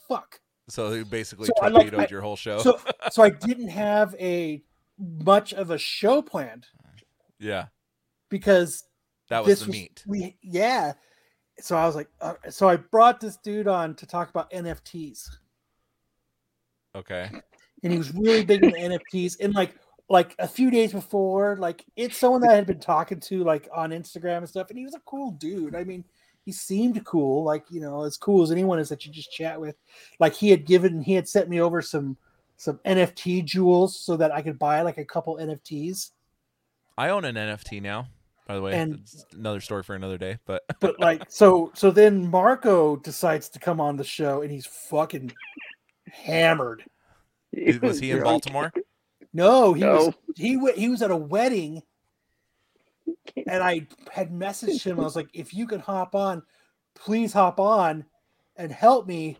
[0.09, 2.59] fuck." So he basically So I like- torpedoed your whole show.
[2.59, 2.79] So
[3.11, 4.63] so I didn't have a
[4.97, 6.67] much of a show planned
[7.39, 7.65] yeah,
[8.29, 8.83] because
[9.29, 10.03] that was the was meat.
[10.07, 10.93] we yeah.
[11.59, 15.27] So I was like, uh, so I brought this dude on to talk about NFTs,
[16.95, 17.29] Okay.
[17.83, 19.37] and he was really big into NFTs.
[19.39, 19.75] And like
[20.09, 23.67] like a few days before, like it's someone that I had been talking to like
[23.73, 25.75] on Instagram and stuff, and he was a cool dude.
[25.75, 26.03] I mean,
[26.45, 29.59] he seemed cool, like you know, as cool as anyone is that you just chat
[29.59, 29.75] with.
[30.19, 32.17] Like he had given, he had sent me over some
[32.57, 36.11] some NFT jewels so that I could buy like a couple NFTs.
[36.97, 38.07] I own an NFT now.
[38.47, 40.37] By the way, And- it's another story for another day.
[40.45, 44.65] But but like so so then Marco decides to come on the show and he's
[44.65, 45.31] fucking
[46.11, 46.83] hammered.
[47.81, 48.21] was he in.
[48.23, 48.71] Baltimore?
[49.33, 51.81] No, he was he wa- he was at a wedding
[53.47, 54.99] and I had messaged him.
[54.99, 56.43] I was like, if you could hop on,
[56.95, 58.05] please hop on
[58.57, 59.37] and help me.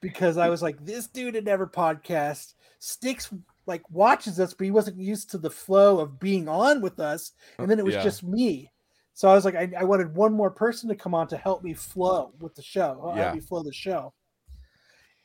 [0.00, 2.54] Because I was like, this dude had never podcast.
[2.78, 3.28] Sticks
[3.66, 7.32] like watches us, but he wasn't used to the flow of being on with us,
[7.58, 8.02] and then it was Yeah.
[8.02, 8.70] just me.
[9.12, 11.62] So I was like, I, I wanted one more person to come on to help
[11.62, 13.34] me flow with the show, help Yeah.
[13.34, 14.14] me flow the show.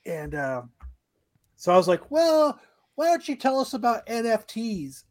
[0.05, 0.71] And um,
[1.55, 2.59] so I was like, well,
[2.95, 5.03] why don't you tell us about NFTs?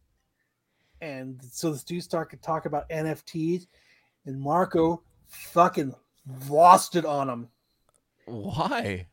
[1.05, 3.67] And so this dude started to talk about NFTs,
[4.25, 5.95] and Marco fucking
[6.49, 7.49] lost it on him.
[8.25, 9.07] Why?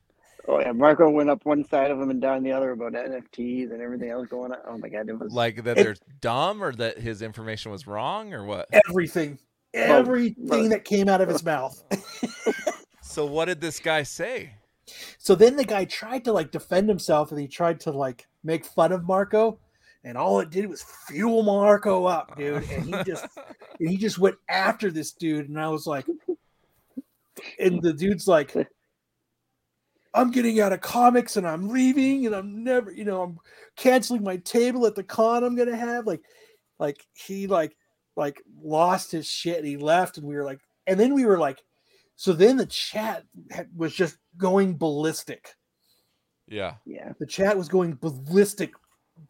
[0.48, 3.72] Oh yeah, Marco went up one side of him and down the other about NFTs
[3.72, 4.58] and everything else going on.
[4.68, 7.86] Oh my god, it was Like that It- they're dumb or that his information was
[7.86, 8.70] wrong or what?
[8.90, 9.38] Everything,
[9.74, 11.84] everything well- that came out of his mouth.
[13.04, 14.54] So what did this guy say?
[15.18, 18.64] So then the guy tried to like defend himself and he tried to like make
[18.64, 19.60] fun of Marco.
[20.04, 22.70] And all it did was fuel Marco up, dude.
[22.72, 23.26] And he just
[23.80, 25.50] and he just went after this dude.
[25.50, 26.06] And I was like,
[27.60, 28.56] and the dude's like,
[30.14, 33.40] I'm getting out of comics and I'm leaving and I'm never, you know, I'm
[33.76, 36.08] canceling my table at the con I'm gonna have.
[36.08, 36.22] Like,
[36.80, 37.76] like he like
[38.16, 41.38] like lost his shit and he left and we were like, and then we were
[41.38, 41.62] like,
[42.16, 43.24] so then the chat
[43.76, 45.56] was just going ballistic.
[46.48, 46.76] Yeah.
[46.86, 47.14] yeah.
[47.20, 48.74] The chat was going ballistic,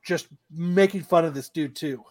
[0.03, 2.03] just making fun of this dude too.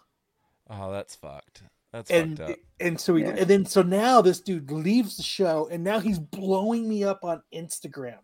[0.68, 1.62] Oh, that's fucked.
[1.92, 2.59] That's And fucked up.
[2.78, 3.31] and so we Yeah.
[3.31, 7.25] and then so now this dude leaves the show and now he's blowing me up
[7.25, 8.18] on Instagram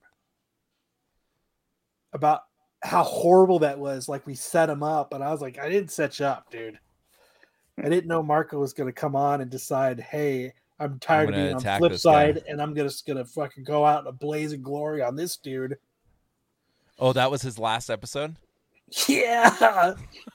[2.12, 2.42] about
[2.82, 4.08] how horrible that was.
[4.08, 6.78] Like we set him up, and I was like, I didn't set you up, dude.
[7.82, 11.42] I didn't know Marco was gonna come on and decide, hey, I'm tired of gonna
[11.44, 14.06] being on attack flip this guy." side, and I'm just gonna fucking go out in
[14.06, 15.76] a blaze of glory on this dude.
[16.98, 18.36] Oh, that was his last episode?
[19.08, 19.94] Yeah.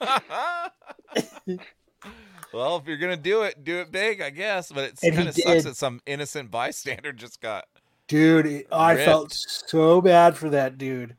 [2.52, 4.70] well, if you're gonna do it, do it big, I guess.
[4.70, 5.64] But it kind of sucks did.
[5.64, 7.64] that some innocent bystander just got.
[8.08, 11.16] Dude, it- I felt so bad for that dude.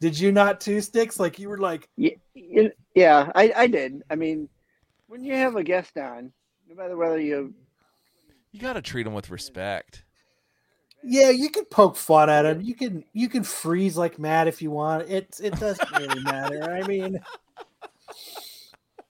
[0.00, 1.20] Did you not two sticks?
[1.20, 2.14] Like you were like, Yeah,
[2.94, 4.02] yeah, I, I did.
[4.10, 4.48] I mean,
[5.08, 6.32] when you have a guest on,
[6.68, 7.52] no matter whether you
[8.50, 10.04] You got to treat them with respect.
[11.02, 12.60] Yeah, you can poke fun at him.
[12.60, 15.08] You can you can freeze like mad if you want.
[15.08, 16.62] It it doesn't really matter.
[16.70, 17.20] I mean,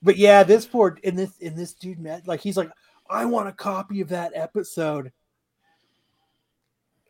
[0.01, 2.71] but yeah, this poor in this in this dude met like he's like,
[3.09, 5.11] I want a copy of that episode.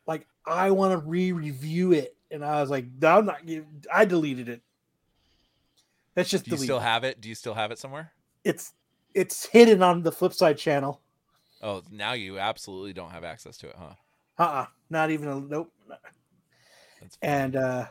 [0.08, 3.42] Like I want to re-review it, and I was like, no, I'm not.
[3.93, 4.61] I deleted it.
[6.16, 6.66] That's just Do you deleted.
[6.68, 7.22] still have it?
[7.22, 8.11] Do you still have it somewhere?
[8.43, 8.74] it's
[9.14, 11.00] it's hidden on the flip side channel.
[11.61, 13.93] Oh, now you absolutely don't have access to it, huh?
[14.41, 15.71] Uh-uh, not even a nope.
[17.21, 17.85] And uh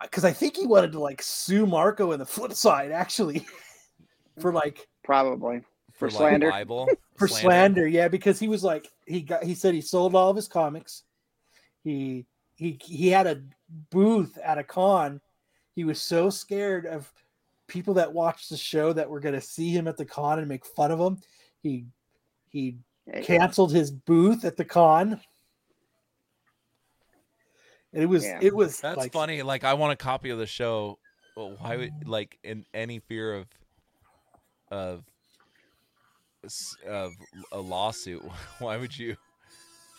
[0.00, 3.44] because I think he wanted to like sue Marco in the flip side actually
[4.38, 6.46] for like probably for, for slander.
[6.46, 6.88] like libel,
[7.18, 7.88] for slander.
[7.88, 11.02] yeah, because he was like he got he said he sold all of his comics.
[11.82, 13.42] He he he had a
[13.90, 15.20] booth at a con.
[15.74, 17.12] He was so scared of
[17.66, 20.46] people that watched the show that were going to see him at the con and
[20.46, 21.18] make fun of him.
[21.60, 21.86] He
[22.50, 25.20] he Hey, canceled his booth at the con.
[27.92, 28.38] And it was Yeah.
[28.42, 29.42] it was That's like, funny.
[29.42, 30.98] Like, I want a copy of the show.
[31.36, 33.46] Well, why would like in any fear of
[34.70, 35.04] of
[36.86, 37.12] of
[37.52, 38.22] a lawsuit?
[38.58, 39.16] Why would you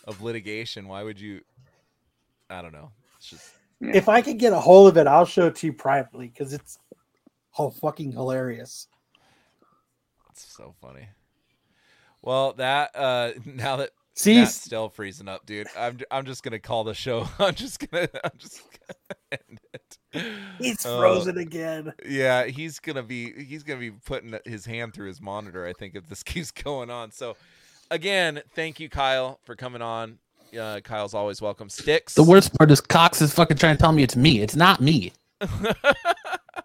[0.06, 0.88] of litigation?
[0.88, 1.42] Why would you?
[2.50, 2.92] I don't know.
[3.18, 3.52] It's just
[3.82, 6.54] If I could get a hold of it, I'll show it to you privately because
[6.54, 6.78] it's
[7.58, 8.88] oh fucking hilarious.
[10.32, 11.08] it's so funny.
[12.26, 15.68] Well, that uh now that See, Matt's still freezing up, dude.
[15.78, 17.28] I'm I'm just gonna call the show.
[17.40, 19.98] I'm just gonna I'm just gonna end it.
[20.58, 21.94] he's Uh, frozen again.
[22.06, 25.66] Yeah, he's gonna be he's gonna be putting his hand through his monitor.
[25.66, 27.12] I think if this keeps going on.
[27.12, 27.36] So,
[27.92, 30.18] again, thank you, Kyle, for coming on.
[30.58, 31.68] Uh, Kyle's always welcome.
[31.68, 32.14] Sticks.
[32.14, 34.40] The worst part is Cox is fucking trying to tell me it's me.
[34.40, 35.12] It's not me.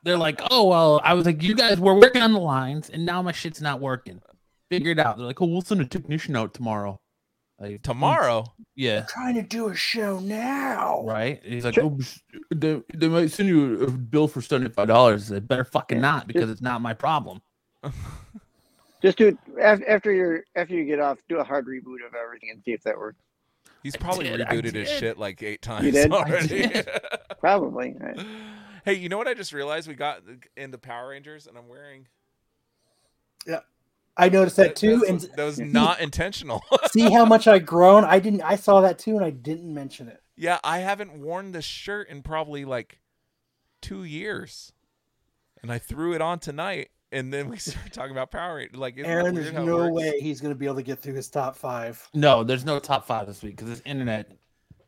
[0.05, 3.05] They're like, oh well, I was like, you guys were working on the lines, and
[3.05, 4.23] now my shit's not working.
[4.71, 5.17] Figure it out.
[5.19, 7.01] They're like, oh, we'll send a technician out tomorrow.
[7.59, 8.47] Like, Tomorrow.
[8.75, 11.03] yeah, trying to do a show now.
[11.05, 11.43] right.
[11.45, 11.85] He's like, Sure.
[11.85, 11.99] oh,
[12.55, 15.29] they, they might send you a bill for seventy five dollars.
[15.29, 17.43] They better fucking not because it's not my problem.
[19.03, 21.19] just do it after you're after you get off.
[21.29, 23.19] Do a hard reboot of everything and see if that works.
[23.83, 26.11] He's probably did, rebooted his shit like eight times did?
[26.13, 26.71] Already.
[27.41, 27.95] Probably.
[27.99, 28.27] right.
[28.87, 29.87] hey, you know what I just realized?
[29.89, 30.23] We got
[30.57, 32.07] into Power Rangers, and I'm wearing
[34.17, 36.63] I noticed that too, That and that was not intentional.
[36.91, 38.05] see how much I grown.
[38.05, 38.43] I didn't.
[38.43, 40.21] I saw that too, and I didn't mention it.
[40.37, 43.01] yeah, I haven't worn this shirt in probably like
[43.81, 44.73] two years,
[45.63, 48.77] and I threw it on tonight, and then we started talking about Power Rangers.
[48.77, 51.29] Like, isn't Aaron, there's no way he's going to be able to get through his
[51.29, 52.07] top five.
[52.13, 54.31] No, there's no top five this week because this internet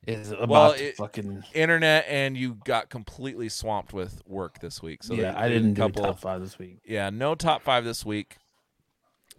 [0.07, 1.45] is about Well, to it- fucking.
[1.55, 5.05] Internet and you got completely swamped with work this week.
[5.05, 6.81] So yeah, they- I didn't do couple top five this week.
[6.85, 8.37] yeah, no top five this week.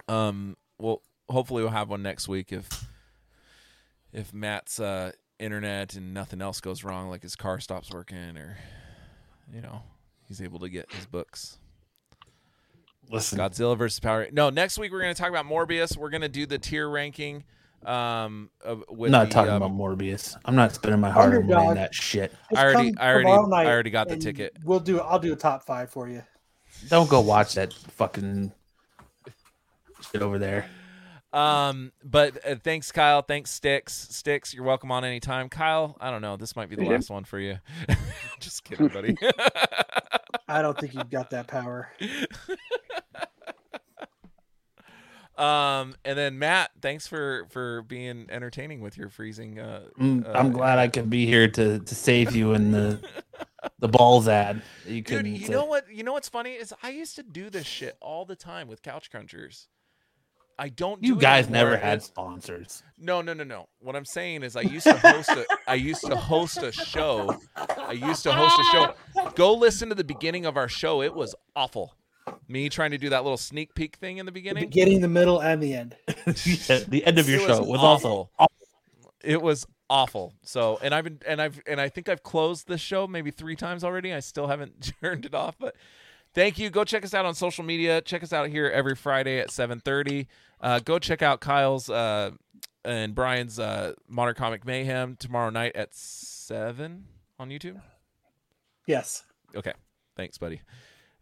[0.07, 2.85] Um, well, hopefully we'll have one next week if
[4.11, 8.57] if Matt's uh, internet and nothing else goes wrong, like his car stops working, or
[9.53, 9.81] you know,
[10.27, 11.57] he's able to get his books.
[13.09, 14.27] Listen, Godzilla versus Power.
[14.31, 15.97] No, next week we're going to talk about Morbius.
[15.97, 17.43] We're going to do the tier ranking.
[17.85, 20.37] Um, of, with not the, talking um, about Morbius.
[20.45, 22.31] I'm not spending my hard earned money on that shit.
[22.49, 24.55] Just I already- I already- I already got the ticket.
[24.63, 25.01] We'll do.
[25.01, 26.23] I'll do a top five for you.
[26.87, 28.53] Don't go watch that fucking shit
[30.21, 30.69] over there.
[31.31, 33.23] Um, but uh, thanks, Kyle.
[33.23, 33.93] Thanks, Sticks.
[33.93, 35.49] Sticks, you're welcome on anytime.
[35.49, 36.37] Kyle, I don't know.
[36.37, 36.91] This might be the Yeah.
[36.91, 37.57] last one for you.
[38.39, 39.17] Just kidding, buddy.
[40.47, 41.89] I don't think you've got that power.
[45.35, 49.57] um, and then Matt, thanks for for being entertaining with your freezing.
[49.59, 53.01] Uh, I'm, uh, I'm glad I could be here to to save you in the
[53.79, 54.61] the balls ad.
[54.85, 55.33] You couldn't.
[55.33, 55.51] you say.
[55.53, 55.91] know what?
[55.91, 58.83] You know what's funny is I used to do this shit all the time with
[58.83, 59.65] Couch Crunchers.
[60.59, 61.01] I don't.
[61.01, 61.71] do You it guys anymore.
[61.71, 62.83] never had sponsors.
[62.97, 63.67] No, no, no, no.
[63.79, 67.35] What I'm saying is I used to host a I used to host a show.
[67.55, 69.31] I used to host a show.
[69.35, 71.01] Go listen to the beginning of our show.
[71.01, 71.95] It was awful.
[72.47, 74.63] Me trying to do that little sneak peek thing in the The beginning.
[74.69, 75.95] beginning, the middle, and the end.
[76.45, 78.31] Yeah, the end of your It show was awful.
[79.23, 80.33] It was awful.
[80.43, 83.55] So, and I've been and I've and I think I've closed this show maybe 3
[83.55, 84.13] times already.
[84.13, 85.75] I still haven't turned it off, but
[86.33, 86.69] thank you.
[86.69, 88.01] Go check us out on social media.
[88.01, 90.27] Check us out here every Friday at 7:30.
[90.61, 92.31] Uh, go check out Kyle's uh,
[92.85, 97.05] and Brian's uh, Modern Comic Mayhem tomorrow night at 7
[97.39, 97.81] on YouTube.
[98.87, 99.23] Yes,
[99.55, 99.73] Okay.
[100.17, 100.61] Thanks, buddy.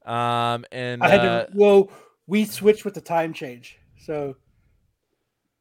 [0.05, 1.51] Um and I had uh, to.
[1.53, 1.91] Well,
[2.27, 4.35] we switched with the time change, so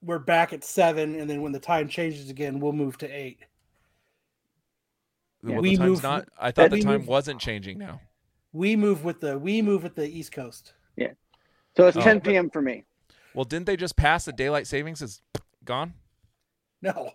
[0.02, 3.40] we're back at seven, and then when the time changes again, we'll move to eight.
[5.42, 8.00] well, we the time's moved- not I thought the time moved- wasn't changing now.
[8.52, 10.74] We move with the we move with the East Coast.
[10.96, 11.12] Yeah.
[11.76, 12.00] So it's Oh.
[12.00, 12.50] 10 p.m.
[12.50, 12.84] for me.
[13.34, 15.22] Well, didn't they just pass the daylight savings is
[15.64, 15.94] gone?
[16.82, 17.10] No,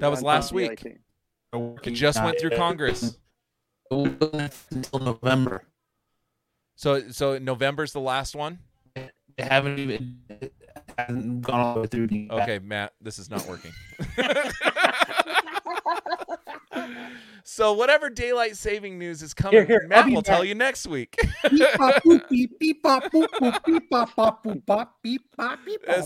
[0.00, 1.86] That was last top of the week.
[1.86, 3.18] It just went through Congress.
[3.90, 5.64] until November.
[6.76, 8.60] So so November's the last one.
[8.94, 10.54] They haven't even it
[10.96, 12.08] hasn't gone all the way through.
[12.30, 13.72] Okay, Matt, this is not working.
[17.44, 20.86] so whatever daylight saving news is coming, Here, here, Matt I'll be tell you next
[20.86, 21.16] week.
[21.50, 21.60] This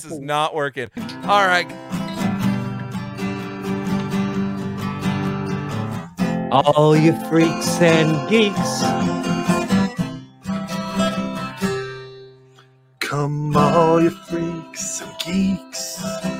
[0.04, 0.88] is not working.
[1.24, 1.70] All right.
[6.52, 8.82] All you freaks and geeks.
[13.00, 16.33] Come all you freaks and geeks.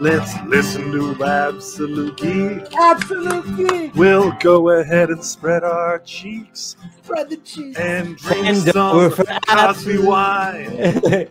[0.00, 2.72] Let's listen to Absolute Geek.
[2.76, 3.94] Absolute geek.
[3.96, 7.76] We'll go ahead and spread our cheeks Spread the cheese.
[7.76, 10.76] and drink And some we're for Cosby wine.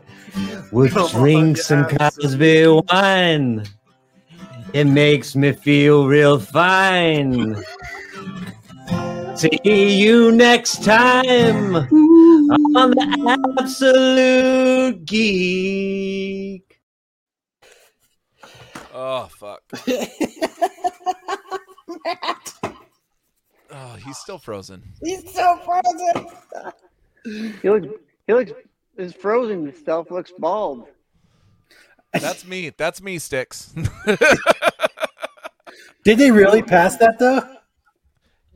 [0.72, 3.64] we'll Come on, drink you some absolute Cosby wine.
[4.74, 7.56] It makes me feel real fine.
[9.36, 16.67] See you next time on the Absolute Geek.
[19.00, 19.62] Oh fuck.
[23.70, 24.82] Oh, he's still frozen.
[25.04, 26.28] He's still frozen.
[27.62, 27.88] He looks,
[28.26, 28.54] he looks,
[28.98, 30.86] his frozen self looks bald.
[32.14, 32.72] That's me.
[32.78, 33.74] That's me, Sticks.
[36.06, 37.57] Did they really pass that though?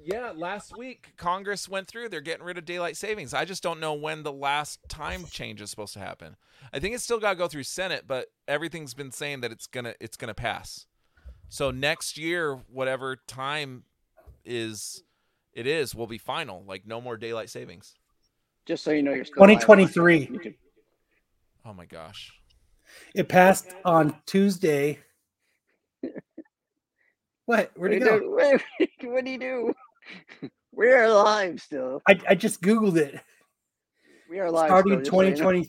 [0.03, 2.09] Yeah, last week Congress went through.
[2.09, 3.33] They're getting rid of daylight savings.
[3.33, 6.35] I just don't know when the last time change is supposed to happen.
[6.73, 9.67] I think it's still got to go through Senate, but everything's been saying that it's
[9.67, 10.85] gonna it's gonna pass.
[11.49, 13.83] So next year, whatever time
[14.45, 15.03] is
[15.53, 16.63] it is, will be final.
[16.65, 17.95] Like no more daylight savings.
[18.65, 20.55] Just so you know, you're 2023.
[21.65, 22.31] Oh my gosh.
[23.13, 24.99] It passed on Tuesday.
[27.45, 27.71] What?
[27.75, 28.15] Where'd What it go?
[28.79, 28.89] you?
[29.11, 29.73] What do you do?
[30.73, 32.01] We are alive still.
[32.07, 33.19] I, I just Googled it.
[34.29, 34.67] We are alive.
[34.67, 35.35] Starting still, just so you know.
[35.35, 35.67] 2023.